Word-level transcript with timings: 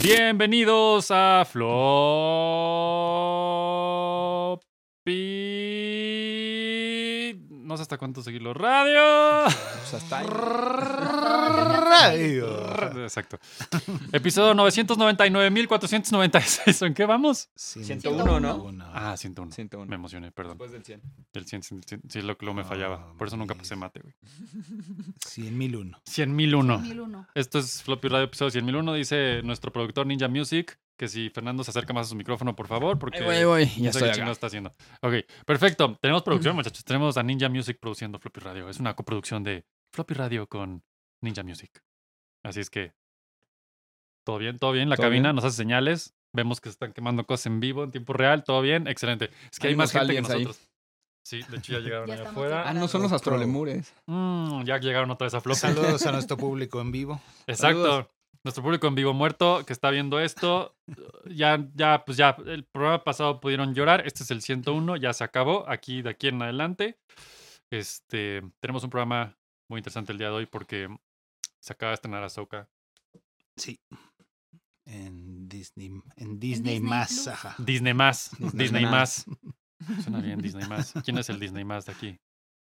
Bienvenidos 0.00 1.10
a 1.10 1.44
Floppy. 1.44 1.66
Hasta 7.86 7.98
cuánto 7.98 8.20
seguirlo. 8.20 8.52
Radio. 8.52 9.44
Pues 9.44 9.94
hasta 9.94 10.18
ahí. 10.18 10.26
Radio. 11.86 13.00
Exacto. 13.04 13.38
Episodio 14.10 14.54
999.496. 14.54 16.84
¿En 16.84 16.94
qué 16.94 17.06
vamos? 17.06 17.48
101, 17.54 18.40
¿no? 18.40 18.72
Ah, 18.92 19.16
101. 19.16 19.52
101. 19.52 19.88
Me 19.88 19.94
emocioné, 19.94 20.32
perdón. 20.32 20.58
Después 20.58 20.72
del 20.72 20.82
100. 20.82 21.00
El 21.32 21.46
100, 21.46 21.62
100, 21.62 21.82
100, 21.84 22.02
sí, 22.08 22.18
es 22.18 22.24
lo 22.24 22.36
que 22.36 22.44
luego 22.44 22.56
me 22.56 22.64
fallaba. 22.64 22.98
No, 22.98 23.16
Por 23.16 23.28
eso 23.28 23.36
nunca 23.36 23.54
pasé 23.54 23.76
mate, 23.76 24.00
güey. 24.00 24.14
100.001. 25.24 26.00
100.001. 26.04 26.66
2001. 26.66 27.28
Esto 27.36 27.60
es 27.60 27.84
Floppy 27.84 28.08
Radio 28.08 28.24
episodio 28.24 28.60
100.001. 28.62 28.96
Dice 28.96 29.42
nuestro 29.44 29.70
productor 29.70 30.08
Ninja 30.08 30.26
Music 30.26 30.76
que 30.96 31.08
si 31.08 31.30
Fernando 31.30 31.62
se 31.62 31.70
acerca 31.70 31.92
más 31.92 32.06
a 32.06 32.10
su 32.10 32.16
micrófono, 32.16 32.56
por 32.56 32.66
favor, 32.68 32.98
porque 32.98 33.18
Ahí 33.18 33.24
voy, 33.24 33.34
ahí 33.36 33.44
voy. 33.44 33.64
no 33.66 33.84
Ya 33.84 33.92
sé 33.92 33.98
estoy 34.06 34.22
acá. 34.22 34.30
está 34.32 34.46
haciendo. 34.46 34.74
Ok, 35.02 35.14
perfecto. 35.44 35.96
Tenemos 36.00 36.22
producción, 36.22 36.56
muchachos. 36.56 36.84
Tenemos 36.84 37.16
a 37.16 37.22
Ninja 37.22 37.48
Music 37.48 37.78
produciendo 37.80 38.18
Floppy 38.18 38.40
Radio. 38.40 38.68
Es 38.68 38.80
una 38.80 38.94
coproducción 38.94 39.42
de 39.44 39.64
Floppy 39.92 40.14
Radio 40.14 40.46
con 40.48 40.82
Ninja 41.22 41.42
Music. 41.42 41.82
Así 42.44 42.60
es 42.60 42.70
que 42.70 42.92
todo 44.24 44.38
bien, 44.38 44.58
todo 44.58 44.72
bien. 44.72 44.88
La 44.88 44.96
¿Todo 44.96 45.06
cabina 45.06 45.28
bien? 45.28 45.36
nos 45.36 45.44
hace 45.44 45.56
señales. 45.56 46.14
Vemos 46.34 46.60
que 46.60 46.68
se 46.68 46.72
están 46.74 46.92
quemando 46.92 47.24
cosas 47.26 47.46
en 47.46 47.60
vivo, 47.60 47.84
en 47.84 47.90
tiempo 47.90 48.12
real. 48.12 48.44
Todo 48.44 48.60
bien, 48.60 48.86
excelente. 48.88 49.30
Es 49.50 49.58
que 49.58 49.68
hay, 49.68 49.72
Hay 49.72 49.76
más 49.76 49.92
gente 49.92 50.06
que 50.06 50.10
aliens 50.18 50.30
ahí. 50.30 50.44
nosotros. 50.44 50.68
Sí, 51.24 51.40
de 51.48 51.56
hecho 51.56 51.72
ya 51.72 51.78
llegaron 51.80 52.06
Ya 52.08 52.14
allá 52.14 52.30
afuera. 52.30 52.68
Ah, 52.68 52.74
no 52.74 52.88
son 52.88 53.02
los 53.02 53.12
astrolemures. 53.12 53.92
Mm, 54.06 54.64
ya 54.64 54.78
llegaron 54.78 55.10
otra 55.10 55.26
vez 55.26 55.34
a 55.34 55.40
Floppy. 55.40 55.58
Saludos 55.60 56.04
a 56.06 56.12
nuestro 56.12 56.36
público 56.36 56.80
en 56.80 56.92
vivo. 56.92 57.20
Exacto. 57.46 57.82
Saludos. 57.84 58.06
Nuestro 58.46 58.62
público 58.62 58.86
en 58.86 58.94
vivo 58.94 59.12
muerto 59.12 59.64
que 59.66 59.72
está 59.72 59.90
viendo 59.90 60.20
esto, 60.20 60.76
ya, 61.28 61.66
ya, 61.74 62.04
pues 62.04 62.16
ya, 62.16 62.36
el 62.46 62.62
programa 62.62 63.02
pasado 63.02 63.40
pudieron 63.40 63.74
llorar. 63.74 64.06
Este 64.06 64.22
es 64.22 64.30
el 64.30 64.40
101, 64.40 64.98
ya 64.98 65.12
se 65.12 65.24
acabó. 65.24 65.68
Aquí, 65.68 66.00
de 66.00 66.10
aquí 66.10 66.28
en 66.28 66.40
adelante, 66.40 66.96
este, 67.72 68.42
tenemos 68.60 68.84
un 68.84 68.90
programa 68.90 69.36
muy 69.68 69.80
interesante 69.80 70.12
el 70.12 70.18
día 70.18 70.28
de 70.28 70.34
hoy 70.34 70.46
porque 70.46 70.88
se 71.60 71.72
acaba 71.72 71.90
de 71.90 71.94
estrenar 71.94 72.22
Ahsoka. 72.22 72.68
Sí. 73.56 73.80
En 74.84 75.48
Disney, 75.48 75.90
en 76.14 76.38
Disney, 76.38 76.74
Disney 76.74 76.80
más. 76.80 77.26
Ajá. 77.26 77.56
Disney 77.58 77.94
más, 77.94 78.30
Disney 78.38 78.66
Disney 78.66 78.84
más. 78.84 79.26
más. 79.26 80.04
Suena 80.04 80.20
bien, 80.20 80.40
Disney 80.40 80.68
más. 80.68 80.94
¿Quién 81.04 81.18
es 81.18 81.28
el 81.30 81.40
Disney 81.40 81.64
más 81.64 81.86
de 81.86 81.92
aquí? 81.94 82.20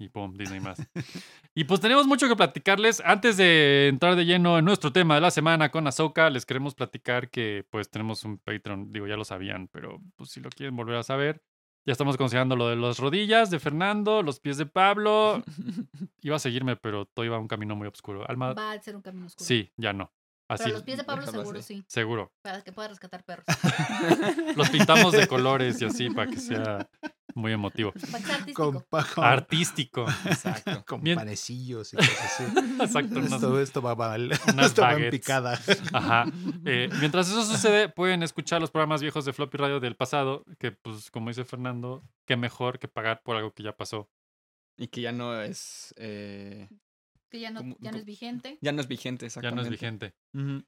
Y 0.02 0.09
pum, 0.09 0.33
Disney 0.35 0.59
más. 0.59 0.80
Y 1.53 1.66
pues 1.66 1.81
tenemos 1.81 2.07
mucho 2.07 2.30
que 2.30 2.35
platicarles. 2.35 3.02
Antes 3.05 3.35
de 3.35 3.89
entrar 3.89 4.16
de 4.16 4.25
lleno 4.25 4.57
en 4.57 4.63
nuestro 4.66 4.91
tema 4.94 5.16
de 5.16 5.21
la 5.21 5.31
semana 5.31 5.69
con 5.69 5.85
Ahsoka, 5.85 6.30
les 6.30 6.45
queremos 6.45 6.75
platicar 6.75 7.30
que 7.30 7.66
pues 7.69 7.89
tenemos 7.89 8.23
un 8.23 8.38
Patreon. 8.38 8.94
Digo, 8.94 9.05
ya 9.05 9.17
lo 9.17 9.25
sabían, 9.25 9.67
pero 9.67 9.99
pues 10.16 10.29
si 10.31 10.39
lo 10.39 10.49
quieren 10.49 10.75
volver 10.77 10.95
a 10.95 11.03
saber. 11.03 11.44
Ya 11.85 11.91
estamos 11.91 12.16
considerando 12.16 12.55
lo 12.55 12.69
de 12.69 12.77
las 12.77 12.99
rodillas 12.99 13.49
de 13.52 13.59
Fernando, 13.59 14.23
los 14.23 14.39
pies 14.39 14.57
de 14.57 14.66
Pablo. 14.66 15.44
Iba 16.22 16.38
a 16.38 16.39
seguirme, 16.39 16.77
pero 16.77 17.05
todo 17.05 17.25
iba 17.25 17.35
a 17.35 17.39
un 17.39 17.47
camino 17.47 17.75
muy 17.75 17.88
oscuro. 17.88 18.27
Alma, 18.29 18.53
Va 18.53 18.72
a 18.72 18.81
ser 18.81 18.95
un 18.95 19.02
camino 19.02 19.25
oscuro. 19.25 19.45
sí, 19.45 19.72
ya 19.77 19.91
no. 19.91 20.11
Así, 20.47 20.63
Pero 20.66 20.75
los 20.75 20.83
pies 20.83 20.97
de 20.97 21.03
Pablo 21.05 21.25
seguro 21.27 21.59
así. 21.59 21.75
sí. 21.77 21.83
seguro. 21.88 22.31
Para 22.41 22.61
que 22.61 22.72
pueda 22.73 22.89
rescatar 22.89 23.23
perros. 23.23 23.45
Los 24.57 24.69
pintamos 24.69 25.13
de 25.13 25.25
colores 25.25 25.81
y 25.81 25.85
así 25.85 26.09
para 26.09 26.29
que 26.29 26.38
sea 26.38 26.89
muy 27.35 27.51
emotivo. 27.51 27.93
Sea 27.95 28.17
artístico. 28.19 28.71
Con, 28.71 28.81
pa- 28.89 29.05
con- 29.13 29.23
Artístico. 29.23 30.05
Exacto. 30.25 30.83
con 30.85 31.01
Bien. 31.03 31.15
panecillos 31.17 31.93
y 31.93 31.97
cosas 31.97 32.19
así. 32.25 32.43
Exacto. 32.81 33.19
unas- 33.19 33.33
Esto, 33.33 33.59
esto 33.61 33.81
va 33.81 33.95
mal. 33.95 34.31
unas 34.53 34.66
Esto 34.67 34.81
va 34.81 34.89
en 34.94 34.95
baguettes. 34.95 35.19
picada. 35.19 35.59
Ajá. 35.94 36.25
Eh, 36.66 36.89
mientras 37.00 37.29
eso 37.29 37.44
sucede, 37.44 37.89
pueden 37.89 38.23
escuchar 38.23 38.61
los 38.61 38.72
programas 38.72 39.01
viejos 39.01 39.25
de 39.25 39.33
Floppy 39.33 39.57
Radio 39.57 39.79
del 39.79 39.95
pasado, 39.95 40.44
que 40.59 40.72
pues 40.72 41.11
como 41.11 41.29
dice 41.29 41.45
Fernando, 41.45 42.03
qué 42.25 42.35
mejor 42.38 42.79
que 42.79 42.88
pagar 42.88 43.22
por 43.23 43.35
algo 43.35 43.53
que 43.53 43.63
ya 43.63 43.75
pasó. 43.75 44.09
Y 44.77 44.88
que 44.88 45.01
ya 45.01 45.11
no 45.11 45.39
es. 45.41 45.94
eh, 45.97 46.69
Que 47.29 47.39
ya 47.39 47.51
no, 47.51 47.59
Como- 47.61 47.77
ya 47.79 47.91
no 47.91 47.97
es 47.97 48.06
vigente. 48.06 48.57
ya 48.61 48.72
no 48.72 48.81
es 48.81 48.88
vigente, 48.88 49.23
Ya 49.23 49.27
exactamente. 49.27 49.61
no 49.61 49.61
es 49.63 49.69
vigente. 49.69 50.13
Ujú, 50.33 50.63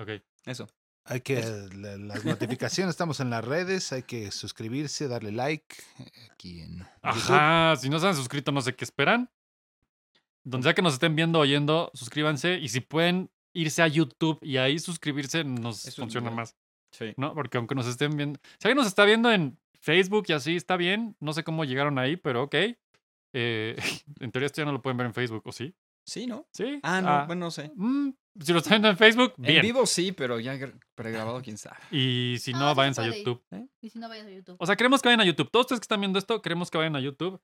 Ok. 0.00 0.22
Eso. 0.46 0.66
Hay 1.08 1.20
que 1.22 1.40
la- 1.74 1.96
las 1.96 2.24
notificaciones, 2.24 2.90
estamos 2.90 3.20
en 3.20 3.30
las 3.30 3.44
redes, 3.44 3.92
hay 3.92 4.02
que 4.02 4.30
suscribirse, 4.30 5.08
darle 5.08 5.32
like 5.32 5.74
eh, 5.98 6.10
aquí 6.30 6.60
en 6.60 6.78
YouTube. 6.78 6.88
Ajá. 7.02 7.76
Si 7.76 7.88
no 7.88 7.98
se 7.98 8.08
han 8.08 8.14
suscrito, 8.14 8.52
no 8.52 8.60
sé 8.60 8.74
qué 8.74 8.84
esperan. 8.84 9.30
Donde 10.44 10.64
sea 10.64 10.74
que 10.74 10.82
nos 10.82 10.94
estén 10.94 11.16
viendo, 11.16 11.38
oyendo, 11.38 11.90
suscríbanse. 11.94 12.58
Y 12.58 12.68
si 12.68 12.80
pueden 12.80 13.30
irse 13.54 13.82
a 13.82 13.88
YouTube 13.88 14.38
y 14.42 14.56
ahí 14.58 14.78
suscribirse, 14.78 15.44
nos 15.44 15.86
Eso 15.86 16.02
funciona 16.02 16.30
más. 16.30 16.56
Sí. 16.90 17.12
¿no? 17.16 17.34
Porque 17.34 17.58
aunque 17.58 17.74
nos 17.74 17.86
estén 17.86 18.16
viendo. 18.16 18.40
Si 18.58 18.68
alguien 18.68 18.78
nos 18.78 18.86
está 18.86 19.04
viendo 19.04 19.30
en 19.30 19.58
Facebook 19.80 20.24
y 20.28 20.32
así, 20.32 20.56
está 20.56 20.76
bien. 20.76 21.16
No 21.20 21.32
sé 21.32 21.44
cómo 21.44 21.64
llegaron 21.64 21.98
ahí, 21.98 22.16
pero 22.16 22.44
ok. 22.44 22.54
Eh, 23.34 23.76
en 24.20 24.30
teoría 24.30 24.46
esto 24.46 24.60
ya 24.62 24.66
no 24.66 24.72
lo 24.72 24.82
pueden 24.82 24.96
ver 24.96 25.06
en 25.06 25.14
Facebook, 25.14 25.42
¿o 25.46 25.52
sí? 25.52 25.74
Sí, 26.08 26.26
¿no? 26.26 26.46
Sí. 26.52 26.80
Ah, 26.82 27.00
no, 27.02 27.26
bueno, 27.26 27.46
no 27.46 27.50
sé. 27.50 27.70
mm, 27.74 28.10
si 28.40 28.52
lo 28.52 28.58
están 28.60 28.70
viendo 28.72 28.88
en 28.88 28.96
Facebook, 28.96 29.34
En 29.36 29.42
bien. 29.44 29.62
vivo 29.62 29.84
sí, 29.84 30.12
pero 30.12 30.40
ya 30.40 30.54
gr- 30.56 30.78
pregrabado, 30.94 31.42
quién 31.42 31.58
sabe. 31.58 31.76
Y 31.90 32.36
si 32.40 32.52
no, 32.54 32.74
vayan 32.74 32.94
a. 32.98 33.06
YouTube. 33.06 33.42
Y 33.82 33.90
si 33.90 33.98
no 33.98 34.08
vayas 34.08 34.26
a 34.26 34.30
YouTube. 34.30 34.56
O 34.58 34.64
sea, 34.66 34.74
queremos 34.76 35.02
que 35.02 35.08
vayan 35.08 35.20
a 35.20 35.26
YouTube. 35.26 35.50
Todos 35.50 35.64
ustedes 35.66 35.80
que 35.80 35.84
están 35.84 36.00
viendo 36.00 36.18
esto, 36.18 36.40
queremos 36.40 36.70
que 36.70 36.78
vayan 36.78 36.96
a 36.96 37.00
YouTube. 37.00 37.38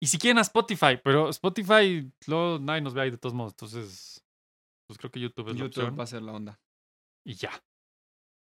Y 0.00 0.06
si 0.06 0.16
quieren 0.18 0.38
a 0.38 0.42
Spotify, 0.42 0.96
pero 1.02 1.28
Spotify, 1.30 2.08
luego 2.28 2.60
nadie 2.60 2.82
nos 2.82 2.94
ve 2.94 3.00
ahí 3.02 3.10
de 3.10 3.18
todos 3.18 3.34
modos. 3.34 3.52
Entonces, 3.54 4.24
pues 4.86 4.96
creo 4.96 5.10
que 5.10 5.18
YouTube 5.18 5.48
es 5.48 5.54
la 5.54 5.60
YouTube 5.64 5.82
opción. 5.84 5.98
va 5.98 6.04
a 6.04 6.06
ser 6.06 6.22
la 6.22 6.32
onda. 6.32 6.60
Y 7.26 7.34
ya. 7.34 7.50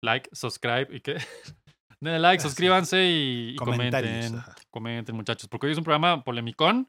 Like, 0.02 0.30
subscribe 0.32 0.88
y 0.90 1.00
qué. 1.00 1.16
Denle 2.00 2.18
like, 2.20 2.42
suscríbanse 2.42 3.04
y, 3.06 3.54
comenten. 3.56 4.40
Comenten, 4.70 5.14
muchachos. 5.14 5.46
Porque 5.48 5.66
hoy 5.66 5.72
es 5.72 5.78
un 5.78 5.84
programa 5.84 6.24
polemicón. 6.24 6.88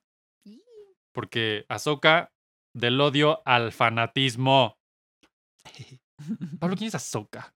Porque 1.13 1.66
Ahsoka 1.69 2.33
del 2.74 3.00
odio 3.02 3.42
al 3.46 3.72
fanatismo. 3.72 4.76
Pablo, 6.60 6.76
¿quién 6.76 6.88
es 6.90 6.96
Ahsoka? 6.96 7.54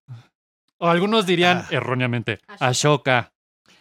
O 0.80 0.88
algunos 0.88 1.26
dirían 1.26 1.60
Ah. 1.60 1.68
erróneamente 1.72 2.40
Ashoka. 2.48 3.32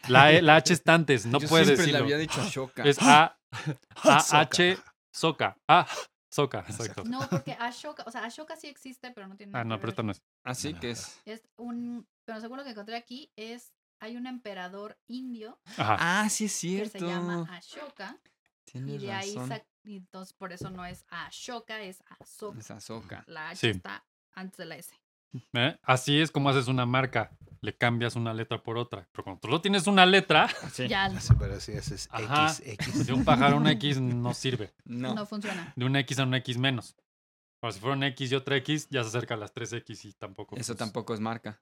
La, 0.08 0.32
E- 0.32 0.40
la 0.42 0.56
H 0.56 0.72
es 0.72 0.82
antes, 0.86 1.26
no 1.26 1.38
Yo 1.40 1.48
puedes 1.48 1.66
siempre 1.66 1.86
decirlo. 1.86 1.98
le 1.98 2.04
había 2.14 2.18
dicho 2.18 2.40
Ashoka. 2.40 2.82
Es 2.84 2.98
A, 3.02 3.24
A 3.24 3.36
Ahsoka. 4.16 4.40
H 4.40 4.78
Soka. 5.14 5.56
Ah, 5.68 5.86
Soka, 6.32 6.58
exacto. 6.68 7.04
No, 7.04 7.20
porque 7.30 7.52
Ashoka, 7.58 8.04
o 8.06 8.10
sea, 8.10 8.24
Ashoka 8.24 8.56
sí 8.56 8.66
existe, 8.68 9.10
pero 9.12 9.26
no 9.26 9.36
tiene 9.36 9.52
nada 9.52 9.62
Ah, 9.62 9.64
no, 9.64 9.76
que 9.76 9.80
pero 9.80 9.90
esta 9.90 10.02
no 10.02 10.12
es. 10.12 10.22
Así 10.44 10.74
que 10.74 10.90
es. 10.90 11.20
Es 11.24 11.42
un, 11.56 12.06
pero 12.26 12.40
según 12.40 12.58
lo 12.58 12.64
que 12.64 12.70
encontré 12.70 12.96
aquí, 12.96 13.30
es, 13.36 13.72
hay 14.02 14.16
un 14.16 14.26
emperador 14.26 14.98
indio 15.08 15.58
Ajá. 15.78 15.96
Ah, 15.98 16.28
sí 16.28 16.44
es 16.44 16.52
que 16.52 16.58
cierto. 16.58 16.98
se 16.98 17.06
llama 17.06 17.46
Ashoka. 17.50 18.18
Y 18.74 18.98
de 18.98 19.12
ahí, 19.12 19.34
razón. 19.36 19.62
entonces 19.84 20.32
por 20.34 20.52
eso 20.52 20.70
no 20.70 20.84
es 20.84 21.04
Ashoka, 21.08 21.80
es 21.82 22.02
Ahsoka. 22.20 22.58
Es 22.58 22.70
Ahsoka. 22.70 23.24
La 23.26 23.50
H 23.50 23.56
Sí. 23.60 23.68
está 23.68 24.04
antes 24.32 24.56
de 24.58 24.66
la 24.66 24.76
S. 24.76 24.94
¿Eh? 25.52 25.78
Así 25.82 26.20
es 26.20 26.30
como 26.30 26.48
haces 26.48 26.68
una 26.68 26.86
marca. 26.86 27.36
Le 27.60 27.76
cambias 27.76 28.16
una 28.16 28.32
letra 28.32 28.62
por 28.62 28.78
otra. 28.78 29.08
Pero 29.12 29.24
cuando 29.24 29.40
tú 29.40 29.48
solo 29.48 29.60
tienes 29.60 29.86
una 29.86 30.06
letra. 30.06 30.48
Ya 30.88 31.10
pero 31.38 31.60
sí, 31.60 31.72
ese 31.72 31.94
es 31.96 32.08
Ajá. 32.10 32.52
X, 32.62 32.62
X. 32.86 33.06
de 33.06 33.12
un 33.12 33.24
pájaro 33.24 33.56
a 33.56 33.58
una 33.60 33.72
X 33.72 34.00
no 34.00 34.32
sirve. 34.34 34.72
No. 34.84 35.14
no. 35.14 35.26
funciona. 35.26 35.72
De 35.76 35.84
una 35.84 36.00
X 36.00 36.18
a 36.20 36.24
una 36.24 36.38
X 36.38 36.58
menos. 36.58 36.96
Ahora, 37.62 37.72
si 37.72 37.80
fuera 37.80 37.96
una 37.96 38.06
X 38.08 38.32
y 38.32 38.34
otra 38.34 38.56
X, 38.58 38.88
ya 38.90 39.02
se 39.02 39.08
acerca 39.08 39.34
a 39.34 39.36
las 39.36 39.52
tres 39.52 39.72
X 39.72 40.04
y 40.04 40.12
tampoco. 40.14 40.56
Eso 40.56 40.72
pues, 40.74 40.78
tampoco 40.78 41.14
es 41.14 41.20
marca. 41.20 41.60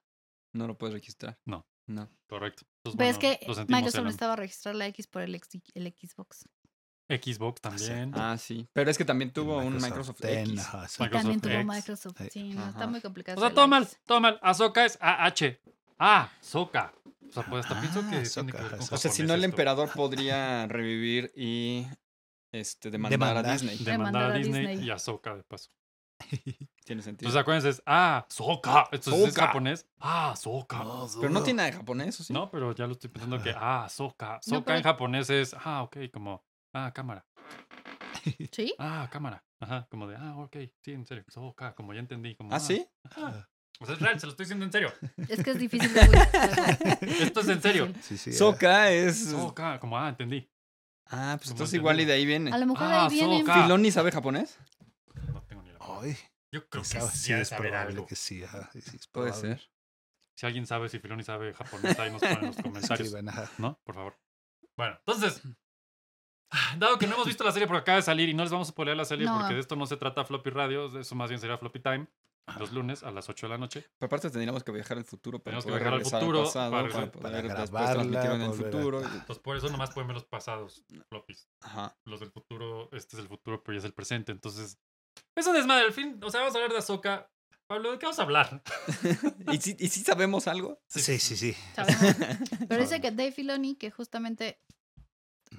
No 0.53 0.67
lo 0.67 0.77
puedes 0.77 0.93
registrar. 0.93 1.39
No. 1.45 1.65
No. 1.87 2.09
Correcto. 2.27 2.63
Entonces, 2.83 2.97
Pero 2.97 3.09
es 3.09 3.17
que 3.17 3.45
lo 3.47 3.55
Microsoft 3.67 3.95
Elon. 3.95 4.05
necesitaba 4.05 4.35
registrar 4.35 4.75
la 4.75 4.87
X 4.87 5.07
por 5.07 5.21
el, 5.21 5.35
X- 5.35 5.61
el 5.73 5.87
Xbox. 5.93 6.47
Xbox 7.07 7.61
también. 7.61 8.11
Ah, 8.15 8.37
sí. 8.37 8.67
Pero 8.73 8.89
es 8.89 8.97
que 8.97 9.05
también 9.05 9.31
tuvo 9.31 9.57
un 9.57 9.75
Microsoft 9.75 10.19
Ten, 10.21 10.49
X. 10.49 10.59
ajá, 10.61 10.87
sí. 10.87 11.03
Y 11.03 11.09
también 11.09 11.39
tuvo 11.41 11.53
X. 11.53 11.65
Microsoft. 11.65 12.17
Sí. 12.31 12.53
No, 12.53 12.67
está 12.67 12.87
muy 12.87 13.01
complicado. 13.01 13.37
O 13.37 13.41
sea, 13.41 13.49
todo 13.51 13.61
la 13.61 13.67
mal, 13.67 13.87
todo 14.05 14.21
mal. 14.21 14.39
Ahsoka 14.41 14.85
es 14.85 14.97
AH. 15.01 15.57
Ah, 15.99 16.31
Soka. 16.41 16.93
O 17.29 17.31
sea, 17.31 17.43
pues 17.43 17.65
hasta 17.65 17.79
pienso 17.81 17.99
que 18.09 18.15
Ah, 18.17 18.23
tiene 18.33 18.51
que 18.51 18.57
ver 18.57 18.65
Ahsoka, 18.75 18.87
con 18.87 18.93
O 18.95 18.97
sea, 18.97 19.11
si 19.11 19.23
no 19.23 19.33
el 19.33 19.39
esto. 19.41 19.51
emperador 19.51 19.89
podría 19.93 20.67
revivir 20.67 21.31
y 21.35 21.85
este 22.51 22.89
demandar, 22.91 23.37
a. 23.37 23.51
Disney. 23.53 23.77
Demandar 23.77 23.87
a 23.87 24.27
Demandar 24.27 24.31
a 24.31 24.37
Disney, 24.37 24.67
Disney. 24.67 24.87
y 24.87 24.91
Ahsoka 24.91 25.35
de 25.35 25.43
paso. 25.43 25.69
Tiene 26.85 27.01
sentido. 27.01 27.27
Entonces 27.29 27.41
acuérdense, 27.41 27.69
es 27.69 27.83
ah, 27.85 28.25
Soka. 28.29 28.87
Esto 28.91 29.11
es- 29.15 29.33
Soka. 29.33 29.47
japonés. 29.47 29.85
Ah, 29.99 30.33
Soka. 30.37 30.83
pero 31.19 31.29
no 31.33 31.43
tiene 31.43 31.57
nada 31.57 31.71
de 31.71 31.77
japonés, 31.77 32.19
¿o 32.19 32.23
sí? 32.23 32.31
No, 32.33 32.49
pero 32.49 32.73
ya 32.73 32.85
lo 32.87 32.93
estoy 32.93 33.09
pensando 33.09 33.41
que 33.41 33.53
ah, 33.55 33.87
Soka. 33.89 34.39
Soka 34.41 34.65
pero- 34.65 34.77
en 34.77 34.83
japonés 34.83 35.29
es 35.29 35.55
ah, 35.63 35.83
ok, 35.83 35.97
como 36.13 36.43
ah, 36.75 36.91
cámara. 36.93 37.25
¿Sí? 38.51 38.75
Ah, 38.79 39.07
cámara. 39.11 39.43
Ajá, 39.59 39.87
como 39.89 40.07
de 40.07 40.15
ah, 40.17 40.35
ok, 40.37 40.57
sí, 40.81 40.91
en 40.91 41.05
serio. 41.05 41.23
Soka, 41.27 41.73
como 41.75 41.93
ya 41.93 41.99
entendí. 41.99 42.35
Como, 42.35 42.53
¿Ah, 42.53 42.59
sí? 42.59 42.85
ajá. 43.03 43.49
O 43.79 43.85
sea, 43.85 43.95
es 43.95 44.01
real, 44.01 44.19
se 44.19 44.25
lo 44.25 44.31
estoy 44.31 44.45
diciendo 44.45 44.65
en 44.65 44.71
serio. 44.71 44.93
Es 45.27 45.43
que 45.43 45.51
es 45.51 45.59
difícil 45.59 45.93
de. 45.93 46.01
Esto 47.23 47.41
es 47.41 47.47
en 47.49 47.61
serio. 47.61 47.91
Sí, 48.01 48.17
sí. 48.17 48.31
Soka 48.31 48.91
es. 48.91 49.29
Soka, 49.31 49.79
como 49.79 49.97
ah, 49.97 50.07
entendí. 50.09 50.49
Ah, 51.07 51.35
pues 51.37 51.51
entonces 51.51 51.73
igual 51.75 51.99
y 51.99 52.05
de 52.05 52.13
ahí 52.13 52.25
viene. 52.25 52.51
A 52.53 52.57
lo 52.57 52.65
mejor 52.67 52.87
Ah, 52.87 53.03
ahí 53.05 53.09
viene. 53.09 53.39
Soka. 53.41 53.63
¿Filoni 53.63 53.91
sabe 53.91 54.11
japonés? 54.11 54.57
No 55.33 55.41
tengo 55.43 55.61
ni 55.63 55.69
idea. 55.69 55.79
Ay, 55.81 56.17
Yo 56.51 56.67
creo 56.69 56.83
que 56.83 56.89
Sabe- 56.89 57.11
sí, 57.11 57.33
de 57.33 57.43
saber 57.45 57.69
probable 57.71 57.93
algo. 57.95 58.05
que 58.07 58.15
sí. 58.15 58.43
ajá, 58.43 58.69
sí, 58.71 58.81
sí, 58.81 58.95
es 58.95 59.07
Puede 59.07 59.33
ser. 59.33 59.69
Si 60.37 60.45
alguien 60.45 60.65
sabe, 60.65 60.87
si 60.89 60.99
Filoni 60.99 61.23
sabe 61.23 61.53
japonés, 61.53 61.97
ahí 61.99 62.11
nos 62.11 62.21
ponen 62.21 62.39
en 62.39 62.45
los 62.47 62.55
comentarios. 62.63 63.13
¿No? 63.57 63.79
Por 63.83 63.95
favor. 63.95 64.17
Bueno, 64.77 64.95
entonces, 64.99 65.41
dado 66.77 66.97
que 66.97 67.07
no 67.07 67.13
hemos 67.15 67.27
visto 67.27 67.43
la 67.43 67.51
serie 67.51 67.67
porque 67.67 67.81
acaba 67.81 67.97
de 67.97 68.01
salir 68.03 68.29
y 68.29 68.33
no 68.33 68.43
les 68.43 68.51
vamos 68.51 68.67
a 68.67 68.71
spoiler 68.71 68.95
la 68.97 69.05
serie 69.05 69.25
No. 69.25 69.37
porque 69.39 69.53
de 69.55 69.59
esto 69.59 69.75
no 69.75 69.85
se 69.85 69.97
trata 69.97 70.25
Floppy 70.25 70.49
Radio, 70.49 70.99
eso 70.99 71.15
más 71.15 71.29
bien 71.29 71.39
sería 71.39 71.57
Floppy 71.57 71.79
Time, 71.79 72.07
los 72.59 72.71
lunes 72.71 73.01
a 73.03 73.09
las 73.11 73.27
8 73.27 73.47
de 73.47 73.49
la 73.49 73.57
noche. 73.57 73.81
Pero 73.97 74.07
aparte 74.07 74.29
tendríamos 74.29 74.63
que 74.63 74.71
viajar 74.71 74.97
al 74.97 75.03
futuro 75.05 75.39
para 75.39 75.57
Tenemos 75.59 75.65
que 75.65 75.71
poder 75.71 75.83
viajar 75.83 75.99
al 75.99 76.05
futuro 76.21 76.43
pasado 76.45 76.71
para 76.71 76.89
para, 76.89 77.11
poder 77.11 77.23
para 77.23 77.41
grabarla, 77.41 78.35
en 78.35 78.41
el 78.41 78.47
volver 78.49 78.67
a- 78.67 78.71
futuro. 78.71 79.01
Entonces, 79.01 79.39
por 79.39 79.57
eso 79.57 79.69
nomás 79.69 79.91
pueden 79.91 80.07
ver 80.07 80.15
los 80.15 80.25
pasados 80.25 80.83
floppies. 81.09 81.49
Ajá. 81.61 81.97
Los 82.05 82.19
del 82.19 82.31
futuro, 82.31 82.89
este 82.91 83.15
es 83.17 83.21
el 83.23 83.27
futuro, 83.27 83.63
pero 83.63 83.73
ya 83.75 83.79
es 83.79 83.85
el 83.85 83.93
presente. 83.93 84.31
Entonces, 84.31 84.77
es 85.35 85.47
un 85.47 85.53
desmadre. 85.55 85.85
Al 85.85 85.93
fin, 85.93 86.19
o 86.23 86.29
sea, 86.29 86.41
vamos 86.41 86.53
a 86.55 86.57
hablar 86.59 86.71
de 86.71 86.77
Ahsoka. 86.77 87.31
Pablo, 87.67 87.91
¿de 87.93 87.97
qué 87.97 88.05
vamos 88.05 88.19
a 88.19 88.21
hablar? 88.23 88.61
¿Y 89.51 89.57
si, 89.57 89.75
¿Y 89.79 89.87
si 89.87 90.01
sabemos 90.01 90.47
algo? 90.47 90.79
Sí, 90.87 91.01
sí, 91.17 91.35
sí. 91.35 91.55
Sabemos. 91.75 91.99
Pero 92.69 92.81
dice 92.81 93.01
que 93.01 93.09
Dave 93.09 93.31
Filoni, 93.31 93.73
que 93.75 93.89
justamente 93.89 94.61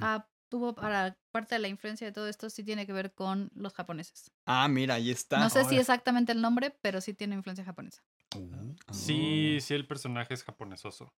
ah, 0.01 0.25
tuvo 0.57 0.75
para 0.75 1.19
parte 1.33 1.55
de 1.55 1.59
la 1.59 1.69
influencia 1.69 2.07
de 2.07 2.13
todo 2.13 2.29
esto, 2.29 2.49
sí 2.49 2.65
tiene 2.65 2.87
que 2.87 2.93
ver 2.93 3.13
con 3.13 3.51
los 3.55 3.75
japoneses. 3.75 4.31
Ah, 4.47 4.69
mira, 4.69 4.95
ahí 4.95 5.11
está. 5.11 5.39
No 5.39 5.51
sé 5.51 5.65
si 5.65 5.77
exactamente 5.79 6.33
el 6.33 6.41
nombre, 6.41 6.71
pero 6.81 7.01
sí 7.03 7.13
tiene 7.13 7.35
influencia 7.35 7.65
japonesa. 7.65 8.03
Uh, 8.35 8.75
Sí, 8.91 9.59
sí, 9.61 9.75
el 9.75 9.87
personaje 9.87 10.33
es 10.35 10.43
japonesoso. 10.45 11.13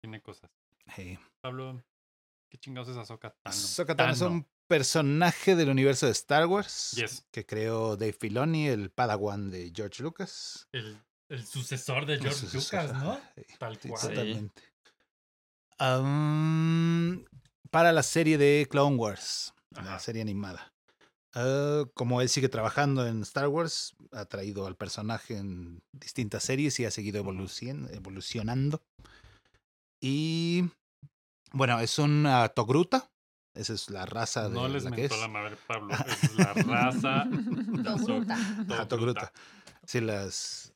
Tiene 0.00 0.22
cosas. 0.22 0.50
hey. 0.96 1.18
Pablo, 1.42 1.84
¿qué 2.48 2.56
chingados 2.58 2.88
es 2.88 2.96
Ahsoka 2.96 3.30
Tano? 3.30 3.54
Ahsoka 3.54 3.94
Tano 3.94 4.12
es 4.12 4.20
un 4.22 4.46
personaje 4.66 5.54
del 5.54 5.68
universo 5.70 6.06
de 6.06 6.12
Star 6.12 6.46
Wars 6.46 6.92
Yes. 6.92 7.26
que 7.30 7.44
creó 7.44 7.96
Dave 7.96 8.12
Filoni, 8.14 8.68
el 8.68 8.90
padawan 8.90 9.50
de 9.50 9.70
George 9.74 10.02
Lucas. 10.02 10.68
El, 10.72 10.98
el 11.28 11.44
sucesor 11.46 12.06
de 12.06 12.18
George 12.18 12.46
Lucas, 12.54 12.92
¿no? 12.94 13.20
sí, 13.36 13.42
Tal 13.58 13.78
cual. 13.78 14.00
Sí. 14.00 14.08
totalmente. 14.08 14.62
Para 17.70 17.92
la 17.92 18.02
serie 18.02 18.38
de 18.38 18.66
Clone 18.70 18.96
Wars, 18.96 19.54
Ajá. 19.74 19.92
la 19.92 19.98
serie 19.98 20.22
animada. 20.22 20.72
Ah, 21.34 21.84
como 21.94 22.20
él 22.22 22.28
sigue 22.28 22.48
trabajando 22.48 23.06
en 23.06 23.22
Star 23.22 23.48
Wars, 23.48 23.94
ha 24.12 24.24
traído 24.24 24.66
al 24.66 24.76
personaje 24.76 25.36
en 25.36 25.82
distintas 25.92 26.42
series 26.44 26.78
y 26.80 26.84
ha 26.86 26.90
seguido 26.90 27.22
evolucion- 27.22 27.92
evolucionando. 27.94 28.82
Y 30.00 30.64
bueno, 31.52 31.78
es 31.80 31.98
una 31.98 32.48
Togruta. 32.48 33.10
Esa 33.54 33.72
es 33.74 33.90
la 33.90 34.06
raza 34.06 34.48
de 34.48 34.54
No 34.54 34.68
les 34.68 34.84
la 34.84 34.92
que 34.92 35.06
es. 35.06 35.20
la 35.20 35.26
madre 35.28 35.56
Pablo. 35.66 35.92
Es 36.22 36.34
la 36.36 36.52
raza. 36.54 37.24
Togruta. 37.84 38.88
Togruta. 38.88 39.32
Sí, 39.84 40.00
las. 40.00 40.72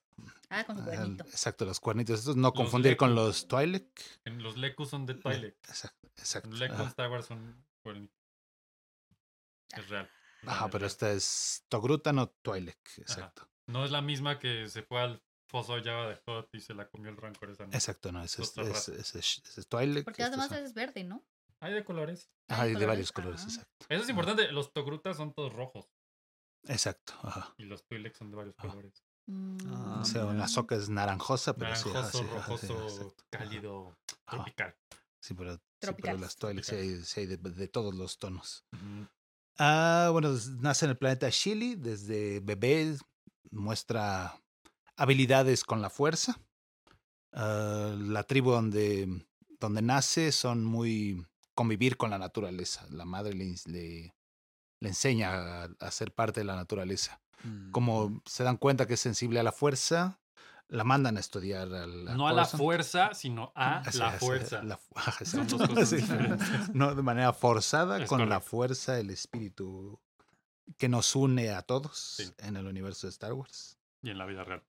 Ah, 0.50 0.64
con 0.64 0.76
su 0.76 0.82
ah, 0.82 0.84
cuernito. 0.86 1.24
exacto, 1.24 1.64
los 1.64 1.80
cuernitos. 1.80 2.18
Estos 2.20 2.36
no 2.36 2.52
confundir 2.52 2.96
con 2.96 3.14
los 3.14 3.46
Twi'lek. 3.48 3.86
En 4.24 4.42
los 4.42 4.56
Leku 4.56 4.84
son 4.84 5.06
de 5.06 5.14
Twilight. 5.14 5.54
Exacto. 5.68 6.01
Exacto. 6.16 6.50
Ajá. 6.70 6.84
Star 6.88 7.10
Wars 7.10 7.26
son. 7.26 7.64
Es 9.74 9.88
real. 9.88 10.10
Ajá, 10.46 10.68
pero 10.70 10.86
esta 10.86 11.10
es 11.12 11.64
Togruta, 11.68 12.12
no 12.12 12.28
Twi'lek. 12.42 12.78
Exacto. 12.98 13.48
No 13.66 13.84
es 13.84 13.90
la 13.90 14.02
misma 14.02 14.38
que 14.38 14.68
se 14.68 14.82
fue 14.82 15.00
al 15.00 15.22
foso 15.48 15.74
Java 15.82 16.08
de 16.08 16.16
Hot 16.26 16.48
y 16.54 16.60
se 16.60 16.74
la 16.74 16.88
comió 16.88 17.10
el 17.10 17.16
rancor 17.16 17.50
esa 17.50 17.64
noche. 17.64 17.76
Exacto, 17.76 18.10
no, 18.12 18.22
ese 18.22 18.42
es, 18.42 18.56
es, 18.88 19.14
es- 19.14 19.42
es 19.58 19.68
Twi'lek. 19.68 20.04
Porque 20.04 20.22
estos 20.22 20.38
además 20.38 20.48
son- 20.48 20.66
es 20.66 20.74
verde, 20.74 21.04
¿no? 21.04 21.24
Hay 21.60 21.72
de 21.72 21.84
colores. 21.84 22.28
Ajá, 22.48 22.66
y 22.66 22.70
de 22.70 22.74
colores, 22.74 22.88
varios 22.88 23.12
colores, 23.12 23.40
ajá. 23.42 23.50
exacto. 23.50 23.86
Eso 23.88 24.02
es 24.02 24.08
importante. 24.10 24.50
Los 24.50 24.72
Togrutas 24.72 25.16
son 25.16 25.32
todos 25.32 25.52
rojos. 25.52 25.88
Exacto, 26.64 27.14
ajá. 27.22 27.54
Y 27.56 27.64
los 27.64 27.84
Twi'lek 27.86 28.14
son 28.16 28.30
de 28.30 28.36
varios 28.36 28.54
Ajá. 28.58 28.68
colores. 28.68 29.04
Ah, 29.68 30.00
O 30.02 30.04
sea, 30.04 30.26
una 30.26 30.48
soca 30.48 30.74
es 30.74 30.88
naranjosa, 30.88 31.54
pero 31.54 31.74
sí, 31.76 31.88
Naranjoso, 31.88 32.18
sí, 32.18 32.24
ajá, 32.24 32.56
sí, 32.58 32.66
rojoso. 32.66 33.06
Ajá, 33.06 33.14
cálido, 33.30 33.98
Ajá. 34.26 34.36
tropical. 34.36 34.76
Sí, 35.22 35.34
pero, 35.34 35.54
sí, 35.54 35.60
pero 35.80 35.92
Tropicales. 35.92 36.20
las 36.20 36.36
Twi'lek 36.36 36.64
sí 36.64 36.74
hay, 36.74 37.02
sí 37.04 37.20
hay 37.20 37.26
de, 37.26 37.36
de 37.36 37.68
todos 37.68 37.94
los 37.94 38.18
tonos. 38.18 38.64
Ah, 39.56 40.08
bueno, 40.10 40.36
nace 40.60 40.86
en 40.86 40.90
el 40.90 40.98
planeta 40.98 41.30
Chile. 41.30 41.76
Desde 41.76 42.40
bebé 42.40 42.96
muestra 43.52 44.34
habilidades 44.96 45.62
con 45.62 45.80
la 45.80 45.90
fuerza. 45.90 46.40
Ah, 47.32 47.94
la 47.96 48.24
tribu 48.24 48.50
donde, 48.50 49.24
donde 49.60 49.80
nace 49.80 50.32
son 50.32 50.64
muy 50.64 51.24
convivir 51.54 51.96
con 51.96 52.10
la 52.10 52.18
naturaleza. 52.18 52.84
La 52.90 53.04
madre 53.04 53.34
le, 53.34 53.54
le, 53.66 54.16
le 54.80 54.88
enseña 54.88 55.62
a, 55.62 55.64
a 55.78 55.90
ser 55.92 56.12
parte 56.12 56.40
de 56.40 56.44
la 56.44 56.56
naturaleza. 56.56 57.20
Mm. 57.44 57.70
Como 57.70 58.22
se 58.26 58.42
dan 58.42 58.56
cuenta 58.56 58.86
que 58.86 58.94
es 58.94 59.00
sensible 59.00 59.38
a 59.38 59.44
la 59.44 59.52
fuerza, 59.52 60.20
la 60.72 60.84
mandan 60.84 61.16
a 61.16 61.20
estudiar 61.20 61.72
al 61.74 62.04
No 62.16 62.26
a 62.28 62.32
la 62.32 62.44
fuerza, 62.46 63.14
sino 63.14 63.52
a 63.54 63.82
la 63.94 64.10
fuerza. 64.12 64.62
la 64.62 64.76
fu- 64.78 64.92
ajá, 64.96 65.24
Son 65.24 65.40
exacto. 65.42 65.58
dos 65.58 65.68
cosas 65.68 65.88
Sí. 65.90 65.96
diferentes. 65.96 66.74
No 66.74 66.94
de 66.94 67.02
manera 67.02 67.32
forzada, 67.32 68.02
Es 68.02 68.08
con 68.08 68.28
la 68.28 68.40
fuerza, 68.40 68.98
el 68.98 69.10
espíritu 69.10 70.00
que 70.78 70.88
nos 70.88 71.14
une 71.14 71.50
a 71.50 71.62
todos 71.62 72.14
Sí. 72.16 72.30
en 72.38 72.56
el 72.56 72.66
universo 72.66 73.06
de 73.06 73.10
Star 73.10 73.32
Wars. 73.34 73.78
Y 74.02 74.10
en 74.10 74.18
la 74.18 74.26
vida 74.26 74.44
real. 74.44 74.62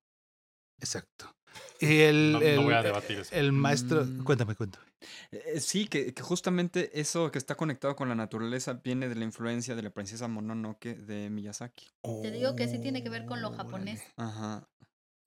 Exacto. 0.79 1.33
Y 1.79 1.99
el, 2.01 2.31
No- 2.33 2.39
no 2.39 2.45
el, 2.45 2.59
voy 2.59 2.73
a 2.73 2.81
debatir 2.83 3.19
eso. 3.19 3.33
el 3.35 3.51
maestro. 3.51 4.03
Mm. 4.05 4.23
Cuéntame, 4.23 4.55
cuéntame. 4.55 4.85
Eh, 5.31 5.59
Sí, 5.59 5.87
que, 5.87 6.13
que 6.13 6.21
justamente 6.23 6.99
eso 6.99 7.29
que 7.31 7.37
está 7.37 7.55
conectado 7.55 7.95
con 7.95 8.09
la 8.09 8.15
naturaleza 8.15 8.73
viene 8.73 9.07
de 9.07 9.15
la 9.15 9.23
influencia 9.23 9.75
de 9.75 9.83
la 9.83 9.89
princesa 9.91 10.27
Mononoke 10.27 10.95
de 10.95 11.29
Miyazaki. 11.29 11.87
Te 12.21 12.31
digo 12.31 12.55
que 12.55 12.67
sí 12.67 12.79
tiene 12.79 13.03
que 13.03 13.09
ver 13.09 13.25
con 13.25 13.41
lo 13.41 13.51
japonés. 13.53 14.01
Ajá. 14.17 14.67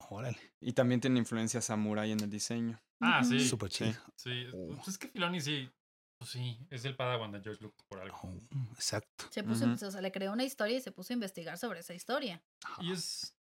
Órale. 0.09 0.37
Y 0.61 0.73
también 0.73 1.01
tiene 1.01 1.19
influencia 1.19 1.61
samurai 1.61 2.11
en 2.11 2.19
el 2.21 2.29
diseño. 2.29 2.79
Ah, 3.01 3.23
sí. 3.23 3.39
Súper 3.39 3.69
chido. 3.69 3.93
Sí. 4.15 4.47
Oh. 4.53 4.75
Pues 4.75 4.87
es 4.89 4.97
que 4.97 5.07
Filoni 5.09 5.41
sí. 5.41 5.69
Pues 6.19 6.31
sí, 6.31 6.57
es 6.71 6.83
el 6.85 6.95
Padawan 6.95 7.31
de 7.31 7.41
George 7.41 7.61
Lucas 7.61 7.85
por 7.87 7.99
algo. 7.99 8.17
Oh, 8.23 8.73
exacto. 8.73 9.25
Se 9.29 9.43
puso, 9.43 9.71
o 9.71 9.91
sea, 9.91 10.01
le 10.01 10.11
creó 10.11 10.33
una 10.33 10.43
historia 10.43 10.77
y 10.77 10.81
se 10.81 10.91
puso 10.91 11.13
a 11.13 11.15
investigar 11.15 11.57
sobre 11.57 11.81
esa 11.81 11.93
historia. 11.93 12.41
Y 12.79 12.91
es. 12.91 13.35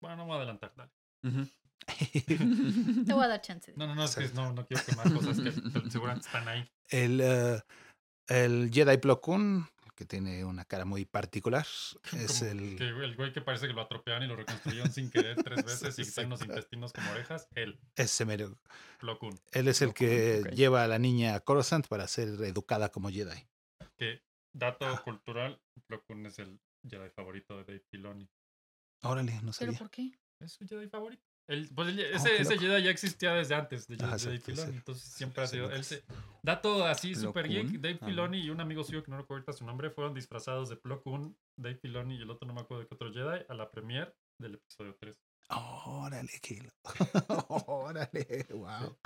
Bueno, 0.00 0.16
no 0.16 0.26
voy 0.26 0.34
a 0.34 0.36
adelantar. 0.36 0.72
dale. 0.76 0.92
Te 3.06 3.12
voy 3.12 3.24
a 3.24 3.28
dar 3.28 3.40
chance. 3.40 3.72
No, 3.76 3.86
no, 3.86 3.94
no, 3.96 4.04
es 4.04 4.14
que 4.14 4.28
no, 4.28 4.52
no 4.52 4.64
quiero 4.66 4.84
quemar 4.84 5.12
cosas 5.12 5.40
que 5.40 5.50
seguramente 5.90 6.26
están 6.26 6.46
ahí. 6.46 6.70
el, 6.88 7.20
eh, 7.20 7.60
el 8.28 8.70
Jedi 8.72 8.98
Plo 8.98 9.20
Koon, 9.20 9.68
que 10.00 10.06
tiene 10.06 10.46
una 10.46 10.64
cara 10.64 10.86
muy 10.86 11.04
particular, 11.04 11.66
es 12.16 12.38
Como 12.38 12.50
el. 12.50 12.76
que 12.78 12.84
el 12.88 13.16
güey 13.16 13.34
que 13.34 13.42
parece 13.42 13.66
que 13.66 13.74
lo 13.74 13.82
atropellaron 13.82 14.24
y 14.24 14.28
lo 14.28 14.34
reconstruyeron 14.36 14.90
sin 14.90 15.10
querer 15.10 15.36
tres 15.42 15.62
veces 15.92 15.98
y 15.98 16.10
tiene 16.10 16.28
unos 16.28 16.40
Exacto. 16.40 16.44
intestinos 16.54 16.92
como 16.94 17.10
orejas. 17.10 17.48
Él, 17.54 17.78
Ese 17.96 18.24
mero. 18.24 18.58
Plo 18.98 19.18
Koon. 19.18 19.38
Él 19.52 19.68
es 19.68 19.82
el 19.82 19.92
que 19.92 20.42
lleva 20.54 20.84
a 20.84 20.88
la 20.88 20.98
niña 20.98 21.34
a 21.34 21.40
Coruscant 21.40 21.86
para 21.86 22.08
ser 22.08 22.28
educada 22.44 22.88
como 22.88 23.10
Jedi. 23.10 23.46
Que, 23.98 24.22
dato 24.54 24.86
Ah. 24.86 25.02
cultural, 25.04 25.60
Plo 25.86 26.02
Koon 26.06 26.24
es 26.24 26.38
el 26.38 26.58
Jedi 26.88 27.10
favorito 27.10 27.58
de 27.58 27.64
Dave 27.64 27.84
Filoni. 27.90 28.26
Órale, 29.02 29.32
no 29.34 29.40
¿Pero 29.40 29.52
sabía. 29.52 29.78
por 29.78 29.90
qué? 29.90 30.18
Es 30.40 30.52
su 30.52 30.66
Jedi 30.66 30.88
favorito. 30.88 31.22
El, 31.50 31.68
pues 31.74 31.88
el- 31.88 31.98
Oh, 32.00 32.26
ese. 32.26 32.58
Jedi 32.58 32.82
ya 32.84 32.90
existía 32.90 33.32
desde 33.34 33.54
antes 33.56 33.88
de, 33.88 33.96
Ajá, 33.96 34.16
de 34.16 34.24
Dave 34.24 34.38
Filoni. 34.40 34.76
Entonces 34.76 35.04
Sí, 35.04 35.18
siempre 35.18 35.42
ha 35.42 35.46
sido. 35.48 35.70
Él 35.72 35.84
se- 35.84 36.04
dato 36.42 36.86
así 36.86 37.12
Plo 37.14 37.22
super 37.22 37.48
geek: 37.48 37.66
Dave 37.80 37.98
ah. 38.00 38.06
Filoni 38.06 38.38
y 38.40 38.50
un 38.50 38.60
amigo 38.60 38.84
suyo 38.84 39.02
que 39.02 39.10
no 39.10 39.16
recuerdo 39.18 39.40
ahorita 39.40 39.52
su 39.58 39.64
nombre 39.66 39.90
fueron 39.90 40.14
disfrazados 40.14 40.68
de 40.68 40.76
Plo 40.76 41.02
Koon, 41.02 41.36
Dave 41.56 41.76
Filoni 41.76 42.16
y 42.18 42.22
el 42.22 42.30
otro 42.30 42.46
no 42.46 42.54
me 42.54 42.60
acuerdo 42.60 42.82
de 42.82 42.88
qué 42.88 42.94
otro 42.94 43.12
Jedi 43.12 43.44
a 43.48 43.54
la 43.54 43.70
premiere 43.70 44.14
del 44.38 44.54
episodio 44.54 44.96
3. 45.00 45.16
Órale, 45.50 46.30
qué 46.40 46.62
lo- 46.62 46.84
Órale, 47.66 48.46
wow. 48.50 48.96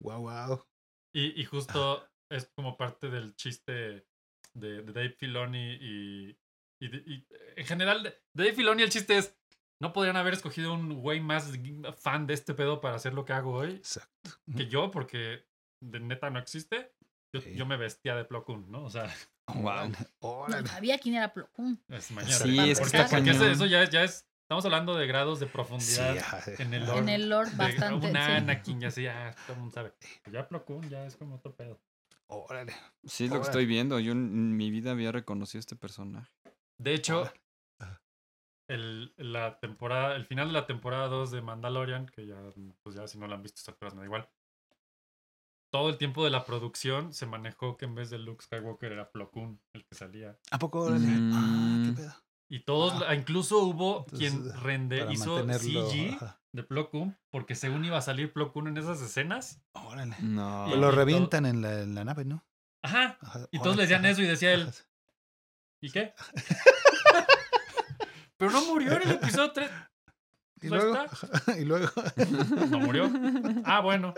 Wow, 0.00 0.20
wow. 0.20 0.64
Y, 1.12 1.40
y 1.40 1.44
justo 1.44 2.08
es 2.30 2.46
como 2.54 2.76
parte 2.76 3.08
del 3.10 3.34
chiste 3.34 4.06
de, 4.54 4.82
de 4.82 4.92
Dave 4.92 5.10
Filoni 5.18 5.72
y, 5.80 6.38
y, 6.80 6.86
y, 7.14 7.26
en 7.56 7.66
general, 7.66 8.14
Dave 8.32 8.52
Filoni 8.52 8.82
el 8.84 8.90
chiste 8.90 9.18
es, 9.18 9.36
no 9.80 9.92
podrían 9.92 10.16
haber 10.16 10.34
escogido 10.34 10.72
un 10.74 11.00
güey 11.00 11.20
más 11.20 11.50
fan 11.98 12.26
de 12.26 12.34
este 12.34 12.54
pedo 12.54 12.80
para 12.80 12.96
hacer 12.96 13.14
lo 13.14 13.24
que 13.24 13.32
hago 13.32 13.52
hoy 13.52 13.72
Exacto. 13.72 14.30
que 14.56 14.66
yo, 14.68 14.90
porque 14.90 15.44
de 15.80 16.00
neta 16.00 16.30
no 16.30 16.38
existe. 16.38 16.92
Yo, 17.32 17.40
Sí. 17.42 17.54
yo 17.54 17.66
me 17.66 17.76
vestía 17.76 18.16
de 18.16 18.24
Plo 18.24 18.44
Koon, 18.44 18.70
¿no? 18.70 18.84
O 18.84 18.90
sea, 18.90 19.04
Wow. 19.48 19.88
No 19.88 19.96
Órale. 20.20 20.66
sabía 20.68 20.98
quién 20.98 21.14
era 21.14 21.32
Plo 21.32 21.48
Koon. 21.52 21.80
es 21.88 22.10
mañana. 22.10 22.34
Sí, 22.34 22.58
es 22.70 22.78
que 22.78 22.84
porque, 22.84 22.96
está 22.98 23.16
porque 23.16 23.30
eso, 23.30 23.46
eso 23.46 23.66
ya 23.66 23.82
es, 23.82 23.90
ya 23.90 24.02
es, 24.04 24.26
estamos 24.42 24.64
hablando 24.64 24.94
de 24.96 25.06
grados 25.06 25.40
de 25.40 25.46
Sí, 25.46 25.52
profundidad 25.52 26.18
ajá, 26.18 26.42
en 26.58 26.74
el 26.74 26.84
lore. 26.86 26.98
En 27.00 27.08
el 27.08 27.28
lore 27.30 27.50
de 27.50 27.56
bastante. 27.56 28.10
Una 28.10 28.26
sí. 28.26 28.32
Anakin, 28.32 28.80
ya 28.80 28.90
sé, 28.90 29.02
ya 29.04 29.34
todo 29.46 29.54
el 29.54 29.58
mundo 29.60 29.74
sabe. 29.74 29.92
Ya 30.32 30.46
Plo 30.48 30.64
Koon 30.64 30.88
ya 30.90 31.04
es 31.06 31.16
como 31.16 31.36
otro 31.36 31.54
pedo. 31.54 31.78
Órale. 32.26 32.74
Sí, 33.06 33.24
es 33.24 33.30
lo 33.30 33.36
que 33.40 33.46
estoy 33.46 33.64
viendo. 33.64 33.98
Yo 34.00 34.12
en 34.12 34.54
mi 34.56 34.70
vida 34.70 34.90
había 34.90 35.12
reconocido 35.12 35.58
a 35.58 35.60
este 35.60 35.76
personaje. 35.76 36.30
De 36.78 36.92
hecho, 36.94 37.22
Órale. 37.22 37.40
El, 38.68 39.14
la 39.16 39.58
temporada, 39.60 40.14
el 40.14 40.24
final 40.26 40.48
de 40.48 40.52
la 40.52 40.66
temporada 40.66 41.08
2 41.08 41.30
de 41.30 41.40
Mandalorian, 41.40 42.06
que 42.06 42.26
ya, 42.26 42.36
pues 42.82 42.94
ya 42.96 43.06
si 43.08 43.18
no 43.18 43.26
la 43.26 43.34
han 43.36 43.42
visto, 43.42 43.58
estas 43.58 43.74
cosas 43.76 43.94
me 43.94 44.00
da 44.00 44.06
igual. 44.06 44.28
Todo 45.70 45.88
el 45.90 45.98
tiempo 45.98 46.24
de 46.24 46.30
la 46.30 46.44
producción 46.44 47.12
se 47.12 47.26
manejó 47.26 47.76
que 47.76 47.84
en 47.86 47.94
vez 47.94 48.10
de 48.10 48.18
Luke 48.18 48.44
Skywalker 48.44 48.92
era 48.92 49.10
Plo 49.10 49.30
Koon 49.30 49.60
el 49.72 49.84
que 49.84 49.94
salía. 49.94 50.38
¿A 50.50 50.58
poco? 50.58 50.80
Órale. 50.80 51.06
Ah, 51.32 51.76
Mm. 51.78 51.86
qué 51.96 52.02
pedo. 52.02 52.14
Y 52.50 52.60
todos, 52.60 53.02
Ah. 53.06 53.14
incluso 53.14 53.58
hubo 53.58 54.00
Entonces, 54.06 54.18
quien 54.32 54.62
rende, 54.62 55.00
para 55.00 55.12
hizo 55.12 55.34
mantenerlo, 55.44 55.90
CG 55.90 56.14
ajá. 56.14 56.40
de 56.52 56.62
Plo 56.62 56.88
Koon, 56.90 57.18
porque 57.30 57.54
según 57.54 57.84
iba 57.84 57.98
a 57.98 58.02
salir 58.02 58.32
Plo 58.32 58.52
Koon 58.52 58.68
en 58.68 58.78
esas 58.78 59.00
escenas. 59.02 59.60
Órale. 59.72 60.16
No. 60.22 60.74
Y 60.74 60.78
lo 60.78 60.90
revientan 60.90 61.44
en 61.44 61.60
la, 61.60 61.80
en 61.82 61.94
la 61.94 62.04
nave, 62.04 62.24
¿no? 62.24 62.44
Ajá. 62.82 63.18
Ajá, 63.20 63.46
Y 63.50 63.58
todos 63.60 63.76
le 63.76 63.82
decían 63.82 64.04
eso 64.06 64.22
y 64.22 64.26
decía 64.26 64.52
él, 64.54 64.68
ajá. 64.68 64.72
¿y 65.82 65.90
qué? 65.90 66.14
Pero 68.38 68.50
no 68.52 68.64
murió 68.66 68.92
en 68.92 69.02
el 69.02 69.10
episodio 69.12 69.52
3. 69.52 69.70
Y 70.60 70.70
luego, 70.70 70.92
y 71.56 71.64
luego 71.64 71.88
No 72.68 72.80
murió. 72.80 73.08
Ah, 73.64 73.80
bueno. 73.80 74.12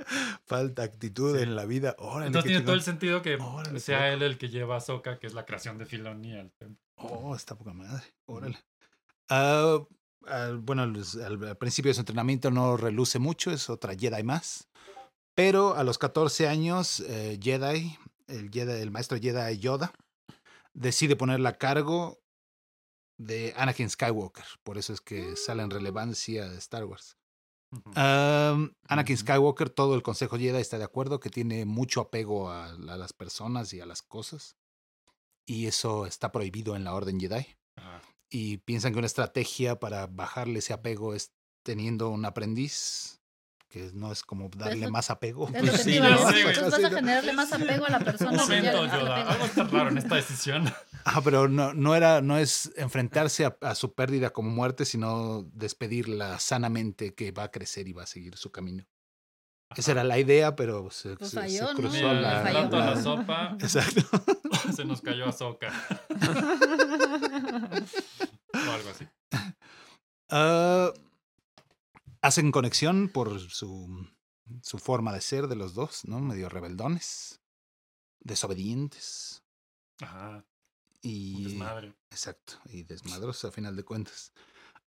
falta 0.47 0.83
actitud 0.85 1.37
Sí. 1.37 1.43
en 1.43 1.55
la 1.55 1.67
vida. 1.67 1.95
Órale, 1.99 2.29
Entonces 2.29 2.49
tiene 2.51 2.65
todo 2.65 2.75
el 2.75 2.81
sentido 2.81 3.21
que 3.21 3.35
Órale, 3.37 3.79
sea 3.79 4.11
él 4.11 4.23
el 4.23 4.39
que 4.39 4.49
lleva 4.49 4.77
a 4.77 4.81
Soka, 4.81 5.19
que 5.19 5.27
es 5.27 5.35
la 5.35 5.45
creación 5.45 5.77
de 5.77 5.85
Filoni 5.85 6.33
al 6.39 6.51
templo. 6.53 6.83
Oh, 6.97 7.35
está 7.37 7.57
poca 7.57 7.75
madre. 7.75 8.05
Órale. 8.25 8.59
Ah, 9.29 9.81
al- 10.27 10.59
bueno, 10.61 10.83
al 10.85 11.57
principio 11.59 11.91
de 11.91 11.95
su 11.95 12.01
entrenamiento 12.01 12.51
no 12.51 12.79
reluce 12.79 13.19
mucho, 13.19 13.51
es 13.51 13.69
otra 13.69 13.95
Jedi 13.95 14.23
más. 14.23 14.67
Pero 15.35 15.75
a 15.77 15.85
los 15.85 15.99
14 15.99 16.49
años, 16.49 17.01
eh, 17.01 17.39
Jedi, 17.43 17.99
el 18.29 18.51
Jedi, 18.51 18.81
el 18.81 18.91
maestro 18.91 19.19
Jedi 19.21 19.59
Yoda, 19.59 19.93
decide 20.73 21.17
ponerla 21.17 21.51
a 21.51 21.59
cargo 21.59 22.20
de 23.21 23.53
Anakin 23.57 23.91
Skywalker. 23.91 24.45
Por 24.63 24.79
eso 24.79 24.93
es 24.95 25.01
que 25.01 25.37
sale 25.37 25.63
en 25.63 25.71
relevancia 25.71 26.49
de 26.49 26.57
Star 26.57 26.85
Wars. 26.85 27.19
Um, 27.71 28.73
Anakin. 28.89 29.17
Skywalker, 29.17 29.71
todo 29.71 29.95
el 29.95 30.03
Consejo 30.03 30.39
Jedi 30.39 30.59
está 30.59 30.79
de 30.79 30.85
acuerdo 30.85 31.21
que 31.21 31.31
tiene 31.31 31.67
mucho 31.67 32.01
apego 32.01 32.51
a, 32.51 32.71
a 32.71 32.97
las 32.97 33.13
personas 33.13 33.73
y 33.73 33.81
a 33.81 33.87
las 33.87 34.03
cosas. 34.03 34.57
Y 35.47 35.67
eso 35.67 36.07
está 36.07 36.33
prohibido 36.33 36.77
en 36.77 36.85
la 36.85 36.95
Orden 36.95 37.21
Jedi. 37.21 37.47
Ajá. 37.77 38.03
Y 38.31 38.59
piensan 38.59 38.93
que 38.93 38.99
una 38.99 39.07
estrategia 39.07 39.79
para 39.79 40.07
bajarle 40.07 40.61
ese 40.61 40.73
apego 40.73 41.15
es 41.15 41.33
teniendo 41.63 42.09
un 42.09 42.25
aprendiz, 42.25 43.20
que 43.71 43.91
no 43.95 44.11
es 44.13 44.23
como 44.23 44.51
darle 44.57 44.87
lo- 44.87 44.91
más 44.91 45.11
apego. 45.11 45.49
Es 45.55 45.65
lo 45.65 45.73
que 45.73 45.79
Sí. 45.79 45.97
Entonces 45.97 46.35
Sí, 46.37 46.61
vas 46.61 46.75
a 46.75 46.79
¿no? 46.81 46.91
generarle 46.91 47.33
más 47.33 47.53
apego 47.53 47.87
a 47.87 47.91
la 47.91 47.99
Un 47.99 48.05
persona. 48.05 48.33
ya 48.33 48.43
momento, 48.43 48.85
Yoda. 48.87 49.31
Algo 49.31 49.45
está 49.47 49.65
raro 49.65 49.89
en 49.91 49.99
esta 49.99 50.17
decisión. 50.17 50.73
Ah, 51.05 51.21
pero 51.25 51.49
no, 51.49 51.73
no 51.73 51.95
era, 51.95 52.21
no 52.21 52.37
es 52.37 52.73
enfrentarse 52.77 53.47
a, 53.47 53.57
a 53.63 53.75
su 53.75 53.95
pérdida 53.95 54.31
como 54.31 54.51
muerte, 54.51 54.85
sino 54.85 55.45
despedirla 55.55 56.39
sanamente 56.41 57.15
que 57.15 57.31
va 57.33 57.45
a 57.45 57.51
crecer 57.51 57.87
y 57.89 57.93
va 57.95 58.03
a 58.03 58.07
seguir 58.07 58.37
su 58.37 58.51
camino. 58.51 58.85
Esa 59.77 59.93
era 59.93 60.03
la 60.03 60.19
idea, 60.19 60.57
pero 60.57 60.91
se, 60.91 61.15
Pues 61.17 61.31
se- 61.31 61.37
se 61.37 61.41
falló, 61.43 61.71
¿no? 61.73 61.77
cruzó 61.77 61.95
Mira, 61.95 62.13
la, 62.15 62.43
falló. 62.43 62.69
la 62.71 62.87
la- 62.97 63.01
sopa, 63.03 63.57
Exacto. 63.61 64.03
se 64.75 64.85
nos 64.85 65.01
cayó 65.01 65.27
a 65.29 65.33
Soka. 65.33 65.69
o 68.53 68.71
algo 68.73 68.91
así. 68.91 69.07
Ah, 70.29 70.93
hacen 72.23 72.53
conexión 72.53 73.09
por 73.09 73.39
su, 73.41 74.07
su 74.63 74.79
forma 74.79 75.13
de 75.13 75.21
ser 75.21 75.47
de 75.49 75.57
los 75.57 75.75
dos, 75.75 76.05
¿no? 76.05 76.21
Medio 76.21 76.49
rebeldones, 76.49 77.41
desobedientes 78.23 79.43
Ajá. 80.01 80.45
y... 81.03 81.37
Un 81.37 81.45
desmadre. 81.45 81.95
Exacto, 82.11 82.55
y 82.67 82.83
desmadrosos 82.85 83.45
a 83.51 83.53
final 83.53 83.77
de 83.77 83.85
cuentas. 83.85 84.33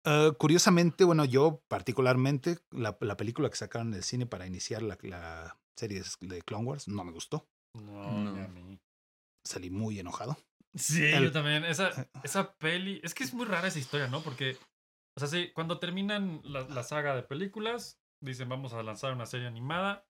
Ah, 0.05 0.33
curiosamente, 0.39 1.05
bueno, 1.05 1.25
yo 1.25 1.63
particularmente, 1.69 2.59
la, 2.71 2.97
la 3.01 3.17
película 3.17 3.49
que 3.51 3.57
sacaron 3.57 3.91
del 3.93 4.03
cine 4.03 4.27
para 4.27 4.47
iniciar 4.47 4.83
la, 4.83 4.99
la 5.03 5.59
serie 5.77 6.03
de 6.21 6.43
Clone 6.43 6.65
Wars 6.65 6.89
no 6.89 7.05
me 7.05 7.13
gustó. 7.13 7.47
No, 7.75 8.11
No. 8.21 8.33
ni 8.33 8.41
a 8.41 8.49
mí. 8.49 8.81
Salí 9.47 9.71
muy 9.71 9.99
enojado. 9.99 10.37
Sí, 10.75 11.05
El- 11.05 11.25
yo 11.25 11.33
también. 11.33 11.65
Esa, 11.65 12.09
esa 12.23 12.53
peli. 12.55 13.01
Es 13.05 13.13
que 13.15 13.25
es 13.25 13.33
muy 13.35 13.45
rara 13.45 13.69
esa 13.69 13.79
historia, 13.79 14.09
¿no? 14.09 14.23
Porque. 14.23 14.57
O 15.17 15.21
sea, 15.21 15.29
sí, 15.29 15.51
cuando 15.55 15.79
terminan 15.79 16.41
la, 16.45 16.63
la 16.69 16.83
saga 16.83 17.15
de 17.15 17.23
películas, 17.23 18.01
dicen 18.21 18.49
vamos 18.49 18.73
a 18.73 18.83
lanzar 18.83 19.13
una 19.13 19.27
serie 19.27 19.47
animada 19.47 20.07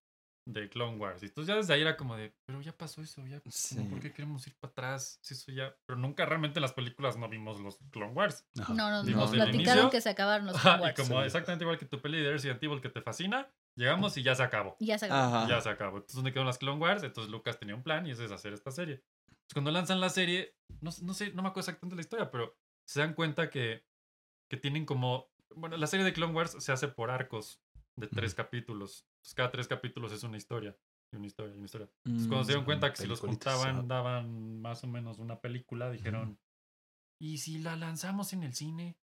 de 0.49 0.69
Clone 0.69 0.97
Wars. 0.99 1.23
Y 1.23 1.27
entonces 1.27 1.49
ya 1.49 1.57
desde 1.57 1.73
ahí 1.75 1.83
era 1.83 1.97
como 1.97 2.17
de, 2.17 2.35
pero 2.45 2.61
ya 2.61 2.77
pasó 2.77 3.01
eso, 3.01 3.25
ya. 3.27 3.41
Sí. 3.49 3.77
¿Por 3.85 4.01
qué 4.01 4.13
queremos 4.13 4.45
ir 4.49 4.57
para 4.59 4.71
atrás? 4.73 5.19
Si 5.23 5.35
eso 5.35 5.53
ya. 5.53 5.75
Pero 5.87 5.99
nunca 5.99 6.27
realmente 6.27 6.59
en 6.59 6.63
las 6.63 6.73
películas 6.73 7.17
no 7.17 7.29
vimos 7.29 7.61
los 7.61 7.79
Clone 7.91 8.13
Wars. 8.13 8.45
Ajá. 8.61 8.75
No, 8.75 8.91
no, 8.91 9.05
Vimos 9.05 9.31
nos 9.31 9.33
el 9.33 9.37
platicaron 9.39 9.83
inicio. 9.85 9.91
que 9.91 10.01
se 10.01 10.09
acabaron 10.11 10.47
los 10.47 10.61
Clone 10.61 10.79
y 10.79 10.81
Wars. 10.83 10.95
como 10.97 11.21
Sí. 11.21 11.27
exactamente 11.27 11.65
igual 11.65 11.79
que 11.79 11.87
tu 11.87 12.01
peli 12.03 12.21
de 12.21 12.33
Resident 12.33 12.63
Evil 12.63 12.81
que 12.81 12.89
te 12.89 13.01
fascina, 13.03 13.49
llegamos 13.77 14.17
y 14.17 14.23
ya 14.25 14.35
se 14.35 14.43
acabó. 14.43 14.77
Y 14.81 14.87
ya 14.87 14.99
se 14.99 15.07
acabó. 15.07 15.37
Ajá. 15.37 15.49
Ya 15.49 15.61
se 15.61 15.69
acabó. 15.69 15.97
Entonces, 15.99 16.17
¿dónde 16.17 16.33
quedaron 16.33 16.47
las 16.49 16.59
Clone 16.59 16.81
Wars? 16.81 17.03
Entonces, 17.05 17.31
Lucas 17.31 17.59
tenía 17.61 17.75
un 17.77 17.83
plan 17.85 18.05
y 18.07 18.11
ese 18.11 18.25
es 18.25 18.33
hacer 18.33 18.53
esta 18.53 18.73
serie. 18.73 18.95
Entonces, 19.29 19.55
cuando 19.55 19.71
lanzan 19.71 20.01
la 20.01 20.09
serie, 20.11 20.57
no, 20.81 20.91
no 21.03 21.15
sé, 21.15 21.33
no 21.33 21.43
me 21.43 21.49
acuerdo 21.51 21.61
exactamente 21.69 21.95
la 21.97 22.03
historia, 22.03 22.31
pero 22.33 22.57
se 22.85 22.99
dan 22.99 23.15
cuenta 23.15 23.49
que, 23.49 23.85
que 24.53 24.59
tienen 24.59 24.85
como. 24.85 25.31
Bueno, 25.57 25.79
la 25.79 25.87
serie 25.87 26.05
de 26.05 26.13
Clone 26.13 26.35
Wars 26.35 26.57
se 26.59 26.73
hace 26.73 26.89
por 26.89 27.11
arcos 27.11 27.59
de 27.97 28.07
tres 28.07 28.35
capítulos. 28.35 29.07
Entonces, 29.17 29.35
cada 29.35 29.51
tres 29.51 29.67
capítulos 29.67 30.13
es 30.13 30.23
una 30.25 30.37
historia. 30.37 30.77
Y 31.11 31.17
una 31.17 31.27
historia, 31.27 31.55
y 31.55 31.57
una 31.57 31.65
historia. 31.65 31.89
Entonces, 32.05 32.29
cuando 32.29 32.45
se 32.45 32.49
dieron 32.49 32.65
Mm. 32.65 32.67
cuenta 32.67 32.91
que 32.93 33.01
si 33.01 33.07
los 33.09 33.21
juntaban 33.21 33.89
daban 33.89 34.61
más 34.61 34.85
o 34.85 34.89
menos 34.89 35.19
una 35.19 35.41
película, 35.41 35.91
dijeron. 35.91 36.39
¿Y 37.19 37.39
si 37.39 37.61
la 37.61 37.77
lanzamos 37.77 38.35
en 38.35 38.43
el 38.43 38.53
cine? 38.55 38.97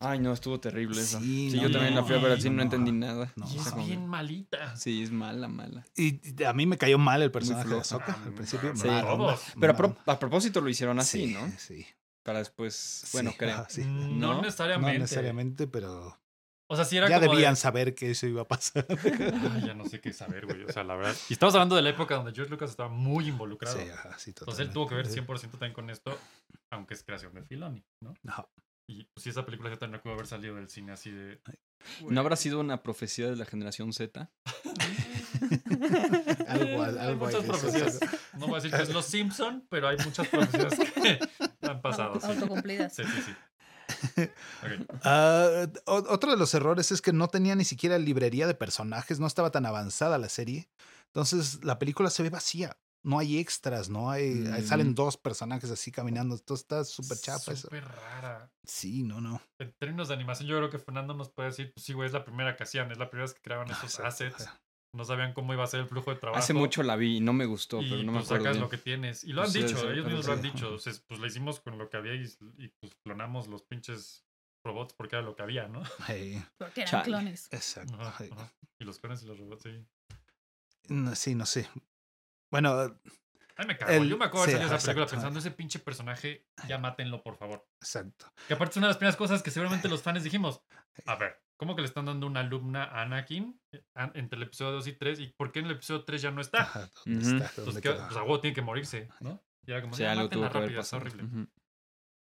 Ay, 0.00 0.18
no, 0.18 0.32
estuvo 0.34 0.60
terrible 0.60 1.00
eso. 1.00 1.18
Sí, 1.20 1.50
Sí, 1.50 1.56
no, 1.56 1.62
yo 1.62 1.70
también 1.72 1.94
la 1.94 2.04
fui 2.04 2.14
a 2.14 2.18
ver 2.18 2.32
al 2.32 2.38
no, 2.38 2.42
cine, 2.42 2.50
no 2.50 2.56
no. 2.58 2.62
entendí 2.64 2.92
nada. 2.92 3.32
No, 3.34 3.46
y 3.50 3.56
es 3.56 3.74
bien 3.86 4.06
malita. 4.06 4.76
Sí, 4.76 5.02
es 5.02 5.10
mala, 5.10 5.48
mala. 5.48 5.84
Y 5.96 6.20
a 6.44 6.52
mí 6.52 6.66
me 6.66 6.76
cayó 6.76 6.98
mal 6.98 7.22
el 7.22 7.30
personaje 7.30 7.66
de. 7.68 7.78
Ahsoka 7.80 8.12
Ah, 8.12 8.22
al 8.26 8.32
principio. 8.34 8.76
sí, 8.76 8.82
todos. 8.82 9.04
onda, 9.10 9.36
Pero 9.58 9.74
pro- 9.74 9.96
a 10.06 10.18
propósito 10.18 10.60
lo 10.60 10.68
hicieron 10.68 10.98
así, 10.98 11.26
Sí, 11.28 11.32
¿no? 11.32 11.48
Sí. 11.58 11.86
Para 12.28 12.40
después, 12.40 13.08
bueno, 13.14 13.30
Sí, 13.30 13.36
creo. 13.38 13.66
sí. 13.70 13.80
Mm, 13.84 14.20
No, 14.20 14.34
¿No? 14.34 14.42
necesariamente. 14.42 14.92
No 14.92 14.98
necesariamente, 15.04 15.66
pero 15.66 16.20
O 16.66 16.76
sea, 16.76 16.84
sí 16.84 16.98
era 16.98 17.08
ya 17.08 17.20
como 17.20 17.30
de- 17.30 17.36
debían 17.38 17.56
saber 17.56 17.94
que 17.94 18.10
eso 18.10 18.26
iba 18.26 18.42
a 18.42 18.46
pasar. 18.46 18.84
Ay, 18.90 18.90
ya 19.66 19.72
no 19.74 19.86
sé 19.86 19.98
qué 20.02 20.12
saber, 20.12 20.44
güey. 20.44 20.64
O 20.64 20.70
sea, 20.70 20.84
la 20.84 20.94
verdad. 20.94 21.16
Y 21.30 21.32
estamos 21.32 21.54
hablando 21.54 21.74
de 21.74 21.80
la 21.80 21.88
época 21.88 22.16
donde 22.16 22.32
George 22.34 22.50
Lucas 22.50 22.68
estaba 22.68 22.90
muy 22.90 23.28
involucrado. 23.28 23.78
Sí, 23.78 23.88
ajá, 23.88 24.18
sí, 24.18 24.34
Entonces 24.38 24.66
él 24.66 24.74
tuvo 24.74 24.88
que 24.88 24.94
ver 24.96 25.08
totalmente. 25.08 25.46
100% 25.48 25.50
también 25.52 25.72
con 25.72 25.88
esto, 25.88 26.18
aunque 26.70 26.92
es 26.92 27.02
creación 27.02 27.32
de 27.32 27.44
Filoni, 27.44 27.82
¿no? 28.04 28.12
Ajá. 28.26 28.46
Y 28.90 29.04
pues 29.04 29.24
sí, 29.24 29.30
esa 29.30 29.44
película 29.46 29.70
yo 29.70 29.78
también 29.78 30.02
pudo 30.02 30.12
haber 30.14 30.26
salido 30.26 30.54
del 30.56 30.68
cine 30.68 30.92
así 30.92 31.10
de. 31.10 31.40
¿No 32.08 32.20
habrá 32.20 32.36
sido 32.36 32.60
una 32.60 32.82
profecía 32.82 33.28
de 33.30 33.36
la 33.36 33.46
generación 33.46 33.92
Z? 33.94 34.30
Algo, 36.48 36.82
hay 36.82 36.98
algo 36.98 37.26
hay 37.26 37.34
muchas 37.34 37.44
profecías. 37.44 38.00
No 38.34 38.46
voy 38.46 38.52
a 38.52 38.62
decir 38.62 38.70
que 38.76 38.82
es 38.82 38.92
los 38.92 39.04
Simpson, 39.04 39.66
pero 39.68 39.88
hay 39.88 39.96
muchas 40.04 40.26
profecías 40.28 40.74
que 40.94 41.18
han 41.68 41.80
pasado. 41.82 42.20
Sí, 42.20 42.26
Autocumplidas. 42.26 42.94
sí, 42.94 43.02
sí. 43.04 43.22
sí. 43.22 43.32
Ok. 44.62 44.86
Ah, 45.04 45.66
otro 45.86 46.30
de 46.32 46.36
los 46.36 46.52
errores 46.54 46.92
es 46.92 47.00
que 47.00 47.12
no 47.12 47.28
tenía 47.28 47.54
ni 47.54 47.64
siquiera 47.64 47.98
librería 47.98 48.46
de 48.46 48.54
personajes, 48.54 49.18
no 49.20 49.26
estaba 49.26 49.50
tan 49.50 49.64
avanzada 49.66 50.18
la 50.18 50.28
serie. 50.28 50.68
Entonces 51.06 51.64
la 51.64 51.78
película 51.78 52.10
se 52.10 52.22
ve 52.22 52.30
vacía. 52.30 52.76
No 53.04 53.18
hay 53.20 53.38
extras, 53.38 53.88
no 53.88 54.10
hay. 54.10 54.44
hay- 54.52 54.62
Mm. 54.62 54.66
Salen 54.66 54.94
dos 54.94 55.16
personajes 55.16 55.70
así 55.70 55.90
caminando. 55.92 56.34
Esto 56.34 56.54
está 56.54 56.84
súper 56.84 57.16
chafa 57.16 57.52
eso. 57.52 57.62
Súper 57.68 57.84
rara. 57.84 58.50
Sí, 58.64 59.04
no, 59.04 59.20
no. 59.20 59.40
En 59.60 59.72
términos 59.78 60.08
de 60.08 60.14
animación, 60.14 60.48
yo 60.48 60.56
creo 60.58 60.68
que 60.68 60.78
Fernando 60.80 61.14
nos 61.14 61.30
puede 61.30 61.48
decir, 61.50 61.72
pues 61.72 61.86
sí, 61.86 61.92
güey, 61.92 62.08
es 62.08 62.12
la 62.12 62.24
primera 62.24 62.56
que 62.56 62.64
hacían, 62.64 62.90
es 62.90 62.98
la 62.98 63.08
primera 63.08 63.24
vez 63.26 63.34
que 63.34 63.40
creaban 63.40 63.70
esos 63.70 63.84
Exacto, 63.84 64.08
assets. 64.08 64.48
No 64.98 65.04
sabían 65.04 65.32
cómo 65.32 65.52
iba 65.54 65.62
a 65.62 65.66
ser 65.68 65.78
el 65.78 65.86
flujo 65.86 66.10
de 66.12 66.16
trabajo. 66.18 66.42
Hace 66.42 66.54
mucho 66.54 66.82
la 66.82 66.96
vi 66.96 67.18
y 67.18 67.20
no 67.20 67.32
me 67.32 67.46
gustó, 67.46 67.80
y 67.80 67.88
pero 67.88 68.02
no 68.02 68.10
me 68.10 68.18
acuerdo. 68.18 68.36
sacas 68.42 68.52
bien. 68.56 68.60
lo 68.60 68.68
que 68.68 68.78
tienes. 68.78 69.22
Y 69.22 69.32
lo 69.32 69.42
han 69.42 69.52
Pues, 69.52 69.52
sí, 69.52 69.62
dicho, 69.62 69.78
sí, 69.80 69.86
ellos 69.86 70.04
mismos 70.06 70.26
lo 70.26 70.32
han 70.32 70.42
dicho. 70.42 70.74
O 70.74 70.78
sea, 70.78 70.92
pues 71.06 71.20
lo 71.20 71.26
hicimos 71.28 71.60
con 71.60 71.78
lo 71.78 71.88
que 71.88 71.96
había 71.96 72.14
y, 72.14 72.24
y, 72.58 72.68
pues 72.80 72.96
clonamos 73.04 73.46
los 73.46 73.62
pinches 73.62 74.24
robots 74.64 74.92
porque 74.94 75.14
era 75.14 75.24
lo 75.24 75.36
que 75.36 75.42
había, 75.44 75.68
¿no? 75.68 75.82
Hey, 76.08 76.44
Porque 76.58 76.80
eran 76.80 76.90
Chale. 76.90 77.04
clones. 77.04 77.48
exacto. 77.52 77.94
Ajá, 77.94 78.16
hey. 78.18 78.30
ajá. 78.32 78.52
Y 78.80 78.84
los 78.84 78.98
clones 78.98 79.22
y 79.22 79.26
los 79.26 79.38
robots, 79.38 79.62
sí. 79.62 79.86
No, 80.88 81.14
sí, 81.14 81.34
no 81.36 81.46
sé. 81.46 81.68
Bueno, 82.50 82.98
Ay, 83.56 83.66
me 83.66 83.76
cago. 83.76 83.92
El- 83.92 84.08
Yo 84.08 84.16
me 84.18 84.24
acuerdo 84.24 84.46
de 84.46 84.52
sí, 84.52 84.56
esa 84.58 84.68
película 84.78 85.04
exacto. 85.04 85.10
pensando, 85.12 85.38
ese 85.38 85.50
pinche 85.52 85.78
personaje, 85.78 86.46
ya 86.66 86.78
mátenlo, 86.78 87.22
por 87.22 87.36
favor. 87.36 87.66
exacto. 87.80 88.32
Que 88.48 88.54
aparte 88.54 88.72
es 88.72 88.76
una 88.78 88.86
de 88.86 88.90
las 88.90 88.96
primeras 88.98 89.16
cosas 89.16 89.42
que 89.42 89.50
seguramente 89.50 89.88
los 89.88 90.02
fans 90.02 90.24
dijimos. 90.24 90.60
A 91.06 91.16
ver, 91.16 91.40
¿cómo 91.58 91.76
que 91.76 91.82
le 91.82 91.88
están 91.88 92.06
dando 92.06 92.26
una 92.26 92.40
alumna 92.40 92.84
a 92.84 93.02
Anakin 93.02 93.60
eh, 93.72 93.82
entre 94.14 94.36
el 94.38 94.44
episodio 94.44 94.72
2 94.72 94.86
y 94.86 94.92
3? 94.94 95.20
¿Y 95.20 95.26
por 95.36 95.52
qué 95.52 95.58
en 95.58 95.66
el 95.66 95.72
episodio 95.72 96.04
3 96.04 96.22
ya 96.22 96.30
no 96.30 96.40
está? 96.40 96.62
Ajá, 96.62 96.90
¿dónde 97.04 97.20
está? 97.20 97.50
Pues, 97.54 97.66
¿Dónde 97.66 97.82
que, 97.82 97.88
quedó? 97.90 98.04
pues 98.06 98.16
a 98.16 98.22
huevo 98.22 98.40
tiene 98.40 98.54
que 98.54 98.62
morirse, 98.62 99.08
¿no? 99.20 99.42
Y 99.66 99.72
era 99.72 99.82
como, 99.82 99.94
Sí, 99.94 100.02
ya, 100.02 100.12
algo 100.12 100.24
mátenla 100.24 100.46
tuvo 100.48 100.52
que 100.52 100.64
haber 100.64 100.76
pasado. 100.76 101.02
horrible. 101.02 101.24
Ujú. 101.24 101.48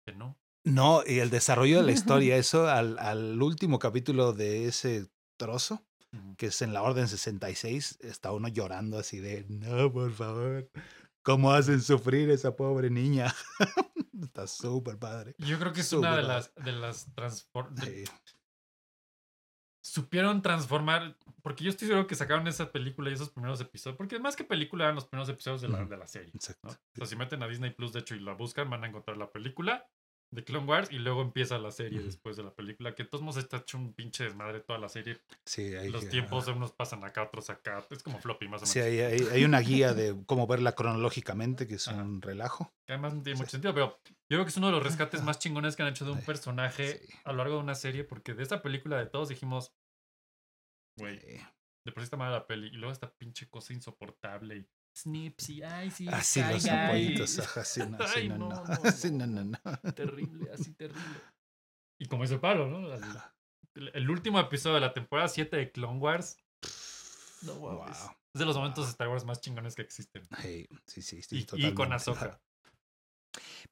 Que 0.06 0.14
no. 0.14 0.38
No, 0.64 1.02
y 1.06 1.18
el 1.18 1.30
desarrollo 1.30 1.78
de 1.78 1.82
la 1.84 1.92
historia, 1.92 2.36
eso 2.38 2.68
al, 2.68 2.98
al 2.98 3.40
último 3.42 3.78
capítulo 3.78 4.32
de 4.32 4.66
ese 4.66 5.08
trozo, 5.38 5.84
Ujú. 6.12 6.36
que 6.36 6.46
es 6.46 6.62
en 6.62 6.72
la 6.72 6.82
Orden 6.82 7.06
66, 7.08 7.98
está 8.00 8.32
uno 8.32 8.48
llorando 8.48 8.98
así 8.98 9.18
de, 9.18 9.44
no, 9.50 9.92
por 9.92 10.10
favor, 10.12 10.70
¿cómo 11.22 11.52
hacen 11.52 11.82
sufrir 11.82 12.30
esa 12.30 12.56
pobre 12.56 12.88
niña? 12.90 13.34
está 14.22 14.46
súper 14.46 14.98
padre. 14.98 15.34
Yo 15.38 15.58
creo 15.58 15.72
que 15.72 15.80
es 15.80 15.88
Súper 15.88 16.08
una 16.10 16.16
de 16.16 16.22
padre. 16.22 16.34
las, 16.34 16.54
de 16.64 16.72
las 16.72 17.14
transfor- 17.14 17.70
de- 17.70 18.06
Sí, 18.06 18.12
supieron 20.02 20.42
transformar, 20.42 21.16
porque 21.42 21.64
yo 21.64 21.70
estoy 21.70 21.88
seguro 21.88 22.06
que 22.06 22.14
sacaron 22.14 22.46
esa 22.48 22.70
película 22.72 23.10
y 23.10 23.14
esos 23.14 23.30
primeros 23.30 23.60
episodios, 23.60 23.96
porque 23.96 24.18
más 24.18 24.36
que 24.36 24.44
película 24.44 24.84
eran 24.84 24.94
los 24.94 25.06
primeros 25.06 25.28
episodios 25.28 25.60
de 25.60 25.68
la, 25.68 25.84
de 25.84 25.96
la 25.96 26.06
serie. 26.06 26.30
exacto. 26.34 26.68
¿no? 26.68 26.72
O 26.72 26.96
sea, 26.96 27.06
si 27.06 27.16
meten 27.16 27.42
a 27.42 27.48
Disney 27.48 27.70
Plus, 27.70 27.92
de 27.92 28.00
hecho, 28.00 28.14
y 28.14 28.20
la 28.20 28.34
buscan, 28.34 28.70
van 28.70 28.84
a 28.84 28.88
encontrar 28.88 29.16
la 29.16 29.30
película 29.30 29.86
de 30.30 30.44
Clone 30.44 30.66
Wars 30.66 30.92
y 30.92 30.98
luego 30.98 31.22
empieza 31.22 31.56
la 31.56 31.70
serie 31.70 32.00
después 32.00 32.36
de 32.36 32.42
la 32.42 32.50
película, 32.54 32.94
que 32.94 33.02
de 33.04 33.08
todos 33.08 33.22
modos 33.22 33.38
está 33.38 33.56
hecho 33.56 33.78
un 33.78 33.94
pinche 33.94 34.24
desmadre 34.24 34.60
toda 34.60 34.78
la 34.78 34.90
serie. 34.90 35.18
Sí, 35.46 35.74
hay, 35.74 35.88
Los 35.88 36.06
tiempos 36.10 36.46
unos 36.48 36.70
pasan 36.72 37.02
acá, 37.02 37.22
otros 37.22 37.48
acá. 37.48 37.82
Es 37.90 38.02
como 38.02 38.18
floppy 38.18 38.46
más 38.46 38.60
o 38.60 38.64
menos. 38.64 38.68
Sí, 38.74 38.78
hay, 38.80 39.00
hay- 39.00 39.26
hay 39.32 39.44
una 39.46 39.60
guía 39.60 39.94
de 39.94 40.14
cómo 40.26 40.46
verla 40.46 40.72
cronológicamente, 40.74 41.66
que 41.66 41.76
es 41.76 41.88
Ajá. 41.88 42.02
un 42.02 42.20
relajo. 42.20 42.70
Que 42.86 42.92
además 42.92 43.14
no 43.14 43.22
tiene 43.22 43.36
Sí. 43.38 43.42
mucho 43.42 43.50
sentido, 43.52 43.72
pero 43.72 43.98
yo 44.04 44.36
creo 44.36 44.44
que 44.44 44.50
es 44.50 44.56
uno 44.58 44.66
de 44.66 44.72
los 44.74 44.82
rescates 44.82 45.22
más 45.22 45.38
chingones 45.38 45.76
que 45.76 45.82
han 45.82 45.88
hecho 45.88 46.04
de 46.04 46.10
un 46.10 46.18
Sí. 46.20 46.26
personaje 46.26 46.98
Sí. 46.98 47.14
a 47.24 47.32
lo 47.32 47.38
largo 47.38 47.54
de 47.56 47.62
una 47.62 47.74
serie, 47.74 48.04
porque 48.04 48.34
de 48.34 48.42
esta 48.42 48.60
película 48.60 48.98
de 48.98 49.06
todos 49.06 49.30
dijimos, 49.30 49.72
güey, 50.98 51.16
Eh, 51.22 51.46
de 51.84 51.92
por 51.92 52.02
sí 52.02 52.04
está 52.04 52.16
mala 52.16 52.32
la 52.32 52.46
peli, 52.46 52.68
y 52.68 52.72
luego 52.72 52.92
esta 52.92 53.10
pinche 53.12 53.48
cosa 53.48 53.72
insoportable 53.72 54.56
y 54.56 54.68
snips 54.96 55.48
y 55.50 55.62
ay, 55.62 55.90
sí, 55.90 56.08
Así 56.08 56.40
los 56.42 56.62
Sky 56.62 56.70
Guy, 56.70 56.84
apoyitos, 56.84 57.38
ajá, 57.38 57.64
sí, 57.64 57.80
no, 57.88 57.98
sí, 58.06 58.12
Ay, 58.16 58.28
no, 58.28 58.38
no, 58.38 58.48
no, 58.48 58.64
no, 58.64 58.90
sí, 58.92 59.10
no, 59.12 59.26
no, 59.26 59.44
no. 59.44 59.58
terrible, 59.94 60.50
así 60.52 60.72
terrible. 60.74 61.00
Y 62.00 62.06
como 62.06 62.22
dice 62.22 62.38
Pablo, 62.38 62.68
¿no? 62.68 62.92
Así. 62.92 63.04
El, 63.74 63.90
el 63.92 64.08
último 64.10 64.38
episodio 64.38 64.76
de 64.76 64.80
la 64.82 64.92
temporada 64.94 65.26
7 65.28 65.56
de 65.56 65.72
Clone 65.72 65.98
Wars. 65.98 66.36
No 67.42 67.54
Wow. 67.54 67.78
mames. 67.80 67.98
Es 68.34 68.38
de 68.38 68.44
los 68.44 68.56
momentos 68.56 68.84
de 68.86 68.90
Star 68.92 69.08
Wars 69.08 69.24
más 69.24 69.40
chingones 69.40 69.74
que 69.74 69.82
existen. 69.82 70.22
Hey, 70.38 70.68
sí, 70.86 71.02
sí, 71.02 71.22
sí, 71.22 71.44
Y, 71.54 71.66
y 71.68 71.74
con 71.74 71.92
Ahsoka. 71.92 72.40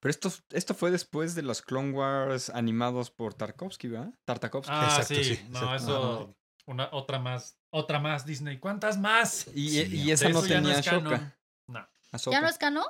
Pero 0.00 0.10
esto, 0.10 0.32
esto 0.50 0.74
fue 0.74 0.90
después 0.90 1.34
de 1.36 1.42
los 1.42 1.62
Clone 1.62 1.92
Wars 1.92 2.50
animados 2.50 3.10
por 3.10 3.34
Tarkovsky, 3.34 3.88
¿verdad? 3.88 4.12
Tartakovsky. 4.24 4.72
Ah, 4.74 4.84
Exacto, 4.84 5.14
sí. 5.22 5.36
sí, 5.36 5.40
No, 5.50 5.74
eso. 5.74 6.36
Una, 6.66 6.88
otra 6.92 7.18
más. 7.18 7.58
Otra 7.70 8.00
más, 8.00 8.26
Disney. 8.26 8.58
¿Cuántas 8.58 8.98
más? 8.98 9.46
y, 9.54 9.70
sí, 9.70 9.96
y 9.96 10.10
esa 10.10 10.28
no 10.28 10.40
eso 10.40 10.48
ya 10.48 10.60
no 10.60 10.68
tenía 10.68 10.80
es 10.80 10.86
canon. 10.86 11.34
No. 11.68 11.88
¿Ya 12.30 12.40
no 12.40 12.48
es 12.48 12.58
cano? 12.58 12.84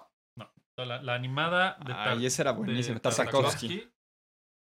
La, 0.77 1.01
la 1.01 1.15
animada 1.15 1.79
de 1.87 1.93
Ay, 1.95 2.27
esa 2.27 2.43
era 2.43 2.53
buenísima. 2.53 3.01
Tartakovsky. 3.01 3.91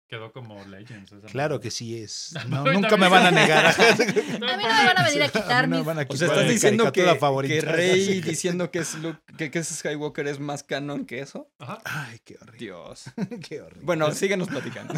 Quedó 0.08 0.32
como 0.32 0.64
Legends. 0.64 1.12
esa 1.12 1.26
Claro 1.26 1.60
que 1.60 1.70
sí 1.70 2.00
es. 2.00 2.32
No, 2.48 2.64
No, 2.64 2.72
nunca 2.72 2.96
me 2.96 3.08
van 3.08 3.26
a 3.26 3.30
negar. 3.32 3.66
A 3.78 3.94
mí 3.96 4.38
no 4.40 4.46
me 4.46 4.62
van 4.62 4.98
a 4.98 5.04
venir 5.04 5.22
a 5.24 5.28
quitar 5.28 5.66
mí 5.66 5.70
no 5.70 5.76
me 5.76 5.76
mis... 5.78 5.86
van 5.86 5.98
a 5.98 6.02
O 6.02 6.04
sea, 6.04 6.28
quitar 6.28 6.28
estás 6.28 6.44
mi 6.44 6.52
diciendo 6.52 6.92
que, 6.92 7.18
que 7.48 7.60
Rey 7.60 8.20
diciendo 8.20 8.70
que 8.70 8.78
es 8.78 8.94
Luke, 8.94 9.20
que, 9.36 9.50
que 9.50 9.58
es 9.58 9.68
Skywalker 9.68 10.28
es 10.28 10.38
más 10.38 10.62
canon 10.62 11.06
que 11.06 11.20
eso. 11.20 11.50
Ajá. 11.58 11.80
Ay, 11.84 12.20
qué 12.24 12.36
horrible. 12.40 12.58
Dios. 12.58 13.04
Qué 13.46 13.60
horrible. 13.60 13.84
Bueno, 13.84 14.12
síguenos 14.12 14.48
platicando. 14.48 14.94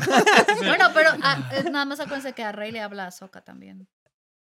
Bueno, 0.58 0.90
pero 0.92 1.10
ah, 1.22 1.50
nada 1.70 1.86
más 1.86 2.00
acuérdense 2.00 2.34
que 2.34 2.44
a 2.44 2.52
Rey 2.52 2.70
le 2.70 2.80
habla 2.80 3.06
a 3.06 3.10
Soka 3.10 3.40
también. 3.40 3.88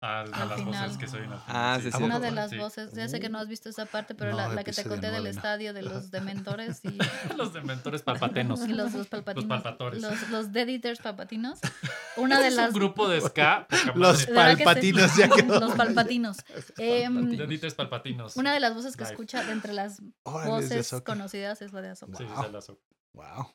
Ah, 0.01 0.23
de 0.25 0.33
Al 0.33 0.49
las 0.49 0.59
final. 0.59 0.83
voces 0.83 0.97
que 0.97 1.07
soy 1.07 1.21
una. 1.21 1.41
Ah, 1.47 1.79
sí, 1.81 1.89
sí. 1.91 2.03
Una 2.03 2.19
de 2.19 2.29
las 2.31 2.51
Sí. 2.51 2.57
voces, 2.57 2.91
ya 2.93 3.07
sé 3.07 3.19
que 3.19 3.29
no 3.29 3.39
has 3.39 3.47
visto 3.47 3.69
esa 3.69 3.85
parte, 3.85 4.13
pero 4.13 4.31
No, 4.31 4.37
la, 4.37 4.49
la 4.49 4.63
que 4.63 4.71
te 4.71 4.83
conté 4.83 5.09
del 5.09 5.25
estadio 5.25 5.73
de 5.73 5.81
los 5.81 6.11
dementores 6.11 6.81
y, 6.83 6.97
Los 7.37 7.53
dementores 7.53 8.03
palpatenos. 8.03 8.59
y 8.67 8.67
los, 8.73 8.93
los 8.93 9.07
palpatinos. 9.07 9.47
palpatores. 9.47 10.01
Los, 10.01 10.29
los 10.29 10.51
Dead 10.51 10.67
Eaters 10.67 10.99
palpatinos. 10.99 11.59
Una 12.17 12.39
de 12.39 12.47
Es 12.49 12.55
las... 12.55 12.67
un 12.69 12.75
grupo 12.75 13.07
de 13.09 13.19
ska. 13.21 13.67
Los 13.95 14.25
palpatinos 14.27 15.15
ya 15.17 15.27
quedó. 15.29 15.59
Los 15.59 15.73
palpatinos. 15.75 16.37
Em, 16.77 17.35
Deditos 17.35 17.73
palpatinos. 17.73 18.35
una 18.37 18.53
de 18.53 18.59
las 18.59 18.73
voces 18.75 18.95
que 18.97 19.03
escucha 19.05 19.43
de 19.43 19.53
entre 19.53 19.73
las 19.73 20.01
Órale, 20.23 20.59
es 20.63 20.69
de 20.69 20.77
voces 20.77 21.01
conocidas 21.01 21.61
es 21.61 21.73
la 21.73 21.81
de 21.81 21.89
Ahsoka. 21.89 22.17
Sí, 22.17 22.25
sí, 22.25 22.31
Wow. 22.33 22.43
se 22.45 22.51
la 22.51 22.61
so- 22.61 22.79
Wow. 23.13 23.53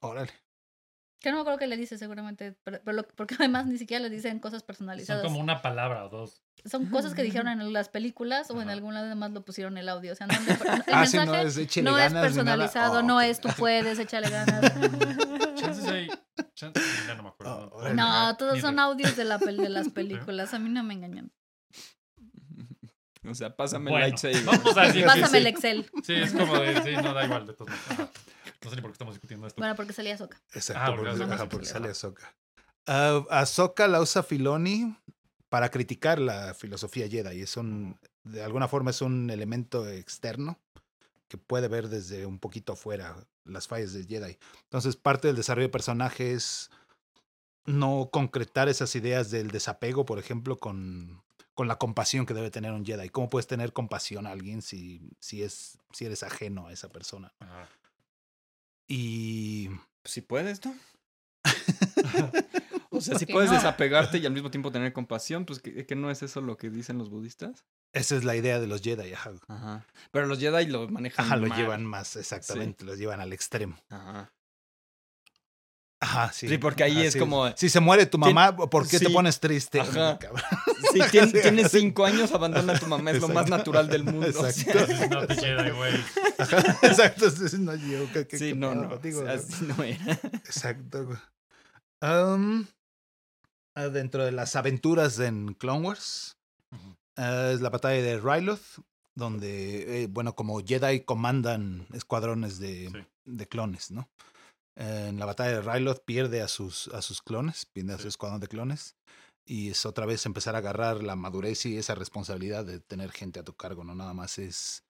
Órale. 0.00 0.32
Que 1.22 1.30
no 1.30 1.36
me 1.36 1.40
acuerdo 1.42 1.58
que 1.60 1.68
le 1.68 1.76
dice 1.76 1.98
seguramente, 1.98 2.56
pero, 2.64 2.80
pero 2.84 2.96
lo- 2.96 3.06
porque 3.08 3.36
además 3.38 3.66
ni 3.66 3.78
siquiera 3.78 4.02
le 4.02 4.10
dicen 4.10 4.40
cosas 4.40 4.60
Son 4.60 4.66
personalizadas. 4.66 5.22
como 5.22 5.38
una 5.38 5.62
palabra 5.62 6.04
o 6.04 6.08
dos. 6.08 6.42
Son 6.64 6.86
cosas 6.86 7.14
que 7.14 7.22
dijeron 7.22 7.48
en 7.48 7.72
las 7.72 7.88
películas 7.88 8.50
o 8.50 8.60
en 8.60 8.68
algún 8.70 8.94
lado 8.94 9.06
además 9.06 9.30
lo 9.32 9.44
pusieron 9.44 9.78
el 9.78 9.88
audio. 9.88 10.12
O 10.12 10.16
sea, 10.16 10.26
no, 10.26 10.34
el 10.34 10.40
Ah, 10.92 11.04
no 11.24 11.34
es 11.36 11.56
no 11.82 11.96
es 11.98 12.12
ganas 12.12 12.22
personalizado, 12.22 12.98
Oh, 12.98 13.02
no 13.02 13.20
es 13.20 13.40
tú 13.40 13.48
puedes, 13.56 13.98
échale 13.98 14.30
ganas. 14.30 14.60
Chances 15.54 15.86
hay. 15.86 16.08
Chances, 16.54 16.82
ya 17.06 17.14
no 17.14 17.22
me 17.24 17.28
acuerdo. 17.30 17.70
Oh, 17.72 17.88
no. 17.90 17.94
No, 17.94 18.36
todos 18.36 18.60
son 18.60 18.76
de- 18.76 18.82
audios 18.82 19.16
de, 19.16 19.24
la, 19.24 19.38
pel- 19.38 19.60
de 19.62 19.68
las 19.68 19.88
películas. 19.90 20.52
A 20.54 20.58
mí 20.58 20.68
no 20.70 20.82
me 20.82 20.94
engañan. 20.94 21.30
O 23.24 23.34
sea, 23.34 23.54
pásame 23.54 23.90
Bueno, 23.90 24.04
el 24.06 24.10
lightsaber. 24.10 24.42
vamos 24.44 24.76
a 24.76 24.82
decir. 24.82 25.04
Pásame 25.04 25.28
sí, 25.28 25.36
el 25.36 25.46
Excel. 25.46 25.90
Sí, 26.02 26.14
es 26.14 26.32
como 26.32 26.58
de. 26.58 26.82
Sí, 26.82 26.90
no 27.00 27.14
da 27.14 27.24
igual, 27.24 27.46
de 27.46 27.52
todos 27.54 27.70
modos. 27.70 28.10
No 28.64 28.70
sé 28.70 28.76
ni 28.76 28.82
por 28.82 28.90
qué 28.90 28.94
estamos 28.94 29.14
discutiendo 29.14 29.46
esto. 29.46 29.60
Bueno, 29.60 29.74
porque 29.76 29.92
salía 29.92 30.16
Soca. 30.16 30.40
Exacto, 30.52 30.82
Ah, 30.82 30.94
porque 30.96 31.10
porque, 31.10 31.24
ajá, 31.34 31.48
sale. 31.50 31.64
sale 31.64 31.88
Ahsoka. 31.90 32.34
Ah, 32.86 33.24
Ahsoka 33.30 33.88
la 33.88 34.00
usa 34.00 34.22
Filoni 34.22 34.96
para 35.48 35.70
criticar 35.70 36.18
la 36.18 36.54
filosofía 36.54 37.08
Jedi. 37.08 37.42
Es 37.42 37.56
un, 37.56 37.98
de 38.24 38.42
alguna 38.42 38.68
forma 38.68 38.90
es 38.90 39.02
un 39.02 39.30
elemento 39.30 39.88
externo 39.88 40.58
que 41.28 41.38
puede 41.38 41.68
ver 41.68 41.88
desde 41.88 42.26
un 42.26 42.38
poquito 42.38 42.72
afuera 42.74 43.16
las 43.44 43.66
fallas 43.68 43.92
de 43.92 44.04
Jedi. 44.04 44.38
Entonces, 44.64 44.96
parte 44.96 45.28
del 45.28 45.36
desarrollo 45.36 45.68
de 45.68 45.72
personaje 45.72 46.32
es 46.32 46.70
no 47.64 48.10
concretar 48.12 48.68
esas 48.68 48.94
ideas 48.96 49.30
del 49.30 49.50
desapego, 49.50 50.04
por 50.04 50.18
ejemplo, 50.18 50.58
con, 50.58 51.22
con 51.54 51.68
la 51.68 51.76
compasión 51.76 52.26
que 52.26 52.34
debe 52.34 52.50
tener 52.50 52.72
un 52.72 52.84
Jedi. 52.84 53.08
¿Cómo 53.08 53.30
puedes 53.30 53.46
tener 53.46 53.72
compasión 53.72 54.26
a 54.26 54.30
alguien 54.32 54.62
si, 54.62 55.10
si, 55.20 55.42
es, 55.42 55.78
si 55.92 56.04
eres 56.06 56.22
ajeno 56.22 56.66
a 56.68 56.72
esa 56.72 56.88
persona? 56.88 57.32
Ajá. 57.40 57.68
Y 58.94 59.70
Si 60.04 60.20
puedes, 60.20 60.62
¿no? 60.66 60.76
O 62.94 63.00
sea, 63.00 63.12
¿Por 63.12 63.20
si 63.20 63.24
puedes 63.26 63.50
no? 63.50 63.56
desapegarte 63.56 64.18
y 64.18 64.26
al 64.26 64.34
mismo 64.34 64.50
tiempo 64.50 64.70
tener 64.70 64.92
compasión, 64.92 65.46
pues 65.46 65.60
que, 65.60 65.86
que 65.86 65.96
no 65.96 66.10
es 66.10 66.22
eso 66.22 66.42
lo 66.42 66.58
que 66.58 66.68
dicen 66.68 66.98
los 66.98 67.08
budistas. 67.08 67.64
esa 67.94 68.16
es 68.16 68.24
la 68.24 68.36
idea 68.36 68.60
de 68.60 68.66
los 68.66 68.82
Jedi. 68.82 69.14
Ajá. 69.14 69.32
Ajá. 69.48 69.86
Pero 70.10 70.26
los 70.26 70.38
Jedi 70.38 70.66
lo 70.66 70.86
manejan. 70.90 71.24
Ajá, 71.24 71.36
lo 71.36 71.46
mal. 71.46 71.58
llevan 71.58 71.86
más, 71.86 72.16
exactamente, 72.16 72.84
lo 72.84 72.94
llevan 72.94 73.20
al 73.20 73.32
extremo. 73.32 73.78
Ajá. 73.88 74.30
Ajá, 76.04 76.32
sí. 76.32 76.48
Sí, 76.48 76.58
porque 76.58 76.82
ahí 76.82 76.92
Ajá, 76.98 77.04
es 77.04 77.12
sí. 77.12 77.18
como- 77.20 77.56
Si 77.56 77.68
se 77.68 77.78
muere 77.78 78.06
tu 78.06 78.18
mamá, 78.18 78.56
¿por 78.56 78.88
qué 78.88 78.98
te 78.98 79.08
pones 79.08 79.38
triste? 79.38 79.80
Ajá. 79.80 80.18
Cabrón. 80.18 80.42
Si 80.92 80.98
tien- 80.98 81.30
tienes 81.42 81.70
cinco 81.70 82.04
años, 82.04 82.32
abandona 82.32 82.72
a 82.72 82.78
tu 82.80 82.86
mamá, 82.86 83.12
es 83.12 83.20
lo 83.20 83.28
más 83.28 83.48
natural 83.48 83.86
del 83.88 84.02
mundo. 84.04 84.26
o 84.28 84.50
sea. 84.50 84.50
Exacto. 84.50 84.86
This 84.86 85.00
is 85.00 85.10
not 85.10 85.28
the 85.28 85.34
Jedi. 85.36 85.70
Ajá, 86.38 86.78
Exacto. 86.82 87.30
sí, 87.30 87.56
No, 87.58 87.74
yo, 87.76 88.12
¿qué- 88.12 88.26
qué- 88.26 88.36
Sí, 88.38 88.44
qué 88.48 88.54
no, 88.56 88.74
no. 88.74 88.88
contigo? 88.88 89.24
Así 89.28 89.64
no 89.64 89.82
era. 89.84 90.12
Exacto. 90.44 91.06
güey. 91.06 91.18
Ah, 92.00 93.88
dentro 93.92 94.24
de 94.24 94.32
las 94.32 94.56
aventuras 94.56 95.18
en 95.18 95.54
Clone 95.54 95.86
Wars, 95.86 96.36
ah, 97.16 97.50
es 97.54 97.60
la 97.60 97.70
batalla 97.70 98.02
de 98.02 98.18
Ryloth, 98.20 98.80
donde, 99.14 100.02
eh, 100.02 100.06
bueno, 100.08 100.34
como 100.34 100.60
Jedi 100.64 101.00
comandan 101.04 101.86
escuadrones 101.92 102.58
de, 102.58 102.88
Sí. 102.90 102.98
de 103.24 103.46
clones, 103.46 103.90
¿no? 103.90 104.08
En 104.76 105.18
la 105.18 105.26
batalla 105.26 105.60
de 105.60 105.62
Ryloth 105.62 106.04
pierde 106.04 106.40
a 106.42 106.48
sus, 106.48 106.88
a 106.88 107.02
sus 107.02 107.20
clones, 107.22 107.66
pierde 107.66 107.94
a 107.94 107.98
su 107.98 108.08
escuadrón 108.08 108.40
de 108.40 108.48
clones. 108.48 108.96
Y 109.46 109.70
es 109.70 109.84
otra 109.86 110.06
vez 110.06 110.24
empezar 110.24 110.54
a 110.54 110.58
agarrar 110.58 111.02
la 111.02 111.16
madurez 111.16 111.66
y 111.66 111.76
esa 111.76 111.94
responsabilidad 111.94 112.64
de 112.64 112.78
tener 112.80 113.10
gente 113.10 113.40
a 113.40 113.44
tu 113.44 113.54
cargo, 113.54 113.82
no 113.84 113.94
nada 113.94 114.14
más 114.14 114.38
es 114.38 114.84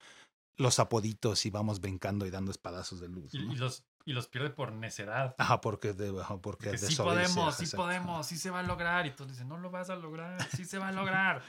los 0.58 0.78
apoditos 0.78 1.46
y 1.46 1.50
vamos 1.50 1.80
brincando 1.80 2.26
y 2.26 2.30
dando 2.30 2.50
espadazos 2.50 3.00
de 3.00 3.08
luz. 3.08 3.32
Y, 3.34 3.38
¿no? 3.46 3.52
y 3.54 3.56
los, 3.56 3.82
y 4.04 4.12
los 4.12 4.28
pierde 4.28 4.50
por 4.50 4.72
necedad. 4.72 5.34
Ajá, 5.38 5.60
porque, 5.62 5.94
de, 5.94 6.20
ajá, 6.20 6.36
porque 6.36 6.70
Que 6.72 6.78
sí 6.78 6.94
podemos, 6.96 7.56
sí 7.56 7.64
exacto. 7.64 7.76
podemos, 7.84 8.26
sí 8.26 8.36
se 8.36 8.50
va 8.50 8.60
a 8.60 8.62
lograr. 8.62 9.06
Y 9.06 9.12
todos 9.16 9.30
dicen, 9.30 9.48
no 9.48 9.56
lo 9.56 9.70
vas 9.70 9.88
a 9.88 9.96
lograr, 9.96 10.36
sí 10.54 10.66
se 10.66 10.78
va 10.78 10.88
a 10.88 10.92
lograr. 10.92 11.42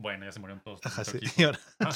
Bueno, 0.00 0.24
ya 0.24 0.32
se 0.32 0.40
murieron 0.40 0.62
todos. 0.62 0.80
Ajá, 0.84 1.04
sí. 1.04 1.18
Y 1.36 1.44
ahora- 1.44 1.60
Ah, 1.78 1.94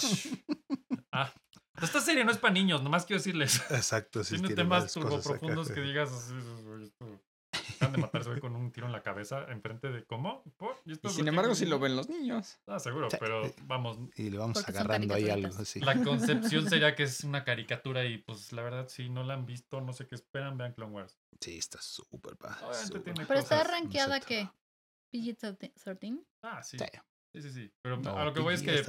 ah. 1.12 1.33
Esta 1.82 2.00
serie 2.00 2.24
no 2.24 2.30
es 2.30 2.38
para 2.38 2.54
niños, 2.54 2.82
nomás 2.82 3.04
quiero 3.04 3.18
decirles. 3.20 3.60
exacto, 3.70 4.22
sí. 4.24 4.30
Tiene 4.36 4.48
tiene 4.48 4.62
temas 4.62 4.92
turbo 4.92 5.16
acá. 5.16 5.22
profundos 5.30 5.70
que 5.70 5.80
digas 5.80 6.10
así. 6.12 6.34
"Uy, 6.34 6.84
esto- 6.84 7.20
Acaban 7.76 7.92
de 7.92 7.98
matarse 7.98 8.30
hoy 8.30 8.40
con 8.40 8.56
un 8.56 8.70
tiro 8.72 8.86
en 8.86 8.92
la 8.92 9.02
cabeza 9.02 9.44
enfrente 9.50 9.90
de 9.90 10.04
cómo. 10.04 10.42
¿Por? 10.56 10.76
¿Y 10.86 10.92
esto 10.92 11.08
Y 11.08 11.10
es 11.10 11.16
sin 11.16 11.28
embargo, 11.28 11.54
si 11.54 11.66
lo 11.66 11.78
ven 11.78 11.96
los 11.96 12.08
niños. 12.08 12.58
Ah, 12.66 12.78
seguro, 12.78 13.10
Sí. 13.10 13.16
pero 13.20 13.42
vamos. 13.64 13.98
Y 14.16 14.30
le 14.30 14.38
vamos 14.38 14.66
agarrando 14.66 15.14
ahí 15.14 15.28
algo 15.28 15.54
así. 15.58 15.80
La 15.80 15.94
concepción 16.04 16.68
sería 16.70 16.94
que 16.94 17.02
es 17.02 17.24
una 17.24 17.44
caricatura 17.44 18.04
y 18.06 18.18
pues 18.18 18.52
la 18.52 18.62
verdad, 18.62 18.88
si 18.88 19.10
no 19.10 19.22
la 19.24 19.34
han 19.34 19.44
visto, 19.46 19.80
no 19.80 19.92
sé 19.92 20.06
qué 20.06 20.14
esperan, 20.14 20.56
vean 20.56 20.72
Clone 20.72 20.92
Wars. 20.92 21.18
Sí, 21.40 21.58
está 21.58 21.78
súper 21.82 22.36
Pero 22.38 23.38
está 23.40 23.64
rankeada 23.64 24.20
sé. 24.20 24.26
que 24.26 24.50
PG-13. 25.12 26.24
Ah, 26.42 26.62
sí. 26.62 26.78
Sí. 26.78 26.84
Sí, 27.34 27.42
sí, 27.42 27.50
sí. 27.50 27.72
Pero 27.82 27.96
No, 27.98 28.16
a 28.16 28.24
lo 28.24 28.32
que 28.32 28.40
voy 28.40 28.54
es 28.54 28.62
que 28.62 28.82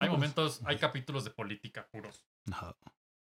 hay 0.00 0.08
momentos, 0.10 0.60
hay 0.64 0.76
capítulos 0.78 1.24
de 1.24 1.30
política 1.30 1.86
puros, 1.90 2.26
ajá, 2.50 2.76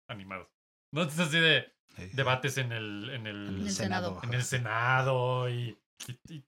animados. 0.09 0.49
No 0.91 1.03
es 1.03 1.17
así 1.19 1.39
de 1.39 1.57
eh, 1.97 2.09
debates 2.13 2.57
en 2.57 2.71
el, 2.71 3.09
en 3.11 3.27
el, 3.27 3.47
en 3.47 3.61
el 3.67 3.71
Senado. 3.71 4.19
en 4.23 4.33
el 4.33 4.43
Senado 4.43 5.49
y, 5.49 5.77
y, 6.07 6.33
y- 6.35 6.45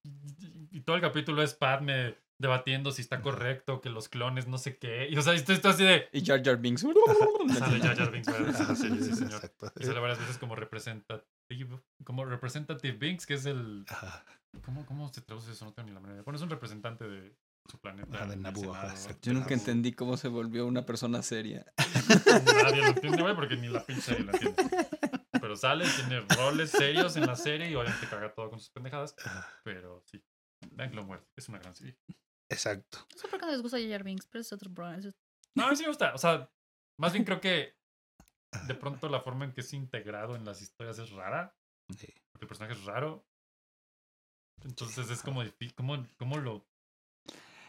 y- 0.71 0.81
todo 0.81 0.95
el 0.95 1.01
capítulo 1.01 1.41
es 1.41 1.53
Padme 1.53 2.17
debatiendo 2.37 2.91
si 2.91 3.01
está 3.01 3.21
correcto, 3.21 3.79
que 3.81 3.89
los 3.89 4.09
clones 4.09 4.45
no 4.47 4.57
sé 4.57 4.77
qué. 4.77 5.07
Y 5.09 5.17
o 5.17 5.21
sea, 5.21 5.33
esto 5.33 5.53
está 5.53 5.69
así 5.69 5.83
de... 5.85 6.09
Y 6.11 6.25
Jar 6.25 6.43
Jar 6.43 6.57
Binks. 6.57 6.81
Sale 6.81 7.79
Jar 7.79 7.95
Jar 7.97 8.11
Binks, 8.11 8.27
Sí, 8.27 8.65
sí, 8.75 8.89
sí, 8.89 9.03
sí, 9.05 9.15
señor. 9.15 9.35
exacto. 9.35 9.71
Y 9.79 9.85
sale 9.85 9.99
varias 10.01 10.19
veces 10.19 10.37
como 10.37 10.53
representative, 10.55 11.79
como 12.03 12.25
representative 12.25 12.97
Binks, 12.97 13.25
que 13.25 13.35
es 13.35 13.45
el... 13.45 13.85
¿Cómo, 14.65 14.85
cómo 14.85 15.11
se 15.13 15.21
traduce 15.21 15.51
eso? 15.51 15.65
No 15.65 15.73
tengo 15.73 15.87
ni 15.87 15.93
la 15.95 16.01
manera. 16.01 16.21
Bueno, 16.23 16.35
es 16.37 16.43
un 16.43 16.49
representante 16.49 17.07
de 17.07 17.35
su 17.69 17.79
planeta. 17.79 18.25
De. 18.27 19.15
Yo 19.21 19.33
nunca 19.33 19.53
entendí 19.53 19.93
cómo 19.93 20.17
se 20.17 20.27
volvió 20.27 20.65
una 20.65 20.85
persona 20.85 21.21
seria. 21.21 21.65
Nadie 22.63 22.81
lo 22.81 22.87
entiende, 22.87 23.21
güey, 23.21 23.35
porque 23.35 23.55
ni 23.57 23.67
la 23.67 23.83
pinche 23.85 24.01
serie 24.01 24.23
la 24.25 24.31
entiende. 24.33 24.63
Pero 25.39 25.55
sale, 25.55 25.85
tiene 25.95 26.21
roles 26.21 26.71
serios 26.71 27.15
en 27.17 27.25
la 27.27 27.35
serie 27.35 27.69
y 27.69 27.75
obviamente 27.75 28.07
caga 28.07 28.33
todo 28.33 28.49
con 28.49 28.59
sus 28.59 28.69
pendejadas. 28.69 29.15
Pero 29.63 30.01
sí, 30.05 30.23
vean 30.71 30.91
Clone 30.91 31.19
es 31.35 31.49
una 31.49 31.59
gran 31.59 31.75
serie. 31.75 31.97
Exacto. 32.49 32.99
No 33.11 33.17
sé 33.17 33.27
por 33.27 33.39
qué 33.39 33.45
no 33.47 33.51
les 33.51 33.61
gusta 33.61 33.77
Jar 33.79 33.89
Jar 33.89 34.03
Binks, 34.03 34.27
pero 34.27 34.41
es 34.41 34.53
otro 34.53 34.71
problema. 34.73 34.97
es- 34.99 35.15
No, 35.55 35.65
a 35.65 35.69
mí 35.69 35.75
sí 35.75 35.83
me 35.83 35.89
gusta. 35.89 36.13
O 36.13 36.17
sea, 36.17 36.51
más 36.99 37.13
bien 37.13 37.25
creo 37.25 37.41
que 37.41 37.75
de 38.67 38.75
pronto 38.75 39.09
la 39.09 39.21
forma 39.21 39.45
en 39.45 39.51
que 39.53 39.61
es 39.61 39.73
integrado 39.73 40.35
en 40.35 40.45
las 40.45 40.61
historias 40.61 40.97
es 40.99 41.09
rara. 41.11 41.55
Sí. 41.97 42.07
Porque 42.31 42.45
el 42.45 42.47
personaje 42.47 42.73
es 42.73 42.83
raro. 42.85 43.27
Entonces 44.63 45.09
es 45.09 45.21
como 45.21 45.43
difícil. 45.43 45.75
¿Cómo, 45.75 46.05
cómo 46.17 46.37
lo.? 46.37 46.67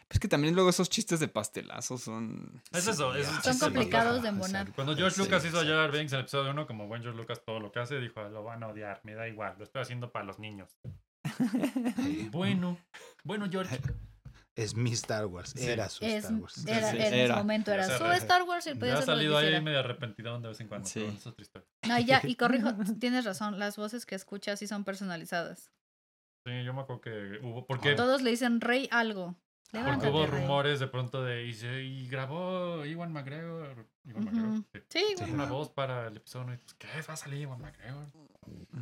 Es 0.08 0.20
que 0.20 0.28
también 0.28 0.54
luego 0.54 0.70
esos 0.70 0.88
chistes 0.88 1.18
de 1.18 1.26
pastelazo 1.28 1.98
son. 1.98 2.62
Es 2.72 2.86
eso, 2.86 3.14
es 3.16 3.26
Son 3.26 3.42
chiste 3.42 3.58
complicados 3.64 4.22
de 4.22 4.28
embonar. 4.28 4.72
Cuando 4.74 4.94
George 4.96 5.16
Sí, 5.16 5.22
Lucas 5.22 5.44
hizo 5.44 5.58
a. 5.60 5.64
Jar 5.64 5.90
Binks 5.90 6.12
en 6.12 6.18
el 6.18 6.22
episodio 6.22 6.52
1, 6.52 6.66
como 6.68 6.86
buen 6.86 7.02
George 7.02 7.18
Lucas 7.18 7.42
todo 7.44 7.58
lo 7.58 7.72
que 7.72 7.80
hace, 7.80 7.98
dijo, 7.98 8.22
lo 8.28 8.44
van 8.44 8.62
a 8.62 8.68
odiar, 8.68 9.00
me 9.02 9.14
da 9.14 9.26
igual, 9.26 9.56
lo 9.58 9.64
estoy 9.64 9.82
haciendo 9.82 10.12
para 10.12 10.24
los 10.24 10.38
niños. 10.38 10.78
Bueno, 12.30 12.78
bueno, 13.24 13.46
George. 13.50 13.78
Es 14.54 14.74
mi 14.74 14.92
Star 14.92 15.26
Wars. 15.26 15.50
Sí. 15.54 15.66
Era 15.66 15.88
su 15.90 16.02
Es, 16.04 16.24
Star 16.24 16.34
Wars. 16.40 16.66
era, 16.66 16.90
Sí, 16.90 16.96
en 16.96 17.02
ese 17.02 17.24
era. 17.24 17.36
momento 17.36 17.70
Ya 17.72 17.74
era 17.84 17.98
su 17.98 18.04
Star 18.12 18.42
Wars 18.44 18.66
y 18.66 18.74
podía 18.74 18.94
ha 18.94 18.98
hacer 18.98 19.08
lo 19.08 19.14
que 19.14 19.18
salido 19.26 19.36
ahí 19.36 19.60
medio 19.60 19.80
arrepentidón 19.80 20.40
de 20.40 20.48
vez 20.48 20.60
en 20.60 20.68
cuando, 20.68 20.88
Sí. 20.88 21.00
pero 21.00 21.12
es 21.34 21.40
historia. 21.40 21.68
No, 21.86 21.98
ya, 22.00 22.20
y 22.24 22.36
corrijo, 22.36 22.72
tienes 22.98 23.24
razón, 23.26 23.58
las 23.58 23.76
voces 23.76 24.06
que 24.06 24.14
escuchas 24.14 24.58
sí 24.58 24.66
son 24.66 24.84
personalizadas. 24.84 25.70
Sí, 26.46 26.64
yo 26.64 26.72
me 26.72 26.82
acuerdo 26.82 27.02
que 27.02 27.38
hubo. 27.42 27.66
Porque, 27.66 27.94
Todos 27.96 28.22
le 28.22 28.30
dicen 28.30 28.60
rey 28.60 28.88
algo. 28.92 29.34
Porque 29.72 30.08
hubo 30.08 30.26
rey. 30.26 30.40
rumores 30.42 30.80
de 30.80 30.86
pronto 30.86 31.22
de. 31.22 31.44
Y, 31.46 31.52
se- 31.54 31.82
y 31.82 32.08
grabó 32.08 32.84
Iwan 32.84 33.12
McGregor. 33.12 33.86
Iwan. 34.04 34.24
McGregor. 34.24 34.64
sí. 34.88 35.14
Sí, 35.18 35.24
Una 35.32 35.46
voz 35.46 35.70
para 35.70 36.06
el 36.08 36.16
episodio. 36.16 36.54
y 36.54 36.56
pues, 36.58 36.74
¿Qué? 36.74 36.88
¿Va 37.08 37.14
a 37.14 37.16
salir 37.16 37.40
Iwan 37.42 37.60
McGregor? 37.60 38.06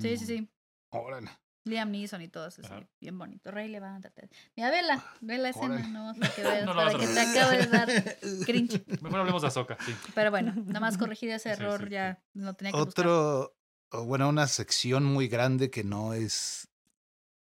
sí, 0.01 0.17
sí, 0.17 0.27
sí. 0.27 0.49
Órale. 0.91 1.31
Liam 1.67 1.91
Neeson 1.91 2.21
y 2.21 2.29
todos 2.29 2.59
así, 2.59 2.67
Ajá. 2.71 2.87
bien 3.01 3.19
bonito. 3.19 3.51
Rey, 3.51 3.69
levántate. 3.71 4.29
Mira, 4.55 4.71
vela, 4.71 5.03
ve 5.23 5.39
la 5.39 5.49
escena, 5.49 5.77
Órale. 5.77 5.89
no 5.89 6.13
para 6.21 6.35
que 6.35 6.43
veas, 6.43 6.65
No 6.67 6.75
la 6.75 6.85
para 6.85 6.85
vas 6.85 6.95
a 6.95 6.99
que 6.99 7.07
te 7.07 7.15
ver. 7.15 7.29
acabe 7.29 7.57
de 7.57 7.67
dar 7.67 7.89
cringe. 8.47 8.85
Mejor 9.03 9.21
hablemos 9.21 9.41
de 9.41 9.49
Ahsoka, 9.49 9.79
sí. 9.87 9.95
Pero 10.15 10.31
bueno, 10.31 10.53
nada 10.67 10.81
más 10.81 10.99
corregir 10.99 11.31
ese 11.31 11.49
error, 11.53 11.81
sí, 11.81 11.87
sí. 11.87 11.93
ya 11.93 12.23
lo 12.35 12.53
tenía 12.53 12.73
que. 12.73 12.79
Otro, 12.79 13.57
bueno, 14.05 14.29
una 14.29 14.47
sección 14.47 15.07
muy 15.07 15.27
grande 15.27 15.71
que 15.71 15.85
no 15.85 16.13
es 16.13 16.69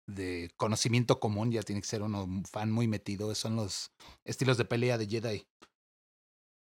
de 0.06 0.52
conocimiento 0.56 1.20
común, 1.20 1.50
ya 1.50 1.62
tiene 1.62 1.80
que 1.80 1.88
ser 1.88 2.02
uno 2.02 2.24
un 2.24 2.44
fan 2.44 2.70
muy 2.70 2.88
metido, 2.88 3.34
son 3.34 3.56
los 3.56 3.90
estilos 4.24 4.56
de 4.56 4.64
pelea 4.64 4.98
de 4.98 5.06
Jedi. 5.06 5.46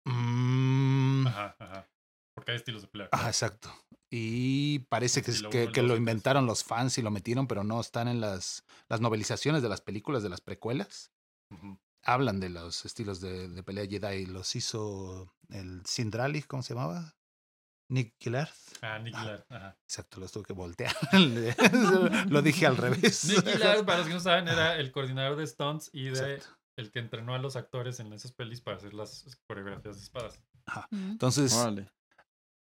Mm, 0.06 1.28
Ajá, 1.28 1.56
ajá. 1.60 1.90
Porque 2.34 2.52
hay 2.52 2.58
estilos 2.58 2.82
de 2.82 2.88
pelea. 2.88 3.10
ajá, 3.12 3.28
exacto. 3.28 3.74
Y 4.10 4.80
parece 4.88 5.22
que, 5.22 5.72
que, 5.72 5.82
lo 5.82 5.96
inventaron 5.96 6.46
los 6.46 6.64
fans 6.64 6.98
y 6.98 7.02
lo 7.02 7.12
metieron, 7.12 7.48
pero 7.48 7.64
no 7.64 7.82
están 7.82 8.08
en 8.08 8.22
las, 8.22 8.64
las 8.88 9.02
novelizaciones 9.02 9.62
de 9.62 9.70
las 9.70 9.82
películas, 9.82 10.24
de 10.24 10.30
las 10.30 10.42
precuelas. 10.42 11.12
Hablan 12.04 12.40
de 12.40 12.50
los 12.50 12.86
estilos 12.86 13.20
de, 13.20 13.50
de 13.50 13.64
pelea 13.64 13.88
Jedi. 13.88 14.26
Los 14.28 14.56
hizo 14.56 15.34
el 15.50 15.86
Sindrali, 15.86 16.44
¿cómo 16.44 16.64
se 16.64 16.74
llamaba? 16.74 17.16
Nick 17.88 18.16
Gillard. 18.20 18.50
Ah, 18.82 18.98
Nick 19.00 19.16
Gillard, 19.16 19.44
ajá. 19.50 19.78
Exacto, 19.84 20.20
los 20.20 20.32
tuve 20.32 20.44
que 20.46 20.54
voltear. 20.54 20.96
lo 22.30 22.42
dije 22.42 22.66
al 22.66 22.78
revés. 22.78 23.26
Nick 23.26 23.46
Gillard, 23.48 23.86
para 23.86 24.00
los 24.00 24.08
que 24.08 24.14
no 24.14 24.20
saben, 24.20 24.48
era 24.48 24.78
el 24.78 24.92
coordinador 24.92 25.38
de 25.38 25.46
stunts 25.48 25.90
y 25.94 26.06
de 26.06 26.36
Exacto. 26.36 26.58
el 26.78 26.92
que 26.92 27.00
entrenó 27.00 27.36
a 27.36 27.38
los 27.40 27.56
actores 27.56 28.00
en 28.00 28.12
esas 28.14 28.32
pelis 28.32 28.62
para 28.62 28.78
hacer 28.78 28.94
las 28.94 29.38
coreografías 29.48 29.96
de 29.98 30.02
espadas. 30.04 30.40
Ujú. 30.68 30.98
Entonces, 31.12 31.54
Órale. 31.54 31.90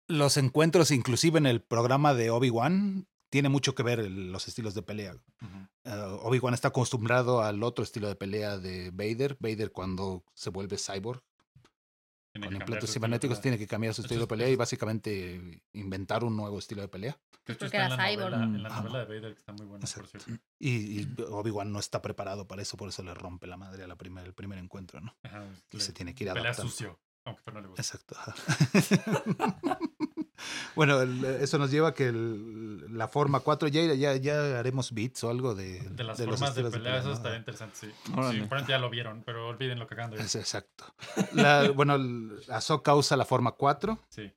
los 0.07 0.37
encuentros, 0.37 0.91
inclusive 0.91 1.37
en 1.37 1.45
el 1.45 1.61
programa 1.61 2.13
de 2.13 2.29
Obi-Wan, 2.29 3.07
tiene 3.31 3.49
mucho 3.49 3.73
que 3.75 3.83
ver 3.83 3.99
el- 3.99 4.31
los 4.31 4.47
estilos 4.47 4.73
de 4.75 4.81
pelea. 4.83 5.15
Eh, 5.83 6.17
Obi-Wan 6.21 6.53
está 6.53 6.69
acostumbrado 6.69 7.41
al 7.41 7.63
otro 7.63 7.83
estilo 7.83 8.07
de 8.07 8.15
pelea 8.15 8.57
de 8.57 8.91
Vader. 8.91 9.37
Vader 9.39 9.71
cuando 9.71 10.23
se 10.33 10.49
vuelve 10.51 10.77
cyborg 10.77 11.21
Tiene 12.35 12.47
con 12.47 12.55
implantes 12.57 12.91
cibernéticos 12.93 13.39
tiene 13.39 13.57
que 13.57 13.65
cambiar 13.65 13.93
su 13.93 14.01
estilo 14.01 14.21
de 14.21 14.27
pelea 14.27 14.49
y 14.49 14.57
básicamente 14.57 15.61
inventar 15.71 16.23
un 16.25 16.35
nuevo 16.35 16.59
estilo 16.59 16.81
de 16.81 16.89
pelea. 16.89 17.17
Que 17.45 17.53
esto 17.53 17.65
Porque 17.65 17.77
está 17.77 17.85
en 17.85 17.93
era 17.93 17.95
la 18.03 18.09
cyborg. 18.09 18.31
novela, 18.31 18.43
en 18.57 18.63
la 18.63 18.69
Ajá. 18.69 18.81
novela 18.81 18.99
de 18.99 19.05
Vader, 19.05 19.33
que 19.33 19.39
está 19.39 19.53
muy 19.53 19.65
buena, 19.65 19.87
por 19.95 20.07
cierto. 20.07 20.31
Y, 20.59 20.69
y 20.99 21.15
Obi-Wan 21.31 21.71
no 21.71 21.79
está 21.79 22.01
preparado 22.01 22.45
para 22.45 22.61
eso, 22.61 22.75
por 22.75 22.89
eso 22.89 23.03
le 23.03 23.13
rompe 23.13 23.47
la 23.47 23.55
madre 23.55 23.83
a 23.83 23.87
la 23.87 23.95
primer, 23.95 24.25
el 24.25 24.33
primer 24.33 24.57
encuentro, 24.59 24.99
¿no? 24.99 25.15
Ajá, 25.23 25.45
Y 25.71 25.77
le- 25.77 25.83
se 25.83 25.93
tiene 25.93 26.13
que 26.13 26.25
ir 26.25 26.29
Pelea 26.31 26.43
adaptando. 26.51 26.69
sucio, 26.71 26.99
aunque 27.23 27.51
no 27.53 27.61
le 27.61 27.67
gusta. 27.67 27.81
Exacto. 27.81 28.17
bueno, 30.75 31.01
el- 31.01 31.23
eso 31.25 31.57
nos 31.57 31.71
lleva 31.71 31.89
a 31.89 31.93
que 31.93 32.07
el- 32.07 32.97
la 32.97 33.07
forma 33.07 33.39
4, 33.39 33.67
ya, 33.67 33.81
ya, 33.93 34.15
ya 34.15 34.59
haremos 34.59 34.91
beats 34.93 35.23
o 35.23 35.29
algo 35.29 35.55
de, 35.55 35.79
De 35.81 36.03
las 36.03 36.17
formas 36.21 36.55
de 36.55 36.63
pelea, 36.69 36.97
eso 36.99 37.11
estaría 37.13 37.37
interesante, 37.37 37.75
sí. 37.79 37.87
Sí, 38.05 38.11
Órale. 38.13 38.39
probablemente 38.39 38.71
ya 38.71 38.79
lo 38.79 38.89
vieron, 38.89 39.23
pero 39.25 39.47
olviden 39.47 39.79
lo 39.79 39.87
que 39.87 39.93
acaban 39.95 40.11
de 40.11 40.17
Es 40.17 40.23
decir. 40.23 40.41
exacto. 40.41 40.85
La- 41.33 41.69
bueno, 41.71 41.97
Ahsoka 42.49 42.93
usa 42.95 43.17
la 43.17 43.25
forma 43.25 43.51
4, 43.53 43.99
Sí. 44.09 44.31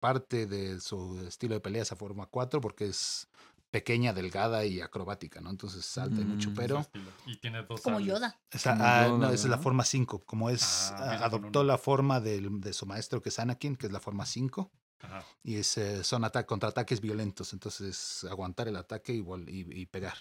parte 0.00 0.46
de 0.46 0.80
su 0.80 1.18
estilo 1.26 1.54
de 1.54 1.60
pelea 1.60 1.82
es 1.82 1.92
a 1.92 1.96
forma 1.96 2.26
4 2.26 2.60
porque 2.60 2.86
es 2.86 3.28
pequeña, 3.70 4.12
delgada 4.12 4.64
y 4.64 4.80
acrobática, 4.80 5.40
¿no? 5.40 5.50
Entonces 5.50 5.84
salta 5.84 6.20
y 6.20 6.24
mucho, 6.24 6.50
Mm, 6.50 6.54
pero. 6.54 6.86
Y 7.26 7.38
tiene 7.38 7.64
dos 7.64 7.80
Como. 7.80 7.98
Yoda. 7.98 8.38
esa- 8.52 8.72
Como 8.74 8.84
ah, 8.84 9.06
Yoda, 9.08 9.18
no, 9.18 9.24
esa 9.26 9.34
es 9.34 9.50
la 9.50 9.58
forma 9.58 9.84
5, 9.84 10.22
como 10.24 10.48
es, 10.48 10.92
Ah, 10.92 11.18
ah, 11.20 11.24
adoptó 11.24 11.64
la 11.64 11.76
forma 11.76 12.20
del- 12.20 12.60
de 12.60 12.72
su 12.72 12.86
maestro 12.86 13.20
que 13.20 13.30
es 13.30 13.38
Anakin, 13.40 13.74
que 13.74 13.86
es 13.86 13.92
la 13.92 13.98
forma 13.98 14.26
5. 14.26 14.70
Ajá. 15.04 15.24
Y 15.42 15.56
es, 15.56 15.76
eh, 15.78 16.02
son 16.04 16.24
ata- 16.24 16.46
contraataques 16.46 17.00
violentos, 17.00 17.52
entonces 17.52 18.24
aguantar 18.30 18.68
el 18.68 18.76
ataque 18.76 19.12
y, 19.14 19.20
vol- 19.20 19.48
y- 19.48 19.80
y 19.80 19.86
pegar. 19.86 20.16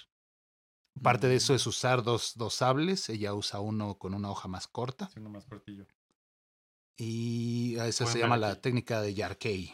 Parte 1.01 1.27
de 1.27 1.35
eso 1.37 1.55
es 1.55 1.65
usar 1.65 2.03
dos, 2.03 2.33
dos 2.35 2.53
sables, 2.53 3.09
ella 3.09 3.33
usa 3.33 3.59
uno 3.59 3.97
con 3.97 4.13
una 4.13 4.29
hoja 4.29 4.47
más 4.47 4.67
corta 4.67 5.09
Siendo 5.09 5.29
más 5.29 5.45
cortillo. 5.45 5.87
y 6.97 7.77
a 7.79 7.87
eso 7.87 8.03
Pueden 8.03 8.13
se 8.13 8.19
llama 8.19 8.37
la 8.37 8.61
técnica 8.61 9.01
de 9.01 9.13
Yarkei, 9.15 9.73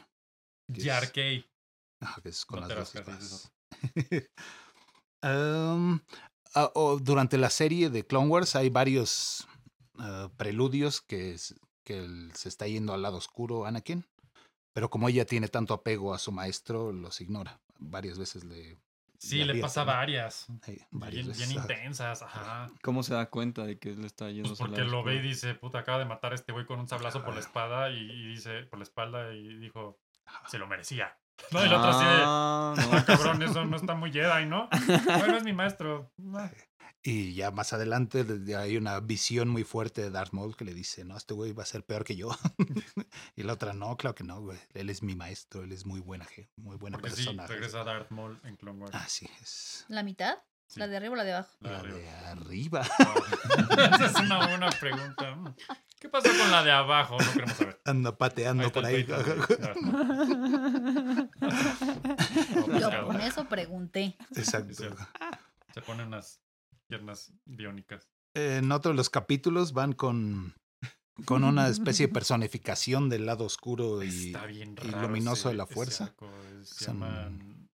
Yarkei. 0.68 1.46
ajá, 2.00 2.22
que 2.22 2.30
es 2.30 2.46
con 2.46 2.62
No 2.62 2.68
las 2.68 2.94
dos 2.94 3.52
ah, 5.22 6.00
durante 7.02 7.38
la 7.38 7.50
serie 7.50 7.90
de 7.90 8.06
Clone 8.06 8.28
Wars 8.30 8.56
hay 8.56 8.70
varios 8.70 9.48
ah, 9.98 10.30
preludios 10.38 11.02
que, 11.02 11.34
es- 11.34 11.56
que 11.84 12.00
el- 12.00 12.32
se 12.36 12.50
está 12.50 12.68
yendo 12.68 12.94
al 12.94 13.02
lado 13.02 13.18
oscuro 13.18 13.66
Anakin, 13.66 14.06
pero 14.80 14.90
como 14.90 15.10
ella 15.10 15.26
tiene 15.26 15.50
tanto 15.50 15.74
apego 15.74 16.14
a 16.14 16.18
su 16.20 16.32
maestro, 16.32 16.94
los 16.94 17.20
ignora. 17.20 17.60
Varias 17.80 18.18
veces 18.18 18.46
le... 18.46 18.78
Sí, 19.18 19.44
le 19.44 19.60
pasa 19.60 19.82
¿no? 19.82 19.88
varias. 19.88 20.46
Varias 20.90 21.26
Bien, 21.26 21.28
veces, 21.28 21.50
bien 21.50 21.60
ajá. 21.60 21.74
intensas, 21.74 22.22
ajá. 22.22 22.72
¿Cómo 22.82 23.04
se 23.04 23.14
da 23.14 23.30
cuenta 23.30 23.66
de 23.66 23.78
que 23.78 23.92
le 23.94 24.08
está 24.08 24.30
yendo 24.30 24.48
Pues 24.48 24.60
porque 24.60 24.86
lo 24.86 25.04
ve 25.04 25.16
y 25.16 25.20
dice, 25.20 25.54
puta, 25.54 25.80
acaba 25.80 26.00
de 26.00 26.06
matar 26.06 26.32
a 26.32 26.36
este 26.36 26.54
güey 26.54 26.66
con 26.66 26.80
un 26.80 26.88
sablazo 26.88 27.26
por 27.26 27.34
la 27.34 27.42
espada 27.42 27.90
y, 27.90 27.98
y 27.98 28.28
dice, 28.30 28.64
por 28.68 28.80
la 28.80 28.84
espalda 28.84 29.34
y 29.34 29.58
dijo, 29.58 30.00
se 30.48 30.58
lo 30.58 30.66
merecía. 30.66 31.18
No, 31.52 31.62
y 31.62 31.68
el 31.68 31.74
otro 31.74 31.90
así 31.90 32.06
de, 32.06 32.22
Ah, 32.24 32.74
ah, 32.78 32.96
no. 33.00 33.06
cabrón, 33.06 33.44
eso 33.44 33.66
no 33.66 33.76
está 33.76 33.96
muy 33.96 34.14
Jedi, 34.14 34.46
¿no? 34.46 34.70
Bueno, 35.20 35.36
es 35.36 35.44
mi 35.44 35.52
maestro. 35.52 36.10
Ah, 36.36 36.50
Y 37.02 37.34
ya 37.34 37.50
más 37.52 37.72
adelante 37.72 38.26
de- 38.26 38.40
de- 38.40 38.58
hay 38.58 38.76
una 38.76 39.00
visión 39.00 39.48
muy 39.48 39.64
fuerte 39.64 40.02
de 40.02 40.10
Darth 40.12 40.34
Maul 40.34 40.58
que 40.58 40.66
le 40.66 40.74
dice, 40.74 41.06
no, 41.06 41.16
este 41.16 41.34
güey 41.34 41.54
va 41.54 41.64
a 41.64 41.66
ser 41.66 41.86
peor 41.86 42.04
que 42.04 42.18
yo. 42.18 42.30
y 43.38 43.44
la 43.44 43.54
otra, 43.54 43.72
no, 43.74 43.96
claro 43.96 44.16
que 44.16 44.26
no, 44.26 44.42
güey. 44.42 44.60
Él 44.74 44.90
es 44.90 45.02
mi 45.02 45.16
maestro, 45.16 45.64
él 45.64 45.72
es 45.72 45.86
muy 45.86 46.02
buena, 46.02 46.28
muy 46.58 46.76
buena 46.76 46.98
Porque 46.98 47.12
sí, 47.16 47.24
persona. 47.24 47.48
regresa 47.48 47.86
Darth 47.86 48.12
Maul 48.12 48.38
en 48.44 48.58
Clone 48.58 48.80
Wars. 48.82 48.94
Así 48.96 49.30
es. 49.42 49.86
¿La 49.88 50.04
mitad? 50.04 50.40
Sí. 50.68 50.80
¿La 50.82 50.88
de 50.88 50.98
arriba 50.98 51.14
o 51.14 51.16
la 51.16 51.24
de 51.24 51.34
abajo? 51.34 51.56
La 51.62 51.72
La 51.72 51.82
de 51.84 52.10
arriba. 52.10 52.82
Esa 53.96 54.06
es 54.06 54.16
una 54.20 54.46
buena 54.48 54.70
pregunta. 54.70 55.56
¿Qué 56.00 56.10
pasó 56.10 56.30
con 56.38 56.52
la 56.52 56.64
de 56.64 56.72
abajo? 56.72 57.18
No 57.18 57.32
queremos 57.34 57.58
saber. 57.58 57.82
Anda 57.86 58.18
pateando 58.18 58.64
está 58.68 58.74
por 58.82 58.86
ahí. 58.86 59.06
Yo 59.06 59.16
con 63.06 63.22
eso 63.22 63.46
pregunté. 63.46 64.16
Exacto. 64.36 64.96
Se 65.74 65.82
ponen 65.82 66.08
unas 66.08 66.40
piernas 66.90 67.32
biónicas. 67.46 68.10
En 68.36 68.72
otro 68.72 68.92
de 68.92 68.98
los 68.98 69.10
capítulos 69.10 69.74
van 69.74 69.94
con, 69.94 70.54
con 71.26 71.44
una 71.44 71.68
especie 71.70 72.08
de 72.08 72.14
personificación 72.14 73.10
del 73.10 73.26
lado 73.26 73.46
oscuro 73.46 74.04
y 74.04 74.34
luminoso 75.02 75.50
de 75.50 75.56
la 75.56 75.66
fuerza. 75.68 76.06
arco, 76.06 76.30
Se 76.64 76.86
Son- 76.86 77.00
llaman... 77.00 77.70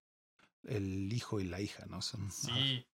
el 0.65 1.13
hijo 1.13 1.41
y 1.41 1.45
la 1.45 1.61
hija, 1.61 1.87
¿no? 1.87 2.03
Son, 2.03 2.31
Sí. 2.31 2.87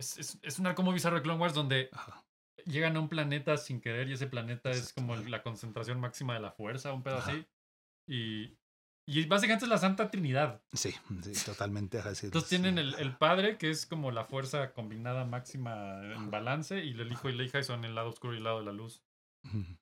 Es, 0.00 0.16
es, 0.18 0.38
es 0.42 0.58
un 0.60 0.66
arco 0.68 0.82
muy 0.84 0.94
bizarro 0.94 1.16
de 1.16 1.22
Clone 1.22 1.40
Wars 1.40 1.54
donde 1.54 1.90
llegan 2.66 2.96
a 2.96 3.00
un 3.00 3.08
planeta 3.08 3.56
sin 3.56 3.80
querer 3.80 4.08
y 4.08 4.12
ese 4.12 4.28
planeta 4.28 4.70
es 4.70 4.92
como 4.92 5.16
la 5.16 5.42
concentración 5.42 5.98
máxima 5.98 6.34
de 6.34 6.40
la 6.40 6.52
fuerza, 6.52 6.92
un 6.92 7.02
pedo 7.02 7.16
así. 7.18 7.44
Y, 8.06 8.56
y 9.10 9.24
básicamente 9.24 9.64
es 9.64 9.70
la 9.70 9.78
Santa 9.78 10.10
Trinidad. 10.10 10.60
Sí, 10.74 10.94
sí, 11.22 11.32
totalmente. 11.46 11.98
ajá, 11.98 12.14
sí, 12.14 12.26
Entonces 12.26 12.50
tienen 12.50 12.76
el, 12.78 12.94
el 12.94 13.16
padre, 13.16 13.56
que 13.56 13.70
es 13.70 13.86
como 13.86 14.10
la 14.10 14.24
fuerza 14.24 14.72
combinada 14.72 15.24
máxima 15.24 16.00
en 16.04 16.30
balance, 16.30 16.84
y 16.84 16.90
el 16.92 17.10
hijo 17.10 17.30
y 17.30 17.34
la 17.36 17.42
hija 17.44 17.58
y 17.58 17.64
son 17.64 17.84
el 17.84 17.94
lado 17.94 18.10
oscuro 18.10 18.34
y 18.34 18.36
el 18.36 18.44
lado 18.44 18.58
de 18.58 18.66
la 18.66 18.72
luz. 18.72 19.02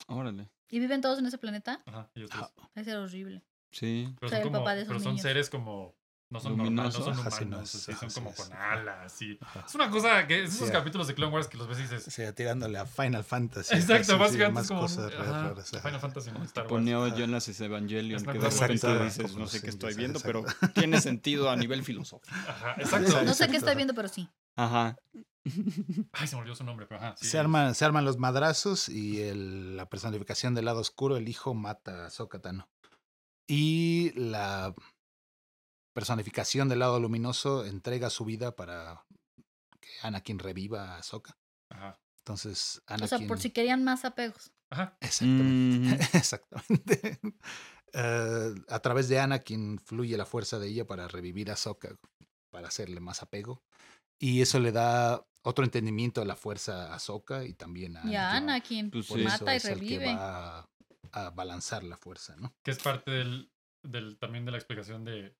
Órale. 0.06 0.48
¿Y 0.70 0.78
viven 0.78 1.00
todos 1.00 1.18
en 1.18 1.26
ese 1.26 1.38
planeta? 1.38 1.82
Ajá, 1.86 2.08
ellos 2.14 2.30
tres. 2.30 2.44
Debe 2.74 2.84
ser 2.84 2.96
horrible. 2.98 3.42
Sí. 3.72 4.14
Pero 4.20 4.28
son, 4.30 4.38
el 4.38 4.44
como, 4.44 4.58
papá 4.58 4.74
de 4.74 4.82
esos 4.82 4.88
pero 4.88 5.00
son 5.00 5.12
niños. 5.12 5.22
seres 5.22 5.50
como 5.50 5.94
No 6.28 6.40
son 6.40 6.56
normales, 6.56 6.94
no 6.98 7.04
son 7.04 7.14
sí, 7.14 7.20
humanos, 7.44 7.74
es- 7.74 7.88
así, 7.88 7.98
son 7.98 8.10
como 8.10 8.30
sí, 8.34 8.42
con 8.42 8.52
alas, 8.52 9.12
sí. 9.12 9.38
Es 9.64 9.74
una 9.76 9.88
cosa 9.90 10.26
que 10.26 10.42
es 10.42 10.54
esos 10.54 10.66
Sí, 10.66 10.72
capítulos 10.72 11.06
de 11.06 11.14
Clone 11.14 11.32
Wars 11.32 11.46
que 11.46 11.56
los 11.56 11.68
ves 11.68 11.78
y 11.78 11.82
dices. 11.82 12.02
Sea, 12.02 12.32
tirándole 12.34 12.78
a 12.78 12.84
Final 12.86 13.22
Fantasy. 13.22 13.72
Exacto, 13.76 14.14
sí, 14.14 14.18
básicamente 14.18 14.52
más 14.54 14.64
es 14.64 14.68
como 14.68 14.80
cosas 14.80 15.12
ajá, 15.12 15.48
raras. 15.50 15.70
Final 15.70 16.00
Fantasy, 16.00 16.32
¿no? 16.32 16.42
Star 16.42 16.64
Wars. 16.64 16.70
Ponía 16.70 16.98
Genesis 17.14 17.60
Evangelion, 17.60 18.16
Es 18.16 18.22
una 18.24 18.32
que 18.32 18.38
de 18.40 18.50
repente 18.50 19.04
dices, 19.04 19.36
no 19.36 19.46
sé 19.46 19.60
qué 19.62 19.70
estoy 19.70 19.94
viendo, 19.94 20.18
pero 20.18 20.44
tiene 20.74 21.00
sentido 21.00 21.48
a 21.48 21.54
nivel 21.54 21.84
filosófico. 21.84 22.34
Ajá, 22.48 22.74
exacto. 22.78 23.22
No 23.22 23.32
sé 23.34 23.48
qué 23.48 23.58
estoy 23.58 23.76
viendo, 23.76 23.94
pero 23.94 24.08
sí. 24.08 24.28
Ajá. 24.56 24.96
Ay, 26.12 26.26
se 26.26 26.34
me 26.34 26.40
olvidó 26.42 26.56
su 26.56 26.64
nombre, 26.64 26.86
pero 26.86 27.00
ajá. 27.00 27.14
sí. 27.16 27.26
Se, 27.28 27.38
arman, 27.38 27.76
se 27.76 27.84
arman 27.84 28.04
los 28.04 28.18
madrazos 28.18 28.88
y 28.88 29.20
el- 29.22 29.76
la 29.76 29.88
personificación 29.88 30.54
del 30.56 30.64
lado 30.64 30.80
oscuro, 30.80 31.16
el 31.16 31.28
hijo 31.28 31.54
mata 31.54 32.02
a 32.02 32.06
Ahsoka 32.06 32.40
Tano. 32.40 32.68
Y 33.46 34.10
la 34.18 34.74
personificación 35.96 36.68
del 36.68 36.80
lado 36.80 37.00
luminoso 37.00 37.64
entrega 37.64 38.10
su 38.10 38.26
vida 38.26 38.54
para 38.54 39.02
que 39.80 39.88
Anakin 40.02 40.38
reviva 40.38 40.92
a 40.94 40.98
Ahsoka. 40.98 41.38
Ajá. 41.72 41.98
Entonces, 42.18 42.82
O 42.88 42.92
Anakin... 42.92 43.18
sea, 43.18 43.26
por 43.26 43.38
si 43.40 43.50
querían 43.50 43.82
más 43.82 44.04
apegos. 44.04 44.52
Ajá. 44.70 44.96
Exactamente. 45.00 45.96
Mm, 45.96 46.00
Exactamente. 46.16 47.18
Eh, 47.94 48.54
a 48.68 48.78
través 48.80 49.08
de 49.08 49.18
Anakin 49.20 49.78
fluye 49.78 50.18
la 50.18 50.26
fuerza 50.26 50.58
de 50.58 50.68
ella 50.68 50.86
para 50.86 51.08
revivir 51.08 51.48
a 51.50 51.54
Ahsoka, 51.54 51.96
para 52.52 52.68
hacerle 52.68 53.00
más 53.00 53.22
apego. 53.22 53.62
Y 54.20 54.42
eso 54.42 54.60
le 54.60 54.72
da 54.72 55.24
otro 55.44 55.64
entendimiento 55.64 56.20
de 56.20 56.26
la 56.26 56.36
fuerza 56.36 56.92
a 56.92 56.96
Ahsoka 56.96 57.44
y 57.44 57.54
también 57.54 57.96
a 57.96 58.04
Y 58.04 58.16
a 58.16 58.32
Anakin. 58.32 58.50
Anakin 58.50 58.90
Pues 58.90 59.06
Por 59.06 59.18
sí. 59.18 59.24
eso 59.24 59.30
mata 59.38 59.54
y 59.54 59.56
es 59.56 59.64
el 59.64 59.80
que 59.80 59.98
va 60.14 60.58
a, 60.58 60.68
a 61.12 61.30
balanzar 61.30 61.84
la 61.84 61.96
fuerza, 61.96 62.36
¿no? 62.36 62.54
Que 62.62 62.72
es 62.72 62.78
parte 62.80 63.10
del, 63.10 63.50
del 63.82 64.18
también 64.18 64.44
de 64.44 64.50
la 64.52 64.58
explicación 64.58 65.04
de. 65.04 65.34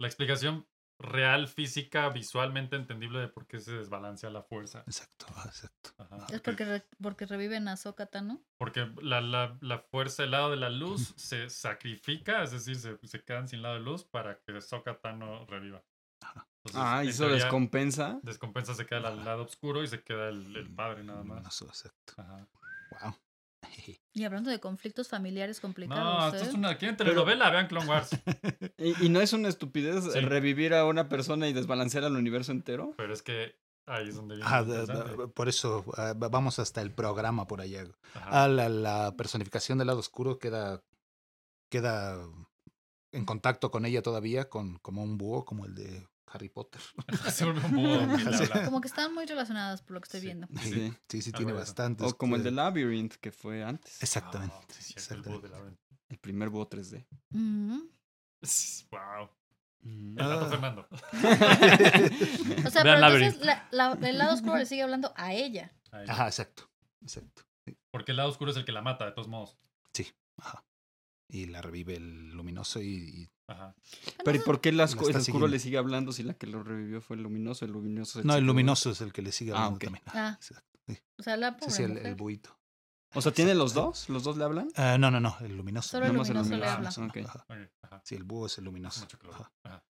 La 0.00 0.06
explicación 0.08 0.66
real, 0.98 1.48
física, 1.48 2.08
visualmente 2.10 2.76
entendible 2.76 3.20
de 3.20 3.28
por 3.28 3.46
qué 3.46 3.58
se 3.58 3.72
desbalancea 3.72 4.28
la 4.30 4.42
fuerza. 4.42 4.80
Exacto, 4.86 5.26
ah, 5.34 5.44
exacto. 5.46 5.90
Ajá. 5.96 6.26
Es 6.30 6.40
porque, 6.42 6.64
re- 6.66 6.86
porque 7.00 7.24
reviven 7.26 7.68
a 7.68 7.72
Ahsoka 7.72 8.06
Tano. 8.06 8.42
Porque 8.58 8.90
la, 9.00 9.20
la, 9.22 9.56
la 9.62 9.78
fuerza 9.78 10.22
del 10.24 10.32
lado 10.32 10.50
de 10.50 10.56
la 10.56 10.68
luz 10.68 11.14
se 11.16 11.48
sacrifica, 11.48 12.42
es 12.42 12.50
decir, 12.50 12.76
se, 12.76 12.98
se 13.06 13.22
quedan 13.22 13.48
sin 13.48 13.62
lado 13.62 13.76
de 13.76 13.80
luz 13.80 14.04
para 14.04 14.40
que 14.40 14.60
Sokka 14.60 14.98
Tano 15.00 15.46
reviva. 15.46 15.82
Ajá. 16.22 16.46
Entonces, 16.66 16.82
Ah, 16.84 17.02
y 17.04 17.08
eso 17.08 17.24
teoría, 17.24 17.44
descompensa. 17.44 18.20
descompensa, 18.22 18.74
se 18.74 18.84
queda 18.84 19.08
al 19.08 19.24
lado 19.24 19.44
oscuro 19.44 19.82
y 19.82 19.86
se 19.86 20.02
queda 20.02 20.28
el, 20.28 20.54
el 20.54 20.74
padre 20.74 21.02
nada 21.04 21.20
más. 21.22 21.28
Luminoso, 21.28 21.64
exacto. 21.66 22.12
Ajá. 22.18 22.46
Wow. 22.90 23.14
Y 24.12 24.24
hablando 24.24 24.50
de 24.50 24.58
conflictos 24.58 25.08
familiares 25.08 25.58
No, 25.58 25.62
complicados. 25.62 26.34
esto 26.34 26.44
¿eh? 26.46 26.48
es 26.48 26.54
una. 26.54 26.76
¿Quieren 26.76 26.96
telenovela? 26.96 27.48
Vean 27.50 27.68
Clone 27.68 27.86
Wars. 27.86 28.10
Y, 28.78 29.06
y 29.06 29.08
no 29.10 29.20
es 29.20 29.32
una 29.32 29.48
estupidez 29.48 30.04
Sí. 30.12 30.20
revivir 30.20 30.74
a 30.74 30.84
una 30.86 31.08
persona 31.08 31.46
y 31.48 31.52
desbalancear 31.52 32.04
al 32.04 32.16
universo 32.16 32.50
entero. 32.50 32.94
Pero 32.96 33.12
es 33.12 33.22
que 33.22 33.54
ahí 33.86 34.08
es 34.08 34.16
donde 34.16 34.36
viene. 34.36 34.50
Ah, 34.50 34.64
por 35.34 35.48
eso 35.48 35.84
ah, 35.96 36.14
va- 36.14 36.28
vamos 36.28 36.58
hasta 36.58 36.80
el 36.82 36.90
programa 36.92 37.46
por 37.46 37.60
allá. 37.60 37.84
Ah, 38.14 38.48
la, 38.48 38.68
la 38.68 39.14
personificación 39.16 39.78
del 39.78 39.86
lado 39.88 40.00
oscuro 40.00 40.38
queda, 40.38 40.82
queda 41.70 42.18
en 43.12 43.24
contacto 43.26 43.70
con 43.70 43.84
ella 43.84 44.02
todavía, 44.02 44.48
con, 44.48 44.78
como 44.78 45.02
un 45.02 45.18
búho, 45.18 45.44
como 45.44 45.66
el 45.66 45.74
de 45.74 46.08
Harry 46.32 46.48
Potter. 46.48 46.80
Se 47.32 47.44
vuelve 47.44 47.64
un 47.66 47.72
búho 47.72 48.18
Sí. 48.38 48.48
Como 48.64 48.80
que 48.80 48.88
están 48.88 49.12
muy 49.14 49.26
relacionadas 49.26 49.82
por 49.82 49.92
lo 49.94 50.00
que 50.00 50.06
estoy 50.06 50.20
Sí. 50.20 50.26
viendo. 50.26 50.46
Sí, 50.60 50.72
Sí. 50.72 50.92
sí, 51.08 51.22
sí, 51.22 51.32
tiene 51.32 51.52
de 51.52 51.58
bastantes. 51.58 52.06
O 52.06 52.16
como 52.16 52.36
el 52.36 52.42
de 52.42 52.48
eh, 52.50 52.52
Labyrinth, 52.52 53.14
que 53.14 53.32
fue 53.32 53.62
antes. 53.64 54.02
Exactamente. 54.02 54.54
Ah, 54.58 54.66
sí, 54.78 54.94
el 55.10 55.22
búho 55.22 55.40
de 55.40 55.46
exactamente. 55.46 55.48
Labyrinth. 55.48 55.80
El 56.08 56.18
primer 56.18 56.48
búho 56.50 56.68
3D. 56.68 57.06
Ujú. 57.32 57.90
Wow. 58.90 59.30
Mm. 59.82 60.18
El 60.18 60.28
dato 60.28 60.44
Ah. 60.46 60.48
Fernando. 60.50 60.88
O 62.66 62.70
sea, 62.70 62.82
Vean 62.82 62.96
pero 62.96 62.98
Labyrinth. 63.00 63.34
entonces 63.34 63.46
la- 63.46 63.68
la- 63.70 64.08
el 64.08 64.18
lado 64.18 64.34
oscuro 64.34 64.56
le 64.56 64.66
sigue 64.66 64.82
hablando 64.82 65.12
a 65.16 65.32
ella. 65.34 65.72
Ajá, 66.08 66.26
exacto. 66.26 66.70
Exacto. 67.02 67.42
sí, 67.64 67.76
Porque 67.90 68.12
el 68.12 68.16
lado 68.18 68.28
oscuro 68.28 68.50
es 68.50 68.56
el 68.56 68.64
que 68.64 68.72
la 68.72 68.82
mata, 68.82 69.06
de 69.06 69.12
todos 69.12 69.28
modos. 69.28 69.56
Ajá. 70.38 70.64
Y 71.28 71.46
la 71.46 71.60
revive 71.62 71.96
el 71.96 72.30
luminoso 72.30 72.80
y, 72.80 72.86
y- 72.88 73.30
Ajá. 73.50 73.74
Pero 74.24 74.36
¿y 74.38 74.40
por 74.40 74.60
qué 74.60 74.68
el, 74.70 74.76
el 74.76 74.80
oscuro 74.82 75.20
siguiendo. 75.20 75.48
le 75.48 75.58
sigue 75.58 75.76
hablando 75.78 76.12
si 76.12 76.22
la 76.22 76.34
que 76.34 76.46
lo 76.46 76.62
revivió 76.62 77.00
fue 77.00 77.16
el 77.16 77.22
luminoso? 77.22 77.64
El 77.64 77.72
luminoso. 77.72 78.20
No, 78.22 78.34
el 78.34 78.40
chico, 78.40 78.46
luminoso 78.46 78.90
es 78.90 79.00
el 79.00 79.12
que 79.12 79.22
le 79.22 79.32
sigue 79.32 79.52
Ah, 79.52 79.64
hablando 79.66 79.78
también. 79.78 80.04
Ah. 80.08 80.36
Exacto. 80.40 80.78
Sí, 80.86 80.98
O 81.18 81.22
sea, 81.22 81.36
la 81.36 81.56
pobre 81.56 81.70
sí, 81.70 81.76
sí, 81.78 81.82
el, 81.84 81.98
el 81.98 82.14
buito. 82.14 82.56
O 83.14 83.20
sea, 83.20 83.32
¿tiene 83.32 83.54
los 83.56 83.74
dos? 83.74 84.08
¿Los 84.08 84.22
dos 84.22 84.36
le 84.36 84.44
hablan? 84.44 84.68
Ah, 84.76 84.96
no, 84.98 85.10
no, 85.10 85.18
no, 85.20 85.36
el 85.40 85.56
luminoso. 85.56 85.88
Solo 85.88 86.04
el 86.06 86.12
el 86.12 86.16
luminoso 86.18 86.50
le 86.50 86.56
luminoso, 86.58 87.02
habla. 87.02 87.24
Ajá. 87.24 87.76
ajá. 87.82 88.02
Sí, 88.04 88.14
el 88.14 88.22
búho 88.22 88.46
es 88.46 88.56
el 88.58 88.64
luminoso. 88.64 89.06
Ajá. 89.32 89.52
Ajá. 89.64 89.84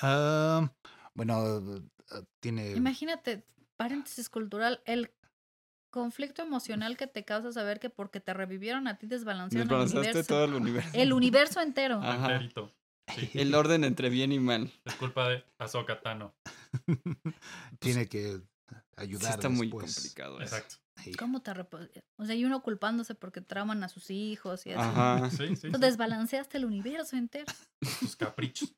Ah, 0.00 0.70
bueno, 1.14 1.34
ah, 2.10 2.20
tiene. 2.40 2.72
Imagínate, 2.72 3.46
paréntesis 3.76 4.28
cultural, 4.28 4.82
el 4.84 5.12
conflicto 5.90 6.42
emocional 6.42 6.96
que 6.96 7.06
te 7.06 7.24
causa 7.24 7.52
saber 7.52 7.78
que 7.78 7.90
porque 7.90 8.20
te 8.20 8.32
revivieron 8.32 8.86
a 8.88 8.96
ti 8.98 9.06
desbalancearon 9.06 9.62
el 9.62 9.68
Desbalanceaste 9.84 10.08
universo. 10.10 10.28
todo 10.34 10.44
el 10.44 10.54
universo. 10.54 10.90
El 10.94 11.12
universo 11.12 11.60
entero. 11.60 12.00
Ajá. 12.02 12.32
Enterito. 12.32 12.72
Sí. 13.14 13.30
El 13.34 13.54
orden 13.54 13.84
entre 13.84 14.08
bien 14.08 14.32
y 14.32 14.38
mal. 14.38 14.72
Es 14.84 14.94
culpa 14.94 15.28
de 15.28 15.44
Ahsoka 15.58 16.00
Tano. 16.00 16.34
tiene 17.78 18.08
que 18.08 18.40
Sí 18.40 18.42
ayudar. 18.96 19.34
está 19.34 19.48
muy 19.48 19.70
complicado 19.70 20.40
eso. 20.40 20.56
Exacto. 20.56 20.76
Sí. 21.02 21.12
¿Cómo 21.14 21.40
te 21.40 21.50
O 22.16 22.24
sea, 22.24 22.34
y 22.34 22.44
uno 22.44 22.62
culpándose 22.62 23.14
porque 23.14 23.40
trauman 23.40 23.82
a 23.82 23.88
sus 23.88 24.10
hijos 24.10 24.66
y 24.66 24.72
así. 24.72 24.80
Ajá. 24.80 25.30
Sí, 25.30 25.36
sí. 25.48 25.56
sí. 25.56 25.66
Entonces 25.66 25.90
desbalanceaste 25.90 26.58
el 26.58 26.66
universo 26.66 27.16
entero. 27.16 27.52
Sus 27.98 28.16
caprichos. 28.16 28.74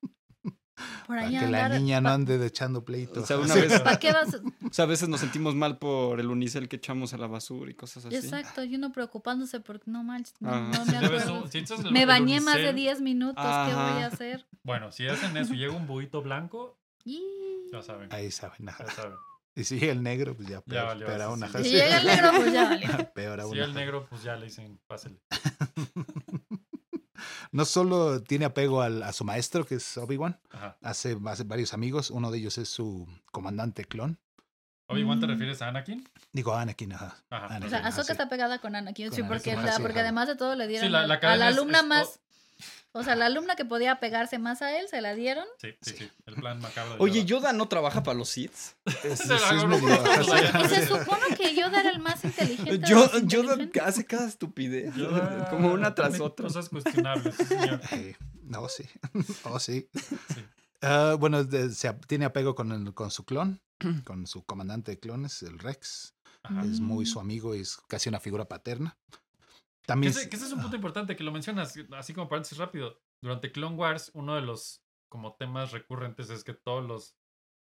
Por 1.06 1.16
Para 1.16 1.28
que 1.28 1.32
la 1.48 1.66
andar- 1.66 1.78
niña 1.80 2.00
no 2.00 2.08
ande 2.10 2.44
echando 2.44 2.84
pleito. 2.84 3.20
O 3.22 3.26
sea, 3.26 3.38
una 3.38 3.54
vez- 3.54 3.80
¿Para 3.80 3.98
qué 3.98 4.12
vas? 4.12 4.34
O 4.34 4.72
sea, 4.72 4.84
a 4.87 4.88
veces 4.88 5.08
nos 5.08 5.20
sentimos 5.20 5.54
mal 5.54 5.78
por 5.78 6.18
el 6.18 6.26
unicel 6.28 6.68
que 6.68 6.76
echamos 6.76 7.14
a 7.14 7.18
la 7.18 7.26
basura 7.28 7.70
y 7.70 7.74
cosas 7.74 8.06
así. 8.06 8.16
Exacto, 8.16 8.64
y 8.64 8.74
uno 8.74 8.90
preocupándose 8.90 9.60
porque 9.60 9.90
no 9.90 10.02
manches, 10.02 10.34
no, 10.40 10.50
Ajá. 10.50 10.70
no 10.78 10.84
me 10.87 10.96
acuerdo. 10.96 11.46
si 11.48 11.58
el- 11.58 11.92
Me 11.92 12.02
el 12.02 12.06
bañé 12.08 12.40
más 12.40 12.54
de 12.56 12.62
unicel, 12.70 12.76
10 12.76 13.00
minutos, 13.02 13.44
¿qué 13.44 13.50
voy 13.50 13.52
a 13.52 13.96
Ajá. 13.98 14.06
hacer? 14.06 14.46
Bueno, 14.64 14.90
si 14.90 15.06
hacen 15.06 15.37
eso 15.37 15.54
y 15.54 15.58
llega 15.58 15.72
un 15.72 15.87
buito 15.87 16.22
blanco, 16.22 16.78
Y... 17.04 17.22
ya 17.72 17.82
saben. 17.82 18.12
Ahí 18.12 18.30
saben. 18.30 18.68
ajá. 18.68 18.84
Ya 18.87 18.92
saben. 18.92 19.16
Y 19.56 19.62
si 19.62 19.78
llega 19.78 19.92
el 19.92 20.02
negro, 20.02 20.34
pues 20.34 20.48
ya 20.48 20.60
peor, 20.62 20.87
valió, 20.87 21.06
peor 21.06 21.22
aún. 21.22 21.38
sí. 21.38 21.44
ajá, 21.44 21.62
Si 21.62 21.70
llega 21.70 22.00
el 22.00 22.06
negro, 22.06 22.30
pues 22.34 22.52
ya 22.52 22.64
valió. 22.68 22.88
Peor 23.14 23.40
aún. 23.40 23.52
Si 23.52 23.58
el 23.58 23.64
ajá. 23.70 23.72
negro, 23.78 24.06
pues 24.10 24.22
ya 24.24 24.34
le 24.34 24.46
dicen, 24.46 24.80
pásele. 24.88 25.20
No 27.54 27.64
solo 27.64 28.20
tiene 28.22 28.44
apego 28.46 28.82
al- 28.82 29.02
a 29.04 29.12
su 29.12 29.24
maestro, 29.24 29.64
que 29.64 29.76
es 29.76 29.96
Obi-Wan, 29.96 30.40
Ajá. 30.50 30.76
hace, 30.82 31.16
hace 31.26 31.44
varios 31.44 31.72
amigos. 31.72 32.10
Uno 32.10 32.30
de 32.32 32.38
ellos 32.38 32.58
es 32.58 32.68
su 32.68 33.06
comandante 33.30 33.84
clon. 33.84 34.18
Obi-Wan, 34.88 35.20
¿te 35.20 35.26
Mm. 35.26 35.30
refieres 35.30 35.62
a 35.62 35.68
Anakin? 35.68 36.06
Digo, 36.32 36.52
Anakin, 36.54 36.92
ajá. 36.94 37.16
Ajá. 37.30 37.46
Anakin, 37.46 37.66
O 37.66 37.70
sea, 37.70 37.78
Ahsoka 37.86 38.04
sí. 38.06 38.12
está 38.12 38.28
pegada 38.28 38.58
con 38.58 38.74
Anakin, 38.74 39.12
sí, 39.12 39.22
porque, 39.22 39.52
Anakin, 39.52 39.66
la- 39.66 39.76
sí, 39.76 39.82
porque 39.82 40.00
ajá. 40.00 40.08
además 40.08 40.26
de 40.28 40.36
todo 40.36 40.56
le 40.56 40.66
dieron 40.66 40.90
la- 40.90 41.02
al- 41.02 41.08
la 41.08 41.14
a 41.14 41.36
la 41.36 41.48
es- 41.48 41.56
alumna 41.56 41.78
es- 41.78 41.84
más... 41.86 42.20
O 42.96 43.03
sea, 43.03 43.16
la 43.16 43.27
alumna 43.27 43.57
que 43.57 43.64
podía 43.64 43.98
pegarse 43.98 44.38
más 44.38 44.62
a 44.62 44.79
él, 44.79 44.87
se 44.88 45.00
la 45.00 45.14
dieron. 45.14 45.44
Sí, 45.61 45.70
sí, 45.81 45.94
sí. 45.98 46.11
El 46.27 46.35
plan 46.37 46.61
macabro 46.61 46.94
de 46.94 47.00
Oye, 47.03 47.24
Yoda. 47.24 47.40
Yoda 47.48 47.53
no 47.53 47.66
trabaja 47.68 48.03
para 48.05 48.16
los 48.16 48.29
Sith. 48.29 48.53
Es, 49.05 49.18
Se 49.18 49.29
la 49.29 49.37
es 49.37 49.42
agarró 49.42 49.68
medio-. 49.68 50.83
Y 50.83 50.87
supone 50.87 51.37
que 51.37 51.57
Yoda 51.57 51.81
era 51.81 51.90
el 51.90 51.98
más 51.98 52.24
inteligente. 52.24 52.79
de 52.79 52.88
Yo, 52.88 53.00
los 53.00 53.12
Yoda 53.27 53.42
inteligentes. 53.55 53.83
hace 53.83 54.07
cada 54.07 54.29
estupidez. 54.29 54.94
Yoda 54.94 55.46
Como 55.50 55.72
una 55.72 55.94
tras 55.94 56.20
otra. 56.20 56.46
Cosas 56.46 56.68
cuestionables, 56.68 57.35
sí, 57.37 57.44
señor. 57.44 57.81
Eh, 57.92 58.16
no, 58.44 58.68
sí. 58.68 58.85
Oh, 59.44 59.59
sí. 59.59 59.88
Sí. 59.92 60.44
Ah, 60.83 61.16
bueno, 61.18 61.42
de- 61.42 61.72
se 61.72 61.88
ap- 61.88 62.07
tiene 62.07 62.27
apego 62.27 62.55
con, 62.55 62.70
el- 62.70 62.94
con 62.94 63.11
su 63.11 63.24
clon, 63.24 63.61
con 64.05 64.27
su 64.29 64.44
comandante 64.44 64.92
de 64.92 65.00
clones, 65.00 65.42
el 65.42 65.59
Rex. 65.59 66.14
Ajá. 66.44 66.62
Es 66.64 66.79
muy 66.79 67.07
su 67.07 67.18
amigo 67.20 67.55
y 67.57 67.61
es 67.61 67.79
casi 67.88 68.09
una 68.11 68.20
figura 68.20 68.44
paterna. 68.46 68.96
Que 69.85 69.88
También. 69.88 70.12
ese, 70.12 70.31
que 70.31 70.37
ese 70.37 70.47
es 70.47 70.53
un 70.53 70.62
punto 70.62 70.77
importante 70.77 71.14
que 71.14 71.25
lo 71.25 71.31
mencionas, 71.31 71.75
así 71.92 72.14
como 72.14 72.29
paréntesis 72.29 72.57
rápido. 72.57 72.99
Durante 73.23 73.53
Clone 73.53 73.77
Wars, 73.77 74.11
uno 74.14 74.35
de 74.35 74.40
los 74.40 74.83
como 75.11 75.35
temas 75.35 75.73
recurrentes 75.73 76.31
es 76.31 76.42
que 76.42 76.55
todos 76.55 76.83
los, 76.83 77.18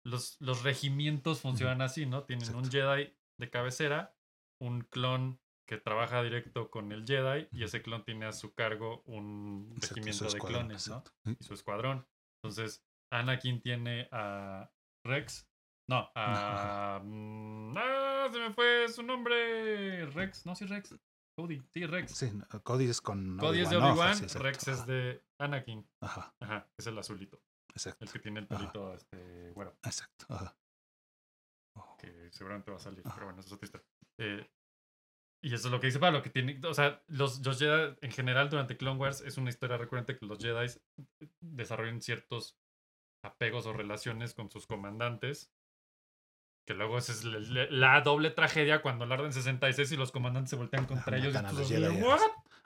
los, 0.04 0.36
los 0.40 0.62
regimientos 0.62 1.40
funcionan 1.40 1.80
así, 1.80 2.04
¿no? 2.04 2.24
Tienen 2.24 2.54
un 2.54 2.70
Jedi 2.70 3.16
de 3.38 3.50
cabecera, 3.50 4.14
un 4.60 4.82
clon 4.82 5.40
que 5.66 5.78
trabaja 5.78 6.22
directo 6.22 6.70
con 6.70 6.92
el 6.92 7.06
Jedi 7.06 7.48
y 7.50 7.64
ese 7.64 7.82
clon 7.82 8.04
tiene 8.04 8.26
a 8.26 8.32
su 8.32 8.52
cargo 8.54 9.02
un 9.06 9.74
regimiento 9.80 10.26
de 10.26 10.38
clones, 10.38 10.88
¿no? 10.88 10.98
exacto. 10.98 11.12
Y 11.24 11.42
su 11.42 11.54
escuadrón. 11.54 12.06
Entonces, 12.42 12.84
Anakin 13.10 13.62
tiene 13.62 14.08
a 14.12 14.70
Rex. 15.04 15.48
No, 15.88 16.10
a... 16.14 17.00
mm, 17.02 17.74
ah, 17.76 18.28
se 18.30 18.38
me 18.38 18.52
fue 18.52 18.86
su 18.88 19.02
nombre. 19.02 20.06
Rex, 20.06 20.46
no, 20.46 20.54
sí, 20.54 20.66
Rex. 20.66 20.94
Cody, 21.34 21.62
sí, 21.72 21.86
Rex. 21.86 22.12
Sí, 22.12 22.30
no, 22.32 22.46
Cody 22.62 22.86
es 22.88 23.00
con. 23.00 23.38
Cody 23.38 23.60
es 23.60 23.70
de 23.70 23.76
Obi-Wan, 23.76 24.16
Rex 24.34 24.68
es 24.68 24.86
de 24.86 25.24
Anakin. 25.38 25.86
Ajá, 26.00 26.34
Ajá, 26.40 26.68
es 26.76 26.86
el 26.86 26.98
azulito. 26.98 27.40
exacto. 27.74 28.04
El 28.04 28.12
que 28.12 28.18
tiene 28.18 28.40
el 28.40 28.46
Ajá. 28.50 28.58
pelito, 28.58 28.94
este, 28.94 29.52
bueno, 29.52 29.72
Exacto. 29.82 30.26
ajá. 30.28 30.56
Oh, 31.74 31.96
que 31.98 32.30
seguramente 32.32 32.70
va 32.70 32.76
a 32.76 32.80
salir, 32.80 33.00
Ajá. 33.04 33.14
pero 33.14 33.26
bueno, 33.26 33.40
eso 33.40 33.48
es 33.48 33.52
otra 33.54 33.64
historia. 33.66 33.86
Eh, 34.18 34.50
y 35.44 35.54
eso 35.54 35.68
es 35.68 35.72
lo 35.72 35.80
que 35.80 35.86
dice 35.86 35.98
Pablo, 35.98 36.22
que 36.22 36.30
tiene, 36.30 36.60
o 36.66 36.74
sea, 36.74 37.02
los, 37.08 37.44
los 37.44 37.58
Jedi 37.58 37.96
en 38.02 38.12
general 38.12 38.48
durante 38.50 38.76
Clone 38.76 39.00
Wars 39.00 39.22
es 39.22 39.38
una 39.38 39.48
historia 39.50 39.76
recurrente 39.78 40.16
que 40.16 40.26
los 40.26 40.38
Jedi 40.38 40.66
desarrollan 41.40 42.00
ciertos 42.02 42.56
apegos 43.24 43.66
o 43.66 43.72
relaciones 43.72 44.34
con 44.34 44.50
sus 44.50 44.66
comandantes. 44.66 45.50
Que 46.64 46.74
luego 46.74 46.98
esa 46.98 47.12
es 47.12 47.24
la, 47.24 48.00
doble 48.02 48.30
tragedia 48.30 48.82
cuando 48.82 49.04
la 49.06 49.14
Orden 49.16 49.32
66 49.32 49.92
y 49.92 49.96
los 49.96 50.12
comandantes 50.12 50.50
se 50.50 50.56
voltean 50.56 50.86
contra 50.86 51.16
ellos. 51.16 51.30
y 51.34 51.42
los 51.42 51.44
así 51.44 51.74
de, 51.74 51.80
Jedi. 51.80 52.00
"What? 52.02 52.20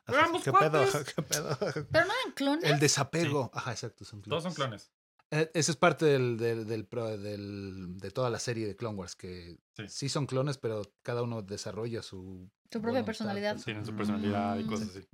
Ajá, 0.09 0.19
Éramos 0.21 0.43
¿Qué 0.45 0.53
pedo? 0.53 0.85
¿Qué 1.17 1.23
pedo? 1.23 1.59
Pero 1.61 2.07
no 2.07 2.13
eran 2.13 2.33
clones. 2.35 2.71
El 2.71 2.79
desapego. 2.79 3.51
Ajá, 3.55 3.73
exacto. 3.73 4.05
Son 4.05 4.21
Todos 4.23 4.43
son 4.43 4.55
clones. 4.55 4.91
clones. 5.29 5.47
Eh, 5.49 5.51
Ese 5.55 5.73
es 5.73 5.77
parte 5.77 6.05
del, 6.05 6.37
del, 6.37 6.67
del 6.67 6.85
pro- 6.85 7.17
del- 7.19 7.99
de 7.99 8.11
toda 8.13 8.31
la 8.31 8.39
serie 8.39 8.67
de 8.67 8.77
Clone 8.77 8.97
Wars, 8.97 9.17
que 9.17 9.59
Sí. 9.75 9.89
sí. 9.89 10.09
son 10.09 10.27
clones, 10.27 10.59
pero 10.59 10.83
cada 11.03 11.23
uno 11.23 11.43
desarrolla 11.43 12.03
su... 12.03 12.49
Su 12.71 12.81
propia 12.81 13.01
voluntad, 13.01 13.07
personalidad. 13.07 13.53
pues. 13.55 13.65
Tienen 13.65 13.85
su 13.87 13.97
personalidad 13.97 14.57
y 14.59 14.65
Mm. 14.65 14.69
cosas 14.69 14.89
así. 14.91 15.09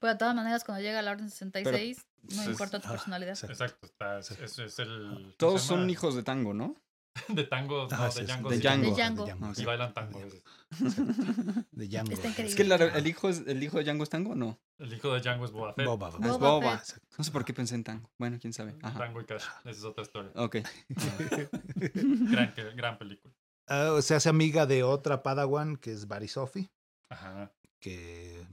Pero 0.00 0.12
de 0.12 0.18
todas 0.18 0.34
maneras, 0.36 0.62
cuando 0.62 0.82
llega 0.84 1.02
la 1.02 1.10
Orden 1.12 1.28
66, 1.30 2.06
no 2.22 2.28
pues, 2.36 2.46
importa 2.46 2.78
tu 2.78 2.88
personalidad. 2.88 3.30
exacto. 3.32 3.52
Exacto. 3.52 3.86
Está, 3.86 4.18
es 4.20 4.78
el. 4.78 5.08
¿cómo 5.16 5.30
Todos 5.38 5.62
son 5.62 5.90
hijos 5.90 6.14
de 6.14 6.22
tango, 6.22 6.54
¿no? 6.54 6.76
de 7.28 7.44
tangos, 7.44 7.90
no, 7.90 7.96
Ajá, 7.96 8.08
de 8.10 8.24
Django. 8.24 8.50
de. 8.50 8.58
Django. 8.58 8.84
De 8.84 8.90
Django. 8.92 9.26
Ah, 9.42 9.52
Y 9.56 9.64
bailan 9.64 9.94
tango. 9.94 10.20
De 10.20 11.88
Django. 11.88 12.12
Está 12.12 12.28
increíble. 12.28 12.50
Es 12.50 12.54
que 12.54 12.62
el, 12.98 13.06
hijo 13.06 13.28
es, 13.28 13.42
el 13.46 13.62
hijo 13.62 13.78
de 13.78 13.84
Django 13.84 14.04
es 14.04 14.10
tango 14.10 14.32
o 14.32 14.34
no? 14.34 14.58
El 14.78 14.92
hijo 14.92 15.12
de 15.12 15.20
Django 15.20 15.44
es 15.44 15.50
Boba 15.50 15.74
Fett. 15.74 15.86
Boba. 15.86 16.08
Ah, 16.08 16.26
es 16.26 16.38
Boba 16.38 16.50
Boba. 16.52 16.82
No 17.16 17.24
sé 17.24 17.30
por 17.30 17.44
qué 17.44 17.52
pensé 17.52 17.74
en 17.74 17.84
tango. 17.84 18.10
Bueno, 18.18 18.38
quién 18.40 18.52
sabe. 18.52 18.76
Ajá. 18.82 18.98
Tango 18.98 19.20
y 19.20 19.24
Cash. 19.24 19.44
Esa 19.60 19.70
es 19.70 19.84
otra 19.84 20.02
historia. 20.04 20.30
Ok. 20.36 20.56
Gran, 21.74 22.54
gran 22.76 22.98
película. 22.98 23.34
Ah, 23.66 23.98
se 24.00 24.14
hace 24.14 24.28
amiga 24.28 24.66
de 24.66 24.82
otra 24.82 25.22
Padawan, 25.22 25.76
que 25.76 25.92
es 25.92 26.06
Barry 26.08 26.28
Sophie, 26.28 26.70
Ajá. 27.10 27.52
que 27.80 28.46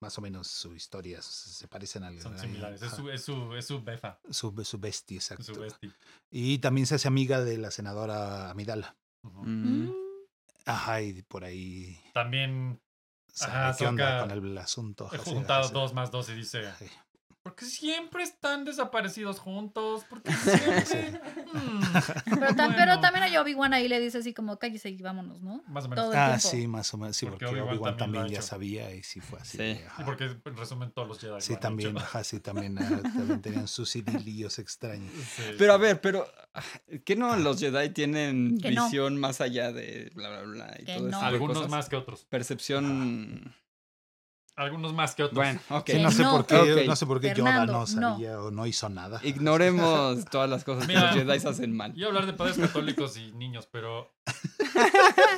más 0.00 0.18
o 0.18 0.20
menos 0.20 0.48
su 0.48 0.74
historia 0.74 1.20
se 1.22 1.66
parecen 1.68 2.02
al... 2.04 2.20
Son 2.20 2.38
similares. 2.38 2.82
Es 2.82 2.92
su, 2.92 3.10
es 3.10 3.24
su, 3.24 3.54
es 3.54 3.66
su 3.66 3.82
befa. 3.82 4.20
su, 4.30 4.52
su 4.64 4.78
bestia, 4.78 5.16
exacto. 5.16 5.44
Su 5.44 5.60
bestie. 5.60 5.92
Y 6.30 6.58
también 6.58 6.86
se 6.86 6.96
hace 6.96 7.08
amiga 7.08 7.42
de 7.42 7.58
la 7.58 7.70
senadora 7.70 8.50
Amidala. 8.50 8.96
Ujú. 9.22 9.44
Mm. 9.44 9.86
Mm. 9.88 9.94
Ajá, 10.66 11.00
y 11.02 11.22
por 11.22 11.44
ahí... 11.44 11.98
También 12.12 12.80
Ajá, 13.40 13.76
¿Qué 13.76 13.86
onda 13.86 14.18
toca- 14.18 14.20
con 14.20 14.30
el 14.46 14.58
asunto? 14.58 15.10
he 15.12 15.18
juntado 15.18 15.68
dos 15.68 15.92
más 15.92 16.10
dos 16.10 16.28
y 16.30 16.34
dice: 16.34 16.72
Sí. 16.78 16.86
¿Por 17.46 17.54
qué 17.54 17.64
siempre 17.64 18.24
están 18.24 18.64
desaparecidos 18.64 19.38
juntos? 19.38 20.02
¿Por 20.10 20.20
qué 20.20 20.32
siempre? 20.84 21.20
Mm, 21.52 21.80
Pero, 22.24 22.46
tam- 22.48 22.56
bueno. 22.56 22.74
pero 22.76 23.00
también 23.00 23.22
a 23.32 23.40
Obi-Wan 23.40 23.72
ahí 23.72 23.86
le 23.86 24.00
dice 24.00 24.18
así 24.18 24.34
como, 24.34 24.58
cállese 24.58 24.90
y 24.90 25.00
vámonos, 25.00 25.40
¿no? 25.42 25.62
Más 25.68 25.84
o 25.84 25.88
menos. 25.88 26.06
Todo 26.06 26.14
Ah, 26.16 26.40
sí, 26.40 26.66
más 26.66 26.92
o 26.92 26.98
menos. 26.98 27.16
Sí, 27.16 27.26
Porque 27.26 27.46
porque, 27.46 27.60
Obi-Wan 27.60 27.96
también 27.96 28.26
ya 28.26 28.42
sabía 28.42 28.92
y 28.92 29.04
sí 29.04 29.20
fue 29.20 29.38
así. 29.38 29.58
Sí. 29.58 29.80
Y 29.96 30.02
porque 30.02 30.24
en 30.24 30.56
resumen 30.56 30.90
todos 30.90 31.06
los 31.06 31.20
Jedi. 31.20 31.40
Sí, 31.40 31.52
lo 31.52 31.60
también, 31.60 31.96
ajá, 31.96 32.24
sí, 32.24 32.40
también, 32.40 32.76
ajá, 32.80 33.00
también 33.16 33.40
tenían 33.40 33.68
sus 33.68 33.94
idilios 33.94 34.58
extraños. 34.58 35.12
Sí, 35.36 35.42
Pero 35.56 35.72
a 35.74 35.76
ver, 35.76 36.00
pero 36.00 36.26
ah, 36.52 36.62
¿qué 37.04 37.14
no 37.14 37.36
los 37.36 37.60
Jedi 37.60 37.90
tienen 37.90 38.58
Que 38.60 38.72
no. 38.72 38.86
visión 38.86 39.20
más 39.20 39.40
allá 39.40 39.70
de 39.70 40.10
bla 40.16 40.30
bla 40.30 40.42
bla 40.42 40.76
y 40.80 40.84
Que 40.84 40.94
todo 40.96 41.08
no. 41.10 41.16
eso? 41.16 41.26
Algunos 41.26 41.68
más 41.68 41.88
que 41.88 41.94
otros. 41.94 42.24
Percepción. 42.24 43.54
Algunos 44.56 44.94
más 44.94 45.14
que 45.14 45.22
otros. 45.22 45.36
Bueno, 45.36 45.60
ok. 45.68 45.84
Sí, 45.90 46.00
no 46.02 46.10
sé 46.10 46.22
no. 46.22 46.32
por 46.32 46.46
qué, 46.46 46.56
Ok. 46.56 46.86
no 46.86 46.96
sé 46.96 47.04
por 47.06 47.20
qué 47.20 47.34
Fernando, 47.34 47.72
Yoda 47.72 47.72
no 47.72 48.00
no. 48.00 48.12
sabía 48.14 48.40
o 48.40 48.50
no 48.50 48.66
hizo 48.66 48.88
nada. 48.88 49.20
Ignoremos 49.22 50.24
todas 50.30 50.48
las 50.48 50.64
cosas 50.64 50.88
Mira. 50.88 51.10
que 51.12 51.24
los 51.24 51.34
Jedi 51.36 51.46
hacen 51.48 51.76
mal. 51.76 51.92
Iba 51.94 52.06
a 52.06 52.08
hablar 52.08 52.26
de 52.26 52.32
padres 52.32 52.56
católicos 52.56 53.16
y 53.18 53.32
niños, 53.32 53.68
pero. 53.70 54.14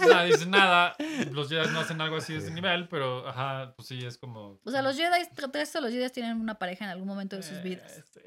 Nadie 0.08 0.32
dice 0.34 0.46
nada. 0.46 0.94
Los 1.32 1.48
Jedi 1.48 1.68
no 1.72 1.80
hacen 1.80 2.00
algo 2.00 2.16
así 2.16 2.32
de 2.32 2.38
ese 2.38 2.50
nivel, 2.52 2.88
pero 2.88 3.26
ajá, 3.28 3.74
pues 3.76 3.88
sí, 3.88 3.98
es 4.06 4.18
como. 4.18 4.60
O 4.64 4.70
sea, 4.70 4.82
los 4.82 4.96
Jedi, 4.96 5.26
tres 5.52 5.72
de 5.72 5.80
los 5.80 5.90
Jedi 5.90 6.08
tienen 6.10 6.40
una 6.40 6.54
pareja 6.54 6.84
en 6.84 6.92
algún 6.92 7.08
momento 7.08 7.34
de 7.36 7.42
sus 7.42 7.56
Eh, 7.58 7.62
vidas. 7.62 8.02
sí. 8.14 8.20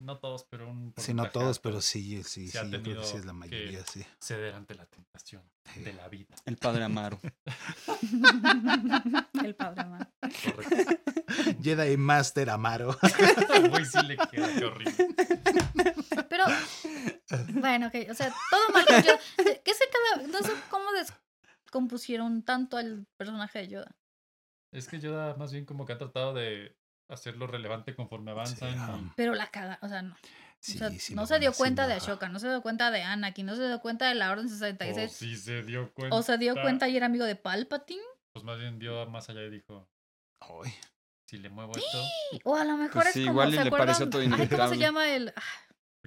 No 0.00 0.18
todos, 0.18 0.44
pero 0.44 0.68
un. 0.68 0.92
Sí, 0.96 1.14
no 1.14 1.30
todos, 1.30 1.58
pero 1.60 1.80
sí, 1.80 2.22
sí, 2.24 2.48
Sí 2.48 2.58
yo 2.70 2.82
creo 2.82 3.00
que 3.00 3.04
sí 3.06 3.16
es 3.16 3.24
la 3.24 3.32
que- 3.32 3.38
mayoría, 3.38 3.84
sí. 3.86 4.04
Ceder 4.20 4.54
ante 4.54 4.74
la 4.74 4.86
tentación 4.86 5.42
Sí. 5.72 5.80
de 5.80 5.92
la 5.94 6.08
vida. 6.08 6.34
El 6.44 6.56
padre 6.56 6.84
Amaro. 6.84 7.18
El 9.44 9.54
padre 9.54 9.84
man. 9.84 10.12
Correcto. 10.20 10.94
Jedi 11.62 11.96
Master 11.96 12.50
Amaro. 12.50 12.96
Güey, 13.70 13.84
sí 13.86 14.02
le 14.06 14.16
queda, 14.16 14.48
qué 14.58 14.64
horrible. 14.64 14.94
Pero, 16.28 16.44
bueno, 17.60 17.86
ok, 17.88 17.94
o 18.10 18.14
sea, 18.14 18.32
todo 18.50 18.68
mal 18.72 18.86
con 18.86 19.02
Yoda. 19.02 19.18
¿Qué 19.64 19.74
se 19.74 19.84
cada, 19.90 20.26
no 20.26 20.38
sé 20.42 20.52
cómo 20.70 20.86
descompusieron 20.92 22.42
tanto 22.42 22.76
al 22.76 23.06
personaje 23.16 23.60
de 23.60 23.68
Yoda? 23.68 23.96
Es 24.72 24.88
que 24.88 24.98
Yoda 25.00 25.34
más 25.36 25.52
bien 25.52 25.64
como 25.64 25.86
que 25.86 25.92
ha 25.92 25.98
tratado 25.98 26.34
de 26.34 26.76
hacerlo 27.08 27.46
relevante 27.46 27.94
conforme 27.94 28.30
avanzan. 28.30 28.74
ajá. 28.78 28.98
y- 29.02 29.12
Pero 29.16 29.34
la 29.34 29.46
caga, 29.48 29.78
o 29.82 29.88
sea, 29.88 30.02
no. 30.02 30.16
Sí, 30.60 30.76
o 30.76 30.78
sea, 30.78 30.90
sí 30.90 31.14
no 31.14 31.26
se 31.26 31.38
dio 31.38 31.52
cuenta 31.52 31.86
de. 31.86 31.92
Ashoka, 31.94 32.28
no 32.30 32.38
se 32.38 32.48
dio 32.48 32.62
cuenta 32.62 32.90
de 32.90 33.02
Anakin, 33.02 33.44
no 33.44 33.54
se 33.54 33.66
dio 33.66 33.80
cuenta 33.80 34.08
de 34.08 34.14
la 34.14 34.30
Orden 34.30 34.46
O 34.46 34.48
66. 34.48 35.12
sí 35.12 35.36
se 35.36 35.62
dio 35.62 35.92
cuenta. 35.92 36.16
O 36.16 36.22
se 36.22 36.38
dio 36.38 36.54
cuenta 36.54 36.88
y 36.88 36.96
era 36.96 37.06
amigo 37.06 37.24
de 37.26 37.36
Palpatine. 37.36 38.00
Pues 38.32 38.44
más 38.44 38.58
bien 38.58 38.78
vio 38.78 39.04
más 39.10 39.28
allá 39.28 39.42
y 39.42 39.50
dijo, 39.50 39.86
Ay, 40.40 40.72
si 41.26 41.36
le 41.38 41.50
muevo 41.50 41.72
esto... 41.76 41.98
O 42.44 42.56
a 42.56 42.64
lo 42.64 42.76
mejor 42.78 42.92
Pues 43.02 43.06
es 43.08 43.12
sí, 43.12 43.20
como, 43.20 43.32
igual 43.32 43.48
y 43.48 43.56
¿se 43.56 43.62
le 43.62 43.68
acuerdan? 43.68 43.86
pareció 43.88 44.10
todo 44.10 44.22
Ay, 44.22 44.48
¿cómo 44.48 44.68
se 44.68 44.78
llama 44.78 45.08
el 45.14 45.32
ah, 45.36 45.42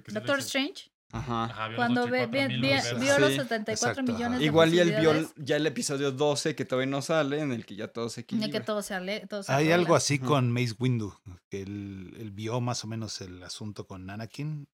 sí 0.06 0.12
Doctor 0.14 0.38
Strange? 0.40 0.90
Ajá. 1.10 1.44
Ajá, 1.44 1.68
vio 1.68 1.76
Cuando 1.76 2.02
los 2.02 2.10
ve, 2.10 2.24
84 2.24 2.30
vi- 2.30 2.48
mil 2.48 2.60
vi- 2.60 2.66
universos. 2.68 3.00
vio 3.00 3.18
los 3.18 3.30
Sí, 3.30 3.36
74 3.38 3.90
exacto, 4.02 4.12
millones 4.12 4.38
de 4.40 4.44
Igual 4.44 4.74
y 4.74 4.78
él 4.80 4.94
vio 5.00 5.32
ya 5.36 5.56
el 5.56 5.66
episodio 5.66 6.12
12 6.12 6.54
que 6.54 6.64
todavía 6.66 6.90
no 6.90 7.00
sale, 7.00 7.40
en 7.40 7.52
el 7.52 7.64
que 7.64 7.76
ya 7.76 7.88
todo 7.88 8.10
se 8.10 8.20
de 8.20 8.26
que 8.26 8.36
equilibra. 8.36 8.64
todo 8.64 8.82
se 8.82 8.94
ale, 8.94 9.26
todo 9.26 9.42
se 9.42 9.50
Hay 9.52 9.56
arregla. 9.56 9.74
algo 9.76 9.94
así 9.96 10.16
Ajá. 10.16 10.26
con 10.26 10.52
Mace 10.52 10.74
Windu, 10.78 11.14
que 11.48 11.62
él, 11.62 12.14
él 12.18 12.30
vio 12.30 12.60
más 12.60 12.84
o 12.84 12.88
menos 12.88 13.20
el 13.22 13.42
asunto 13.42 13.86
con 13.86 14.08
Anakin 14.10 14.68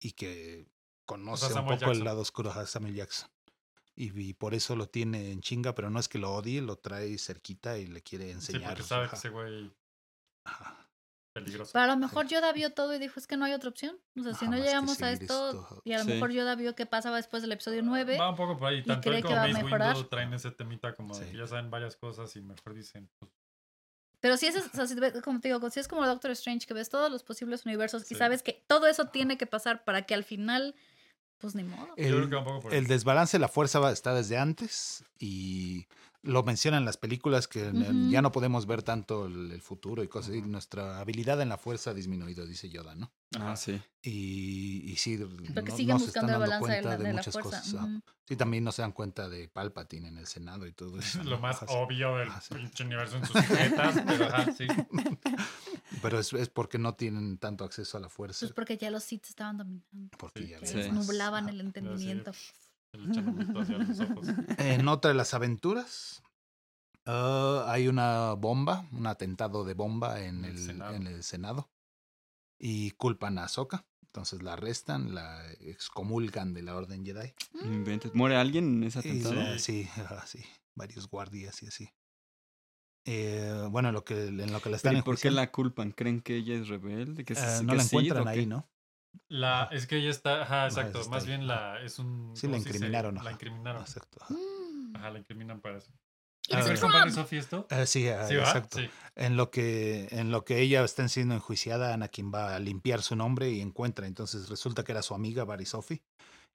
y 0.00 0.12
que 0.12 0.66
conoce 1.06 1.52
un 1.52 1.66
poco 1.66 1.90
el 1.92 2.02
lado 2.04 2.20
oscuro 2.22 2.50
a 2.50 2.64
Samuel 2.66 2.94
Jackson. 2.94 3.28
Y, 3.94 4.18
y 4.18 4.32
por 4.32 4.54
eso 4.54 4.74
lo 4.74 4.88
tiene 4.88 5.32
en 5.32 5.42
chinga, 5.42 5.74
pero 5.74 5.90
no 5.90 6.00
es 6.00 6.08
que 6.08 6.18
lo 6.18 6.32
odie, 6.32 6.62
lo 6.62 6.76
trae 6.76 7.18
cerquita 7.18 7.76
y 7.76 7.86
le 7.88 8.00
quiere 8.00 8.24
Sí, 8.26 8.30
enseñar. 8.32 8.70
porque 8.70 8.82
sabe 8.84 9.06
que 9.10 9.16
ese 9.16 9.28
güey 9.28 9.70
ajá. 10.46 10.81
Peligroso. 11.32 11.70
Pero 11.72 11.84
a 11.84 11.86
lo 11.88 11.96
mejor 11.96 12.26
Yoda 12.28 12.52
vio 12.52 12.72
todo 12.72 12.94
y 12.94 12.98
dijo, 12.98 13.18
es 13.18 13.26
que 13.26 13.36
no 13.36 13.44
hay 13.44 13.52
otra 13.52 13.70
opción. 13.70 13.98
O 14.18 14.22
sea, 14.22 14.34
si 14.34 14.46
no 14.48 14.56
llegamos 14.56 15.00
a 15.02 15.10
esto, 15.12 15.50
esto. 15.50 15.82
y 15.84 15.92
a 15.92 15.98
lo 15.98 16.04
Sí. 16.04 16.10
mejor 16.10 16.30
Yoda 16.32 16.54
vio 16.54 16.74
qué 16.74 16.86
pasaba 16.86 17.16
después 17.16 17.42
del 17.42 17.52
episodio 17.52 17.82
9. 17.82 18.18
Va 18.18 18.30
un 18.30 18.36
poco 18.36 18.56
por 18.56 18.68
ahí. 18.68 18.82
Tanto 18.82 19.10
él 19.10 19.16
que 19.16 19.22
como 19.22 19.34
va 19.36 19.44
a 19.44 19.48
Mace 19.48 19.62
mejorar. 19.64 19.94
Windu 19.94 20.08
traen 20.08 20.32
ese 20.34 20.50
temita 20.50 20.94
como 20.94 21.16
de 21.18 21.30
que 21.30 21.36
ya 21.36 21.46
saben 21.46 21.70
varias 21.70 21.96
cosas 21.96 22.34
y 22.36 22.40
mejor 22.42 22.74
dicen, 22.74 23.10
pues, 23.18 23.30
Pero 24.20 24.36
si 24.36 24.46
es, 24.46 24.56
o 24.56 24.60
sea, 24.72 24.86
si 24.86 24.94
ves- 24.94 25.20
como 25.22 25.40
te 25.40 25.48
digo, 25.48 25.68
si 25.70 25.80
es 25.80 25.88
como 25.88 26.06
Doctor 26.06 26.30
Strange, 26.30 26.64
que 26.66 26.74
ves 26.74 26.88
todos 26.88 27.10
los 27.10 27.24
posibles 27.24 27.66
universos 27.66 28.02
Sí. 28.04 28.14
y 28.14 28.16
sabes 28.16 28.42
que 28.44 28.64
todo 28.68 28.86
eso 28.86 29.06
tiene 29.08 29.36
que 29.36 29.46
pasar 29.48 29.82
para 29.82 30.02
que 30.02 30.14
al 30.14 30.22
final, 30.22 30.76
pues 31.38 31.56
ni 31.56 31.64
modo. 31.64 31.88
yo 31.88 31.94
creo 31.96 32.18
El, 32.22 32.28
que 32.28 32.34
va 32.36 32.40
un 32.42 32.46
poco 32.46 32.60
por 32.60 32.74
el 32.74 32.86
desbalance 32.86 33.36
de 33.36 33.40
la 33.40 33.48
fuerza 33.48 33.80
va- 33.80 33.90
está 33.90 34.14
desde 34.14 34.38
antes 34.38 35.04
y 35.18 35.88
lo 36.22 36.42
mencionan 36.44 36.82
en 36.82 36.84
las 36.84 36.96
películas 36.96 37.48
que 37.48 37.66
n- 37.68 37.88
Ujú. 37.90 38.10
ya 38.10 38.22
no 38.22 38.30
podemos 38.30 38.66
ver 38.66 38.82
tanto 38.82 39.26
el, 39.26 39.50
el 39.50 39.60
futuro 39.60 40.02
y 40.04 40.08
cosas. 40.08 40.34
Y 40.36 40.42
nuestra 40.42 41.00
habilidad 41.00 41.40
en 41.40 41.48
la 41.48 41.58
fuerza 41.58 41.90
ha 41.90 41.94
disminuido, 41.94 42.46
dice 42.46 42.68
Yoda, 42.70 42.94
¿no? 42.94 43.10
Ah, 43.40 43.56
sí. 43.56 43.80
Y, 44.02 44.90
y 44.92 44.96
sí, 44.96 45.18
Porque 45.54 45.70
no, 45.70 45.76
siguen 45.76 45.94
no 45.94 45.98
se 45.98 46.06
están 46.06 46.26
buscando 46.26 46.32
dando 46.32 46.40
balance 46.40 46.72
de 46.72 46.80
cuenta 46.82 46.88
la, 46.90 46.96
de, 46.96 47.04
de 47.04 47.08
la 47.12 47.16
muchas 47.18 47.32
fuerza. 47.32 47.50
cosas. 47.60 47.74
ah, 47.74 47.84
Ujú. 47.84 48.02
Sí, 48.28 48.36
también 48.36 48.62
no 48.64 48.70
se 48.72 48.82
dan 48.82 48.92
cuenta 48.92 49.28
de 49.28 49.48
Palpatine 49.48 50.08
en 50.08 50.18
el 50.18 50.26
Senado 50.26 50.66
y 50.66 50.72
todo 50.72 50.98
eso. 51.00 51.22
Lo 51.24 51.38
más 51.40 51.56
Ajá, 51.56 51.66
sí. 51.66 51.74
obvio 51.76 52.16
del 52.16 52.28
Ajá, 52.28 52.40
sí. 52.40 52.54
pinche 52.54 52.84
universo 52.84 53.16
en 53.16 53.26
sus 53.26 53.40
secretas, 53.40 54.02
pero 54.06 54.24
ajá, 54.26 54.52
sí. 54.52 54.66
Pero 56.00 56.18
es, 56.18 56.32
es 56.32 56.48
porque 56.48 56.78
no 56.78 56.94
tienen 56.94 57.36
tanto 57.38 57.64
acceso 57.64 57.96
a 57.98 58.00
la 58.00 58.08
fuerza. 58.08 58.40
Pues 58.40 58.52
porque 58.52 58.76
ya 58.78 58.90
los 58.90 59.04
Sith 59.04 59.26
estaban 59.26 59.58
dominando. 59.58 60.16
Porque 60.18 60.40
Sí. 60.42 60.48
ya 60.48 60.58
Sí. 60.66 60.76
les 60.76 60.92
más. 60.92 61.06
nublaban 61.06 61.44
Ajá. 61.44 61.52
el 61.52 61.60
entendimiento. 61.60 62.32
Los 62.92 64.00
ojos. 64.00 64.28
En 64.58 64.88
otra 64.88 65.10
de 65.10 65.14
las 65.16 65.34
aventuras, 65.34 66.22
ah, 67.06 67.64
hay 67.68 67.88
una 67.88 68.34
bomba, 68.34 68.86
un 68.92 69.06
atentado 69.06 69.64
de 69.64 69.74
bomba 69.74 70.20
en 70.22 70.44
el 70.44 70.52
el, 70.52 70.58
Senado. 70.58 70.94
en 70.94 71.06
el 71.06 71.22
Senado. 71.22 71.70
Y 72.58 72.92
culpan 72.92 73.38
a 73.38 73.44
Ahsoka. 73.44 73.86
Entonces 74.02 74.42
la 74.42 74.52
arrestan, 74.52 75.14
la 75.14 75.42
excomulgan 75.52 76.52
de 76.52 76.62
la 76.62 76.76
Orden 76.76 77.02
Jedi. 77.04 77.32
Inventes. 77.64 78.14
¿Muere 78.14 78.36
alguien 78.36 78.66
en 78.76 78.84
ese 78.84 78.98
Y, 78.98 79.20
atentado? 79.22 79.58
sí, 79.58 79.88
ajá, 79.96 80.26
sí, 80.26 80.40
varios 80.76 81.08
guardias 81.08 81.62
y 81.62 81.66
así. 81.66 81.88
Eh, 83.06 83.66
bueno, 83.70 83.88
en 83.88 83.94
lo 83.94 84.04
que, 84.04 84.26
en 84.26 84.52
lo 84.52 84.60
que 84.60 84.70
la 84.70 84.76
están 84.76 84.96
¿y 84.98 85.02
¿Por 85.02 85.18
qué 85.18 85.30
la 85.30 85.50
culpan? 85.50 85.90
¿Creen 85.92 86.20
que 86.20 86.36
ella 86.36 86.54
es 86.54 86.68
rebelde? 86.68 87.24
¿Que, 87.24 87.32
eh, 87.32 87.36
es- 87.40 87.62
no 87.62 87.72
que 87.72 87.76
la 87.78 87.82
encuentran 87.82 88.28
ahí? 88.28 88.46
¿no? 88.46 88.68
La, 89.28 89.68
es 89.72 89.86
que 89.86 89.96
ella 89.96 90.10
está, 90.10 90.42
ajá, 90.42 90.66
exacto. 90.66 91.00
está 91.00 91.10
Más 91.10 91.22
ahí, 91.22 91.28
bien 91.28 91.46
la, 91.46 91.80
es 91.82 91.98
un. 91.98 92.32
Sí, 92.36 92.46
la 92.46 92.52
¿cómo 92.52 92.62
se 92.62 92.68
dice? 92.68 92.76
incriminaron, 92.76 93.14
La 93.22 93.32
incriminaron. 93.32 93.82
Exacto. 93.82 94.18
ajá. 94.22 94.34
Mm. 94.34 94.96
Ajá, 94.96 95.10
la 95.10 95.18
incriminan 95.18 95.60
para 95.60 95.78
eso. 95.78 95.92
¿Has 96.50 96.68
ver. 96.68 97.12
Sophie 97.12 97.38
esto? 97.38 97.66
Eh, 97.70 97.86
sí, 97.86 98.08
ah, 98.08 98.26
Sí, 98.26 98.34
exacto. 98.34 98.78
Sí. 98.78 98.90
En 99.14 99.36
lo 99.36 99.50
que 99.50 100.08
en 100.10 100.30
lo 100.30 100.44
que 100.44 100.60
ella 100.60 100.82
está 100.84 101.06
siendo 101.08 101.34
enjuiciada, 101.34 101.94
Anakin 101.94 102.32
va 102.32 102.56
a 102.56 102.58
limpiar 102.58 103.02
su 103.02 103.16
nombre 103.16 103.50
y 103.50 103.60
encuentra. 103.60 104.06
Entonces 104.06 104.48
resulta 104.48 104.84
que 104.84 104.92
era 104.92 105.02
su 105.02 105.14
amiga 105.14 105.44
Barry 105.44 105.66
Sophie. 105.66 106.02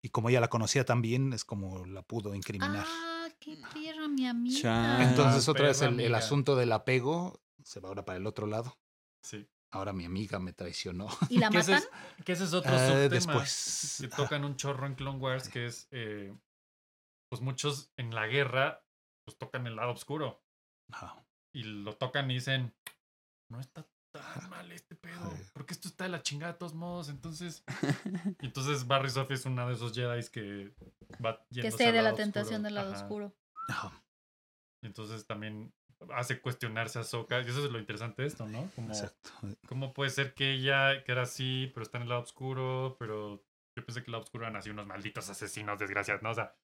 Y 0.02 0.10
como 0.10 0.30
ella 0.30 0.42
la 0.42 0.50
conocía 0.50 0.86
tan 0.86 1.02
bien, 1.02 1.34
es 1.34 1.44
como 1.44 1.86
la 1.86 2.04
pudo 2.04 2.36
incriminar. 2.36 2.86
Ah, 2.88 3.28
qué 3.40 3.58
tierra, 3.74 4.08
mi 4.08 4.28
amiga. 4.28 5.04
Entonces 5.10 5.48
Ah, 5.48 5.52
otra 5.52 5.68
vez 5.68 5.80
perra 5.80 6.04
el, 6.04 6.16
asunto 6.16 6.56
del 6.56 6.72
apego 6.72 7.42
se 7.64 7.80
va 7.80 7.90
ahora 7.90 8.06
para 8.06 8.18
el 8.18 8.28
otro 8.28 8.46
lado. 8.46 8.78
Sí. 9.24 9.48
Ahora 9.72 9.94
mi 9.94 10.06
amiga 10.06 10.40
me 10.40 10.54
traicionó. 10.54 11.08
¿Y 11.30 11.38
la 11.40 11.50
Que 11.52 11.60
ese, 11.60 11.72
matan? 11.74 11.90
es, 12.20 12.26
que 12.26 12.32
ese 12.34 12.44
es 12.46 12.54
otro 12.54 12.74
Eh, 12.76 12.88
subtema 13.10 13.10
después. 13.10 13.98
que 14.02 14.08
tocan 14.10 14.44
un 14.46 14.56
chorro 14.56 14.86
en 14.88 14.96
Clone 14.96 15.20
Wars, 15.20 15.50
que 15.50 15.66
es, 15.66 15.88
eh, 15.92 16.36
pues 17.30 17.42
muchos 17.42 17.92
en 17.98 18.14
la 18.16 18.28
guerra, 18.28 18.84
pues 19.26 19.38
tocan 19.38 19.68
el 19.68 19.76
lado 19.76 19.92
oscuro. 19.92 20.44
Ajá. 20.92 21.26
Y 21.54 21.64
lo 21.64 21.96
tocan 21.98 22.30
y 22.32 22.36
dicen, 22.36 22.74
no 23.52 23.60
está 23.60 23.86
tan 24.14 24.50
mal 24.50 24.72
este 24.72 24.96
pedo, 24.96 25.32
porque 25.54 25.74
esto 25.74 25.88
está 25.90 26.06
de 26.06 26.10
la 26.12 26.22
chingada 26.24 26.54
de 26.54 26.60
todos 26.60 26.74
modos. 26.74 27.10
Entonces, 27.10 27.64
y 28.40 28.46
entonces 28.46 28.88
Barry 28.88 29.10
Sophie 29.10 29.36
es 29.36 29.46
una 29.46 29.68
de 29.68 29.74
esos 29.74 29.94
Jedi 29.94 30.28
que 30.30 30.74
va 31.24 31.46
Que 31.54 31.72
cede 31.72 32.02
la 32.02 32.16
tentación 32.16 32.62
oscuro. 32.62 32.64
del 32.64 32.74
lado 32.76 32.94
Ajá. 32.94 33.02
oscuro. 33.04 33.36
Y 34.82 34.88
entonces 34.88 35.26
también 35.28 35.74
hace 36.14 36.42
cuestionarse 36.42 37.00
a 37.00 37.02
Ahsoka. 37.02 37.40
Y 37.42 37.46
eso 37.46 37.66
es 37.66 37.72
lo 37.72 37.80
interesante 37.80 38.22
de 38.22 38.28
esto, 38.28 38.48
¿no? 38.48 38.70
Como, 38.76 38.90
exacto. 38.90 39.32
¿Cómo 39.68 39.94
puede 39.94 40.10
ser 40.10 40.34
que 40.34 40.54
ella, 40.54 41.04
que 41.04 41.12
era 41.12 41.24
así, 41.24 41.72
pero 41.74 41.84
está 41.84 41.98
en 41.98 42.04
el 42.04 42.10
lado 42.10 42.22
oscuro, 42.22 42.96
pero 43.00 43.44
yo 43.76 43.86
pensé 43.86 44.02
que 44.02 44.08
el 44.08 44.14
lado 44.14 44.24
oscuro 44.24 44.46
eran 44.46 44.56
así 44.56 44.70
unos 44.70 44.88
malditos 44.88 45.30
asesinos 45.30 45.80
desgraciados, 45.80 46.24
¿no? 46.24 46.32
O 46.32 46.36
sea, 46.36 46.56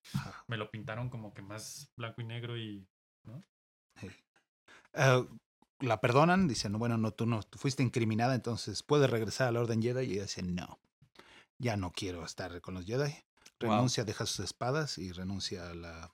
me 0.47 0.57
lo 0.57 0.71
pintaron 0.71 1.09
como 1.09 1.33
que 1.33 1.41
más 1.41 1.91
blanco 1.95 2.21
y 2.21 2.25
negro 2.25 2.57
y... 2.57 2.87
Eh, 4.93 5.27
la 5.79 5.99
perdonan, 5.99 6.47
dicen, 6.47 6.71
no, 6.71 6.79
bueno, 6.79 6.97
no, 6.97 7.11
tú 7.11 7.25
no, 7.25 7.43
tú 7.43 7.57
fuiste 7.59 7.83
incriminada, 7.83 8.35
entonces 8.35 8.83
puedes 8.83 9.09
regresar 9.09 9.47
a 9.47 9.51
la 9.51 9.59
Orden 9.59 9.81
Jedi. 9.81 10.05
Y 10.05 10.13
ella 10.13 10.23
dice, 10.23 10.43
no, 10.43 10.79
ya 11.57 11.77
no 11.77 11.91
quiero 11.91 12.23
estar 12.23 12.61
con 12.61 12.75
los 12.75 12.85
Jedi. 12.85 13.13
Wow. 13.59 13.71
Renuncia, 13.71 14.03
deja 14.03 14.25
sus 14.25 14.45
espadas 14.45 14.97
y 14.97 15.11
renuncia 15.11 15.69
a 15.69 15.73
la, 15.73 16.11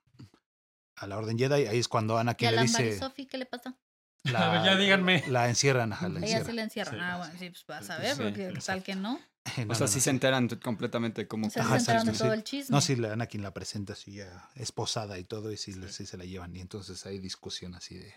a 1.00 1.08
la 1.08 1.18
Orden 1.18 1.38
Jedi. 1.38 1.66
Ahí 1.68 1.80
es 1.80 1.88
cuando 1.88 2.18
¿Y 2.18 2.22
Anakin 2.22 2.48
a 2.48 2.52
le 2.52 2.56
la 2.58 2.62
dice, 2.64 2.98
Sophie 3.00 3.28
qué 3.28 3.38
le 3.38 3.46
pasa? 3.46 3.76
A 4.36 4.50
ver, 4.52 4.64
ya 4.64 4.76
díganme. 4.76 5.24
La 5.30 5.48
encierran, 5.50 5.94
ajá, 5.94 6.10
la 6.10 6.20
Ella 6.20 6.28
sí 6.28 6.34
encierran. 6.52 6.56
la 6.56 6.64
encierran. 6.64 6.96
Sí, 6.96 7.02
ah, 7.02 7.12
sí. 7.14 7.18
bueno, 7.20 7.34
sí, 7.40 7.50
pues 7.50 7.66
vas 7.68 7.90
a 7.90 7.96
Sí, 7.96 8.02
ver, 8.02 8.16
sí, 8.16 8.24
porque 8.24 8.44
exacto. 8.48 8.66
tal 8.66 8.84
que 8.84 8.96
no. 8.96 9.20
No, 9.66 9.72
o 9.72 9.76
sea, 9.76 9.86
no, 9.86 9.88
sí 9.88 9.98
no. 10.00 10.02
se 10.04 10.10
enteran 10.10 10.48
completamente 10.62 11.28
cómo 11.28 11.48
O 11.48 11.50
sea, 11.50 11.64
Ajá, 11.64 11.76
se 11.80 11.80
enteraron 11.80 12.06
de 12.08 12.14
todo 12.20 12.32
sí. 12.34 12.38
el 12.38 12.44
chisme. 12.44 12.76
No, 12.76 12.82
sí, 12.82 12.96
la 12.98 13.14
Anakin 13.14 13.42
la 13.42 13.54
presenta 13.54 13.94
así 13.94 14.14
ya 14.16 14.50
esposada 14.56 15.18
y 15.18 15.24
todo, 15.24 15.52
y 15.52 15.58
sí, 15.58 15.74
le- 15.74 15.92
sí 15.92 16.06
se 16.06 16.18
la 16.18 16.26
llevan. 16.26 16.56
Y 16.56 16.60
entonces 16.62 17.06
hay 17.06 17.20
discusión 17.20 17.74
así 17.74 17.98
de. 17.98 18.14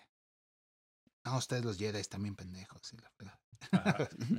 No, 1.24 1.36
ustedes 1.36 1.64
los 1.64 1.78
Jedi 1.78 2.02
también 2.04 2.34
pendejos. 2.34 2.92
Y 2.92 2.96
la 2.96 3.12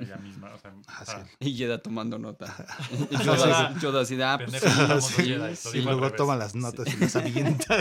ella 0.02 0.18
misma, 0.22 0.54
o 0.54 0.60
sea... 0.60 0.74
Ah, 0.88 1.06
sí. 1.06 1.14
Y 1.40 1.56
Yoda 1.56 1.82
tomando 1.82 2.20
nota. 2.20 2.54
Y 3.12 3.24
Yoda, 3.24 3.74
sí. 3.74 3.80
Yoda 3.80 4.02
así 4.02 4.16
de, 4.16 4.24
ah, 4.24 4.38
pues 4.38 4.62
Sí, 5.06 5.24
Jedi, 5.24 5.38
lo 5.38 5.76
y 5.76 5.82
luego 5.82 6.12
toman 6.12 6.40
las 6.40 6.56
notas 6.56 6.94
y 6.94 6.98
las 6.98 7.16
avienta. 7.16 7.78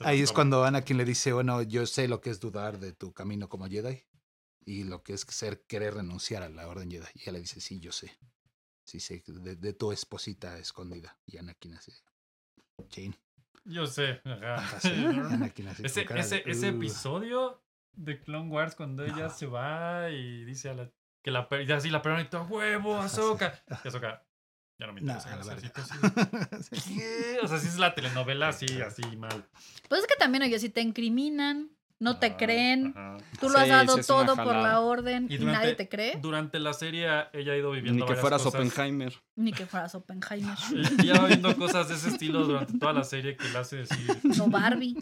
Ahí 0.00 0.22
es 0.22 0.28
toma. 0.28 0.34
cuando 0.34 0.64
Anakin 0.64 0.96
le 0.96 1.04
dice, 1.04 1.32
bueno, 1.32 1.62
yo 1.62 1.86
sé 1.86 2.08
lo 2.08 2.20
que 2.20 2.30
es 2.30 2.40
dudar 2.40 2.78
de 2.78 2.92
tu 2.92 3.12
camino 3.12 3.48
como 3.48 3.66
Jedi 3.66 4.04
y 4.64 4.84
lo 4.84 5.02
que 5.02 5.14
es 5.14 5.22
ser 5.22 5.62
querer 5.66 5.94
renunciar 5.94 6.42
a 6.42 6.48
la 6.48 6.68
Orden 6.68 6.90
Jedi. 6.90 7.06
Y 7.14 7.22
ella 7.22 7.32
le 7.32 7.40
dice, 7.40 7.60
sí, 7.60 7.80
yo 7.80 7.92
sé. 7.92 8.18
Sí 8.84 9.00
sé, 9.00 9.22
de, 9.26 9.56
de 9.56 9.72
tu 9.74 9.92
esposita 9.92 10.58
escondida. 10.58 11.18
Y 11.26 11.36
Anakin 11.36 11.74
así, 11.74 11.92
Jane. 12.90 13.18
Yo 13.68 13.86
sé, 13.86 14.20
ajá. 14.24 14.54
Ajá, 14.56 14.80
sí, 14.80 14.88
Anakin 14.88 15.68
así 15.72 15.84
Ese, 15.84 16.06
ese, 16.16 16.42
ese 16.46 16.68
episodio 16.68 17.62
de 17.92 18.20
Clone 18.20 18.48
Wars 18.50 18.74
cuando 18.74 19.04
ella 19.04 19.28
se 19.28 19.46
va 19.46 20.10
y 20.10 20.44
dice 20.44 20.70
a 20.70 20.74
la 20.74 20.90
que 21.22 21.30
la 21.30 21.48
per- 21.48 21.68
y 21.68 21.72
así 21.72 21.90
la 21.90 22.00
perdona 22.00 22.22
y 22.22 22.28
todo 22.28 22.44
huevo. 22.44 22.96
Ahsoka. 22.96 23.60
Y 23.84 23.88
Ahsoka, 23.88 24.24
ya 24.78 24.86
no 24.86 24.92
me 24.94 25.00
interesa. 25.00 25.36
O 27.42 27.48
sea, 27.48 27.58
sí 27.58 27.66
es 27.68 27.78
la 27.78 27.94
telenovela 27.94 28.48
así, 28.48 28.80
así 28.80 29.02
mal. 29.16 29.46
Pues 29.88 30.02
es 30.02 30.06
que 30.06 30.16
también, 30.16 30.42
oye, 30.44 30.58
si 30.58 30.70
te 30.70 30.80
incriminan, 30.80 31.70
no 32.00 32.18
te 32.18 32.26
Ajá, 32.26 32.36
creen, 32.36 32.94
ajá. 32.96 33.16
tú 33.40 33.48
lo 33.48 33.58
has 33.58 33.64
Sí, 33.64 33.70
dado 33.70 33.96
sí, 33.96 34.02
todo 34.06 34.36
por 34.36 34.54
la 34.54 34.80
orden 34.80 35.26
Y 35.28 35.34
y, 35.34 35.38
durante- 35.38 35.58
nadie 35.60 35.74
te 35.74 35.88
cree, 35.88 36.18
Durante 36.20 36.58
la 36.60 36.72
serie 36.72 37.06
ella 37.32 37.52
ha 37.52 37.56
ido 37.56 37.70
viviendo 37.72 38.04
Ni 38.04 38.10
que 38.12 38.16
fueras 38.18 38.42
cosas. 38.42 38.60
Oppenheimer. 38.60 39.12
ni 39.36 39.52
que 39.52 39.66
fueras 39.66 39.94
Oppenheimer 39.94 40.56
Y 40.98 41.02
ella 41.02 41.20
va 41.20 41.26
viendo 41.28 41.56
cosas 41.56 41.88
de 41.88 41.94
ese 41.96 42.08
estilo 42.10 42.44
durante 42.44 42.78
toda 42.78 42.92
la 42.92 43.04
serie 43.04 43.36
que 43.36 43.48
le 43.48 43.58
hace 43.58 43.76
decir. 43.78 44.20
o 44.40 44.48
Barbie, 44.48 44.94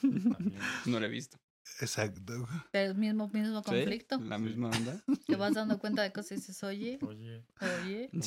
también, 0.00 0.58
No 0.86 1.00
lo 1.00 1.06
he 1.06 1.08
visto. 1.08 1.38
Exacto. 1.80 2.46
pero 2.70 2.90
el 2.92 2.96
mismo, 2.98 3.28
mismo 3.32 3.58
¿Sí? 3.60 3.64
conflicto. 3.64 4.18
La 4.20 4.38
misma 4.38 4.68
onda. 4.68 4.96
Te 5.26 5.34
vas 5.36 5.54
dando 5.54 5.78
cuenta 5.78 6.02
de 6.02 6.12
cosas 6.12 6.32
y 6.32 6.34
dices, 6.36 6.62
oye, 6.62 6.98
Oye, 7.02 7.42
oye. 7.82 8.10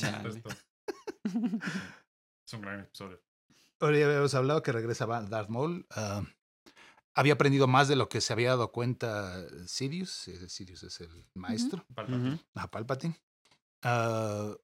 Es 2.45 2.53
un 2.53 2.61
gran 2.61 2.79
episodio. 2.81 3.21
Ahora 3.79 3.97
ya 3.99 4.05
habíamos 4.07 4.33
hablado 4.33 4.63
que 4.63 4.71
regresa 4.71 5.05
Ba- 5.05 5.21
Darth 5.21 5.49
Maul. 5.49 5.85
ah, 5.91 6.23
había 7.17 7.33
aprendido 7.33 7.67
más 7.67 7.87
de 7.87 7.95
lo 7.95 8.07
que 8.09 8.21
se 8.21 8.31
había 8.31 8.49
dado 8.51 8.71
cuenta 8.71 9.43
Sidious. 9.67 10.27
eh, 10.27 10.47
Sidious 10.47 10.83
es 10.83 11.01
el 11.01 11.25
maestro. 11.33 11.83
Palpatine. 11.93 12.33
Ujú. 12.35 12.41
a 12.55 12.71
Palpatine. 12.71 13.19
Ah, 13.81 14.55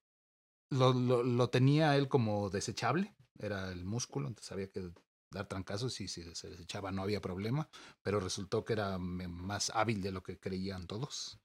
lo, 0.70 0.92
lo, 0.92 1.22
lo 1.22 1.50
tenía 1.50 1.96
él 1.96 2.08
como 2.08 2.50
desechable, 2.50 3.14
era 3.38 3.70
el 3.70 3.84
músculo, 3.84 4.28
entonces 4.28 4.52
había 4.52 4.70
que 4.70 4.90
dar 5.30 5.46
trancazos 5.48 6.00
y 6.00 6.08
si 6.08 6.22
se 6.34 6.48
desechaba 6.48 6.92
no 6.92 7.02
había 7.02 7.20
problema, 7.20 7.68
pero 8.02 8.20
resultó 8.20 8.64
que 8.64 8.72
era 8.74 8.98
más 8.98 9.70
hábil 9.74 10.00
de 10.00 10.12
lo 10.12 10.22
que 10.22 10.38
creían 10.38 10.86
todos. 10.86 11.40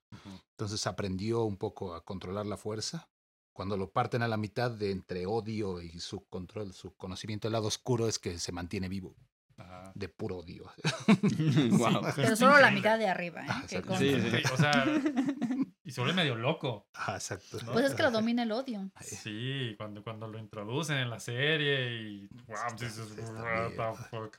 Entonces 0.51 0.85
aprendió 0.87 1.43
un 1.43 1.57
poco 1.57 1.93
a 1.95 2.03
controlar 2.03 2.45
la 2.45 2.57
fuerza. 2.57 3.09
Cuando 3.53 3.77
lo 3.77 3.91
parten 3.91 4.21
a 4.21 4.27
la 4.27 4.37
mitad 4.37 4.71
de 4.71 4.91
entre 4.91 5.25
odio 5.25 5.81
y 5.81 5.99
su 5.99 6.25
control, 6.27 6.73
su 6.73 6.95
conocimiento 6.95 7.47
del 7.47 7.53
lado 7.53 7.67
oscuro 7.67 8.07
es 8.07 8.19
que 8.19 8.39
se 8.39 8.51
mantiene 8.51 8.87
vivo, 8.89 9.15
Ajá. 9.59 9.91
de 9.93 10.09
puro 10.09 10.37
odio. 10.37 10.71
Wow. 11.71 12.01
Pero 12.15 12.35
solo 12.35 12.57
la 12.59 12.71
mitad 12.71 12.97
de 12.97 13.07
arriba, 13.07 13.43
¿eh? 13.43 13.47
Ah, 13.49 13.63
Que. 13.67 13.81
Sí, 13.97 14.21
sí. 14.21 14.31
Sí, 14.31 14.43
o 14.53 14.57
sea, 14.57 14.85
y 15.83 15.91
se 15.91 16.01
vuelve 16.01 16.15
medio 16.15 16.35
loco. 16.35 16.87
Ajá, 16.93 17.15
exacto. 17.15 17.57
¿no? 17.65 17.73
Pues 17.73 17.85
es 17.85 17.93
que 17.95 18.03
lo 18.03 18.11
domina 18.11 18.43
el 18.43 18.51
odio. 18.51 18.89
Sí, 19.01 19.75
cuando, 19.77 20.03
cuando 20.03 20.27
lo 20.27 20.39
introducen 20.39 20.97
en 20.97 21.09
la 21.09 21.19
serie 21.19 21.91
y 22.01 22.27
wow, 22.47 22.55
dices, 22.79 22.99
what 23.17 23.67
bien. 23.67 23.77
the 23.77 24.03
fuck. 24.09 24.37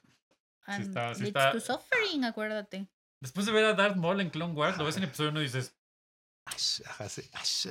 And 0.67 0.85
está- 0.87 1.15
sí 1.15 1.23
leads 1.23 1.37
está- 1.37 1.53
to 1.53 1.61
suffering, 1.61 2.25
acuérdate. 2.25 2.89
Después 3.21 3.45
de 3.47 3.53
ver 3.53 3.65
a 3.67 3.75
Darth 3.75 3.97
Maul 3.97 4.21
en 4.21 4.31
Clone 4.31 4.55
Wars, 4.55 4.79
lo 4.79 4.85
ves 4.85 4.97
en 4.97 5.03
episodio 5.05 5.31
1 5.31 5.41
y 5.41 5.45
dices, 5.45 5.77
Ash, 6.55 6.81
ajá, 6.87 7.09
sí, 7.09 7.23
ash. 7.33 7.67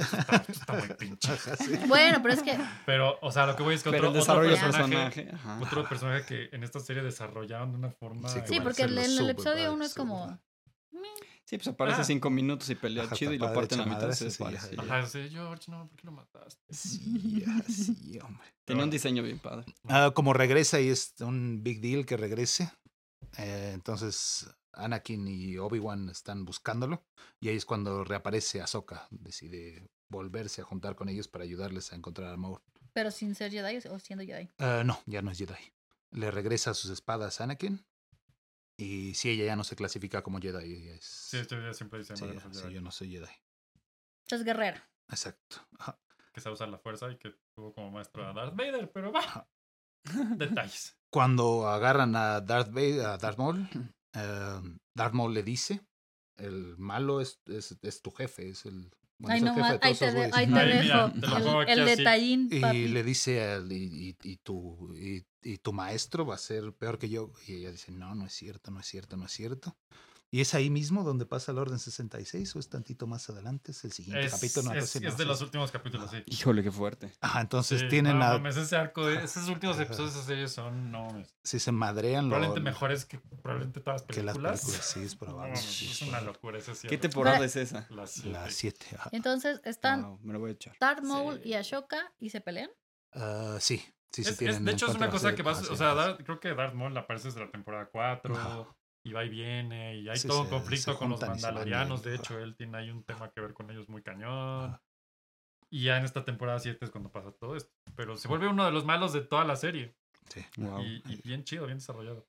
está, 0.48 0.74
muy 0.74 0.88
pinche. 0.98 1.32
Ajá, 1.34 1.56
sí. 1.58 1.78
Bueno, 1.88 2.20
pero 2.22 2.34
es 2.34 2.42
que 2.44 2.58
Pero, 2.86 3.18
o 3.22 3.32
sea, 3.32 3.46
lo 3.46 3.56
que 3.56 3.64
voy 3.64 3.76
es 3.76 3.84
que 3.84 3.90
otro, 3.90 4.10
otro 4.10 4.42
personaje, 4.42 5.24
personaje. 5.24 5.32
otro 5.62 5.88
personaje 5.90 6.26
que 6.26 6.56
en 6.56 6.64
esta 6.64 6.80
serie 6.80 7.04
desarrollaron 7.04 7.72
de 7.72 7.78
una 7.78 7.92
forma... 7.92 8.30
Sí, 8.30 8.40
Sí, 8.48 8.60
porque 8.62 8.84
en 8.84 8.98
el 8.98 9.30
episodio 9.30 9.74
uno 9.74 9.86
es 9.86 9.94
como. 9.94 10.40
Sí, 11.46 11.58
pues 11.58 11.68
aparece 11.70 12.02
Ah. 12.02 12.04
cinco 12.04 12.30
minutos 12.30 12.70
y 12.70 12.76
pelea 12.76 13.06
Ajá, 13.06 13.16
chido 13.16 13.34
y 13.34 13.40
lo 13.40 13.52
parten 13.52 13.80
a 13.80 13.86
la 13.88 13.96
mitad. 13.96 14.12
sí, 14.12 14.28
parece. 14.38 14.76
ajá. 14.78 15.06
Sí, 15.08 15.30
George, 15.32 15.72
no, 15.72 15.88
¿por 15.88 15.98
qué 15.98 16.06
lo 16.06 16.12
mataste? 16.12 16.62
Sí, 16.74 17.44
ajá, 17.48 17.64
sí, 17.68 18.20
hombre. 18.24 18.48
Tiene 18.66 18.84
un 18.84 18.90
diseño 18.92 19.24
bien 19.24 19.40
padre. 19.40 19.66
Ah, 19.88 20.12
como 20.14 20.34
regresa 20.34 20.80
y 20.80 20.90
es 20.90 21.16
un 21.22 21.64
big 21.64 21.82
deal 21.82 22.06
que 22.06 22.18
regrese. 22.18 22.72
eh, 23.38 23.72
entonces 23.74 24.48
Anakin 24.84 25.28
y 25.28 25.58
Obi-Wan 25.58 26.10
están 26.10 26.46
buscándolo. 26.46 27.04
Y 27.40 27.50
ahí 27.50 27.56
es 27.58 27.66
cuando 27.66 28.04
reaparece 28.04 28.62
Ahsoka. 28.62 29.08
Decide 29.12 29.90
volverse 30.10 30.62
a 30.62 30.66
juntar 30.66 30.96
con 30.96 31.10
ellos 31.10 31.28
para 31.28 31.44
ayudarles 31.44 31.92
a 31.92 31.96
encontrar 31.96 32.34
a 32.34 32.38
Maul. 32.38 32.62
Pero 32.94 33.12
sin 33.12 33.36
ser 33.36 33.52
Jedi 33.52 33.78
o 33.90 34.00
siendo 34.00 34.26
Jedi. 34.26 34.50
Ah, 34.58 34.84
no, 34.86 35.00
ya 35.06 35.22
no 35.22 35.32
es 35.32 35.38
Jedi. 35.38 35.54
Le 36.12 36.32
regresa 36.32 36.74
sus 36.74 36.90
espadas 36.92 37.40
a 37.40 37.44
Anakin. 37.44 37.86
Y 38.78 39.14
si 39.16 39.30
ella 39.30 39.46
ya 39.46 39.56
no 39.56 39.64
se 39.64 39.76
clasifica 39.76 40.24
como 40.24 40.40
Jedi. 40.40 40.74
ella 40.74 40.96
es, 40.96 41.04
Sí, 41.06 41.38
video 41.50 41.74
siempre 41.74 42.00
dice 42.00 42.16
sí, 42.16 42.24
"Madre, 42.24 42.40
no 42.44 42.54
sí, 42.54 42.60
soy 42.60 42.74
yo 42.74 42.82
no 42.82 42.92
soy 42.92 43.12
Jedi. 43.12 43.28
Es 44.28 44.44
guerrera. 44.44 44.90
Exacto. 45.10 45.58
Ajá. 45.80 46.00
que 46.34 46.42
sabe 46.42 46.54
usar 46.54 46.70
la 46.70 46.78
fuerza 46.78 47.12
y 47.12 47.18
que 47.18 47.34
tuvo 47.56 47.74
como 47.74 47.90
maestro 47.92 48.26
a 48.26 48.34
Darth 48.34 48.56
Vader, 48.56 48.92
pero 48.92 49.12
va. 49.12 49.48
Detalles. 50.38 50.96
Cuando 51.12 51.68
agarran 51.68 52.16
a 52.16 52.40
Darth, 52.40 52.70
Vader, 52.72 53.06
a 53.08 53.18
Darth 53.18 53.38
Maul, 53.40 53.68
Darth 54.14 55.14
Maul 55.14 55.34
le 55.34 55.44
dice, 55.44 55.82
el 56.38 56.78
malo 56.78 57.22
es, 57.22 57.40
es, 57.46 57.78
es 57.82 58.02
tu 58.02 58.12
jefe, 58.12 58.50
es 58.50 58.66
el, 58.66 58.90
bueno, 59.20 59.34
Ay, 59.34 59.38
es 59.38 59.42
el 59.42 59.46
no 59.48 59.54
jefe 59.56 59.68
de 59.68 59.74
más. 59.74 59.74
Ahí 59.74 59.80
todos 59.80 60.00
te, 60.00 60.06
esos 60.06 60.14
de- 60.14 60.20
güeyes". 60.20 60.34
ahí 60.36 60.48
te 60.54 60.60
Ay, 60.60 60.68
dejo. 60.70 60.84
mira, 60.84 61.14
te 61.14 61.28
lo 61.28 61.36
pongo 61.46 61.62
el 61.62 61.68
aquí 61.70 61.72
el 61.74 61.80
así. 61.82 61.96
detallín, 61.98 62.48
Y 62.52 62.60
papi. 62.62 62.88
le 62.88 63.04
dice, 63.04 63.62
y, 63.70 63.74
y, 64.10 64.16
y 64.24 64.38
tu, 64.38 64.94
y, 64.96 65.26
y 65.44 65.58
tu 65.58 65.74
maestro 65.74 66.26
va 66.26 66.36
a 66.36 66.38
ser 66.40 66.74
peor 66.74 66.98
que 66.98 67.10
yo. 67.10 67.32
Y 67.48 67.56
ella 67.56 67.72
dice, 67.72 67.92
no, 67.92 68.16
no 68.16 68.26
es 68.26 68.34
cierto, 68.34 68.72
no 68.72 68.80
es 68.80 68.86
cierto, 68.88 69.18
no 69.18 69.26
es 69.26 69.32
cierto. 69.32 69.78
Y 70.32 70.42
es 70.42 70.54
ahí 70.54 70.70
mismo 70.70 71.04
donde 71.04 71.26
pasa 71.26 71.54
la 71.54 71.62
Orden 71.62 71.80
66 71.80 72.56
o 72.56 72.60
es 72.60 72.70
tantito 72.70 73.08
más 73.08 73.28
adelante, 73.32 73.72
es 73.72 73.84
el 73.84 73.92
siguiente 73.92 74.26
Es, 74.28 74.34
capítulo. 74.34 74.72
no 74.74 74.80
es- 74.80 75.02
no 75.02 75.08
es 75.10 75.18
de 75.18 75.26
los 75.26 75.42
últimos 75.42 75.72
capítulos, 75.72 76.12
sí. 76.12 76.22
Híjole, 76.28 76.62
qué 76.62 76.72
fuerte. 76.72 77.12
Ajá, 77.20 77.42
entonces 77.42 77.82
Sí, 77.82 77.88
tienen 77.88 78.20
no, 78.20 78.26
a, 78.26 78.34
mames, 78.34 78.56
ese 78.58 78.76
arco, 78.76 79.08
de- 79.08 79.24
esos 79.24 79.48
últimos 79.50 79.80
episodios 79.80 80.14
de 80.14 80.20
esa 80.20 80.28
serie 80.28 80.48
son, 80.48 80.92
no 80.92 81.08
mames, 81.08 81.36
si 81.44 81.60
se 81.60 81.72
madrean 81.72 82.26
lo- 82.26 82.36
probablemente 82.36 82.62
mejores 82.62 83.06
que 83.06 83.18
probablemente 83.18 83.80
todas 83.80 84.02
las 84.02 84.16
que 84.16 84.22
las 84.24 84.36
películas. 84.36 84.62
películas. 84.62 84.86
Sí, 84.86 85.00
es 85.04 85.14
No 85.20 85.20
probable. 85.20 85.56
sí, 85.56 85.86
es 85.86 85.92
es 85.94 86.02
una 86.04 86.22
locura 86.22 86.58
ese 86.60 86.72
¿Qué 86.74 86.78
cierre. 86.78 86.98
temporada 86.98 87.44
es 87.46 87.56
esa? 87.56 87.88
La 87.90 88.06
siete. 88.06 88.30
La 88.30 88.50
7. 88.52 88.86
ajá. 88.98 89.10
Entonces 89.12 89.62
están 89.66 90.04
Wow, 90.04 90.20
me 90.22 90.34
lo 90.34 90.40
voy 90.40 90.52
a 90.52 90.54
echar. 90.54 90.76
Darth 90.80 91.04
Maul 91.04 91.42
Sí. 91.42 91.50
y 91.50 91.54
Ashoka 91.56 92.14
y 92.20 92.30
se 92.30 92.40
pelean. 92.42 92.70
Ah, 93.14 93.58
sí, 93.60 93.78
sí, 93.78 93.84
sí 94.12 94.22
Es- 94.22 94.28
es- 94.30 94.38
tienen 94.38 94.64
de 94.64 94.74
hecho, 94.74 94.88
es 94.92 94.96
una 94.96 95.10
cosa 95.10 95.34
que 95.34 95.42
vas, 95.42 95.58
ajá, 95.58 95.68
o 95.68 95.72
sí, 95.72 95.78
sea, 95.78 96.18
creo 96.24 96.40
que 96.40 96.54
Darth 96.54 96.76
Maul 96.76 96.96
aparece 96.96 97.30
desde 97.30 97.40
la 97.40 97.50
temporada 97.50 97.90
4 97.92 98.36
Ajá. 98.38 98.68
Y 99.10 99.14
va 99.14 99.26
y 99.26 99.30
viene, 99.30 99.98
y 99.98 100.08
hay 100.10 100.18
Sí, 100.18 100.28
todo 100.28 100.44
un 100.44 100.50
conflicto 100.50 100.94
se 100.94 100.98
con 100.98 101.10
los 101.10 101.20
mandalorianos. 101.22 102.04
De 102.04 102.16
hecho, 102.16 102.40
él 102.40 102.56
tiene 102.56 102.78
ahí 102.78 102.90
un 102.90 103.04
tema 103.04 103.30
que 103.32 103.42
ver 103.42 103.54
con 103.54 103.70
ellos 103.72 103.90
muy 103.90 104.02
cañón. 104.02 104.72
Ah. 104.72 104.82
Y 105.72 105.84
ya 105.84 105.98
en 105.98 106.06
esta 106.06 106.24
temporada 106.26 106.60
7 106.60 106.84
es 106.86 106.92
cuando 106.92 107.12
pasa 107.12 107.32
todo 107.32 107.56
esto. 107.56 107.72
Pero 107.96 108.16
se 108.18 108.28
vuelve 108.28 108.48
uno 108.48 108.66
de 108.66 108.72
los 108.72 108.86
malos 108.86 109.14
de 109.14 109.22
toda 109.22 109.44
la 109.46 109.56
serie. 109.56 109.96
Sí. 110.30 110.42
Wow. 110.58 110.82
Y, 110.84 111.04
y 111.06 111.22
bien 111.24 111.44
chido, 111.44 111.66
bien 111.66 111.78
desarrollado. 111.80 112.28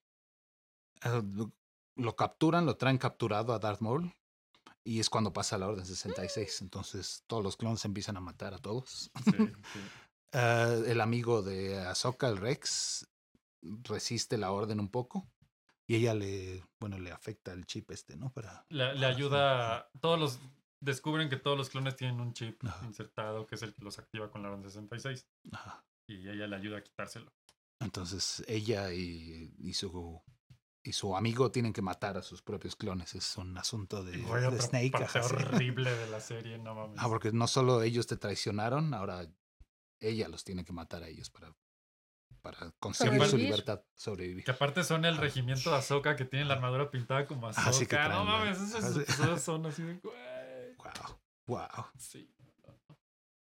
Eh, 1.04 1.22
lo- 1.96 2.16
capturan, 2.16 2.66
lo 2.66 2.76
traen 2.76 2.98
capturado 2.98 3.52
a 3.52 3.58
Darth 3.58 3.80
Maul. 3.80 4.12
Y 4.84 5.00
es 5.00 5.10
cuando 5.10 5.32
pasa 5.32 5.58
la 5.58 5.68
Orden 5.68 5.84
66. 5.86 6.62
Entonces 6.62 7.24
todos 7.26 7.42
los 7.42 7.56
clones 7.56 7.84
empiezan 7.84 8.16
a 8.16 8.20
matar 8.20 8.54
a 8.54 8.58
todos. 8.58 9.10
Sí, 9.24 9.30
sí. 9.32 9.80
Eh, 10.32 10.82
el 10.86 11.00
amigo 11.00 11.42
de 11.42 11.78
Ahsoka, 11.78 12.28
el 12.28 12.36
Rex, 12.38 13.06
resiste 13.62 14.38
la 14.38 14.52
orden 14.52 14.80
un 14.80 14.88
poco. 14.88 15.26
Y 15.90 15.96
ella 15.96 16.14
le, 16.14 16.62
bueno, 16.78 17.00
le 17.00 17.10
afecta 17.10 17.52
el 17.52 17.66
chip 17.66 17.90
este, 17.90 18.16
¿no? 18.16 18.32
Para, 18.32 18.64
Le, 18.68 18.94
le 18.94 19.06
Ah, 19.06 19.08
ayuda. 19.08 19.90
Todos 20.00 20.20
los. 20.20 20.38
Descubren 20.80 21.28
que 21.28 21.36
todos 21.36 21.58
los 21.58 21.68
clones 21.68 21.96
tienen 21.96 22.20
un 22.20 22.32
chip 22.32 22.64
Ajá. 22.64 22.86
insertado 22.86 23.44
que 23.46 23.56
es 23.56 23.62
el 23.62 23.74
que 23.74 23.82
los 23.82 23.98
activa 23.98 24.30
con 24.30 24.42
la 24.44 24.50
Orden 24.50 24.62
66. 24.62 25.26
ajá. 25.50 25.84
Y 26.06 26.28
ella 26.28 26.46
le 26.46 26.54
ayuda 26.54 26.78
a 26.78 26.82
quitárselo. 26.84 27.32
Entonces 27.80 28.44
ella 28.46 28.92
y, 28.92 29.52
y 29.58 29.74
su 29.74 30.22
y 30.84 30.92
su 30.92 31.16
amigo 31.16 31.50
tienen 31.50 31.72
que 31.72 31.82
matar 31.82 32.16
a 32.16 32.22
sus 32.22 32.40
propios 32.40 32.76
clones. 32.76 33.14
Es 33.16 33.36
un 33.36 33.58
asunto 33.58 34.04
de, 34.04 34.16
Güey, 34.18 34.48
de 34.50 34.60
Snake. 34.60 34.90
parte 34.92 35.18
horrible 35.20 35.92
de 35.92 36.06
la 36.08 36.20
serie, 36.20 36.56
no 36.58 36.74
mames. 36.76 36.98
Ah, 37.00 37.08
porque 37.08 37.32
no 37.32 37.46
solo 37.48 37.82
ellos 37.82 38.06
te 38.06 38.16
traicionaron, 38.16 38.94
ahora 38.94 39.26
ella 40.00 40.28
los 40.28 40.44
tiene 40.44 40.64
que 40.64 40.72
matar 40.72 41.02
a 41.02 41.08
ellos 41.08 41.30
para, 41.30 41.52
para 42.40 42.70
conseguir 42.80 43.14
su 43.14 43.18
Sobrevivir. 43.26 43.44
libertad, 43.50 43.82
sobrevivir. 43.94 44.44
Que 44.44 44.50
aparte 44.50 44.84
son 44.84 45.04
el 45.04 45.16
regimiento 45.16 45.70
de 45.70 45.76
Ahsoka 45.76 46.16
que 46.16 46.24
tiene 46.24 46.44
la 46.46 46.54
armadura 46.54 46.90
pintada 46.90 47.26
como 47.26 47.48
Ahsoka. 47.48 47.68
Ah, 47.68 47.72
sí 47.72 47.86
que 47.86 47.96
no 47.96 48.04
traen 48.04 48.18
la- 48.18 48.24
mames, 48.24 48.60
esos 48.60 48.84
ah, 48.96 49.00
episodios 49.00 49.42
son 49.42 49.66
así 49.66 49.82
de. 49.82 49.94
güey. 49.98 50.14
Wow, 50.78 51.18
wow. 51.46 51.84
Sí. 51.98 52.28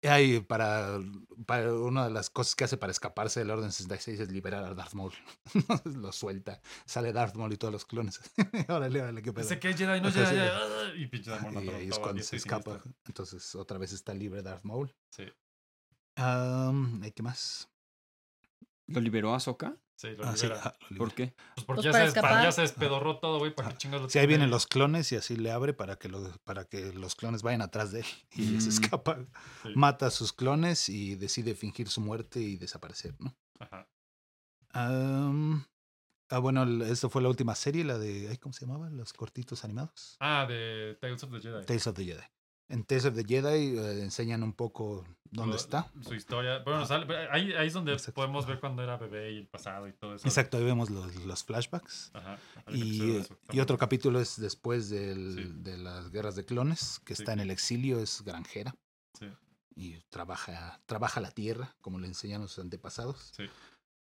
Y 0.01 0.07
ahí 0.07 0.39
para, 0.39 1.01
para 1.45 1.75
una 1.75 2.05
de 2.05 2.13
las 2.13 2.31
cosas 2.31 2.55
que 2.55 2.63
hace 2.63 2.77
para 2.77 2.93
escaparse 2.93 3.41
del 3.41 3.51
Orden 3.51 3.73
66 3.73 4.21
es 4.21 4.31
liberar 4.31 4.63
a 4.63 4.73
Darth 4.73 4.95
Maul. 4.95 5.13
lo 5.85 6.13
suelta. 6.13 6.61
Sale 6.87 7.13
Darth 7.13 7.35
Maul 7.35 7.53
y 7.53 7.57
todos 7.57 7.73
los 7.73 7.85
clones. 7.85 8.21
órale, 8.69 9.03
órale, 9.03 9.23
qué 9.23 9.33
pedo. 9.33 9.43
Dice 9.43 9.59
que 9.59 9.71
es 9.71 9.77
Jedi, 9.77 10.01
no 10.01 10.13
Jedi. 10.13 10.39
ah, 10.39 10.93
Y 10.97 11.07
pinche 11.09 11.33
Darth 11.33 11.51
Maul 11.51 11.65
y 11.65 11.69
ahí 11.71 11.89
es 11.89 11.99
cuando 11.99 12.23
se 12.23 12.37
escapa. 12.37 12.81
Entonces 13.07 13.57
otra 13.57 13.77
vez 13.79 13.93
está 13.93 14.15
libre 14.15 14.41
Darth 14.41 14.63
Maul. 14.63 14.95
Sí, 15.11 15.25
¿y 15.25 17.11
¿Qué 17.11 17.23
más? 17.25 17.69
¿Lo 18.89 19.01
liberó 19.01 19.35
Ahsoka? 19.35 19.77
sí, 19.97 20.09
lo 20.17 20.25
Ah, 20.25 20.37
sí, 20.37 20.47
libera. 20.47 20.63
ah, 20.65 20.75
lo 20.81 20.89
libera. 20.89 20.99
¿Por 20.99 21.15
qué? 21.15 21.35
Pues 21.55 21.65
porque 21.67 21.83
Pues 21.83 21.85
ya, 21.85 21.91
para 21.93 22.05
se, 22.05 22.11
despa- 22.11 22.17
escapar. 22.19 22.43
ya 22.45 22.53
se 22.53 22.61
despedorró 22.63 23.19
todo, 23.19 23.39
güey. 23.39 23.55
¿Para 23.55 23.69
Ah. 23.69 23.73
qué 23.73 23.79
chingados 23.79 24.03
lo 24.05 24.09
Sí, 24.11 24.19
ahí 24.19 24.27
vienen 24.27 24.51
los 24.51 24.67
clones 24.67 25.11
y 25.13 25.17
así 25.17 25.37
le 25.37 25.51
abre 25.51 25.73
para 25.75 25.97
que, 25.97 26.09
lo- 26.09 26.37
para 26.45 26.65
que 26.65 26.93
los 26.93 27.15
clones 27.15 27.43
vayan 27.43 27.63
atrás 27.63 27.93
de 27.93 28.01
él. 28.01 28.07
Y 28.33 28.61
se 28.61 28.67
Mm. 28.67 28.71
escapa. 28.71 29.19
Sí. 29.63 29.69
Mata 29.75 30.07
a 30.07 30.11
sus 30.11 30.33
clones 30.33 30.89
y 30.89 31.15
decide 31.17 31.55
fingir 31.55 31.89
su 31.89 32.01
muerte 32.01 32.41
y 32.41 32.57
desaparecer, 32.57 33.15
¿no? 33.21 33.35
Ajá. 33.59 33.89
Ah, 36.31 36.39
bueno, 36.41 36.85
esta 36.85 37.09
fue 37.09 37.23
la 37.23 37.29
última 37.31 37.55
serie, 37.55 37.85
la 37.85 37.99
de. 37.99 38.29
ay, 38.29 38.37
¿Cómo 38.37 38.53
se 38.53 38.67
llamaba? 38.67 38.91
Los 38.91 39.13
cortitos 39.15 39.65
animados. 39.65 40.17
Ah, 40.21 40.45
de 40.47 40.97
Tales 41.01 41.23
of 41.25 41.33
the 41.33 41.41
Jedi. 41.41 41.65
Tales 41.65 41.87
of 41.87 41.97
the 41.97 42.05
Jedi. 42.05 42.23
En 42.71 42.85
Tales 42.85 43.07
of 43.07 43.15
the 43.15 43.25
Jedi 43.25 43.79
eh, 43.79 44.03
enseñan 44.03 44.43
un 44.43 44.53
poco 44.53 45.07
dónde 45.31 45.53
Lo- 45.55 45.57
está. 45.61 45.91
Su 46.03 46.15
historia. 46.15 46.59
Bueno, 46.65 46.85
sale- 46.87 47.07
ahí, 47.31 47.53
ahí 47.55 47.67
es 47.69 47.73
donde 47.73 47.93
Exacto. 47.93 48.15
podemos 48.15 48.47
ver 48.47 48.61
cuando 48.61 48.83
era 48.83 48.97
bebé 48.99 49.33
y 49.33 49.39
el 49.39 49.47
pasado 49.49 49.89
y 49.89 49.93
todo 49.95 50.15
eso. 50.17 50.27
Exacto, 50.29 50.59
ahí 50.59 50.65
vemos 50.65 50.91
los, 50.91 51.15
los 51.25 51.45
flashbacks. 51.45 52.11
Ajá. 52.13 52.39
Y, 52.69 53.17
eso, 53.17 53.39
y 53.53 53.61
otro 53.61 53.79
capítulo 53.79 54.21
es 54.21 54.39
después 54.39 54.91
del- 54.91 55.35
Sí. 55.35 55.53
de 55.63 55.79
las 55.79 56.11
guerras 56.11 56.37
de 56.37 56.45
clones, 56.45 57.01
que 57.07 57.15
Sí, 57.15 57.23
está 57.23 57.33
en 57.33 57.41
el 57.41 57.51
exilio, 57.51 58.01
es 58.01 58.23
granjera 58.23 58.75
Sí, 59.19 59.27
y 59.75 59.99
trabaja, 60.11 60.81
trabaja 60.87 61.21
la 61.23 61.31
tierra, 61.31 61.75
como 61.81 61.99
le 61.99 62.07
enseñaron 62.07 62.49
sus 62.49 62.59
antepasados. 62.65 63.33
sí. 63.37 63.45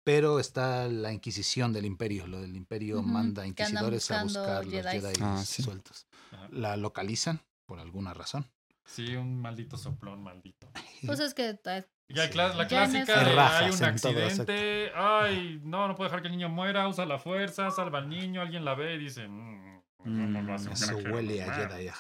Pero 0.05 0.39
está 0.39 0.87
la 0.87 1.13
Inquisición 1.13 1.73
del 1.73 1.85
Imperio. 1.85 2.29
Lo 2.29 2.41
del 2.41 2.55
Imperio 2.55 3.03
manda 3.03 3.45
inquisidores 3.45 4.09
a 4.13 4.23
buscar 4.23 4.65
los. 4.65 4.73
Jedi 4.73 5.01
Ah, 5.21 5.43
sí. 5.45 5.65
sueltos. 5.65 6.07
Ajá. 6.31 6.47
La 6.53 6.77
localizan 6.77 7.41
por 7.67 7.81
alguna 7.81 8.15
razón. 8.15 8.47
Sí, 8.87 9.17
un 9.17 9.41
maldito 9.41 9.77
soplón, 9.77 10.23
maldito. 10.23 10.71
Pues 11.05 11.21
es 11.21 11.35
que 11.35 11.59
Ya, 11.65 11.83
la 12.09 12.23
en 12.63 12.69
clásica 12.69 13.25
de 13.25 13.39
hay 13.41 13.71
un 13.71 13.85
accidente, 13.85 14.93
ay, 14.95 15.61
no, 15.65 15.89
no 15.89 15.97
puedo 15.97 16.09
dejar 16.09 16.23
que 16.23 16.29
el 16.29 16.33
niño 16.35 16.49
muera, 16.49 16.89
usa 16.89 17.05
la 17.05 17.19
fuerza, 17.19 17.71
salva 17.71 17.99
al 17.99 18.09
niño, 18.09 18.41
alguien 18.41 18.65
la 18.65 18.75
ve 18.75 18.95
y 18.95 18.99
dice, 18.99 19.27
"Mm, 19.29 19.83
no, 20.05 20.27
no 20.29 20.43
lo 20.43 20.55
hace 20.55 20.69
un 20.69 20.75
Eso 20.75 20.97
huele 21.13 21.43
a 21.43 21.47
normal". 21.47 21.69
Jedi. 21.71 21.91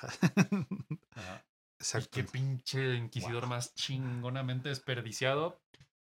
Exacto. 1.79 2.09
qué 2.13 2.25
pinche 2.25 2.95
inquisidor 2.95 3.43
Wow. 3.43 3.51
más 3.51 3.75
chingonamente 3.75 4.69
desperdiciado. 4.71 5.61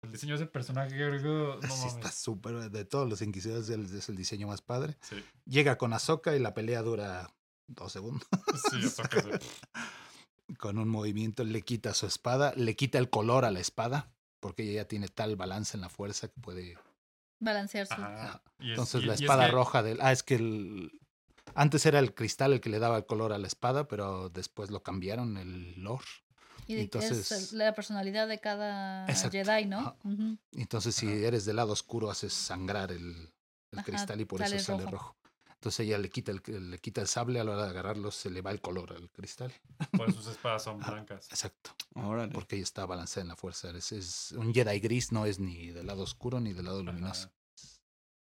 El 0.03 0.11
diseño 0.11 0.37
de 0.37 0.43
ese 0.43 0.51
personaje, 0.51 0.89
creo, 0.91 1.61
no 1.61 1.69
Sí, 1.77 1.87
está 1.87 2.11
súper. 2.11 2.71
De 2.71 2.85
todos 2.85 3.09
los 3.09 3.23
inquisidores 3.23 3.69
es 3.69 4.09
el 4.09 4.17
diseño 4.17 4.49
más 4.49 4.61
padre. 4.63 4.97
Sí, 5.01 5.25
Llega 5.45 5.79
con 5.79 5.93
Ahsoka 5.93 6.35
y 6.35 6.41
la 6.41 6.55
pelea 6.55 6.83
dura 6.83 7.31
dos 7.69 7.93
segundos. 7.93 8.27
sí, 8.71 8.83
se- 8.89 9.03
Con 10.59 10.79
un 10.79 10.89
movimiento 10.89 11.45
le 11.45 11.63
quita 11.63 11.95
su 11.95 12.07
espada, 12.07 12.53
le 12.57 12.77
quita 12.77 12.99
el 12.99 13.09
color 13.11 13.45
a 13.45 13.51
la 13.51 13.61
espada, 13.61 14.13
porque 14.41 14.63
ella 14.65 14.83
ya 14.83 14.89
tiene 14.89 15.09
tal 15.09 15.37
balance 15.37 15.77
en 15.77 15.81
la 15.83 15.89
fuerza 15.89 16.29
que 16.29 16.41
puede. 16.41 16.79
balancear 17.41 17.87
su. 17.89 17.95
Ajá. 17.95 18.41
Y 18.61 18.67
es- 18.67 18.71
Entonces 18.71 19.03
y- 19.03 19.07
la 19.07 19.13
y 19.13 19.17
es 19.17 19.21
espada 19.23 19.47
que- 19.47 19.53
roja 19.53 19.83
del. 19.83 19.99
Ah, 20.01 20.13
es 20.13 20.23
que 20.23 20.37
el. 20.37 20.93
Antes 21.57 21.85
era 21.87 21.99
el 21.99 22.15
cristal 22.15 22.53
el 22.53 22.61
que 22.61 22.71
le 22.71 22.79
daba 22.79 22.97
el 22.97 23.05
color 23.05 23.33
a 23.33 23.39
la 23.39 23.49
espada, 23.49 23.89
pero 23.89 24.29
después 24.29 24.71
lo 24.71 24.83
cambiaron, 24.85 25.37
el 25.37 25.75
lore. 25.83 26.05
Y 26.69 26.75
de- 26.77 26.83
entonces- 26.83 27.33
es 27.33 27.53
la 27.53 27.75
personalidad 27.75 28.29
de 28.29 28.39
cada 28.39 29.07
Exacto. 29.09 29.33
Jedi, 29.39 29.65
¿no? 29.67 29.97
Entonces, 30.53 30.95
si 30.95 31.09
eres 31.09 31.45
del 31.45 31.57
lado 31.57 31.73
oscuro, 31.73 32.11
haces 32.11 32.33
sangrar 32.33 32.93
el, 32.93 33.33
el 33.73 33.79
Ajá, 33.81 33.83
cristal 33.85 34.21
y 34.21 34.25
por 34.25 34.39
sale 34.39 34.57
eso 34.57 34.67
sale 34.67 34.85
rojo. 34.85 34.93
rojo. 34.97 35.17
Entonces 35.63 35.87
ella 35.87 35.97
le 35.99 36.11
quita 36.11 36.33
el, 36.33 36.71
le 36.73 36.79
quita 36.81 37.03
el 37.03 37.07
sable, 37.07 37.39
a 37.39 37.45
la 37.45 37.53
hora 37.53 37.63
de 37.67 37.71
agarrarlo 37.71 38.11
se 38.11 38.31
le 38.31 38.43
va 38.43 38.51
el 38.51 38.61
color 38.61 38.95
al 38.95 39.09
cristal. 39.11 39.53
Por 39.97 40.09
eso 40.09 40.21
sus 40.21 40.33
espadas 40.33 40.65
son 40.65 40.81
Ah, 40.83 40.91
blancas. 40.91 41.29
Exacto. 41.31 41.71
Órale. 41.95 42.33
Porque 42.33 42.57
ella 42.57 42.65
está 42.65 42.85
balanceada 42.85 43.23
en 43.23 43.29
la 43.29 43.37
fuerza. 43.37 43.71
Es, 43.71 43.93
es 43.93 44.33
un 44.33 44.53
Jedi 44.53 44.81
gris, 44.81 45.13
no 45.13 45.25
es 45.25 45.39
ni 45.39 45.71
del 45.71 45.87
lado 45.87 46.03
oscuro 46.03 46.41
ni 46.41 46.53
del 46.53 46.65
lado 46.65 46.83
luminoso. 46.83 47.31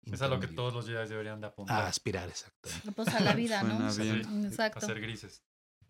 Es 0.04 0.22
a 0.22 0.28
lo 0.28 0.42
que 0.42 0.48
todos 0.48 0.74
los 0.74 0.86
Jedi 0.88 1.08
deberían 1.08 1.40
de 1.40 1.48
Ah, 1.48 1.50
apuntar. 1.52 1.86
aspirar, 1.86 2.28
exacto. 2.28 2.70
Pues 2.98 3.08
a 3.08 3.22
la 3.22 3.34
vida, 3.34 3.64
¿no? 3.64 3.90
Suena 3.94 4.14
bien. 4.16 4.26
Sí, 4.42 4.48
Exacto. 4.48 4.80
a 4.80 4.82
ser 4.82 5.00
grises. 5.00 5.42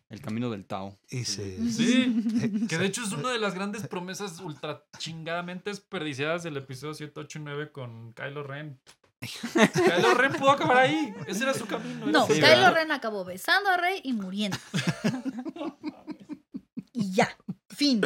El 0.09 0.21
camino 0.21 0.51
del 0.51 0.65
Tao. 0.67 0.99
Y 1.09 1.23
Sí. 1.25 1.57
se- 1.57 1.71
Sí, 1.71 2.67
que 2.69 2.77
de 2.77 2.85
hecho 2.85 3.01
es 3.03 3.13
una 3.13 3.31
de 3.31 3.39
las 3.39 3.55
grandes 3.55 3.87
promesas 3.87 4.39
ultra 4.41 4.85
chingadamente 4.99 5.71
desperdiciadas 5.71 6.43
del 6.43 6.57
episodio 6.57 6.93
7, 6.93 7.19
8 7.19 7.39
y 7.39 7.41
9 7.41 7.71
con 7.71 8.13
Kylo 8.13 8.43
Ren. 8.43 8.79
Kylo 9.21 10.13
Ren 10.15 10.33
pudo 10.33 10.51
acabar 10.51 10.77
ahí. 10.77 11.13
Ese 11.27 11.43
era 11.43 11.53
su 11.53 11.65
camino. 11.67 12.07
No, 12.07 12.25
Sí, 12.25 12.33
Kylo 12.33 12.47
¿verdad? 12.47 12.73
Ren 12.73 12.91
acabó 12.91 13.23
besando 13.23 13.69
a 13.69 13.77
Rey 13.77 14.01
y 14.03 14.13
muriendo. 14.13 14.57
y 16.93 17.13
ya, 17.13 17.29
fin. 17.69 18.01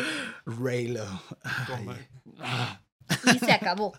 Ah, 2.39 2.82
Y 3.34 3.39
se 3.39 3.51
acabó. 3.51 3.93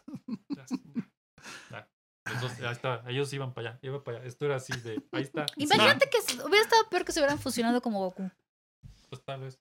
dos, 2.40 2.52
ahí 2.60 2.72
está. 2.72 3.02
Ellos 3.06 3.32
iban 3.32 3.54
para 3.54 3.70
allá. 3.70 3.78
Iban 3.82 4.02
para 4.02 4.18
allá. 4.18 4.26
Esto 4.26 4.44
era 4.46 4.56
así 4.56 4.72
de. 4.80 5.02
Ahí 5.12 5.22
está. 5.22 5.46
Imagínate 5.56 6.10
que 6.10 6.18
hubiera 6.42 6.62
estado 6.64 6.88
peor 6.90 7.04
que 7.04 7.12
se 7.12 7.20
hubieran 7.20 7.38
fusionado 7.38 7.80
como 7.80 8.00
Goku. 8.00 8.30
Pues 9.08 9.24
tal 9.24 9.40
vez. 9.40 9.58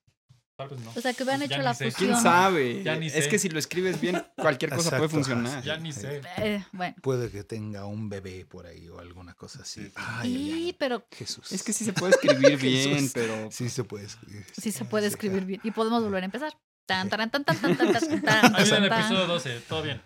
Tal 0.56 0.68
vez 0.70 0.80
no. 0.80 0.90
O 0.96 1.00
sea, 1.00 1.12
que 1.12 1.22
hubieran 1.22 1.40
Pues 1.40 1.50
hecho 1.50 1.62
la 1.62 1.74
sé. 1.74 1.90
fusión. 1.90 2.10
¿Quién 2.12 2.22
sabe? 2.22 2.82
Ya 2.82 2.96
ni 2.96 3.06
Es 3.08 3.12
sé. 3.12 3.28
que 3.28 3.38
si 3.38 3.48
lo 3.50 3.58
escribes 3.58 4.00
bien, 4.00 4.22
cualquier 4.36 4.70
cosa 4.74 4.96
puede 4.96 5.08
funcionar. 5.10 5.62
Ya 5.62 5.76
ni 5.76 5.92
sé. 5.92 6.22
Eh, 6.38 6.64
bueno. 6.72 6.94
Puede 7.02 7.30
que 7.30 7.44
tenga 7.44 7.84
un 7.84 8.08
bebé 8.08 8.46
por 8.46 8.66
ahí 8.66 8.88
o 8.88 8.98
alguna 8.98 9.34
cosa 9.34 9.62
así. 9.62 9.84
Sí. 9.84 9.92
Ay, 9.96 10.76
pero 10.78 11.06
Jesús. 11.12 11.52
Es 11.52 11.62
que 11.62 11.72
sí 11.74 11.84
se 11.84 11.92
puede 11.92 12.12
escribir 12.12 12.56
bien, 12.60 12.94
Jesús. 12.94 13.10
pero 13.12 13.50
Sí 13.52 13.68
se 13.68 13.84
puede 13.84 14.06
escribir. 14.06 14.46
sí 14.58 14.72
se 14.72 14.84
puede 14.86 15.06
escribir 15.08 15.44
bien. 15.44 15.60
Y 15.62 15.70
podemos 15.72 16.02
volver 16.02 16.22
a 16.22 16.26
empezar. 16.26 16.52
Tan, 16.86 17.08
taran, 17.10 17.30
tan, 17.30 17.42
tan, 17.44 17.58
tan, 17.58 17.76
tan, 17.76 17.92
tan, 17.92 18.22
tan, 18.22 18.54
Ahí 18.56 18.62
viene 18.64 18.86
el 18.86 18.88
tan, 18.88 19.00
episodio 19.00 19.20
tan. 19.20 19.28
12. 19.28 19.60
Todo 19.68 19.82
bien. 19.82 20.00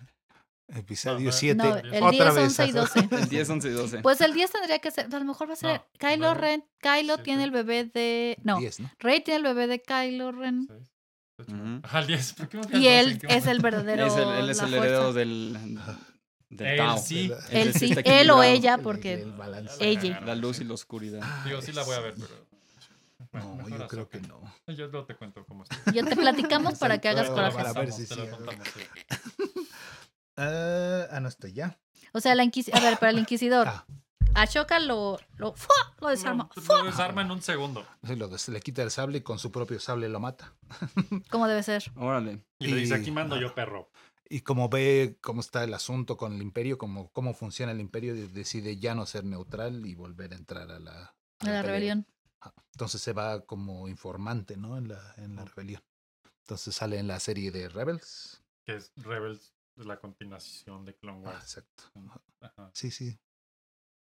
Episodio 0.73 1.25
No, 1.27 1.31
7. 1.31 1.55
No, 1.55 1.75
el 1.77 2.03
Otra 2.03 2.09
10, 2.11 2.35
vez. 2.35 2.43
11 2.59 2.65
y 2.67 2.71
12. 2.71 2.99
el 3.11 3.29
10, 3.29 3.49
11 3.49 3.67
y 3.67 3.71
12. 3.71 3.99
Pues 3.99 4.21
el 4.21 4.33
10 4.33 4.51
tendría 4.51 4.79
que 4.79 4.91
ser, 4.91 5.13
a 5.13 5.19
lo 5.19 5.25
mejor 5.25 5.49
va 5.49 5.53
a 5.53 5.55
ser 5.57 5.69
No, 5.81 5.85
Kylo 5.99 6.17
nueve, 6.33 6.39
Ren. 6.41 6.65
Kylo 6.79 7.13
siete. 7.15 7.23
tiene 7.23 7.43
el 7.43 7.51
bebé 7.51 7.85
de. 7.85 8.37
No, 8.43 8.57
10, 8.59 8.79
¿no? 8.79 8.91
Rey 8.99 9.21
tiene 9.21 9.37
el 9.39 9.43
bebé 9.43 9.67
de 9.67 9.81
Kylo 9.81 10.31
Ren. 10.31 10.67
Seis, 10.67 10.89
ocho, 11.39 11.51
Ujú. 11.51 11.57
nueve. 11.61 11.79
Ajá, 11.83 11.99
el 11.99 12.07
10. 12.07 12.33
¿Por 12.33 12.47
qué 12.49 12.59
Y 12.77 12.87
él 12.87 13.11
¿En 13.11 13.19
qué 13.19 13.27
es 13.35 13.45
el 13.47 13.59
verdadero. 13.59 14.05
es 14.05 14.15
el, 14.15 14.27
él 14.29 14.49
es 14.49 14.61
el 14.61 14.73
heredero 14.73 15.13
del, 15.13 15.57
del 16.49 16.67
Él 16.67 16.77
Tao. 16.77 16.97
sí. 16.97 17.25
El- 17.49 17.57
Él 17.57 17.67
Él 17.67 17.73
sí 17.73 17.93
él 18.05 18.31
o 18.31 18.41
ella, 18.43 18.75
El- 18.75 18.81
porque 18.81 19.13
el 19.13 19.31
balance. 19.33 19.75
ella. 19.79 20.21
La 20.21 20.35
luz 20.35 20.59
y 20.61 20.63
la 20.63 20.73
oscuridad. 20.75 21.21
Digo, 21.45 21.61
sí 21.61 21.71
la 21.73 21.83
voy 21.83 21.95
a 21.95 21.99
ver, 21.99 22.13
pero. 22.15 22.49
Bueno, 23.31 23.55
No, 23.69 23.77
yo 23.77 23.87
creo 23.87 24.09
que 24.09 24.19
no. 24.19 24.41
Yo 24.67 24.87
luego 24.87 25.05
te 25.05 25.15
cuento 25.15 25.45
cómo 25.45 25.63
está. 25.63 25.77
ya 25.93 26.03
te 26.03 26.15
platicamos 26.17 26.73
para 26.79 26.97
que 26.99 27.07
hagas 27.09 27.29
lo 27.29 27.35
para 27.35 27.51
coraje. 27.51 27.79
ver 27.79 27.91
si 27.93 28.05
sí. 28.05 28.15
Ah, 30.41 31.07
ah, 31.11 31.19
no 31.19 31.27
estoy 31.29 31.53
ya. 31.53 31.79
O 32.13 32.19
sea, 32.19 32.35
la 32.35 32.43
Inquisición. 32.43 32.81
A 32.81 32.89
ver, 32.89 32.97
para 32.99 33.11
el 33.11 33.19
Inquisidor. 33.19 33.67
Ah. 33.67 33.85
Ashoka 34.33 34.79
lo, 34.79 35.19
lo, 35.35 35.53
¡fua! 35.53 35.75
lo 35.99 36.07
desarma. 36.07 36.49
Lo, 36.55 36.61
¡fua! 36.61 36.79
lo 36.79 36.85
desarma 36.85 37.21
en 37.21 37.31
un 37.31 37.41
segundo. 37.41 37.85
Sí, 38.05 38.15
lo 38.15 38.27
des- 38.29 38.47
le 38.49 38.61
quita 38.61 38.81
el 38.81 38.89
sable 38.89 39.17
y 39.17 39.21
con 39.21 39.39
su 39.39 39.51
propio 39.51 39.79
sable 39.79 40.07
lo 40.07 40.19
mata. 40.21 40.53
Como 41.29 41.47
debe 41.47 41.63
ser. 41.63 41.83
Órale. 41.95 42.39
Y 42.59 42.67
le 42.67 42.77
dice, 42.77 42.97
Y- 42.97 43.01
aquí 43.01 43.11
mando 43.11 43.37
yo, 43.39 43.53
perro. 43.53 43.89
Y 44.29 44.39
como 44.41 44.69
ve 44.69 45.17
cómo 45.19 45.41
está 45.41 45.65
el 45.65 45.73
asunto 45.73 46.15
con 46.15 46.31
el 46.31 46.41
imperio, 46.41 46.77
cómo, 46.77 47.09
cómo 47.11 47.33
funciona 47.33 47.73
el 47.73 47.81
imperio, 47.81 48.15
de- 48.15 48.29
decide 48.29 48.77
ya 48.77 48.95
no 48.95 49.05
ser 49.05 49.25
neutral 49.25 49.85
y 49.85 49.93
volver 49.95 50.31
a 50.31 50.37
entrar 50.37 50.71
a 50.71 50.79
la, 50.79 51.13
a 51.39 51.45
la 51.49 51.61
rebelión. 51.61 52.07
Entonces 52.71 53.01
se 53.01 53.11
va 53.11 53.41
como 53.41 53.89
informante, 53.89 54.55
¿no? 54.55 54.77
En 54.77 54.87
la, 54.87 55.13
en 55.17 55.35
la 55.35 55.43
rebelión. 55.43 55.83
Entonces 56.45 56.73
sale 56.73 56.97
en 56.97 57.07
la 57.07 57.19
serie 57.19 57.51
de 57.51 57.67
Rebels. 57.67 58.41
Que 58.65 58.77
es 58.77 58.93
Rebels, 58.95 59.53
es 59.81 59.87
la 59.87 59.97
continuación 59.99 60.85
de 60.85 60.95
Clone 60.95 61.19
Ah, 61.25 61.29
Wars. 61.29 61.43
exacto. 61.43 61.83
Ajá. 62.41 62.71
Sí, 62.73 62.91
sí. 62.91 63.19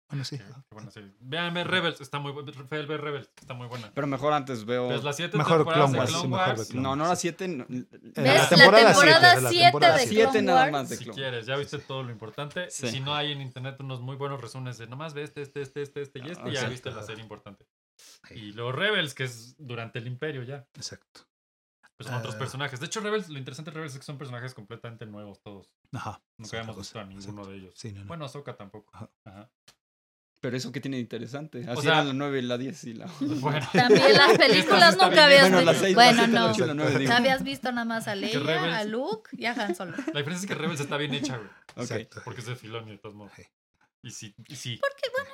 Bueno, 0.09 0.23
sí. 0.25 0.39
Qué, 0.39 0.45
qué 0.45 0.53
buena 0.71 0.91
serie. 0.93 1.13
Véanme 1.19 1.65
Rebels, 1.65 2.01
está 2.01 2.21
muy 2.21 2.31
buena. 2.31 2.53
Rebels, 2.53 3.29
está 3.41 3.55
muy 3.55 3.67
buena. 3.67 3.91
Pero 3.93 4.07
mejor 4.07 4.33
antes 4.33 4.65
veo. 4.65 4.89
Las 5.03 5.17
siete 5.17 5.37
Mejor 5.37 5.59
temporadas 5.59 5.91
Clone 5.91 5.93
de 5.95 5.99
Wars, 5.99 6.11
Clone 6.11 6.23
sí, 6.23 6.29
mejor 6.29 6.49
Wars. 6.59 6.69
Clone 6.69 6.83
No, 6.83 6.95
no 6.97 7.03
Wars. 7.03 7.11
las 7.11 7.21
siete. 7.21 7.49
no- 7.49 7.67
En 7.69 7.89
¿Ves? 7.91 8.15
la 8.15 8.35
La 8.35 8.49
temporada 8.49 8.87
temporada 8.93 9.35
siete, 9.35 9.43
la 9.43 9.51
7 9.51 9.65
temporada 9.65 9.97
de 9.99 10.07
Clone 10.09 10.43
nada 10.43 10.61
Wars. 10.61 10.73
más 10.73 10.89
de 10.91 10.97
Si 10.97 11.05
Clone 11.05 11.17
quieres, 11.17 11.47
ya 11.47 11.57
viste 11.57 11.79
todo 11.81 12.03
lo 12.05 12.13
importante. 12.13 12.71
Sí. 12.71 12.89
Si 12.89 13.01
no 13.01 13.17
hay 13.17 13.33
en 13.33 13.41
internet 13.41 13.81
unos 13.81 14.01
muy 14.01 14.15
buenos 14.15 14.41
resúmenes 14.41 14.79
de 14.79 14.87
nomás 14.87 15.13
ve 15.13 15.25
este, 15.25 15.43
este, 15.43 15.63
este, 15.63 15.83
este, 15.83 16.03
este 16.03 16.19
y 16.21 16.23
este, 16.31 16.35
Ah, 16.41 16.45
ya 16.45 16.51
exacto. 16.53 16.71
viste 16.71 16.91
la 16.93 17.03
serie 17.03 17.23
importante. 17.25 17.67
Sí, 18.29 18.35
Y 18.35 18.53
los 18.53 18.73
Rebels, 18.73 19.13
que 19.13 19.25
es 19.25 19.57
durante 19.59 19.99
el 19.99 20.07
Imperio 20.07 20.45
ya. 20.45 20.69
Exacto. 20.75 21.23
Pues 21.97 22.09
son 22.09 22.17
otros 22.19 22.35
Ah. 22.35 22.39
personajes. 22.39 22.79
De 22.81 22.87
hecho, 22.87 23.01
Rebels, 23.01 23.29
lo 23.31 23.39
interesante 23.39 23.71
de 23.71 23.75
Rebels 23.77 23.95
es 23.95 24.01
que 24.01 24.05
son 24.05 24.19
personajes 24.19 24.53
completamente 24.55 25.07
nuevos 25.07 25.41
todos. 25.43 25.75
Ajá. 25.93 26.21
es 26.33 26.39
Nunca 26.39 26.59
habíamos 26.59 26.77
visto 26.77 26.99
a 27.01 27.05
ninguno 27.05 27.29
Exacto. 27.31 27.51
de 27.51 27.57
ellos. 27.57 27.75
Sí, 27.77 27.93
no, 27.93 28.01
no. 28.01 28.07
Bueno, 28.07 28.25
Ahsoka 28.27 28.55
tampoco. 28.57 28.91
Ajá. 28.95 29.11
Ajá. 29.25 29.51
Pero 30.43 30.55
eso 30.59 30.71
que 30.71 30.81
tiene 30.83 30.99
de 30.99 31.01
interesante. 31.01 31.65
Así 31.67 31.83
sea- 31.83 31.93
eran 31.95 32.09
la 32.09 32.13
9 32.13 32.39
y 32.39 32.43
la 32.43 32.59
10 32.59 32.85
y 32.85 32.93
la. 32.95 33.07
Bueno. 33.41 33.67
También 33.73 34.13
las 34.13 34.37
películas 34.37 34.93
nunca 34.97 35.09
bien. 35.09 35.21
habías 35.21 35.41
Bueno, 35.43 35.57
visto. 35.59 35.73
las 35.73 35.81
6, 35.81 35.95
Bueno, 35.95 36.13
la 36.13 36.19
7, 36.19 36.33
la 36.33 36.41
no. 36.41 36.51
8 36.51 36.65
y 36.65 36.67
la 36.67 36.75
9. 36.75 36.99
digo. 36.99 37.13
Habías 37.15 37.43
visto 37.43 37.73
nada 37.73 37.85
más 37.87 38.09
a 38.09 38.15
Leia, 38.15 38.39
Rebels- 38.41 38.75
a 38.75 38.85
Luke 38.85 39.31
y 39.33 39.47
a 39.47 39.53
Han 39.53 39.75
Solo. 39.75 39.93
La 39.97 40.21
diferencia 40.21 40.35
es 40.45 40.47
que 40.47 40.55
Rebels 40.55 40.81
está 40.81 40.97
bien 40.99 41.15
hecha, 41.15 41.39
güey. 41.39 41.49
Ok. 41.77 41.83
Exacto. 41.91 42.21
Porque 42.25 42.41
es 42.43 42.47
de 42.47 42.57
Filoni, 42.57 42.91
de 42.93 42.99
todos 42.99 43.15
modos. 43.15 43.33
Sí. 43.35 43.43
Y 44.03 44.11
sí, 44.11 44.35
y 44.49 44.57
sí, 44.57 44.77
¿Por 44.77 44.91
qué? 44.95 45.09
Bueno, 45.11 45.31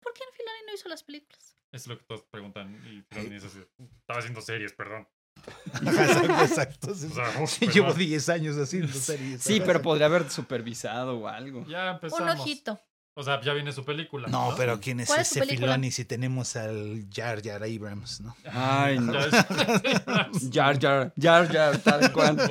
¿por 0.00 0.12
qué 0.14 0.22
Filoni 0.32 0.58
no 0.66 0.72
hizo 0.74 0.88
las 0.88 1.02
películas? 1.02 1.56
es 1.72 1.86
lo 1.86 1.98
que 1.98 2.04
todos 2.04 2.22
preguntan. 2.30 2.74
Y 2.86 3.02
Filoni 3.02 3.34
dice 3.34 3.48
así, 3.48 3.58
estaba 3.98 4.20
haciendo 4.20 4.40
series, 4.40 4.72
perdón. 4.72 5.06
Ajá, 5.72 6.04
exacto, 6.04 6.42
exacto. 6.44 6.94
sí. 6.94 7.06
O 7.10 7.14
sea, 7.14 7.42
uf, 7.42 7.58
Llevo 7.74 7.86
perdón. 7.88 7.98
10 7.98 8.28
años 8.30 8.56
haciendo 8.56 8.92
series. 8.92 9.42
Sí, 9.42 9.60
pero 9.64 9.82
podría 9.82 10.06
haber 10.06 10.30
supervisado 10.30 11.18
o 11.18 11.28
algo. 11.28 11.64
Ya 11.66 11.90
empezamos. 11.90 12.22
Un 12.34 12.40
ojito. 12.40 12.80
O 13.14 13.22
sea, 13.24 13.40
ya 13.40 13.52
viene 13.52 13.72
su 13.72 13.84
película. 13.84 14.28
No, 14.28 14.54
pero 14.56 14.78
¿quién 14.78 15.00
es 15.00 15.08
¿Cuál 15.08 15.22
es 15.22 15.32
ese? 15.36 15.44
Filoni 15.44 15.90
si 15.90 16.04
tenemos 16.04 16.54
al 16.54 17.04
Jar 17.12 17.42
Jar 17.42 17.64
Abrams, 17.64 18.20
no? 18.20 18.36
Ay, 18.52 18.96
es- 18.96 20.50
Jar 20.52 20.78
Jar, 20.78 21.12
Jar 21.20 21.52
Jar, 21.52 21.78
tal 21.78 22.12
cual. 22.12 22.36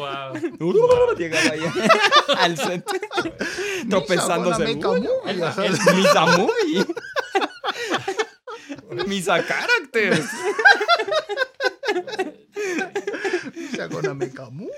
Wow. 0.60 1.16
Llegaba 1.18 1.52
ahí 1.54 1.62
al 2.38 2.58
set. 2.58 2.86
Tropezándose. 3.90 4.76
Misa 4.76 6.26
Movie. 6.38 6.86
Misa 9.08 9.42
Characters. 9.46 10.28
Misha 13.56 13.88
Boname 13.88 14.32
Camus. 14.32 14.70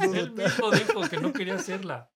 Él 0.00 0.32
mismo 0.32 0.70
dijo 0.70 1.08
que 1.08 1.16
no 1.18 1.32
quería 1.32 1.54
hacerla. 1.56 2.10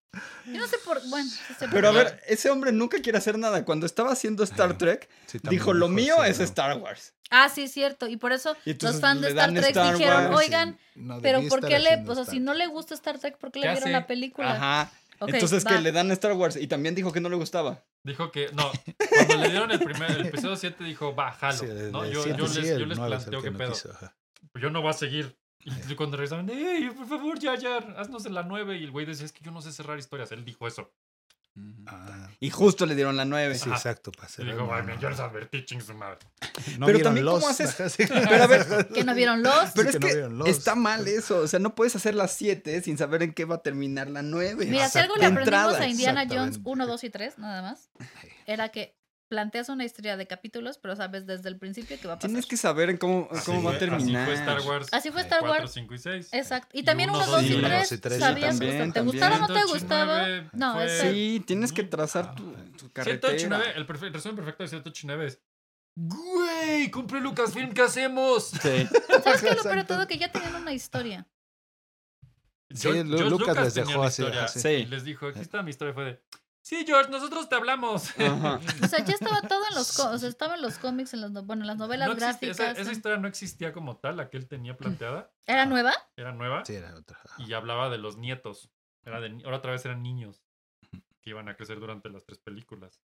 Yo 0.45 0.57
no 0.59 0.67
sé 0.67 0.77
por. 0.83 0.99
Bueno, 1.09 1.29
sí 1.29 1.53
sé 1.59 1.65
por 1.65 1.71
Pero 1.71 1.89
a 1.89 1.91
qué. 1.91 1.97
ver, 1.97 2.21
ese 2.27 2.49
hombre 2.49 2.71
nunca 2.71 2.99
quiere 3.01 3.17
hacer 3.17 3.37
nada. 3.37 3.65
Cuando 3.65 3.85
estaba 3.85 4.11
haciendo 4.11 4.43
Star 4.43 4.77
Trek, 4.77 5.09
Sí, 5.27 5.39
dijo, 5.43 5.73
lo 5.73 5.89
mío 5.89 6.15
sí, 6.23 6.29
es 6.31 6.39
¿no? 6.39 6.45
Star 6.45 6.77
Wars. 6.77 7.13
Ah, 7.29 7.49
sí, 7.49 7.63
es 7.63 7.71
cierto. 7.73 8.07
Y 8.07 8.17
por 8.17 8.31
eso 8.31 8.55
Y 8.65 8.73
los 8.81 8.99
fans 9.01 9.21
de 9.21 9.29
Star 9.29 9.51
Trek 9.51 9.65
Star 9.65 9.93
dijeron, 9.97 10.25
Wars, 10.27 10.37
oigan, 10.37 10.79
No 10.95 11.19
pero 11.21 11.41
¿por 11.49 11.65
qué 11.65 11.77
le.? 11.79 11.95
O 12.07 12.13
sea, 12.15 12.23
Star 12.23 12.33
si 12.33 12.39
no 12.39 12.53
le 12.53 12.67
gusta 12.67 12.93
Star 12.95 13.19
Trek, 13.19 13.37
¿por 13.37 13.51
qué 13.51 13.59
le 13.59 13.65
¿Qué 13.67 13.71
dieron 13.73 13.89
hace? 13.89 13.91
la 13.91 14.07
película? 14.07 14.53
Ajá. 14.53 14.91
Entonces 15.19 15.65
va. 15.65 15.71
que 15.71 15.81
le 15.81 15.91
dan 15.91 16.09
Star 16.11 16.33
Wars. 16.33 16.55
Y 16.55 16.67
también 16.67 16.95
dijo 16.95 17.11
que 17.11 17.19
no 17.19 17.27
le 17.29 17.35
gustaba. 17.35 17.83
Dijo 18.03 18.31
que, 18.31 18.49
no, 18.53 18.71
cuando 19.09 19.37
le 19.37 19.49
dieron 19.49 19.71
el 19.71 19.79
primer, 19.79 20.11
el 20.11 20.27
episodio 20.27 20.55
7 20.55 20.81
dijo, 20.83 21.13
va, 21.15 21.31
jalo. 21.33 21.57
Sí, 21.57 21.65
¿no? 21.91 22.05
Yo, 22.05 22.25
yo 22.37 22.47
sí, 22.47 22.61
les, 22.61 22.79
yo 22.79 22.85
les 22.85 22.97
planteo 22.97 23.41
que 23.41 23.47
qué 23.47 23.51
no 23.51 23.57
pedo. 23.57 23.71
quiso, 23.73 23.89
yo 24.57 24.69
no 24.69 24.81
voy 24.81 24.91
a 24.91 24.93
seguir. 24.93 25.37
Y 25.89 25.95
cuando 25.95 26.15
regresaron, 26.17 26.49
¡ey, 26.49 26.89
por 26.91 27.07
favor, 27.07 27.39
ya, 27.39 27.55
ya, 27.55 27.77
haznos 27.97 28.25
en 28.25 28.33
la 28.33 28.43
9! 28.43 28.77
Y 28.77 28.83
el 28.85 28.91
güey 28.91 29.05
decía, 29.05 29.25
es 29.25 29.33
que 29.33 29.43
yo 29.43 29.51
no 29.51 29.61
sé 29.61 29.71
cerrar 29.73 29.97
historias. 29.99 30.31
Él 30.31 30.45
dijo 30.45 30.67
eso. 30.67 30.91
Ah, 31.87 32.29
Y 32.39 32.51
justo 32.51 32.85
le 32.85 32.93
dieron 32.93 33.17
la 33.17 33.25
9. 33.25 33.55
sí, 33.55 33.69
exacto. 33.69 34.11
Para 34.11 34.29
Y 34.37 34.45
dijo, 34.45 34.57
no, 34.57 34.67
man, 34.67 34.99
yo 34.99 35.09
les 35.09 35.19
advertí, 35.19 35.65
ching 35.65 35.81
su 35.81 35.93
madre. 35.95 36.19
no 36.77 36.85
Pero 36.85 36.99
también, 36.99 37.25
¿cómo 37.25 37.39
Lost, 37.39 37.61
haces? 37.61 37.95
Pero 38.07 38.43
a 38.43 38.47
ver, 38.47 38.87
Que 38.93 39.03
no 39.03 39.15
vieron 39.15 39.41
los. 39.41 39.71
Pero 39.73 39.89
Sí, 39.91 39.97
es 39.97 40.05
que 40.05 40.21
no 40.21 40.29
que 40.29 40.35
Lost. 40.35 40.49
está 40.49 40.75
mal 40.75 41.07
eso. 41.07 41.39
O 41.39 41.47
sea, 41.47 41.59
no 41.59 41.73
puedes 41.73 41.95
hacer 41.95 42.13
las 42.13 42.31
7 42.33 42.81
sin 42.83 42.97
saber 42.97 43.23
en 43.23 43.33
qué 43.33 43.45
va 43.45 43.55
a 43.55 43.61
terminar 43.63 44.07
la 44.09 44.21
9. 44.21 44.67
Mira, 44.67 44.87
si 44.87 44.99
algo 44.99 45.15
le 45.15 45.21
De 45.21 45.27
aprendimos 45.27 45.73
a 45.75 45.87
Indiana 45.87 46.21
Jones 46.21 46.57
exactamente. 46.57 46.69
1, 46.69 46.87
2 46.87 47.03
y 47.03 47.09
3, 47.09 47.37
nada 47.39 47.61
más, 47.63 47.89
era 48.45 48.69
que 48.69 48.95
planteas 49.29 49.69
una 49.69 49.83
historia 49.85 50.15
de 50.17 50.25
capítulos, 50.27 50.77
pero 50.77 50.95
sabes 50.95 51.25
desde 51.27 51.49
el 51.49 51.57
principio 51.57 51.99
que 51.99 52.07
va 52.07 52.13
a 52.13 52.17
pasar. 52.17 52.29
Tienes 52.29 52.45
que 52.45 52.55
saber 52.57 52.89
en 52.89 52.97
cómo, 52.97 53.27
Así 53.31 53.45
cómo 53.45 53.63
va 53.63 53.71
a 53.71 53.73
fue- 53.73 53.79
terminar. 53.87 54.23
Así 54.23 54.25
fue 54.25 54.33
Star 54.35 54.61
Wars. 54.61 54.87
Así 54.93 55.11
fue 55.11 55.21
Sí. 55.21 55.25
Star 55.27 55.39
4, 55.41 55.59
Wars. 55.63 55.71
5 55.73 55.93
y 55.93 55.97
6. 55.97 56.29
Exacto. 56.31 56.69
Y 56.77 56.83
también 56.83 57.09
uno, 57.09 57.19
1, 57.19 57.25
dos 57.27 57.35
2 57.41 57.43
y 57.51 57.53
y 57.55 57.61
tres. 57.61 57.87
3. 57.89 57.89
Sí, 57.89 57.97
también, 57.99 58.19
¿Sabías? 58.19 58.59
también, 58.59 58.93
¿Te 58.93 59.01
gustara 59.01 59.35
o 59.35 59.39
no 59.39 59.47
te 59.47 59.63
gustaba? 59.65 60.25
189 60.25 60.49
No, 60.53 60.73
fue- 60.75 60.89
Sí, 61.13 61.43
tienes 61.45 61.71
que 61.73 61.81
Ah, 61.81 61.89
trazar 61.89 62.35
tu, 62.35 62.53
tu 62.77 62.89
carretera. 62.91 63.37
189, 63.37 63.65
el, 63.75 63.85
perfe- 63.87 64.07
el 64.07 64.13
resumen 64.13 64.35
perfecto 64.37 64.63
de 64.63 64.69
189 64.69 65.25
es, 65.27 65.41
güey, 65.95 66.89
compré 66.91 67.19
Lucasfilm, 67.19 67.73
¿qué 67.73 67.81
hacemos? 67.81 68.47
Sí. 68.49 68.87
¿Sabes 69.23 69.41
qué? 69.41 69.51
Lo 69.55 69.63
peor 69.63 69.75
de 69.77 69.83
todo 69.83 70.07
que 70.07 70.17
ya 70.17 70.31
tenían 70.31 70.55
una 70.55 70.73
historia. 70.73 71.27
Sí, 72.69 72.81
George- 72.83 73.03
Lu- 73.05 73.17
George 73.17 73.29
Lucas 73.31 73.57
les 73.63 73.73
dejó 73.75 74.03
así, 74.03 74.21
historia, 74.21 74.43
así. 74.45 74.59
Sí. 74.59 74.67
Y 74.69 74.85
les 74.87 75.03
dijo, 75.05 75.27
aquí 75.27 75.39
está 75.39 75.63
mi 75.63 75.69
historia, 75.69 75.93
fue 75.93 76.03
de, 76.05 76.21
sí, 76.67 76.83
George, 76.85 77.09
nosotros 77.09 77.47
te 77.49 77.55
hablamos. 77.55 78.11
Ajá. 78.19 78.59
O 78.83 78.87
sea, 78.87 79.03
ya 79.03 79.13
estaba 79.13 79.41
todo 79.41 79.63
en 79.69 79.75
los, 79.75 79.99
o 79.99 80.17
sea, 80.17 80.29
estaba 80.29 80.55
en 80.55 80.61
los 80.61 80.77
cómics, 80.77 81.13
en 81.13 81.21
las, 81.21 81.31
no- 81.31 81.43
bueno, 81.43 81.63
en 81.63 81.67
las 81.67 81.77
novelas 81.77 82.07
No 82.07 82.13
existía- 82.13 82.47
gráficas. 82.49 82.59
esa, 82.71 82.81
esa 82.81 82.91
historia 82.91 83.17
no 83.17 83.27
existía 83.27 83.71
como 83.73 83.97
tal, 83.97 84.17
la 84.17 84.29
que 84.29 84.37
él 84.37 84.47
tenía 84.47 84.75
planteada, 84.77 85.31
¿Era 85.45 85.65
nueva? 85.65 85.93
era 86.15 86.31
nueva 86.33 86.65
Sí, 86.65 86.75
era 86.75 86.95
otra. 86.95 87.19
y 87.37 87.53
hablaba 87.53 87.89
de 87.89 87.97
los 87.97 88.17
nietos. 88.17 88.69
Era 89.03 89.19
de, 89.21 89.29
ahora 89.45 89.57
otra 89.57 89.71
vez 89.71 89.85
eran 89.85 90.03
niños 90.03 90.43
que 91.21 91.29
iban 91.29 91.47
a 91.49 91.55
crecer 91.55 91.79
durante 91.79 92.09
las 92.09 92.25
tres 92.25 92.39
películas. 92.39 93.01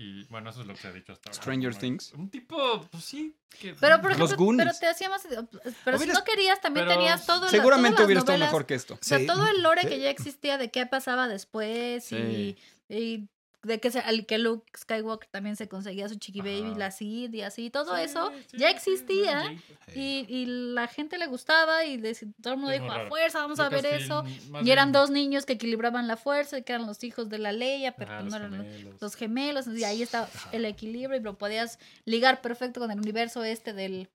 Y 0.00 0.22
bueno, 0.26 0.50
eso 0.50 0.60
es 0.60 0.66
lo 0.68 0.74
que 0.74 0.80
se 0.80 0.86
ha 0.88 0.92
dicho 0.92 1.12
hasta 1.12 1.28
ahora. 1.30 1.42
Stranger. 1.42 1.74
Things. 1.74 2.12
Un 2.12 2.30
tipo, 2.30 2.86
pues 2.90 3.04
sí. 3.04 3.34
que- 3.58 3.74
Pero 3.74 4.00
por 4.00 4.10
Los 4.10 4.30
ejemplo, 4.30 4.36
pero 4.36 4.44
Goonies. 4.44 4.78
te 4.78 4.86
hacía 4.86 5.08
más. 5.08 5.22
Pero 5.26 5.98
si 5.98 6.04
Hubieras- 6.04 6.18
no 6.20 6.24
querías, 6.24 6.60
también 6.60 6.86
pero 6.86 6.98
tenías 6.98 7.26
todo. 7.26 7.48
Seguramente 7.48 8.04
hubiera 8.04 8.20
estado 8.20 8.38
mejor 8.38 8.64
que 8.64 8.74
esto. 8.74 8.94
O 8.94 8.98
sea, 9.00 9.18
Sí. 9.18 9.26
todo 9.26 9.48
el 9.48 9.60
lore 9.62 9.82
Sí. 9.82 9.88
que 9.88 9.98
ya 9.98 10.10
existía 10.10 10.56
de 10.56 10.70
qué 10.70 10.86
pasaba 10.86 11.26
después 11.26 12.04
Sí. 12.04 12.16
y, 12.16 12.94
y 12.94 13.28
de 13.64 13.80
que, 13.80 13.90
se, 13.90 13.98
al 13.98 14.24
que 14.24 14.38
Luke 14.38 14.64
Skywalker 14.78 15.28
también 15.30 15.56
se 15.56 15.68
conseguía 15.68 16.08
su 16.08 16.14
chiqui 16.14 16.40
baby, 16.40 16.70
Ajá. 16.70 16.78
la 16.78 16.90
Sid 16.92 17.34
y 17.34 17.42
así, 17.42 17.70
todo 17.70 17.96
Sí, 17.96 18.02
eso 18.04 18.30
sí, 18.48 18.56
ya 18.56 18.70
existía 18.70 19.48
sí, 19.92 20.24
y, 20.28 20.32
y 20.32 20.46
la 20.46 20.86
gente 20.86 21.18
le 21.18 21.26
gustaba 21.26 21.84
y 21.84 21.98
dec- 21.98 22.32
todo 22.40 22.54
el 22.54 22.60
mundo 22.60 22.72
Es 22.72 22.80
dijo, 22.80 22.92
a 22.94 23.06
fuerza, 23.08 23.40
vamos 23.40 23.58
a 23.58 23.68
ver 23.68 23.84
eso. 23.86 24.24
Y 24.62 24.70
eran 24.70 24.88
bien- 24.88 24.92
dos 24.92 25.10
niños 25.10 25.44
que 25.44 25.54
equilibraban 25.54 26.06
la 26.06 26.16
fuerza, 26.16 26.60
que 26.60 26.72
eran 26.72 26.86
los 26.86 27.02
hijos 27.02 27.28
de 27.28 27.38
la 27.38 27.50
Leia, 27.50 27.92
pero 27.96 28.12
Ajá, 28.12 28.20
pues 28.20 28.32
no 28.32 28.38
los 28.38 28.46
eran 28.48 28.58
los- 28.58 28.66
gemelos. 28.76 29.02
los 29.02 29.14
gemelos, 29.16 29.66
y 29.66 29.84
ahí 29.84 30.02
está 30.02 30.28
el 30.52 30.64
equilibrio 30.64 31.18
y 31.18 31.22
lo 31.22 31.36
podías 31.36 31.80
ligar 32.04 32.40
perfecto 32.40 32.78
con 32.80 32.90
el 32.92 32.98
universo 33.00 33.42
este 33.42 33.72
del 33.72 34.08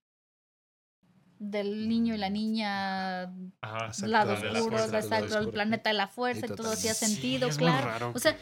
del 1.39 1.89
niño 1.89 2.15
y 2.15 2.17
la 2.17 2.29
niña 2.29 3.23
Ajá, 3.59 3.91
lados 4.07 4.41
de 4.41 4.51
la 4.51 4.59
oscuros, 4.59 4.91
lado 4.91 5.39
el 5.39 5.49
planeta 5.49 5.89
de 5.89 5.95
la 5.95 6.07
fuerza, 6.07 6.45
y 6.45 6.49
Sí, 6.49 6.55
todo 6.55 6.71
hacía 6.71 6.93
sentido, 6.93 7.49
claro. 7.49 8.11
O 8.15 8.19
sea, 8.19 8.37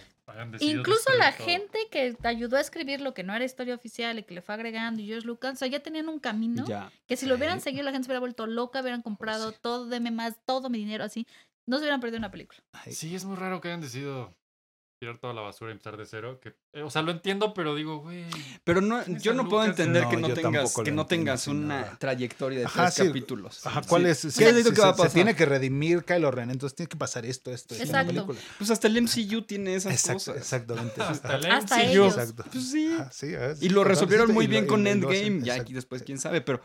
incluso 0.60 1.10
la 1.18 1.32
todo. 1.36 1.46
gente 1.48 1.80
que 1.92 2.14
te 2.14 2.28
ayudó 2.28 2.58
a 2.58 2.62
escribir 2.62 3.02
lo 3.02 3.14
que 3.14 3.24
no 3.24 3.34
era 3.36 3.44
historia 3.46 3.76
oficial 3.76 4.20
y 4.20 4.24
que 4.24 4.34
le 4.34 4.42
fue 4.42 4.56
agregando, 4.56 5.02
y 5.02 5.08
George 5.08 5.26
Lucas, 5.28 5.54
o 5.54 5.56
sea, 5.58 5.68
ya 5.68 5.80
tenían 5.82 6.10
un 6.10 6.20
camino 6.20 6.66
Ya. 6.66 6.92
que 7.08 7.16
si 7.18 7.26
lo 7.26 7.36
hubieran 7.36 7.60
Sí. 7.60 7.66
seguido 7.66 7.84
la 7.84 7.92
gente 7.92 8.06
se 8.06 8.10
hubiera 8.12 8.20
vuelto 8.20 8.48
loca, 8.48 8.82
hubieran 8.82 9.02
comprado 9.02 9.52
sí. 9.52 9.58
todo, 9.62 9.88
deme 9.88 10.12
más, 10.12 10.36
todo 10.46 10.70
mi 10.70 10.78
dinero 10.80 11.04
así, 11.04 11.26
no 11.66 11.78
se 11.78 11.84
hubieran 11.84 12.00
perdido 12.02 12.18
una 12.20 12.32
película. 12.32 12.60
Ay, 12.74 12.94
Sí, 12.94 13.14
es 13.16 13.26
muy 13.26 13.36
raro 13.38 13.62
que 13.62 13.68
hayan 13.70 13.82
decidido 13.82 14.34
tirar 15.02 15.18
toda 15.18 15.34
la 15.34 15.42
basura 15.42 15.72
y 15.72 15.74
empezar 15.74 15.98
de 15.98 16.06
cero. 16.06 16.40
Que, 16.40 16.54
eh, 16.74 16.84
o 16.84 16.92
sea, 16.92 17.02
lo 17.02 17.10
entiendo, 17.12 17.56
pero 17.56 17.74
digo, 17.74 18.02
güey. 18.02 18.24
Pero 18.64 18.82
no, 18.82 19.04
yo 19.18 19.34
no 19.34 19.50
puedo 19.50 19.66
entender 19.66 20.04
no, 20.04 20.10
que 20.12 20.18
no 20.18 20.30
tengas, 20.32 20.76
que 20.76 20.92
no 20.92 21.08
tengas 21.08 21.48
una 21.48 21.80
nada. 21.82 21.98
trayectoria 21.98 22.60
de 22.60 22.66
Ajá, 22.66 22.84
tres 22.84 22.94
sí. 22.94 23.08
capítulos. 23.08 23.66
Ajá. 23.66 23.82
¿cuál 23.88 24.06
es? 24.06 24.22
¿Qué 24.22 24.30
Sí, 24.30 24.44
es 24.44 24.64
lo 24.64 24.72
que 24.72 24.80
va 24.82 24.90
a 24.90 24.92
se- 24.92 24.98
se 24.98 25.04
pasar? 25.06 25.14
tiene 25.16 25.36
que 25.36 25.48
redimir 25.48 26.04
Kylo 26.06 26.30
Ren, 26.30 26.52
entonces 26.52 26.76
tiene 26.76 26.88
que 26.88 26.98
pasar 26.98 27.26
esto, 27.26 27.52
esto, 27.52 27.74
esto 27.74 27.84
en 27.84 27.92
la 27.94 28.02
Exacto. 28.02 28.28
película. 28.28 28.40
Pues 28.60 28.70
hasta 28.70 28.88
el 28.88 28.98
MCU 29.02 29.42
tiene 29.42 29.74
esas 29.74 29.92
Exacto, 29.94 30.14
cosas. 30.20 30.38
exactamente. 30.38 31.02
Hasta 31.02 31.36
el 31.36 31.46
Hasta 31.52 31.78
MCU. 31.78 31.90
ellos. 31.90 32.14
Exacto. 32.18 32.44
Pues 32.52 32.70
sí. 32.70 32.94
Ajá, 32.94 33.12
sí, 33.12 33.34
Y 33.62 33.70
lo 33.70 33.84
resolvieron 33.84 34.32
muy 34.32 34.46
bien 34.46 34.68
con 34.68 34.86
Endgame. 34.86 35.40
Ya 35.42 35.54
aquí 35.54 35.62
exacto. 35.62 35.74
después, 35.74 36.04
quién 36.04 36.20
sabe. 36.20 36.42
Pero 36.42 36.62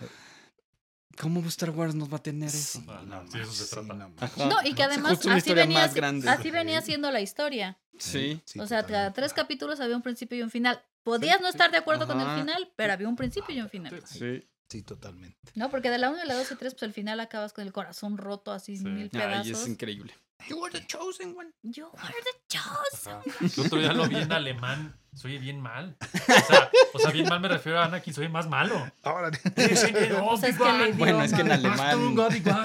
¿Cómo 1.20 1.40
Star 1.48 1.70
Wars 1.70 1.94
nos 1.94 2.12
va 2.12 2.16
a 2.18 2.22
tener 2.22 2.48
eso? 2.48 2.82
Ah, 2.88 3.02
no, 3.06 3.22
no 3.24 3.30
sí, 3.30 3.38
eso 3.40 3.52
se 3.52 3.66
trata. 3.74 3.94
no 3.94 4.08
manches. 4.10 4.22
Ajá. 4.38 4.46
No, 4.48 4.56
y 4.64 4.74
que 4.74 4.82
además 4.82 5.18
así 5.26 5.52
venía, 5.54 5.80
más 5.80 5.90
si- 5.92 5.96
grande. 5.96 6.28
así 6.28 6.50
venía 6.50 6.80
siendo 6.82 7.10
la 7.10 7.20
historia. 7.20 7.78
Sí. 7.98 8.40
O 8.58 8.66
sea, 8.66 8.84
cada 8.84 9.12
tres 9.12 9.32
capítulos 9.32 9.80
había 9.80 9.96
un 9.96 10.02
principio 10.02 10.36
y 10.38 10.42
un 10.42 10.50
final. 10.50 10.82
Podías 11.02 11.40
no 11.40 11.48
estar 11.48 11.70
de 11.70 11.78
acuerdo 11.78 12.06
con 12.06 12.20
el 12.20 12.38
final, 12.40 12.72
pero 12.76 12.92
había 12.92 13.08
un 13.08 13.16
principio 13.16 13.54
y 13.54 13.60
un 13.60 13.68
final. 13.70 14.02
Sí. 14.06 14.46
Sí, 14.68 14.82
totalmente. 14.82 15.38
No, 15.54 15.70
porque 15.70 15.90
de 15.90 15.98
la 15.98 16.10
1, 16.10 16.24
la 16.24 16.34
2 16.34 16.50
y 16.50 16.56
3, 16.56 16.74
pues 16.74 16.82
al 16.82 16.92
final 16.92 17.20
acabas 17.20 17.52
con 17.52 17.64
el 17.64 17.72
corazón 17.72 18.18
roto, 18.18 18.50
así 18.50 18.76
Sí. 18.76 18.84
mil 18.84 19.04
Ay, 19.04 19.08
pedazos. 19.10 19.62
es 19.62 19.68
increíble. 19.68 20.12
You 20.48 20.60
were 20.60 20.70
the 20.70 20.80
chosen 20.86 21.34
one. 21.34 21.52
You 21.62 21.86
are 21.98 22.14
the 22.22 22.34
chosen. 22.48 23.20
El 23.40 23.66
otro 23.66 23.78
día 23.80 23.92
lo 23.92 24.06
vi 24.06 24.16
en 24.16 24.32
alemán. 24.32 24.94
Soy 25.12 25.38
bien 25.38 25.60
mal. 25.60 25.96
O 26.00 26.46
sea, 26.46 26.70
o 26.92 26.98
sea, 26.98 27.10
bien 27.10 27.26
mal 27.26 27.40
me 27.40 27.48
refiero 27.48 27.80
a 27.80 27.86
Anakin. 27.86 28.12
Soy 28.12 28.28
más 28.28 28.46
malo. 28.48 28.74
Ahora, 29.02 29.30
O 29.30 30.36
sea, 30.36 30.50
es 30.50 30.58
que 30.58 30.84
el 30.84 30.92
Bueno, 30.92 31.22
es 31.22 31.32
que 31.32 31.40
en 31.40 31.50
alemán. 31.52 32.16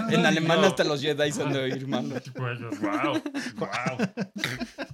En 0.09 0.25
alemán 0.25 0.63
hasta 0.65 0.83
los 0.83 1.01
Jedi 1.01 1.31
se 1.31 1.41
han 1.43 1.53
de 1.53 1.59
oír 1.59 1.87
malo. 1.87 2.15
Wow, 2.35 3.21
wow. 3.55 3.97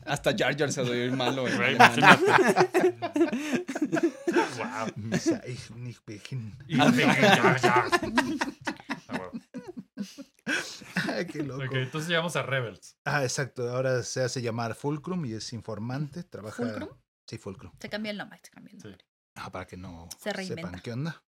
Hasta 0.05 0.37
Jar 0.37 0.55
Jar 0.55 0.71
se 0.71 0.81
ha 0.81 0.83
de 0.83 0.91
oír 0.91 1.11
malo. 1.11 1.47
en 1.47 1.81
alemán. 1.81 2.21
Wow. 9.09 9.41
Qué 11.31 11.43
loco. 11.43 11.63
Ok, 11.63 11.73
entonces 11.73 12.07
llegamos 12.09 12.35
a 12.35 12.43
Rebels. 12.43 12.97
Ah, 13.05 13.23
exacto. 13.23 13.69
Ahora 13.69 14.03
se 14.03 14.23
hace 14.23 14.41
llamar 14.41 14.75
Fulcrum 14.75 15.25
y 15.25 15.33
es 15.33 15.53
informante. 15.53 16.23
Trabaja. 16.23 16.63
¿Fulcrum? 16.63 16.89
Sí, 17.27 17.37
Fulcrum. 17.37 17.71
Se 17.79 17.89
cambia 17.89 18.11
el 18.11 18.17
nombre, 18.17 18.39
se 18.43 18.49
cambia 18.51 18.73
el 18.73 18.81
Sí. 18.81 18.87
nombre. 18.87 19.05
Ah, 19.35 19.51
para 19.51 19.67
que 19.67 19.77
no 19.77 20.07
Se 20.19 20.33
reinventa. 20.33 20.67
sepan 20.67 20.81
qué 20.81 20.93
onda. 20.93 21.23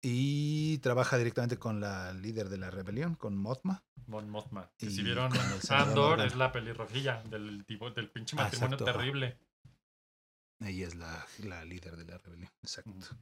Y 0.00 0.78
trabaja 0.78 1.18
directamente 1.18 1.58
con 1.58 1.80
la 1.80 2.12
líder 2.12 2.48
de 2.50 2.58
la 2.58 2.70
rebelión, 2.70 3.16
con 3.16 3.36
Mothma. 3.36 3.82
Mon 4.06 4.30
Mothma. 4.30 4.70
Que 4.78 4.86
Y 4.86 4.90
si 4.90 5.02
vieron, 5.02 5.32
Andor 5.70 6.20
es 6.20 6.36
la 6.36 6.52
pelirrojilla 6.52 7.22
del, 7.24 7.64
tipo, 7.66 7.90
del 7.90 8.08
pinche 8.10 8.36
Ah, 8.38 8.44
matrimonio 8.44 8.76
ajá. 8.76 8.84
terrible. 8.84 9.38
Ella 10.60 10.86
es 10.86 10.94
la, 10.94 11.26
la 11.44 11.64
líder 11.64 11.96
de 11.96 12.04
la 12.04 12.18
rebelión. 12.18 12.50
Exacto. 12.62 12.90
Ujú. 12.90 13.16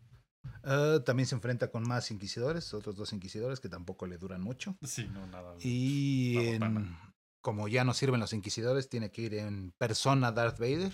Ah, 0.64 0.98
también 1.04 1.26
se 1.26 1.34
enfrenta 1.34 1.70
con 1.70 1.82
más 1.86 2.10
inquisidores, 2.10 2.72
otros 2.74 2.96
dos 2.96 3.12
inquisidores 3.12 3.60
que 3.60 3.68
tampoco 3.68 4.06
le 4.06 4.18
duran 4.18 4.40
mucho. 4.40 4.76
Sí, 4.82 5.06
no, 5.12 5.26
nada. 5.26 5.54
Y 5.60 6.36
en- 6.38 6.96
como 7.40 7.68
ya 7.68 7.84
no 7.84 7.94
sirven 7.94 8.18
los 8.20 8.32
inquisidores, 8.32 8.88
tiene 8.88 9.10
que 9.12 9.22
ir 9.22 9.34
en 9.34 9.72
persona 9.78 10.32
Darth 10.32 10.58
Vader. 10.58 10.92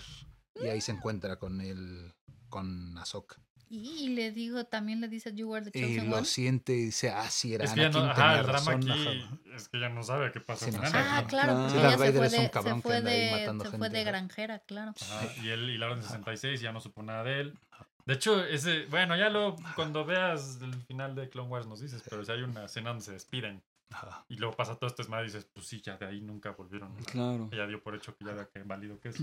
Y 0.63 0.67
ahí 0.67 0.81
se 0.81 0.91
encuentra 0.91 1.37
con 1.39 1.61
él, 1.61 2.13
con 2.49 2.95
Ahsoka. 2.99 3.37
Y 3.69 4.09
le 4.09 4.31
digo, 4.31 4.65
también 4.65 5.01
le 5.01 5.07
dice 5.07 5.33
You 5.33 5.51
are 5.55 5.65
the 5.71 5.75
Y 5.79 5.81
chosen 5.81 6.09
lo 6.11 6.17
one. 6.17 6.25
siente 6.27 6.73
y 6.73 6.85
dice, 6.85 7.09
ah, 7.09 7.27
sí, 7.27 7.55
era 7.55 7.65
Es 7.65 7.71
que 7.71 7.79
ya 7.79 7.87
Anakin, 7.87 8.05
no, 8.05 8.11
ajá, 8.11 8.39
el 8.39 8.45
drama 8.45 8.71
aquí 8.73 8.91
ajá". 8.91 9.39
es 9.55 9.67
que 9.69 9.79
ya 9.79 9.89
no 9.89 10.03
sabe 10.03 10.31
qué 10.31 10.39
pasó 10.41 10.65
Sí, 10.65 10.71
con 10.71 10.81
no 10.81 10.87
Anakin. 10.87 11.01
sabe. 11.07 11.17
Ah, 11.17 11.27
claro, 11.27 11.53
Ah. 11.53 11.63
porque 11.63 11.79
ella 11.79 11.81
Darth 11.89 11.93
se 11.93 11.97
Vader 12.05 12.13
fue, 12.17 12.27
es 12.27 12.33
un 12.33 12.37
de, 12.39 12.45
se 12.45 12.51
cabrón 12.51 12.75
que 12.75 12.81
fue, 12.87 12.97
anda 12.97 13.09
ahí 13.09 13.19
de, 13.19 13.31
matando 13.31 13.63
se 13.63 13.69
fue 13.71 13.79
gente, 13.79 13.97
de 13.97 14.03
granjera, 14.03 14.59
claro. 14.59 14.93
Ajá, 15.01 15.27
y 15.41 15.49
él 15.49 15.69
y 15.71 15.77
la 15.79 15.87
Orden 15.87 16.03
66 16.03 16.61
ya 16.61 16.71
no 16.71 16.79
supo 16.81 17.01
nada 17.01 17.23
de 17.23 17.39
él. 17.41 17.59
De 18.05 18.13
hecho, 18.15 18.43
ese, 18.43 18.85
bueno, 18.87 19.15
ya 19.15 19.29
lo 19.29 19.55
cuando 19.75 20.03
veas 20.05 20.59
el 20.61 20.73
final 20.83 21.15
de 21.15 21.29
Clone 21.29 21.49
Wars 21.49 21.67
nos 21.67 21.79
dices, 21.79 22.03
pero 22.09 22.23
si 22.25 22.31
hay 22.31 22.41
una 22.41 22.65
escena 22.65 22.89
donde 22.89 23.05
se 23.05 23.13
despiden 23.13 23.63
Ajá. 23.91 24.25
y 24.27 24.35
luego 24.35 24.55
pasa 24.57 24.75
todo 24.75 24.89
este 24.89 25.03
desmadre 25.03 25.25
y 25.25 25.27
dices, 25.31 25.45
pues 25.53 25.65
sí, 25.67 25.81
ya 25.81 25.95
de 25.97 26.05
ahí 26.07 26.19
nunca 26.21 26.51
volvieron. 26.51 26.93
Claro. 27.05 27.47
Ella 27.51 27.65
dio 27.67 27.81
por 27.81 27.95
hecho 27.95 28.15
que 28.17 28.25
ya 28.25 28.31
había 28.31 28.49
que 28.49 28.61
válido 28.63 28.99
que 28.99 29.09
es. 29.09 29.21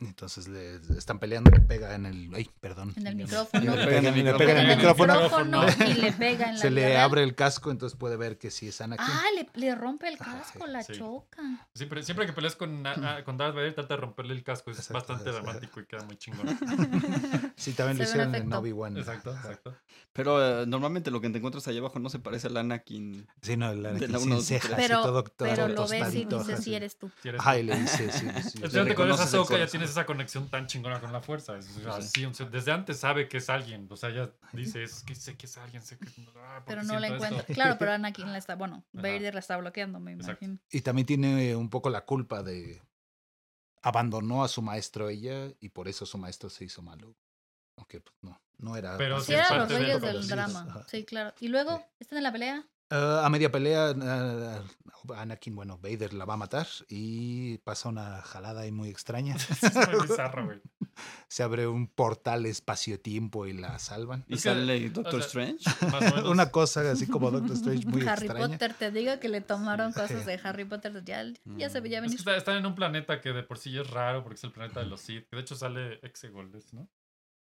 Entonces 0.00 0.48
le 0.48 0.74
están 0.98 1.20
peleando, 1.20 1.52
le 1.52 1.60
pega 1.60 1.94
en 1.94 2.04
el. 2.04 2.28
Ay, 2.34 2.50
perdón. 2.60 2.92
En 2.96 3.06
el 3.06 3.14
micrófono. 3.14 3.76
Le 3.76 3.84
pega 3.86 3.98
en 4.00 4.06
el 4.06 4.24
le 4.24 4.34
pega 4.34 4.50
en 4.60 4.70
el 4.70 4.76
micrófono. 4.76 5.14
micrófono 5.14 5.66
y 5.88 5.94
le 5.94 6.12
pega 6.12 6.46
en 6.48 6.54
la 6.56 6.60
Se 6.60 6.70
le 6.70 6.98
abre 6.98 7.22
el 7.22 7.36
casco, 7.36 7.70
entonces 7.70 7.96
puede 7.96 8.16
ver 8.16 8.36
que 8.36 8.50
sí 8.50 8.66
es 8.66 8.80
Anakin. 8.80 9.06
Ah, 9.08 9.22
le, 9.36 9.48
le 9.54 9.74
rompe 9.76 10.08
el 10.08 10.18
casco, 10.18 10.66
sí, 10.66 10.72
la 10.72 10.82
sí. 10.82 10.94
choca. 10.94 11.68
Siempre, 11.76 12.02
siempre 12.02 12.26
que 12.26 12.32
peleas 12.32 12.56
con, 12.56 12.82
con 13.24 13.36
Darth 13.38 13.54
Vader, 13.54 13.72
trata 13.74 13.94
de 13.94 14.00
romperle 14.00 14.34
el 14.34 14.42
casco. 14.42 14.72
Es 14.72 14.78
Exacto, 14.78 14.94
bastante 15.12 15.30
es- 15.30 15.36
dramático 15.36 15.80
y 15.80 15.86
queda 15.86 16.02
muy 16.04 16.16
chingón. 16.16 16.48
Sí, 17.56 17.72
también 17.72 17.98
lo 17.98 18.04
Se 18.04 18.16
ve 18.18 18.24
un 18.24 18.30
hicieron 18.30 18.52
en. 18.52 18.52
Obi-Wan. 18.52 18.96
Exacto, 18.96 19.30
exacto. 19.32 19.76
Pero 20.12 20.62
eh, 20.62 20.66
normalmente 20.66 21.10
lo 21.10 21.20
que 21.20 21.30
te 21.30 21.38
encuentras 21.38 21.66
allá 21.68 21.80
abajo 21.80 21.98
no 21.98 22.08
se 22.08 22.18
parece 22.18 22.48
al 22.48 22.56
Anakin. 22.56 23.26
Sí, 23.42 23.56
no, 23.56 23.70
el 23.70 23.82
De 23.82 23.88
Anakin 23.90 24.12
la 24.12 24.18
sin 24.18 24.42
cejas 24.42 24.70
tres. 24.72 24.84
y 24.86 24.88
Pero, 24.88 25.02
todo, 25.02 25.22
todo 25.24 25.48
pero 25.48 25.68
lo 25.68 25.86
ves 25.88 26.14
y 26.14 26.24
dices 26.24 26.64
sí. 26.64 26.74
eres 26.74 26.98
tú. 26.98 27.10
Si 27.22 27.28
eres 27.28 27.40
tú. 27.42 27.50
y 27.58 27.62
le 27.62 27.76
dice, 27.80 28.10
sí, 28.12 28.26
sí. 28.42 28.50
Sí, 28.50 28.58
fíjate 28.68 28.94
con 28.94 29.10
esa 29.10 29.22
Ahsoka 29.24 29.56
ya 29.58 29.66
tienes 29.66 29.90
esa 29.90 30.04
conexión 30.06 30.48
tan 30.48 30.66
chingona 30.66 31.00
con 31.00 31.12
la 31.12 31.20
fuerza. 31.20 31.56
Es, 31.56 31.76
o 31.76 31.80
sea, 31.80 32.02
Sí. 32.02 32.08
sí, 32.14 32.24
o 32.26 32.34
sea, 32.34 32.46
desde 32.46 32.72
antes 32.72 32.98
sabe 32.98 33.28
que 33.28 33.36
es 33.38 33.48
alguien. 33.48 33.86
O 33.90 33.96
sea, 33.96 34.10
ella 34.10 34.32
dice, 34.52 34.82
es 34.82 35.02
que 35.04 35.14
sé 35.14 35.36
que 35.36 35.46
es 35.46 35.56
alguien, 35.56 35.82
sé 35.82 35.96
que... 35.98 36.06
ah, 36.36 36.56
¿por 36.58 36.64
Pero 36.66 36.82
no 36.82 36.94
la 36.98 37.06
siento 37.08 37.24
esto?". 37.24 37.34
encuentra. 37.36 37.54
Claro, 37.54 37.76
pero 37.78 37.92
Anakin 37.94 38.32
la 38.32 38.38
está, 38.38 38.56
bueno. 38.56 38.84
Vader 38.92 39.34
la 39.34 39.40
está 39.40 39.56
bloqueando, 39.56 40.00
me 40.00 40.12
Exacto. 40.12 40.44
imagino. 40.44 40.60
Y 40.70 40.80
también 40.80 41.06
tiene 41.06 41.54
un 41.56 41.70
poco 41.70 41.88
la 41.90 42.04
culpa 42.04 42.42
de 42.42 42.82
abandonó 43.82 44.42
a 44.44 44.48
su 44.48 44.62
maestro 44.62 45.08
ella 45.10 45.52
y 45.60 45.68
por 45.68 45.88
eso 45.88 46.06
su 46.06 46.16
maestro 46.18 46.48
se 46.50 46.64
hizo 46.64 46.80
malo. 46.82 47.14
Aunque 47.84 48.00
pues, 48.00 48.14
no, 48.22 48.40
no 48.58 48.76
era. 48.76 48.96
Pero 48.96 49.20
Sí, 49.20 49.34
es 49.34 49.40
eran 49.40 49.58
los 49.58 49.68
reyes 49.68 49.98
Pero 50.00 50.12
del 50.14 50.22
sí, 50.22 50.28
drama. 50.30 50.66
ajá. 50.68 50.86
Sí, 50.88 51.04
claro. 51.04 51.34
Y 51.40 51.48
luego, 51.48 51.76
Sí. 51.78 51.84
¿están 52.00 52.16
en 52.18 52.24
la 52.24 52.32
pelea? 52.32 52.64
Ah, 52.90 53.22
a 53.24 53.30
media 53.30 53.50
pelea, 53.50 53.94
ah, 54.02 54.62
Anakin, 55.16 55.54
bueno, 55.56 55.78
Vader 55.78 56.14
la 56.14 56.24
va 56.24 56.34
a 56.34 56.36
matar 56.38 56.66
y 56.88 57.58
pasa 57.58 57.88
una 57.88 58.22
jalada 58.22 58.62
ahí 58.62 58.72
muy 58.72 58.88
extraña. 58.88 59.34
es 59.60 59.74
muy 59.74 60.06
bizarro, 60.08 60.46
güey. 60.46 60.60
Se 61.28 61.42
abre 61.42 61.66
un 61.66 61.88
portal 61.88 62.46
espacio-tiempo 62.46 63.46
y 63.46 63.52
la 63.52 63.78
salvan. 63.80 64.24
Y 64.28 64.34
Es 64.34 64.42
sale 64.42 64.90
Doctor 64.90 65.14
o 65.16 65.22
sea, 65.22 65.26
Strange. 65.26 65.64
Más 65.90 65.94
o 65.94 66.00
menos. 66.16 66.30
Una 66.30 66.50
cosa 66.50 66.88
así 66.90 67.06
como 67.08 67.30
Doctor 67.30 67.56
Strange 67.56 67.86
muy 67.86 68.02
Harry 68.06 68.26
extraña. 68.26 68.48
Potter, 68.48 68.74
te 68.74 68.90
digo 68.92 69.18
que 69.18 69.28
le 69.28 69.40
tomaron 69.40 69.92
cosas 69.92 70.24
de 70.24 70.40
Harry 70.44 70.64
Potter. 70.64 71.02
Ya, 71.04 71.24
ya 71.56 71.68
se 71.70 71.80
veía 71.80 71.98
Es 71.98 72.02
que 72.02 72.06
venir. 72.08 72.18
está- 72.18 72.36
están 72.36 72.56
en 72.58 72.66
un 72.66 72.74
planeta 72.74 73.20
que 73.20 73.30
de 73.32 73.42
por 73.42 73.58
sí 73.58 73.76
es 73.76 73.90
raro 73.90 74.22
porque 74.22 74.36
es 74.36 74.44
el 74.44 74.52
planeta 74.52 74.80
de 74.80 74.86
los 74.86 75.00
Sith. 75.00 75.26
Que 75.28 75.36
de 75.36 75.42
hecho 75.42 75.56
sale 75.56 75.94
Exegoldes, 76.02 76.72
¿no? 76.72 76.88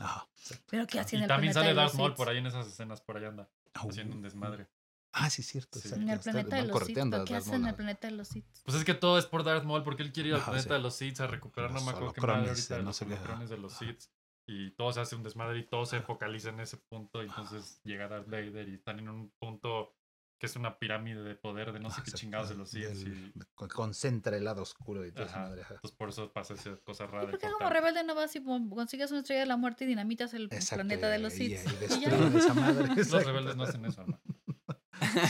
Ajá. 0.02 0.28
Pero 0.70 0.88
¿qué 0.88 1.00
hacía 1.00 1.18
en 1.18 1.22
Y 1.22 1.24
el 1.24 1.28
también 1.30 1.54
planeta 1.54 1.60
sale 1.60 1.70
de 1.70 1.74
los 1.76 1.92
Darth 1.92 2.00
Maul 2.00 2.14
por 2.16 2.30
ahí 2.30 2.38
en 2.38 2.48
esas 2.48 2.68
escenas, 2.68 3.02
por 3.02 3.18
ahí 3.18 3.26
anda, 3.26 3.50
haciendo 3.74 4.16
un 4.16 4.22
desmadre. 4.22 4.68
Ah, 5.14 5.30
sí, 5.30 5.44
cierto. 5.44 5.80
Sí. 5.80 5.94
En 5.94 6.10
el 6.10 6.20
planeta 6.20 6.56
de 6.56 6.62
los 6.64 6.70
Sith. 6.70 6.74
correteando 6.74 7.18
¿Pero 7.18 7.24
a 7.24 7.26
qué 7.26 7.36
hacen 7.36 7.56
en 7.56 7.68
el 7.68 7.76
planeta 7.76 8.08
de 8.08 8.14
los 8.16 8.28
Sith? 8.30 8.46
Pues 8.64 8.78
es 8.78 8.86
que 8.86 8.94
todo 8.94 9.18
es 9.18 9.26
por 9.26 9.44
Darth 9.44 9.66
Maul 9.66 9.84
porque 9.84 10.04
él 10.04 10.14
quiere 10.14 10.30
ir 10.30 10.36
al 10.36 10.42
Ajá, 10.42 10.52
planeta 10.52 10.70
sí. 10.70 10.74
de 10.74 10.80
los 10.80 10.96
Sith 10.96 11.20
a 11.20 11.28
recuperar, 11.28 11.72
no 11.72 11.82
me 11.82 11.92
acuerdo 11.92 12.14
qué 12.14 12.22
madre 12.22 12.50
ahorita, 12.50 12.78
no 12.78 12.84
los 12.86 13.02
holocrones 13.02 13.50
de 13.50 13.58
los 13.58 13.74
Sith. 13.74 14.04
Y 14.48 14.72
todo 14.72 14.92
se 14.92 15.02
hace 15.02 15.16
un 15.16 15.24
desmadre 15.24 15.60
y 15.60 15.68
todo 15.68 15.86
se 15.86 16.02
focaliza 16.02 16.50
en 16.50 16.62
ese 16.62 16.78
punto. 16.78 17.22
Y 17.24 17.28
entonces 17.28 17.80
llega 17.84 18.08
Darth 18.08 18.28
Vader 18.28 18.68
y 18.70 18.76
están 18.76 19.00
en 19.00 19.10
un 19.10 19.30
punto 19.38 19.96
que 20.42 20.48
es 20.48 20.56
una 20.56 20.80
pirámide 20.80 21.22
de 21.22 21.36
poder 21.36 21.72
de 21.72 21.80
no 21.80 21.92
sé 21.92 21.98
Ah, 22.00 22.04
qué 22.04 22.12
chingados 22.14 22.50
de 22.50 22.56
los 22.56 22.72
Sith. 22.72 22.84
del- 22.88 23.32
y- 23.36 23.40
con- 23.54 23.70
Concentra 23.70 24.36
el 24.36 24.44
lado 24.44 24.64
oscuro 24.64 25.06
y 25.06 25.12
toda 25.12 25.28
esa 25.28 25.36
Ajá. 25.36 25.50
madre. 25.50 25.62
ajá. 25.62 25.76
Entonces 25.76 25.96
por 25.96 26.10
eso 26.10 26.34
pasa 26.34 26.56
esa 26.56 26.76
cosa 26.78 27.04
¿Y 27.04 27.08
rara. 27.08 27.30
por 27.30 27.40
qué 27.40 27.48
como 27.52 27.70
rebelde 27.70 28.04
no 28.04 28.16
vas 28.16 28.36
y 28.36 28.42
consigues 28.44 29.12
una 29.12 29.20
estrella 29.20 29.42
de 29.42 29.46
la 29.46 29.56
muerte 29.58 29.84
y 29.84 29.88
dinamitas 29.88 30.34
el 30.34 30.46
Exacto, 30.46 30.78
planeta 30.78 31.10
de 31.10 31.20
los 31.20 31.34
madre. 32.56 32.96
Los 32.96 33.24
rebeldes 33.26 33.56
no 33.56 33.64
hacen 33.64 33.86
eso. 33.86 34.04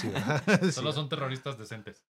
Sí, 0.01 0.11
sí. 0.61 0.71
Solo 0.73 0.91
son 0.91 1.07
terroristas 1.07 1.57
decentes. 1.57 2.03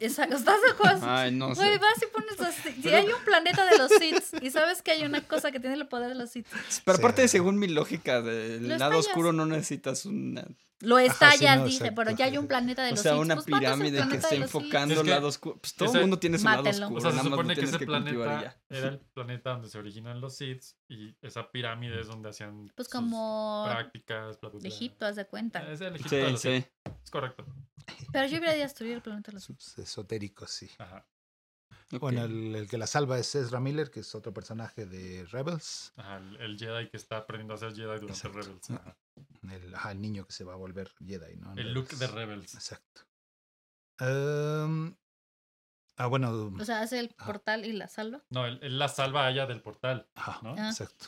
Exacto, 0.00 0.36
¿estás 0.36 0.60
de 0.62 0.70
acuerdo? 0.72 1.06
Ay, 1.08 1.30
no 1.30 1.54
Güey, 1.54 1.74
sé. 1.74 1.78
vas 1.78 2.02
y 2.02 2.06
pones 2.06 2.38
los 2.38 2.54
Si 2.82 2.88
hay 2.88 3.06
un 3.06 3.22
planeta 3.24 3.64
de 3.70 3.76
los 3.78 3.90
Sith 3.92 4.42
y 4.42 4.50
sabes 4.50 4.80
que 4.82 4.92
hay 4.92 5.04
una 5.04 5.20
cosa 5.20 5.52
que 5.52 5.60
tiene 5.60 5.76
el 5.76 5.86
poder 5.88 6.08
de 6.08 6.14
los 6.14 6.30
Sith, 6.30 6.46
Pero 6.84 6.96
Sí. 6.96 7.02
aparte, 7.02 7.28
según 7.28 7.58
mi 7.58 7.68
lógica, 7.68 8.22
del 8.22 8.66
lado 8.66 8.94
estallas. 8.94 9.06
oscuro 9.08 9.32
no 9.32 9.44
necesitas 9.46 10.06
una. 10.06 10.46
Lo 10.82 10.98
sí, 10.98 11.06
estallas, 11.06 11.58
no, 11.58 11.64
dice, 11.64 11.92
pero 11.92 12.10
ya 12.10 12.24
hay 12.26 12.36
un 12.38 12.46
planeta 12.48 12.82
de 12.82 12.88
O 12.88 12.90
los 12.92 13.00
sea, 13.00 13.12
Sith. 13.12 13.20
una 13.22 13.34
Pues 13.36 13.46
pirámide 13.46 13.98
que 14.08 14.16
de 14.16 14.20
Sith. 14.22 14.32
enfocando 14.42 14.94
Es 14.94 15.00
que 15.02 15.10
lado 15.10 15.28
oscuro. 15.28 15.58
Pues 15.60 15.74
todo 15.74 15.94
el 15.94 16.00
mundo 16.02 16.18
tiene 16.18 16.38
su 16.38 16.44
lado 16.44 16.62
Mátenlo. 16.64 16.86
oscuro. 16.86 16.98
O 16.98 17.00
sea, 17.02 17.10
se 17.10 17.16
nada 17.16 17.22
más 17.22 17.30
lo 17.30 17.36
supone 17.36 17.54
que 17.54 17.60
ese 17.62 17.70
cultivar 17.78 18.00
y 18.00 18.04
planeta 18.04 18.42
ya. 18.42 18.76
era 18.78 18.88
el 18.88 18.98
planeta 19.00 19.50
donde 19.52 19.68
se 19.68 19.78
originan 19.78 20.20
los 20.20 20.36
Sith 20.36 20.62
y 20.88 21.16
esa 21.22 21.50
pirámide 21.50 22.00
es 22.00 22.06
donde 22.08 22.28
hacían 22.30 22.70
Pues 22.74 22.88
sus 22.88 22.92
como 22.94 23.64
prácticas, 23.68 24.40
bla, 24.40 24.50
bla, 24.50 24.58
bla. 24.58 24.68
Egipto, 24.68 25.06
haz 25.06 25.16
de 25.16 25.26
cuenta. 25.26 25.70
Es 25.72 25.80
el 25.80 25.94
Egipto 25.94 26.16
de 26.16 26.24
Sí, 26.26 26.30
los 26.32 26.40
sí. 26.40 26.64
Es 27.04 27.10
correcto. 27.10 27.46
Pero 28.12 28.26
yo 28.26 28.36
iría 28.36 28.50
a 28.50 28.54
destruir 28.54 28.94
el 28.94 29.02
planeta 29.02 29.30
de 29.30 29.34
los 29.36 29.44
Sith. 29.44 29.58
Sus 29.60 29.78
esotéricos, 29.78 30.50
sí. 30.50 30.68
Ajá. 30.78 31.06
Ok. 31.92 32.00
Bueno, 32.00 32.24
el, 32.24 32.54
el 32.56 32.68
que 32.68 32.78
la 32.78 32.86
salva 32.86 33.18
es 33.18 33.34
Ezra 33.34 33.60
Miller, 33.60 33.90
que 33.90 34.00
es 34.00 34.14
otro 34.14 34.32
personaje 34.32 34.86
de 34.86 35.26
Rebels. 35.30 35.92
Ajá, 35.96 36.16
el, 36.16 36.36
el 36.40 36.58
Jedi 36.58 36.88
que 36.88 36.96
está 36.96 37.18
aprendiendo 37.18 37.52
a 37.54 37.58
ser 37.58 37.72
Jedi 37.74 37.84
durante 38.00 38.06
Exacto. 38.12 38.38
Rebels. 38.40 38.70
Ajá. 38.70 38.96
El, 39.50 39.74
el 39.90 40.00
niño 40.00 40.26
que 40.26 40.32
se 40.32 40.44
va 40.44 40.52
a 40.54 40.56
volver 40.56 40.92
Jedi, 41.04 41.36
¿no? 41.36 41.52
El 41.56 41.72
look 41.74 41.88
de 41.88 42.06
Rebels. 42.06 42.54
Exacto. 42.54 43.02
Em, 43.98 44.94
ah, 45.96 46.06
bueno. 46.06 46.52
O 46.58 46.64
sea, 46.64 46.80
hace 46.80 46.98
el 46.98 47.08
portal 47.10 47.64
y 47.64 47.72
la 47.72 47.88
salva. 47.88 48.22
No, 48.30 48.46
él, 48.46 48.58
él 48.62 48.78
la 48.78 48.88
salva 48.88 49.26
a 49.26 49.30
ella 49.30 49.46
del 49.46 49.60
portal. 49.62 50.08
ajá, 50.14 50.40
¿no? 50.42 50.54
Ah. 50.58 50.68
exacto. 50.70 51.06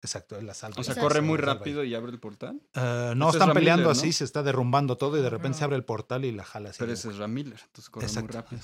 Exacto, 0.00 0.38
él 0.38 0.46
la 0.46 0.54
salva. 0.54 0.80
O 0.80 0.84
sea, 0.84 0.94
corre 0.94 1.20
muy 1.22 1.38
rápido 1.38 1.82
y 1.82 1.92
abre 1.96 2.12
el 2.12 2.20
portal. 2.20 2.62
Eh, 2.74 3.14
no, 3.16 3.30
es 3.30 3.34
están 3.34 3.52
peleando 3.52 3.88
Miller, 3.88 3.96
¿no? 3.96 4.00
así, 4.00 4.12
se 4.12 4.22
está 4.24 4.44
derrumbando 4.44 4.96
todo 4.96 5.18
y 5.18 5.22
de 5.22 5.28
repente 5.28 5.58
se 5.58 5.64
Ah. 5.64 5.66
abre 5.66 5.76
el 5.76 5.84
portal 5.84 6.24
y 6.24 6.30
la 6.30 6.44
jala 6.44 6.70
así. 6.70 6.78
Pero 6.78 6.92
ese 6.92 7.08
es 7.10 7.16
Ram 7.18 7.32
Miller, 7.32 7.58
entonces 7.64 7.90
corre 7.90 8.06
Exacto. 8.06 8.26
muy 8.28 8.32
rápido. 8.42 8.62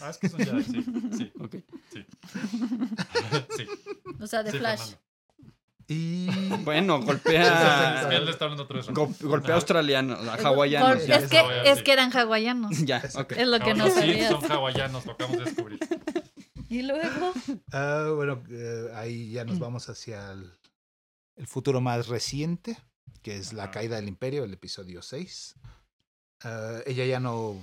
Ah, 0.00 0.08
es 0.08 0.16
que 0.18 0.26
un 0.28 0.38
Jedi, 0.38 0.64
sí. 0.64 0.84
Sí, 1.18 1.32
Ok. 1.38 1.56
sí. 1.92 2.06
sí. 3.58 3.66
O 4.20 4.26
sea, 4.26 4.42
de 4.42 4.52
Sí, 4.52 4.58
Flash. 4.58 4.78
Fernando. 4.78 5.09
Y 5.92 6.26
Bueno, 6.64 6.98
Es 7.00 7.04
golpea. 7.04 8.06
que 8.08 8.14
él 8.16 8.28
está 8.28 8.44
hablando 8.44 8.62
otro 8.62 8.78
eso. 8.78 8.92
go- 8.94 9.12
golpea 9.22 9.56
australiano, 9.56 10.14
a 10.14 10.36
Gol- 10.36 10.46
hawaianos. 10.46 11.04
ya. 11.06 11.16
Es 11.16 11.28
que, 11.28 11.42
es 11.64 11.78
sí. 11.78 11.84
que 11.84 11.92
eran 11.92 12.12
hawaianos. 12.16 12.78
Ya. 12.86 12.98
Es 12.98 13.14
lo 13.16 13.58
que 13.58 13.74
no 13.74 13.84
Ahora 13.84 14.00
sí, 14.02 14.20
son 14.28 14.50
hawaianos, 14.52 15.04
lo 15.04 15.12
acabamos 15.12 15.38
de 15.40 15.44
descubrir. 15.46 15.78
Y 16.68 16.82
luego. 16.82 17.32
ah, 17.72 18.12
bueno, 18.14 18.40
eh, 18.50 18.90
ahí 18.94 19.32
ya 19.32 19.44
nos 19.44 19.58
vamos 19.58 19.88
hacia 19.88 20.30
el, 20.32 20.52
el 21.34 21.46
futuro 21.48 21.80
más 21.80 22.06
reciente, 22.06 22.78
que 23.22 23.36
es 23.36 23.52
la 23.52 23.72
caída 23.72 23.96
del 23.96 24.06
imperio, 24.06 24.44
el 24.44 24.52
episodio 24.52 25.02
6. 25.02 25.56
Ah, 26.44 26.78
ella 26.86 27.04
ya 27.04 27.18
no, 27.18 27.60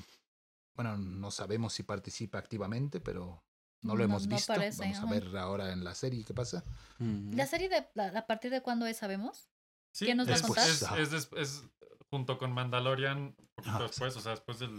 bueno, 0.76 0.98
no 0.98 1.32
sabemos 1.32 1.72
si 1.74 1.84
participa 1.84 2.38
activamente, 2.40 3.00
pero 3.00 3.42
no 3.82 3.94
lo 3.94 4.00
No- 4.00 4.04
hemos 4.06 4.28
no 4.28 4.36
visto. 4.36 4.54
parece, 4.54 4.82
vamos 4.82 5.00
a 5.00 5.06
ver 5.06 5.38
ahora 5.38 5.72
en 5.72 5.84
la 5.84 5.94
serie 5.96 6.24
qué 6.26 6.34
pasa. 6.34 6.64
Mm. 7.00 7.34
¿La 7.36 7.46
serie 7.48 7.70
de 7.70 7.88
la- 7.94 8.08
a 8.20 8.26
partir 8.28 8.52
de 8.52 8.62
cuándo 8.62 8.86
es 8.86 8.98
sabemos? 8.98 9.50
Sí, 9.94 10.06
¿Quién 10.06 10.18
nos 10.18 10.30
va 10.30 10.36
a 10.36 10.42
contar? 10.42 11.00
Es, 11.00 11.30
es 11.36 11.64
junto 12.10 12.38
con 12.38 12.52
Mandalorian, 12.54 13.18
un 13.20 13.36
poquito 13.56 13.76
Ajá, 13.76 13.84
después, 13.84 14.16
o 14.16 14.22
sea, 14.22 14.32
después 14.32 14.60
del, 14.60 14.70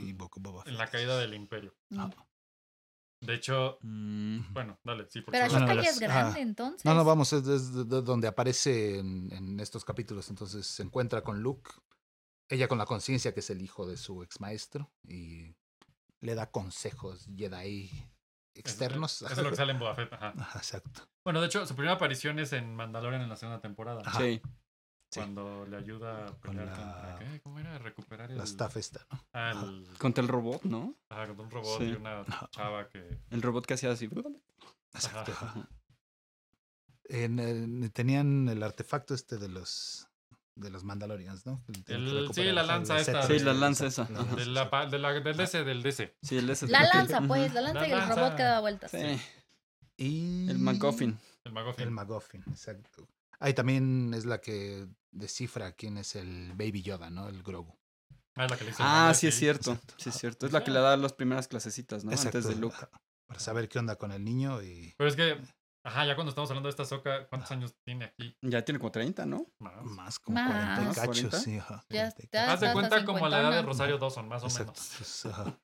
en 0.66 0.78
la 0.78 0.86
caída 0.88 1.18
del 1.18 1.34
imperio. 1.34 1.74
Ah. 1.96 2.10
De 3.20 3.34
hecho, 3.34 3.78
Mm. 3.82 4.52
bueno, 4.52 4.78
dale, 4.84 5.06
sí, 5.10 5.20
porque 5.22 5.38
Pero 5.40 5.46
Ahsoka 5.52 5.74
ya 5.74 5.80
es 5.80 5.86
las- 5.86 5.98
grande, 6.00 6.40
entonces. 6.40 6.84
No, 6.84 6.94
no, 6.94 7.04
vamos, 7.04 7.32
es, 7.32 7.46
es 7.48 7.72
de- 7.74 7.84
de 7.84 8.02
donde 8.02 8.28
aparece 8.28 8.98
en, 9.00 9.32
en 9.32 9.58
estos 9.60 9.84
capítulos. 9.84 10.28
Entonces 10.30 10.66
se 10.66 10.84
encuentra 10.84 11.22
con 11.22 11.42
Luke, 11.42 11.70
ella 12.48 12.68
con 12.68 12.78
la 12.78 12.86
conciencia 12.86 13.34
que 13.34 13.40
es 13.40 13.50
el 13.50 13.60
hijo 13.60 13.86
de 13.88 13.96
su 13.96 14.22
ex 14.22 14.40
maestro 14.40 14.92
y 15.02 15.56
le 16.20 16.34
da 16.36 16.50
consejos 16.52 17.26
Jedi 17.36 17.90
externos. 18.60 19.22
Eso 19.22 19.32
es 19.32 19.38
lo 19.38 19.50
que 19.50 19.56
sale 19.56 19.72
en 19.72 19.78
Boba 19.78 19.94
Fett, 19.94 20.12
ajá. 20.12 20.32
Ajá, 20.38 20.58
Exacto. 20.58 21.02
Bueno, 21.24 21.40
de 21.40 21.46
hecho, 21.46 21.66
su 21.66 21.74
primera 21.74 21.94
aparición 21.94 22.38
es 22.38 22.52
en 22.52 22.74
Mandalorian 22.74 23.22
en 23.22 23.28
la 23.28 23.36
segunda 23.36 23.60
temporada. 23.60 24.02
Ajá. 24.04 24.18
Sí. 24.20 24.40
Sí. 25.10 25.20
Cuando 25.20 25.64
le 25.66 25.78
ayuda 25.78 26.24
a 26.24 26.26
Con 26.26 26.40
pelear 26.40 26.66
la- 26.66 26.74
contra. 26.76 27.18
¿qué? 27.18 27.40
¿Cómo 27.40 27.58
era? 27.58 27.78
Recuperar 27.78 28.30
el. 28.30 28.36
La 28.36 28.44
staff 28.44 28.76
esta, 28.76 29.06
¿no? 29.10 29.24
Ah, 29.32 29.52
el- 29.64 29.88
Contra 29.98 30.22
el 30.22 30.28
robot, 30.28 30.64
¿no? 30.64 30.94
ajá, 31.08 31.26
contra 31.28 31.44
un 31.44 31.50
robot 31.50 31.78
Sí. 31.78 31.84
y 31.84 31.92
una 31.94 32.24
chava 32.50 32.88
que. 32.90 33.18
El 33.30 33.40
robot 33.42 33.64
que 33.64 33.74
hacía 33.74 33.90
así. 33.90 34.04
Exacto. 34.92 35.32
Ajá. 35.32 35.46
ajá. 35.46 35.68
En 37.04 37.38
el- 37.38 37.90
tenían 37.92 38.48
el 38.50 38.62
artefacto 38.62 39.14
este 39.14 39.38
de 39.38 39.48
los 39.48 40.07
de 40.58 40.70
los 40.70 40.84
Mandalorians, 40.84 41.46
¿no? 41.46 41.62
El- 41.86 42.28
sí, 42.34 42.44
la 42.44 42.62
lanza 42.62 42.94
el 42.96 43.00
esta 43.00 43.22
Sí, 43.26 43.38
la 43.38 43.54
lanza 43.54 43.86
esa, 43.86 44.02
ajá. 44.02 44.36
De 44.36 44.46
la, 44.46 44.86
de 44.90 44.98
la- 44.98 45.12
del 45.20 45.36
DC, 45.36 45.64
del 45.64 45.82
DC. 45.82 46.16
Sí, 46.22 46.36
el 46.38 46.50
ese. 46.50 46.66
La 46.68 46.82
lanza, 46.92 47.20
pues, 47.22 47.52
la 47.54 47.60
lanza 47.60 47.80
La 47.80 47.88
y 47.88 47.92
el 47.92 47.98
lanza. 47.98 48.14
robot 48.16 48.36
que 48.36 48.42
da 48.42 48.60
vueltas. 48.60 48.90
Sí. 48.90 49.20
Y 49.96 50.48
El 50.50 50.58
MacGuffin. 50.58 51.18
El 51.44 51.52
McGuffin. 51.52 51.84
El 51.84 51.90
MacGuffin, 51.90 52.44
exacto. 52.48 53.08
Ahí 53.40 53.54
también 53.54 54.12
es 54.14 54.24
la 54.24 54.40
que 54.40 54.86
descifra 55.10 55.72
quién 55.72 55.96
es 55.98 56.14
el 56.16 56.52
Baby 56.54 56.82
Yoda, 56.82 57.10
¿no? 57.10 57.28
El 57.28 57.42
Grogu. 57.42 57.76
Ah, 58.36 58.44
es 58.44 58.50
la 58.50 58.56
que 58.56 58.64
le 58.64 58.72
Ah, 58.78 59.12
sí 59.14 59.26
es 59.26 59.34
cierto. 59.36 59.72
Exacto. 59.72 59.94
Sí 59.98 60.08
es 60.10 60.16
cierto. 60.16 60.46
Es 60.46 60.52
la 60.52 60.62
que 60.62 60.70
le 60.70 60.78
da 60.80 60.96
las 60.96 61.12
primeras 61.12 61.48
clasecitas, 61.48 62.04
¿no? 62.04 62.12
Exacto, 62.12 62.38
Antes 62.38 62.54
de 62.54 62.60
Luke. 62.60 62.76
Para 63.26 63.40
saber 63.40 63.68
qué 63.68 63.78
onda 63.78 63.96
con 63.96 64.12
el 64.12 64.24
niño 64.24 64.62
y 64.62 64.94
Pero 64.96 65.08
es 65.10 65.16
que, 65.16 65.36
ajá, 65.84 66.04
ya 66.06 66.14
cuando 66.14 66.30
estamos 66.30 66.50
hablando 66.50 66.66
de 66.68 66.70
esta 66.70 66.84
soca, 66.84 67.26
¿cuántos 67.28 67.50
años 67.50 67.74
tiene 67.84 68.04
aquí? 68.06 68.36
Ya 68.42 68.64
tiene 68.64 68.78
como 68.78 68.90
30, 68.92 69.26
¿no? 69.26 69.46
Más. 69.58 69.84
más 69.84 70.18
como 70.18 70.34
Más. 70.36 70.46
40 70.50 70.82
y 70.82 70.84
¿Más? 70.86 70.96
cachos, 70.96 71.16
40? 71.30 71.38
sí, 71.40 71.58
ajá. 71.58 71.84
Ya 71.88 72.10
40 72.12 72.16
y 72.20 72.24
está. 72.24 72.52
Haz 72.52 72.60
de 72.60 72.72
cuenta 72.72 73.04
como 73.04 73.26
a 73.26 73.28
la 73.28 73.40
edad 73.40 73.50
de. 73.52 73.62
Rosario 73.62 73.98
Dawson, 73.98 74.28
más 74.28 74.42
o 74.42 74.46
Exacto, 74.46 74.72
menos. 74.72 74.94
pues, 74.98 75.26
ajá, 75.26 75.58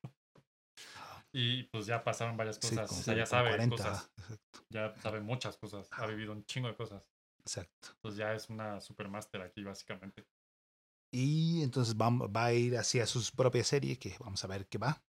Y 1.33 1.65
pues 1.65 1.87
ya 1.87 2.03
pasaron 2.05 2.37
varias 2.37 2.57
sí, 2.57 2.69
cosas. 2.69 2.91
o 2.91 2.95
sea, 3.03 3.15
ya 3.15 3.27
sabe 3.27 3.51
40, 3.51 3.77
cosas. 3.77 4.11
exacto, 4.17 4.61
Ya 4.71 4.95
sabe 5.03 5.21
muchas 5.21 5.57
cosas. 5.57 5.89
Ha 5.93 6.07
vivido 6.07 6.33
un 6.33 6.45
chingo 6.47 6.69
de 6.69 6.77
cosas. 6.77 7.03
exacto. 7.41 7.89
Entonces 7.97 8.19
ya 8.19 8.33
es 8.35 8.49
una 8.51 8.81
supermaster 8.81 9.43
aquí, 9.43 9.65
básicamente. 9.65 10.25
Y 11.13 11.63
entonces 11.63 11.95
va, 11.97 12.11
va 12.11 12.47
a 12.47 12.53
ir 12.53 12.77
hacia 12.77 13.07
su 13.07 13.23
propia 13.37 13.63
serie, 13.63 13.99
que 13.99 14.17
vamos 14.19 14.43
a 14.45 14.49
ver 14.49 14.67
qué 14.69 14.79
va. 14.79 15.03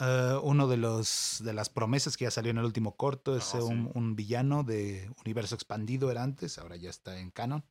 Ah, 0.00 0.38
uno 0.42 0.68
de 0.68 0.76
los 0.76 1.40
de 1.44 1.52
las 1.52 1.68
promesas 1.70 2.16
que 2.16 2.24
ya 2.24 2.30
salió 2.30 2.50
en 2.50 2.58
el 2.58 2.64
último 2.64 2.96
corto 2.96 3.36
es 3.36 3.54
Ah, 3.54 3.58
sí. 3.60 3.64
un, 3.66 3.90
un 3.94 4.14
villano 4.16 4.62
de 4.62 5.10
universo 5.24 5.54
expandido 5.54 6.10
era 6.10 6.22
antes, 6.22 6.58
ahora 6.58 6.76
ya 6.76 6.88
está 6.90 7.18
en 7.18 7.30
canon, 7.30 7.64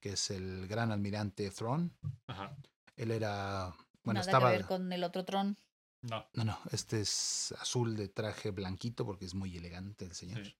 que 0.00 0.10
es 0.14 0.30
el 0.30 0.66
gran 0.68 0.90
almirante 0.92 1.50
Thrawn. 1.50 1.92
Ajá. 2.28 2.56
Él 2.96 3.10
era 3.10 3.74
bueno, 4.04 4.20
Nada 4.20 4.30
estaba 4.30 4.50
que 4.50 4.56
ver 4.58 4.66
con 4.66 4.92
el 4.92 5.04
otro 5.04 5.24
tron. 5.24 5.58
No. 6.02 6.24
no, 6.34 6.44
no, 6.44 6.58
este 6.70 7.00
es 7.00 7.52
azul 7.58 7.96
de 7.96 8.08
traje 8.08 8.52
blanquito 8.52 9.04
porque 9.04 9.24
es 9.24 9.34
muy 9.34 9.56
elegante 9.56 10.04
el 10.04 10.12
señor. 10.14 10.44
Sí. 10.44 10.56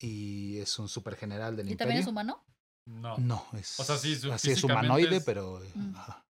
Y 0.00 0.58
es 0.58 0.76
un 0.80 0.88
super 0.88 1.14
general 1.16 1.56
del 1.56 1.68
¿Y 1.68 1.72
imperio. 1.72 1.88
también 1.90 2.02
es 2.02 2.08
humano? 2.08 2.44
No. 2.86 3.16
No, 3.18 3.46
es 3.52 3.78
O 3.78 3.84
sea, 3.84 3.96
sí, 3.96 4.16
su- 4.16 4.32
así 4.32 4.50
es 4.50 4.64
humanoide, 4.64 5.18
es- 5.18 5.24
pero 5.24 5.62
eh, 5.62 5.70
Mm. 5.74 5.94
ajá. 5.94 6.26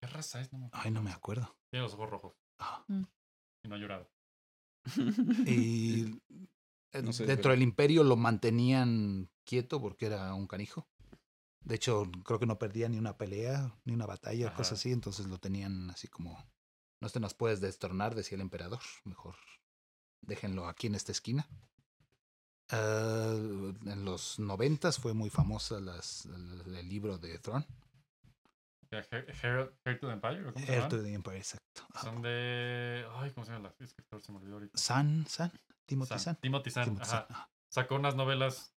¿Qué 0.00 0.06
raza 0.08 0.40
es? 0.40 0.50
No 0.52 0.58
me 0.58 0.66
acuerdo. 0.66 0.84
ay, 0.84 0.90
no 0.90 1.02
me 1.02 1.12
acuerdo. 1.12 1.56
Tiene 1.70 1.84
los 1.84 1.92
ojos 1.94 2.08
rojos. 2.10 2.34
Ajá. 2.58 2.84
Y 3.62 3.68
no 3.68 3.74
ha 3.74 3.78
llorado. 3.78 4.10
Y 5.46 6.20
No 7.02 7.12
sé, 7.12 7.24
dentro 7.24 7.44
pero- 7.44 7.54
del 7.54 7.62
imperio 7.62 8.04
lo 8.04 8.16
mantenían 8.16 9.30
quieto 9.44 9.80
porque 9.80 10.06
era 10.06 10.34
un 10.34 10.46
canijo. 10.46 10.86
De 11.64 11.76
hecho, 11.76 12.10
creo 12.24 12.38
que 12.38 12.46
no 12.46 12.58
perdía 12.58 12.88
ni 12.88 12.98
una 12.98 13.16
pelea, 13.16 13.74
ni 13.84 13.94
una 13.94 14.04
batalla, 14.04 14.48
Ajá. 14.48 14.56
cosas 14.56 14.78
así. 14.78 14.90
Entonces 14.92 15.26
lo 15.26 15.38
tenían 15.38 15.88
así 15.90 16.08
como, 16.08 16.36
no 17.00 17.08
te 17.08 17.20
nos 17.20 17.34
puedes 17.34 17.60
destornar, 17.60 18.14
decía 18.14 18.34
el 18.36 18.42
emperador. 18.42 18.80
Mejor 19.04 19.36
déjenlo 20.20 20.66
aquí 20.68 20.86
en 20.88 20.94
esta 20.96 21.12
esquina. 21.12 21.48
Ah, 22.70 23.34
en 23.86 24.04
los 24.04 24.38
noventas 24.38 24.98
fue 24.98 25.14
muy 25.14 25.30
famosa 25.30 25.80
las, 25.80 26.26
el, 26.26 26.74
el 26.76 26.88
libro 26.88 27.16
de 27.18 27.38
Throne. 27.38 27.66
Hair, 28.96 29.26
Hair- 29.42 29.72
Hair 29.84 30.00
to 30.00 30.06
the 30.06 30.12
Empire. 30.12 30.48
¿o 30.48 30.52
¿Cómo 30.52 30.64
se 30.66 30.72
Heir 30.72 30.78
llama? 30.82 30.88
to 30.88 31.02
the 31.02 31.12
Empire, 31.14 31.36
exacto. 31.38 31.82
Ajá. 31.94 32.00
Son 32.06 32.22
de. 32.22 33.06
Ay, 33.16 33.30
¿cómo 33.32 33.44
se 33.46 33.52
llama 33.52 33.68
la 33.78 33.84
escritor? 33.84 34.20
Se 34.22 34.32
me 34.32 34.38
olvidó 34.38 34.54
ahorita. 34.54 34.76
San, 34.78 35.26
San, 35.26 35.50
Timothy 35.86 36.08
San. 36.10 36.18
San. 36.20 36.36
Timothy 36.36 36.70
San. 36.70 36.84
Timothy 36.84 37.10
Ajá. 37.10 37.50
Sacó 37.70 37.94
unas 37.96 38.14
novelas 38.16 38.74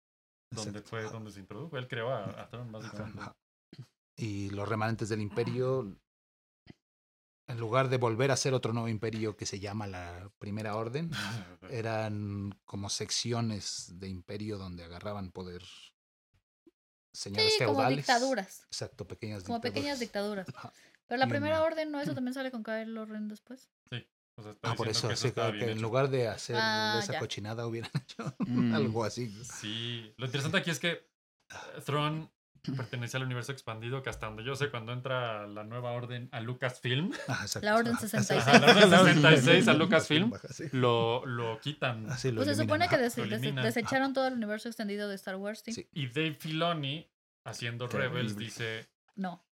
donde 0.52 0.70
exacto, 0.80 0.90
fue 0.90 1.02
ajá. 1.02 1.12
donde 1.12 1.32
se 1.32 1.40
introdujo. 1.42 1.78
Él 1.78 1.88
creó 1.88 2.10
a, 2.12 2.24
a 2.24 2.48
Thrawn, 2.50 2.72
básicamente. 2.72 3.20
Ajá. 3.20 3.36
Y 4.18 4.50
los 4.52 4.68
remanentes 4.70 5.10
del 5.10 5.20
imperio, 5.22 5.98
en 7.48 7.60
lugar 7.60 7.90
de 7.90 7.98
volver 7.98 8.32
a 8.32 8.38
ser 8.38 8.54
otro 8.54 8.72
nuevo 8.74 8.88
imperio 8.88 9.36
que 9.36 9.46
se 9.46 9.60
llama 9.60 9.86
la 9.88 10.32
Primera 10.40 10.76
Orden, 10.78 11.12
eran 11.70 12.58
como 12.66 12.90
secciones 12.90 13.92
de 14.00 14.08
imperio 14.08 14.58
donde 14.58 14.84
agarraban 14.86 15.32
poder 15.32 15.62
señores 17.16 17.54
Sí, 17.58 17.64
como 17.64 17.76
feudales. 17.80 17.98
dictaduras. 17.98 18.64
Exacto, 18.68 19.08
pequeñas 19.08 19.44
Como 19.44 19.62
pequeñas 19.62 20.00
dictaduras. 20.00 20.46
dictaduras. 20.48 20.74
Pero 21.08 21.20
la 21.20 21.28
primera 21.28 21.58
en- 21.58 21.62
orden, 21.64 21.92
¿no? 21.92 22.00
Eso 22.02 22.14
también 22.16 22.34
sale 22.34 22.52
con 22.52 22.64
Kylo 22.64 23.06
Ren 23.06 23.28
después. 23.28 23.70
O 24.38 24.42
sea, 24.44 24.52
está 24.52 24.72
Ah, 24.72 24.76
por 24.76 24.90
eso, 24.90 25.08
que 25.08 25.16
sí, 25.16 25.32
que 25.32 25.52
bien 25.52 25.64
en 25.70 25.70
hecho. 25.78 25.82
lugar 25.82 26.10
de 26.10 26.28
hacer 26.28 26.58
Ah, 26.60 27.00
esa 27.02 27.14
ya. 27.14 27.20
cochinada 27.20 27.66
hubieran 27.68 27.90
hecho 28.06 28.36
Mm. 28.40 28.74
algo 28.76 29.06
así. 29.06 29.30
Sí, 29.44 30.14
lo 30.18 30.26
interesante 30.26 30.58
aquí 30.58 30.72
es 30.72 30.80
que 30.80 30.90
eh, 30.92 31.82
Thrawn 31.86 32.30
pertenece 32.74 33.18
al 33.18 33.24
universo 33.24 33.52
expandido 33.52 34.02
que 34.04 34.10
hasta 34.10 34.28
donde 34.28 34.44
yo 34.44 34.56
sé 34.56 34.70
cuando 34.70 34.94
entra 34.94 35.48
la 35.48 35.64
nueva 35.64 35.92
orden 35.92 36.30
a 36.32 36.40
Lucasfilm. 36.40 37.12
La 37.62 37.76
Orden 37.76 37.94
Ajá, 37.94 38.02
66. 38.08 38.42
Ajá, 38.42 38.60
la 38.60 38.68
Orden 38.72 38.90
La 38.92 39.02
Orden 39.02 39.16
66 39.22 39.68
a 39.68 39.74
Lucasfilm. 39.74 40.32
Lo, 40.72 41.26
lo 41.26 41.60
quitan. 41.60 42.10
Así 42.10 42.32
lo 42.32 42.44
Pues 42.44 42.56
se 42.56 42.64
supone 42.64 42.88
que 42.88 42.98
des- 42.98 43.16
des- 43.16 43.56
desecharon 43.56 44.14
todo 44.14 44.28
el 44.28 44.34
universo 44.34 44.68
extendido 44.70 45.08
de 45.10 45.16
Star 45.16 45.36
Wars, 45.36 45.62
¿sí? 45.66 45.74
Sí. 45.74 45.88
Y 45.94 46.08
Dave 46.08 46.34
Filoni, 46.36 47.10
haciendo 47.44 47.88
Rebels, 47.88 48.36
dice, 48.38 48.90
No. 49.16 49.46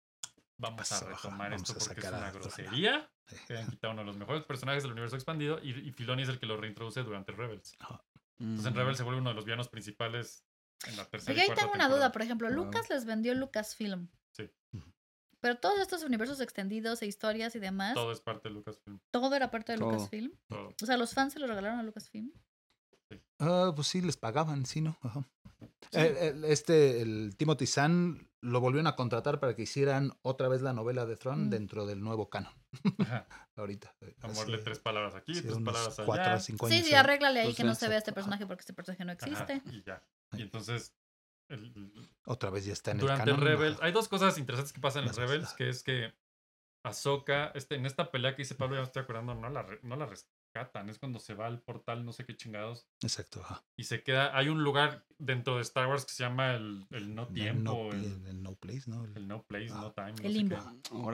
vamos 0.57 0.91
a 0.91 0.99
retomar 1.07 1.51
vamos 1.51 1.69
esto 1.69 1.81
a 1.83 1.85
porque 1.87 2.01
es 2.01 2.07
una 2.13 2.31
grosería. 2.31 3.09
Que 3.47 3.57
han 3.57 3.69
quitado 3.69 3.93
uno 3.93 4.01
de 4.01 4.07
los 4.07 4.17
mejores 4.17 4.43
personajes 4.43 4.83
del 4.83 4.91
universo 4.91 5.15
expandido 5.15 5.57
y, 5.63 5.69
y 5.87 5.91
Filoni 5.93 6.23
es 6.23 6.29
el 6.29 6.37
que 6.37 6.45
lo 6.45 6.57
reintroduce 6.57 7.01
durante 7.03 7.31
Rebels. 7.31 7.77
Entonces 8.39 8.65
en 8.65 8.73
Mm. 8.73 8.75
Rebels 8.75 8.97
se 8.97 9.03
vuelve 9.03 9.21
uno 9.21 9.29
de 9.29 9.35
los 9.35 9.45
villanos 9.45 9.69
principales 9.69 10.43
en 10.87 10.97
la 10.97 11.05
tercera 11.05 11.37
y 11.37 11.39
ahí 11.41 11.47
tengo 11.47 11.59
una 11.71 11.71
temporada. 11.71 11.95
duda, 11.95 12.11
por 12.11 12.21
ejemplo. 12.21 12.49
Lucas 12.49 12.89
les 12.89 13.05
vendió 13.05 13.33
Lucasfilm. 13.35 14.09
Sí. 14.31 14.49
Pero 15.39 15.57
todos 15.57 15.79
estos 15.79 16.03
universos 16.03 16.39
extendidos 16.41 17.01
e 17.01 17.07
historias 17.07 17.55
y 17.55 17.59
demás, 17.59 17.95
todo, 17.95 18.03
Todo 18.05 18.13
es 18.13 18.21
parte 18.21 18.49
de 18.49 18.53
Lucasfilm. 18.55 18.99
era 19.35 19.49
parte 19.51 19.71
de 19.73 19.77
Todo. 19.79 19.91
Lucasfilm. 19.91 20.31
Todo. 20.47 20.75
O 20.81 20.85
sea, 20.85 20.97
los 20.97 21.13
fans 21.13 21.33
se 21.33 21.39
lo 21.39 21.47
regalaron 21.47 21.79
a 21.79 21.83
Lucasfilm. 21.83 22.31
Ah, 23.39 23.71
pues 23.75 23.87
sí, 23.87 24.01
les 24.01 24.17
pagaban, 24.17 24.65
sí, 24.65 24.81
¿no? 24.81 24.97
Ajá. 25.01 25.27
Eh, 25.91 26.29
el- 26.33 26.45
este, 26.45 27.01
el 27.01 27.35
Timothy 27.37 27.65
Zahn 27.67 28.29
lo 28.39 28.61
volvieron 28.61 28.87
a 28.87 28.95
contratar 28.95 29.39
para 29.39 29.55
que 29.55 29.63
hicieran 29.63 30.13
otra 30.21 30.47
vez 30.47 30.61
la 30.61 30.73
novela 30.73 31.05
de 31.05 31.17
Throne 31.17 31.45
Mm. 31.45 31.49
dentro 31.49 31.85
del 31.85 32.01
nuevo 32.01 32.29
canon. 32.29 32.53
Ajá. 32.99 33.27
Ahorita. 33.55 33.93
eh, 34.01 34.15
Amorle 34.21 34.59
tres 34.59 34.79
palabras 34.79 35.15
aquí, 35.15 35.33
tres 35.33 35.53
palabras 35.57 35.99
allá. 35.99 36.05
cuatro 36.05 36.39
cinco 36.39 36.67
Sí, 36.67 36.75
años. 36.75 36.87
sí, 36.87 36.93
arréglale 36.93 37.41
ahí 37.41 37.53
que 37.53 37.63
no 37.63 37.75
se 37.75 37.87
vea 37.89 37.97
este 37.97 38.13
personaje 38.13 38.45
porque 38.47 38.61
este 38.61 38.73
personaje 38.73 39.03
no 39.05 39.11
Ajá, 39.11 39.19
existe. 39.25 39.61
y 39.71 39.83
ya. 39.83 40.01
Y 40.33 40.41
entonces, 40.41 40.95
el- 41.49 42.09
Otra 42.25 42.49
vez 42.49 42.65
ya 42.65 42.73
está 42.73 42.91
en 42.91 42.99
durante 42.99 43.23
el 43.29 43.35
canon. 43.35 43.41
Rebels, 43.45 43.79
hay 43.81 43.91
dos 43.91 44.07
cosas 44.07 44.37
interesantes 44.37 44.71
que 44.73 44.79
pasan 44.81 45.01
en 45.03 45.07
Las 45.07 45.17
Rebels, 45.17 45.53
que 45.53 45.69
es 45.69 45.83
que 45.83 46.13
Ahsoka, 46.83 47.51
este, 47.53 47.75
en 47.75 47.85
esta 47.85 48.09
pelea 48.11 48.35
que 48.35 48.41
dice 48.41 48.55
Pablo, 48.55 48.75
ya 48.75 48.81
me 48.81 48.85
estoy 48.87 49.03
acordando, 49.03 49.35
no 49.35 49.49
la, 49.49 49.61
re- 49.61 49.79
no 49.83 49.95
la, 49.95 50.05
res- 50.07 50.27
rescatan. 50.53 50.89
Es 50.89 50.97
cuando 50.99 51.19
se 51.19 51.33
va 51.35 51.45
al 51.45 51.61
portal, 51.61 52.03
no 52.03 52.11
sé 52.11 52.25
qué 52.25 52.35
chingados. 52.35 52.87
Exacto. 53.01 53.41
ajá. 53.41 53.63
Y 53.77 53.83
se 53.83 54.03
queda. 54.03 54.35
Hay 54.35 54.49
un 54.49 54.63
lugar 54.63 55.05
dentro 55.19 55.57
de 55.57 55.61
Star 55.61 55.87
Wars 55.87 56.05
que 56.05 56.11
se 56.13 56.23
llama 56.23 56.55
el, 56.55 56.87
el 56.89 57.13
no 57.13 57.27
tiempo. 57.27 57.71
no, 57.71 57.91
el, 57.91 58.03
el- 58.03 58.27
el 58.27 58.41
no 58.43 58.55
place, 58.55 58.89
¿no? 58.89 59.05
El- 59.05 59.15
el 59.15 59.27
no 59.27 59.43
place, 59.43 59.69
Ah. 59.71 59.79
no 59.81 59.91
time. 59.93 60.11
no 60.13 60.17
El 60.17 60.33
sé 60.33 60.37
limbo. 60.39 60.57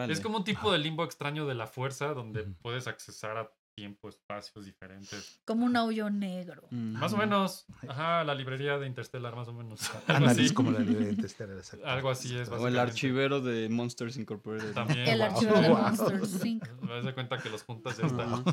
qué. 0.08 0.12
Es 0.14 0.22
como 0.22 0.38
un 0.38 0.44
tipo 0.46 0.72
de 0.72 0.78
limbo 0.80 1.04
extraño 1.04 1.46
de 1.46 1.56
la 1.56 1.68
fuerza 1.68 2.14
donde 2.14 2.44
puedes 2.44 2.88
accesar 2.88 3.38
a 3.38 3.52
tiempo, 3.78 4.10
espacios 4.10 4.66
diferentes. 4.66 5.40
Como 5.46 5.68
un 5.68 5.76
hoyo 5.78 6.10
negro. 6.10 6.68
Mm. 6.72 6.94
Más 6.98 7.14
o 7.14 7.18
menos. 7.18 7.68
Ajá, 7.88 8.24
la 8.24 8.34
librería 8.34 8.80
de 8.80 8.88
Interstellar, 8.88 9.36
más 9.36 9.48
o 9.50 9.54
menos. 9.54 9.80
Es 9.82 10.10
así. 10.10 10.52
como 10.52 10.72
la 10.72 10.80
librería 10.80 11.12
Interstellar, 11.12 11.56
exacto. 11.58 11.86
Algo 11.86 12.10
así 12.10 12.36
es, 12.36 12.50
O 12.50 12.68
el 12.68 12.80
archivero 12.80 13.40
de 13.40 13.70
Monsters 13.70 14.18
Incorporated. 14.18 14.74
También. 14.74 15.08
El 15.08 15.20
wow. 15.20 15.28
archivo 15.28 15.62
de 15.62 15.70
Wow. 15.70 15.78
Monsters 15.78 16.46
Inc. 16.46 16.68
Me 16.82 16.92
das 16.96 17.06
de 17.06 17.14
cuenta 17.14 17.38
que 17.38 17.50
los 17.52 17.62
juntas 17.64 17.96
ya 17.98 18.08
está. 18.08 18.24
Ajá. 18.24 18.44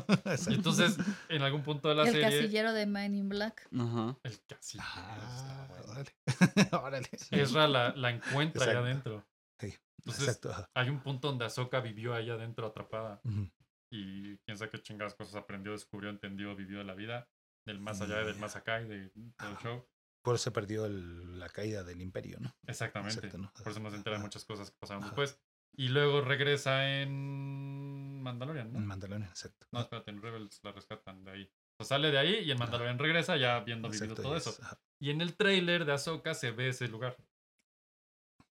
Y 0.47 0.53
entonces, 0.53 0.95
en 1.29 1.41
algún 1.41 1.63
punto 1.63 1.89
de 1.89 1.95
la 1.95 2.03
El 2.03 2.11
serie. 2.11 2.29
casillero 2.29 2.73
de 2.73 2.85
Man 2.85 3.15
in 3.15 3.27
Black. 3.27 3.67
Ajá. 3.75 4.15
El 4.21 4.39
casillero. 4.47 4.87
Ah, 4.95 5.67
está 5.67 5.67
bueno. 5.67 5.91
órale. 5.91 6.11
órale. 6.83 7.09
Ezra 7.31 7.67
la, 7.67 7.95
la 7.95 8.11
encuentra 8.11 8.61
allá 8.63 8.73
Exacto. 8.73 9.09
adentro. 9.09 9.25
Sí, 9.59 9.73
Entonces, 9.99 10.27
Exacto. 10.27 10.69
hay 10.75 10.89
un 10.89 10.99
punto 10.99 11.29
donde 11.29 11.45
Ahsoka 11.45 11.79
vivió 11.79 12.13
ahí 12.13 12.29
adentro 12.29 12.67
atrapada. 12.67 13.21
Ujú. 13.23 13.49
Y 13.97 14.37
quién 14.45 14.57
sabe 14.57 14.71
qué 14.71 14.81
chingadas 14.81 15.15
cosas 15.15 15.35
aprendió, 15.35 15.71
descubrió, 15.71 16.09
entendió, 16.09 16.55
vivió 16.55 16.83
la 16.83 16.95
vida. 16.95 17.29
Del 17.65 17.79
más 17.79 17.99
allá 18.01 18.21
y 18.21 18.25
del 18.25 18.35
más 18.37 18.55
acá 18.55 18.81
y 18.81 18.87
de 18.87 19.09
todo 19.37 19.49
el 19.49 19.57
show. 19.57 19.87
Por 20.23 20.35
eso 20.35 20.43
se 20.45 20.51
perdió 20.51 20.85
el- 20.85 21.39
la 21.39 21.49
caída 21.49 21.83
del 21.83 22.01
imperio, 22.01 22.37
¿no? 22.39 22.55
Exactamente. 22.67 23.15
Exacto, 23.15 23.37
¿no? 23.37 23.51
Por 23.53 23.71
eso 23.71 23.79
no 23.79 23.89
se 23.89 23.95
entera 23.97 24.15
de 24.15 24.17
Ajá. 24.17 24.25
muchas 24.25 24.45
cosas 24.45 24.69
que 24.69 24.77
pasaron 24.79 25.01
Ajá. 25.03 25.11
después. 25.11 25.39
Y 25.77 25.89
luego 25.89 26.21
regresa 26.21 27.01
en 27.01 28.21
Mandalorian, 28.21 28.71
¿no? 28.71 28.79
En 28.79 28.85
Mandalorian, 28.85 29.29
exacto. 29.29 29.67
No, 29.71 29.81
espérate, 29.81 30.11
en 30.11 30.21
Rebels 30.21 30.59
la 30.63 30.71
rescatan 30.71 31.23
de 31.23 31.31
ahí. 31.31 31.51
O 31.77 31.83
sale 31.83 32.11
de 32.11 32.17
ahí 32.17 32.35
y 32.39 32.51
en 32.51 32.57
Mandalorian 32.59 32.97
regresa 32.99 33.35
ya 33.37 33.55
habiendo 33.57 33.89
vivido 33.89 34.15
todo 34.15 34.35
eso. 34.37 34.51
es- 34.51 34.61
ajá. 34.61 34.79
Y 34.99 35.09
en 35.09 35.21
el 35.21 35.35
trailer 35.35 35.85
de 35.85 35.91
Ahsoka 35.93 36.33
se 36.33 36.51
ve 36.51 36.69
ese 36.69 36.87
lugar. 36.87 37.17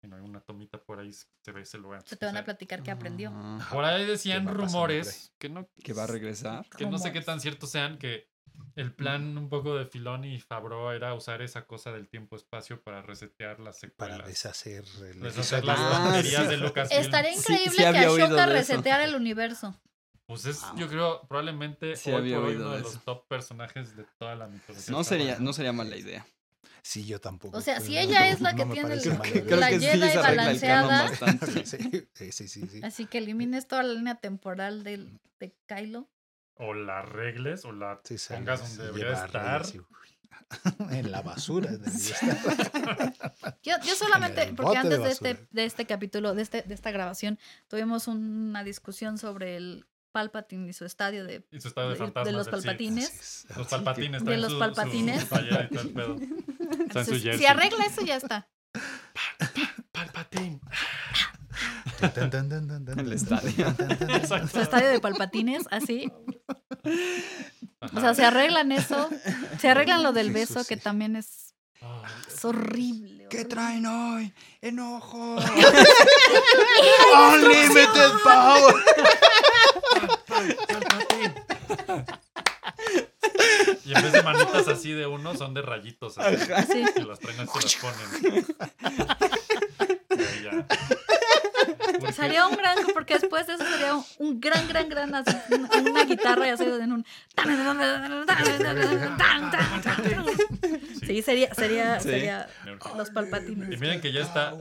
En 0.03 0.13
alguna 0.13 0.41
tomita 0.41 0.79
por 0.79 0.99
ahí 0.99 1.11
se 1.13 1.51
ve 1.51 1.61
ese 1.61 1.77
lugar. 1.77 2.01
Se 2.07 2.15
te 2.15 2.25
van 2.25 2.35
a 2.37 2.43
platicar 2.43 2.81
que 2.81 2.89
aprendió. 2.91 3.29
Ajá. 3.29 3.73
Por 3.73 3.83
ahí 3.85 4.05
decían 4.05 4.47
rumores 4.47 5.31
que 5.37 5.47
no, 5.49 5.69
Que 5.83 5.93
va 5.93 6.05
a 6.05 6.07
regresar. 6.07 6.65
que 6.75 6.85
no 6.87 6.97
sé 6.97 7.11
qué 7.11 7.21
tan 7.21 7.39
ciertos 7.39 7.69
sean, 7.69 7.97
que 7.99 8.29
el 8.75 8.93
plan 8.93 9.37
un 9.37 9.47
poco 9.49 9.75
de 9.75 9.85
Filoni 9.85 10.35
y 10.35 10.39
Fabro 10.39 10.91
era 10.91 11.13
usar 11.13 11.41
esa 11.41 11.65
cosa 11.65 11.91
del 11.91 12.07
tiempo-espacio 12.09 12.81
para 12.81 13.01
resetear 13.01 13.59
las 13.59 13.79
Para 13.95 14.15
secuelas. 14.17 14.27
deshacer 14.27 14.83
el 14.83 15.19
Deshacer 15.21 15.59
episodio. 15.59 15.65
las 15.65 15.79
Ah, 15.79 16.03
tonterías 16.03 16.43
sí. 16.43 16.49
de 16.49 16.57
Lucasfilm. 16.57 17.01
Estaría 17.01 17.31
Sí, 17.33 17.39
increíble 17.39 17.71
sí 17.77 17.83
había 17.83 18.01
que 18.01 18.23
Ashoka 18.23 18.45
reseteara 18.47 19.03
el 19.05 19.15
universo. 19.15 19.79
Pues 20.25 20.45
es, 20.45 20.61
yo 20.77 20.87
creo, 20.87 21.21
probablemente 21.27 21.95
Sí 21.95 22.09
hoy 22.09 22.17
había 22.17 22.37
por 22.37 22.45
hoy 22.45 22.51
oído 22.55 22.61
uno 22.65 22.71
de 22.71 22.77
de 22.77 22.83
los 22.83 23.03
top 23.03 23.27
personajes 23.27 23.95
de 23.95 24.05
toda 24.17 24.35
la 24.35 24.47
mitología. 24.47 24.91
No 24.91 25.03
sería, 25.03 25.39
no 25.39 25.53
sería 25.53 25.73
mala 25.73 25.95
idea. 25.97 26.25
Sí, 26.83 27.05
yo 27.05 27.21
tampoco. 27.21 27.57
O 27.57 27.61
sea, 27.61 27.79
si 27.79 27.97
ella 27.97 28.27
es 28.29 28.41
la 28.41 28.55
que 28.55 28.65
tiene 28.65 28.95
la 28.95 29.67
Jedi 29.67 30.17
balanceada. 30.17 31.09
Sí, 31.45 31.63
sí, 32.13 32.31
sí, 32.31 32.47
sí, 32.47 32.67
sí. 32.67 32.81
Así 32.83 33.05
que 33.05 33.19
elimines 33.19 33.67
toda 33.67 33.83
la 33.83 33.93
línea 33.93 34.15
temporal 34.15 34.83
del, 34.83 35.19
de 35.39 35.55
Kylo. 35.67 36.09
O 36.55 36.73
la 36.73 36.99
arregles 36.99 37.65
o 37.65 37.71
la 37.71 38.01
pongas 38.29 38.61
donde 38.77 38.85
debería 38.91 39.25
estar. 39.25 39.63
En 40.89 41.11
la 41.13 41.21
basura. 41.21 41.69
Yo, 43.63 43.73
yo 43.85 43.95
solamente, 43.95 44.51
porque 44.55 44.71
de 44.73 44.77
antes 44.79 45.01
de 45.01 45.09
este, 45.09 45.47
de 45.49 45.65
este 45.65 45.85
capítulo, 45.85 46.33
de, 46.35 46.41
este, 46.41 46.61
de 46.63 46.73
esta 46.73 46.91
grabación, 46.91 47.39
tuvimos 47.69 48.07
una 48.09 48.61
discusión 48.63 49.17
sobre 49.17 49.55
el 49.55 49.85
Palpatine 50.11 50.67
y 50.69 50.73
su 50.73 50.83
estadio 50.83 51.23
de, 51.25 51.45
Y 51.51 51.61
su 51.61 51.69
estado 51.69 51.91
de 51.91 51.95
de- 51.97 52.23
de 52.25 52.31
los 52.33 52.49
palpatines. 52.49 53.45
Los 53.55 53.67
Sí, 53.67 53.69
palpatines. 53.69 54.25
De 54.25 54.37
los 54.37 54.51
su- 54.51 54.59
palpatines. 54.59 55.25
Está 56.91 56.99
en 57.01 57.05
su 57.05 57.37
si, 57.37 57.45
arregla 57.45 57.85
eso, 57.85 58.01
ya 58.01 58.17
está. 58.17 58.49
Palpatín. 59.91 60.59
El 62.97 63.13
estadio. 63.13 63.75
Su 64.51 64.59
estadio 64.59 64.89
de 64.89 64.99
palpatines, 64.99 65.63
así. 65.69 66.11
Ajá. 67.79 67.97
O 67.97 68.01
sea, 68.01 68.13
se 68.13 68.25
arreglan 68.25 68.71
eso. 68.71 69.09
Se 69.59 69.69
arreglan 69.69 70.03
lo 70.03 70.11
del 70.11 70.31
beso, 70.31 70.59
eso 70.59 70.67
que 70.67 70.77
también 70.77 71.15
es, 71.15 71.53
es 72.27 72.43
horrible. 72.45 73.27
¿Qué 73.29 73.45
traen 73.45 73.85
hoy? 73.85 74.33
¡Enojo! 74.61 75.35
Unlimited 77.33 78.11
power. 78.23 78.75
Palpatín. 80.27 81.33
Y 83.85 83.93
en 83.95 84.01
vez 84.03 84.11
de 84.11 84.23
manitas 84.23 84.67
así 84.67 84.91
de 84.91 85.07
uno, 85.07 85.35
son 85.35 85.53
de 85.53 85.61
rayitos 85.61 86.17
así. 86.17 86.45
Que 86.93 87.03
las 87.03 87.19
traen 87.19 87.39
así, 87.41 87.59
las 87.61 87.75
ponen. 87.75 88.45
Y 90.11 90.43
ya. 90.43 90.67
Sería 92.13 92.47
un 92.47 92.55
gran, 92.55 92.77
porque 92.93 93.15
después 93.17 93.47
de 93.47 93.53
eso 93.53 93.63
sería 93.65 93.95
un, 93.95 94.03
un 94.19 94.39
gran, 94.41 94.67
gran, 94.67 94.89
gran, 94.89 95.15
así, 95.15 95.35
un- 95.51 95.69
una 95.89 96.03
guitarra 96.05 96.47
y 96.47 96.49
así 96.51 96.63
en 96.63 96.91
un... 96.93 97.05
Sí, 101.05 101.21
sería, 101.21 101.53
sería, 101.53 101.99
Sí. 101.99 102.09
sería 102.09 102.47
los 102.95 103.09
Y 103.09 103.11
palpatines. 103.11 103.79
miren 103.79 103.99
que 104.01 104.11
ya 104.11 104.21
está. 104.21 104.53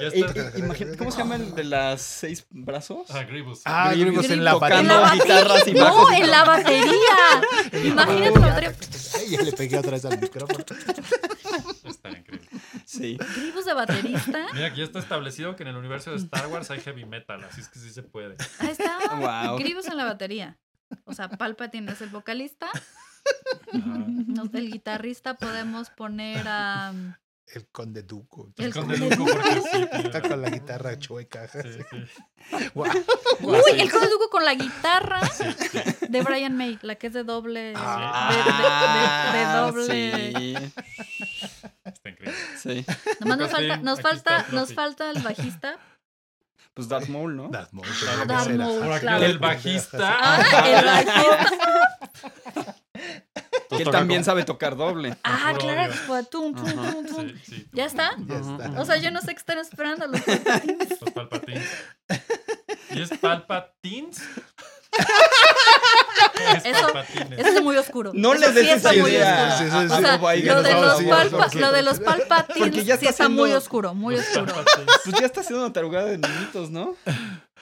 Ya 0.00 0.08
Y- 0.14 0.22
está. 0.22 0.50
y- 0.56 0.60
imagínate, 0.60 0.98
¿cómo 0.98 1.10
se 1.10 1.18
llama 1.18 1.36
el 1.36 1.54
de 1.54 1.64
las 1.64 2.02
seis 2.02 2.44
brazos? 2.50 3.06
Ah, 3.10 3.22
Grievous. 3.22 3.62
Ah, 3.64 3.92
Grievous 3.94 4.28
en 4.30 4.44
la 4.44 4.52
tocando 4.52 4.78
En 4.80 4.88
la 4.88 5.00
batería. 5.00 5.24
guitarras 5.24 5.66
y. 5.68 5.72
No, 5.74 6.12
y 6.12 6.16
en 6.22 6.30
la 6.30 6.44
batería. 6.44 7.42
Imagínate. 7.84 8.74
Ay, 9.16 9.30
ya 9.30 9.42
le 9.42 9.52
pegué 9.52 9.78
otra 9.78 9.92
vez 9.92 10.04
al 10.04 10.18
micrófono. 10.20 10.64
Sí. 12.96 13.18
Gribus 13.36 13.64
de 13.64 13.74
baterista. 13.74 14.46
Mira 14.52 14.72
ya 14.74 14.84
está 14.84 14.98
establecido 14.98 15.56
que 15.56 15.62
en 15.64 15.70
el 15.70 15.76
universo 15.76 16.10
de 16.10 16.16
Star 16.16 16.46
Wars 16.48 16.70
hay 16.70 16.80
heavy 16.80 17.04
metal, 17.04 17.42
así 17.44 17.60
es 17.60 17.68
que 17.68 17.78
sí 17.78 17.90
se 17.90 18.02
puede. 18.02 18.36
Ahí 18.60 18.68
está. 18.70 18.98
Wow. 19.46 19.58
Gribus 19.58 19.86
en 19.86 19.96
la 19.96 20.04
batería. 20.04 20.58
O 21.04 21.12
sea, 21.14 21.28
Palpatine 21.28 21.90
es 21.92 22.00
el 22.02 22.10
vocalista. 22.10 22.66
Ajá. 23.72 24.04
Nos- 24.06 24.52
el 24.54 24.70
guitarrista 24.70 25.34
podemos 25.34 25.90
poner 25.90 26.44
a. 26.46 26.92
El 27.46 27.66
conde 27.68 28.02
Duco. 28.02 28.52
El 28.56 28.72
Con 28.72 28.86
Conde 28.86 28.98
Deluco 29.08 29.30
porque 29.30 29.60
sí. 29.70 29.86
Está 30.04 30.22
con 30.22 30.40
la 30.40 30.48
guitarra 30.48 30.98
chueca. 30.98 31.46
Sí. 31.48 31.58
Uy, 32.74 32.88
el 33.78 33.90
Conde 33.92 34.08
Dooku 34.08 34.28
con 34.30 34.44
la 34.44 34.54
guitarra 34.54 35.20
de 36.08 36.22
Brian 36.22 36.56
May, 36.56 36.78
la 36.82 36.94
que 36.94 37.08
es 37.08 37.12
de 37.12 37.22
doble. 37.22 37.74
Ah, 37.76 38.30
de, 39.32 39.38
de- 39.38 39.92
de- 39.92 40.32
de 40.32 40.32
doble. 40.32 40.72
Sí. 42.60 42.84
Nomás 43.20 43.38
nos 43.38 43.50
falta, 43.50 43.76
nos 43.78 44.00
falta, 44.00 44.46
el 44.48 44.54
nos 44.54 44.74
falta 44.74 45.10
el 45.10 45.22
bajista. 45.22 45.78
Pues 46.74 46.88
Darth 46.88 47.08
Maul, 47.08 47.36
¿no? 47.36 47.48
Darth 47.50 47.72
Maul, 47.72 47.86
Ah, 48.20 48.24
Darth 48.26 48.50
Maul, 48.50 48.92
aquí 48.92 49.00
claro. 49.00 49.24
el 49.24 49.38
bajista. 49.38 50.16
Ah, 50.20 50.64
el 50.66 50.84
bajista. 50.84 52.74
Que 53.70 53.82
él 53.82 53.90
también 53.90 54.22
sabe 54.22 54.44
tocar 54.44 54.76
doble. 54.76 55.16
Ah, 55.24 55.52
claro. 55.58 55.92
fue 55.92 56.22
tum, 56.24 56.54
tum, 56.54 56.64
tum, 56.64 57.06
tum. 57.06 57.28
Sí, 57.28 57.40
sí. 57.44 57.68
¿Ya 57.72 57.86
está? 57.86 58.12
Ya 58.18 58.36
está. 58.36 58.80
O 58.80 58.84
sea, 58.84 58.96
yo 58.98 59.10
no 59.10 59.20
sé 59.20 59.28
qué 59.28 59.38
están 59.38 59.58
esperando 59.58 60.06
los 60.06 60.20
Los 61.00 61.10
palpatines. 61.12 61.68
¿Y 62.90 63.02
es 63.02 63.10
palpatines? 63.18 64.22
Es 66.64 66.64
Eso- 66.64 66.88
es 67.56 67.62
muy 67.62 67.76
oscuro. 67.76 68.10
No 68.14 68.32
Eso 68.34 68.40
le 68.40 68.52
des 68.52 68.82
sí 68.82 69.00
muy 69.00 69.16
oscuro. 69.16 69.58
Sí, 69.58 69.64
sí, 69.70 69.76
O 69.94 70.00
sea, 70.00 70.16
lo 70.18 70.62
de, 70.62 70.74
los 70.74 71.02
palpa- 71.02 71.54
lo 71.54 71.72
de 71.72 71.82
los 71.82 72.00
Porque 72.00 72.24
palpatines 72.26 72.84
ya 72.86 72.96
sí 72.96 73.06
está 73.06 73.28
muy 73.28 73.52
oscuro, 73.52 73.94
muy 73.94 74.16
oscuro. 74.16 74.54
Pues 75.04 75.16
ya 75.20 75.26
está 75.26 75.40
haciendo 75.40 75.64
una 75.64 75.72
tarugada 75.72 76.06
de 76.06 76.18
niñitos, 76.18 76.70
¿no? 76.70 76.96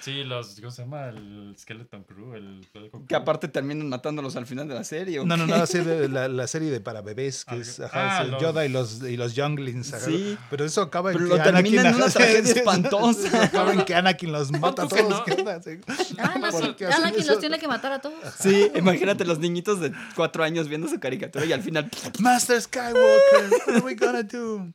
Sí, 0.03 0.25
los, 0.25 0.57
¿cómo 0.59 0.71
se 0.73 0.83
llama? 0.83 1.07
El 1.11 1.55
Skeleton 1.57 2.03
Crew, 2.03 2.35
el... 2.35 2.67
el- 2.75 2.91
Que 3.07 3.15
aparte 3.15 3.47
terminan 3.47 3.89
matándolos 3.89 4.35
al 4.35 4.47
final 4.47 4.67
de 4.67 4.75
la 4.75 4.83
serie. 4.83 5.21
¿o 5.21 5.25
No, 5.25 5.37
no, 5.37 5.47
no, 5.47 5.65
sí, 5.65 5.79
de 5.79 6.09
la, 6.11 6.27
la 6.27 6.47
serie 6.49 6.71
de 6.73 6.81
para 6.81 7.03
bebés, 7.03 7.45
que 7.45 7.55
Ah, 7.55 7.59
es 7.59 7.79
ah, 7.81 7.85
ajá, 7.87 8.23
es 8.25 8.31
los- 8.31 8.43
Yoda 8.43 8.67
y 8.67 8.69
los, 8.69 9.01
y 9.03 9.17
los 9.17 9.35
Younglings. 9.37 9.95
ajá. 9.95 10.05
Sí. 10.07 10.37
Pero 10.51 10.65
eso 10.65 10.83
acaba 10.83 11.13
en 11.13 11.19
Pero 11.19 11.31
que 11.31 11.37
lo 11.39 11.43
termina 11.45 11.89
en 11.89 11.95
una 11.95 12.09
tragedia 12.09 12.53
espantosa. 12.53 13.45
Acaba 13.45 13.73
en 13.75 13.85
que 13.85 13.95
Anakin 13.95 14.33
los 14.33 14.51
mata 14.51 14.83
a 14.83 14.89
todos. 14.89 15.09
no? 15.09 15.25
¿qué 15.25 15.33
onda? 15.35 15.63
Sí. 15.63 15.79
Ah, 16.19 16.35
no, 16.41 16.51
¿Por 16.51 16.63
sí. 16.65 16.75
qué 16.77 16.87
hacen 16.87 17.03
Anakin 17.05 17.21
eso? 17.21 17.31
los 17.33 17.41
tiene 17.41 17.59
que 17.61 17.69
matar 17.69 17.93
a 17.93 18.01
todos. 18.01 18.17
Sí, 18.41 18.71
imagínate 18.75 19.25
los 19.25 19.39
niñitos 19.39 19.81
de 19.81 19.93
cuatro 20.17 20.43
años 20.43 20.67
viendo 20.69 20.89
su 20.89 20.99
caricatura 20.99 21.45
y 21.45 21.53
al 21.53 21.63
final. 21.63 21.89
Master 22.19 22.61
Skywalker, 22.61 23.51
what 23.51 23.69
are 23.77 23.81
we 23.85 23.95
gonna 23.95 24.23
do? 24.25 24.73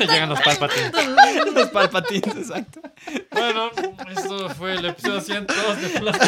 Llegan 0.00 0.28
los 0.28 0.40
palpatines. 0.40 0.92
Los 1.54 1.68
palpatines, 1.70 2.36
exacto. 2.36 2.80
Bueno, 3.30 3.70
esto 4.10 4.48
fue 4.50 4.72
el 4.74 4.84
episodio 4.86 5.20
102 5.20 5.82
de 5.82 5.88
Fluffy. 5.88 6.18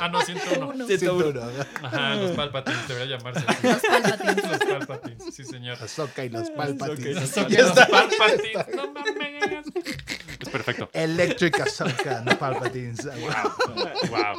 Ah, 0.00 0.08
no, 0.08 0.22
101. 0.22 0.68
Uno. 0.68 0.86
Sí, 0.86 0.98
Siento 0.98 1.16
uno. 1.16 1.26
uno, 1.28 1.42
ajá. 1.42 1.66
Ajá, 1.86 2.14
los 2.14 2.30
palpatines, 2.32 2.88
debería 2.88 3.18
llamarse. 3.18 3.44
Los 3.62 3.82
palpatines. 3.82 4.44
Los 4.48 4.58
palpatines, 4.78 5.34
sí, 5.34 5.44
señor. 5.44 5.78
Ahsoka 5.82 6.24
y 6.24 6.28
los 6.30 6.50
Palpatines. 6.50 7.16
Ahsoka 7.18 7.52
y 7.52 7.56
los 7.56 7.72
palpatines, 7.72 8.66
no 8.74 8.92
mames. 8.92 9.66
Perfecto. 10.50 10.90
Electric 10.92 11.60
Ahsoka, 11.60 12.22
no 12.22 12.38
Palpatines. 12.38 13.08
Wow. 14.10 14.36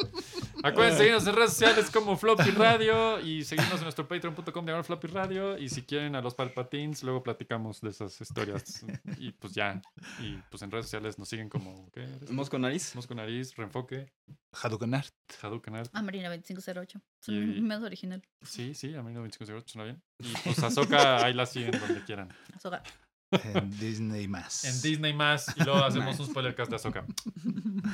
Acuérdense 0.64 0.98
seguirnos 0.98 1.26
en 1.28 1.36
redes 1.36 1.52
sociales 1.52 1.90
como 1.90 2.18
Floppy 2.18 2.52
Radio 2.52 3.20
y 3.20 3.44
seguirnos 3.44 3.78
en 3.78 3.84
nuestro 3.84 4.08
patreon.com 4.08 4.66
de 4.66 4.84
Floppy 4.84 5.08
Radio. 5.08 5.58
Y 5.58 5.70
si 5.70 5.84
quieren 5.84 6.16
a 6.16 6.22
los 6.22 6.36
Palpatines, 6.36 7.04
luego 7.04 7.24
platicamos 7.24 7.82
de 7.82 7.90
esas 7.90 8.20
historias. 8.20 8.84
Y 9.18 9.32
pues 9.32 9.54
ya. 9.54 9.82
Y 10.20 10.38
pues 10.50 10.62
en 10.62 10.72
redes 10.72 10.86
sociales 10.86 11.18
nos 11.18 11.30
siguen 11.30 11.50
como 11.50 11.90
¿qué? 11.92 12.08
Mosco 12.30 12.60
Nariz. 12.60 12.96
Mosco 12.96 13.16
Nariz, 13.16 13.56
Reenfoque, 13.56 14.12
Hadouken 14.52 14.94
Art. 14.94 15.14
Hadouken 15.42 15.76
Art. 15.76 15.90
Amarina 15.94 16.30
2508. 16.30 17.02
Es 17.22 17.30
menos 17.30 17.84
original. 17.84 18.22
Sí, 18.42 18.74
sí, 18.74 18.96
a 18.96 19.02
mí 19.02 19.14
2508 19.14 19.68
suena 19.68 19.86
bien. 19.86 20.04
Y 20.20 20.34
pues 20.44 20.60
Azoka 20.60 21.24
ahí 21.24 21.34
la 21.34 21.46
siguen 21.46 21.72
donde 21.72 22.04
quieran. 22.04 22.30
Azoka. 22.54 22.84
En 23.32 23.80
Disney 23.80 24.28
más. 24.28 24.66
En 24.66 24.82
Disney 24.82 25.14
más. 25.14 25.48
Y 25.56 25.64
luego 25.64 25.84
hacemos 25.84 26.20
un 26.20 26.26
spoilercast 26.30 26.70
de 26.70 26.76
Azoka. 26.76 27.06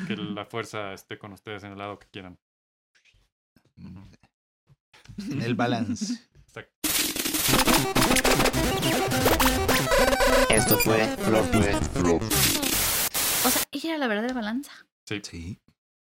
Que 0.08 0.16
la 0.16 0.46
fuerza 0.46 0.94
esté 0.94 1.18
con 1.18 1.34
ustedes 1.34 1.64
en 1.64 1.72
el 1.74 1.78
lado 1.78 2.00
que 2.00 2.08
quieran. 2.08 2.38
En 5.30 5.42
el 5.42 5.56
balance. 5.56 6.14
Exacto. 6.48 6.90
Esto 10.50 10.78
fue 10.80 11.06
Floppy. 11.18 11.58
O 13.46 13.50
sea, 13.50 13.62
ella 13.72 13.90
era 13.90 13.98
la 13.98 14.08
verdadera 14.08 14.34
balanza. 14.34 14.72
Sí. 15.06 15.22
Sí. 15.24 15.60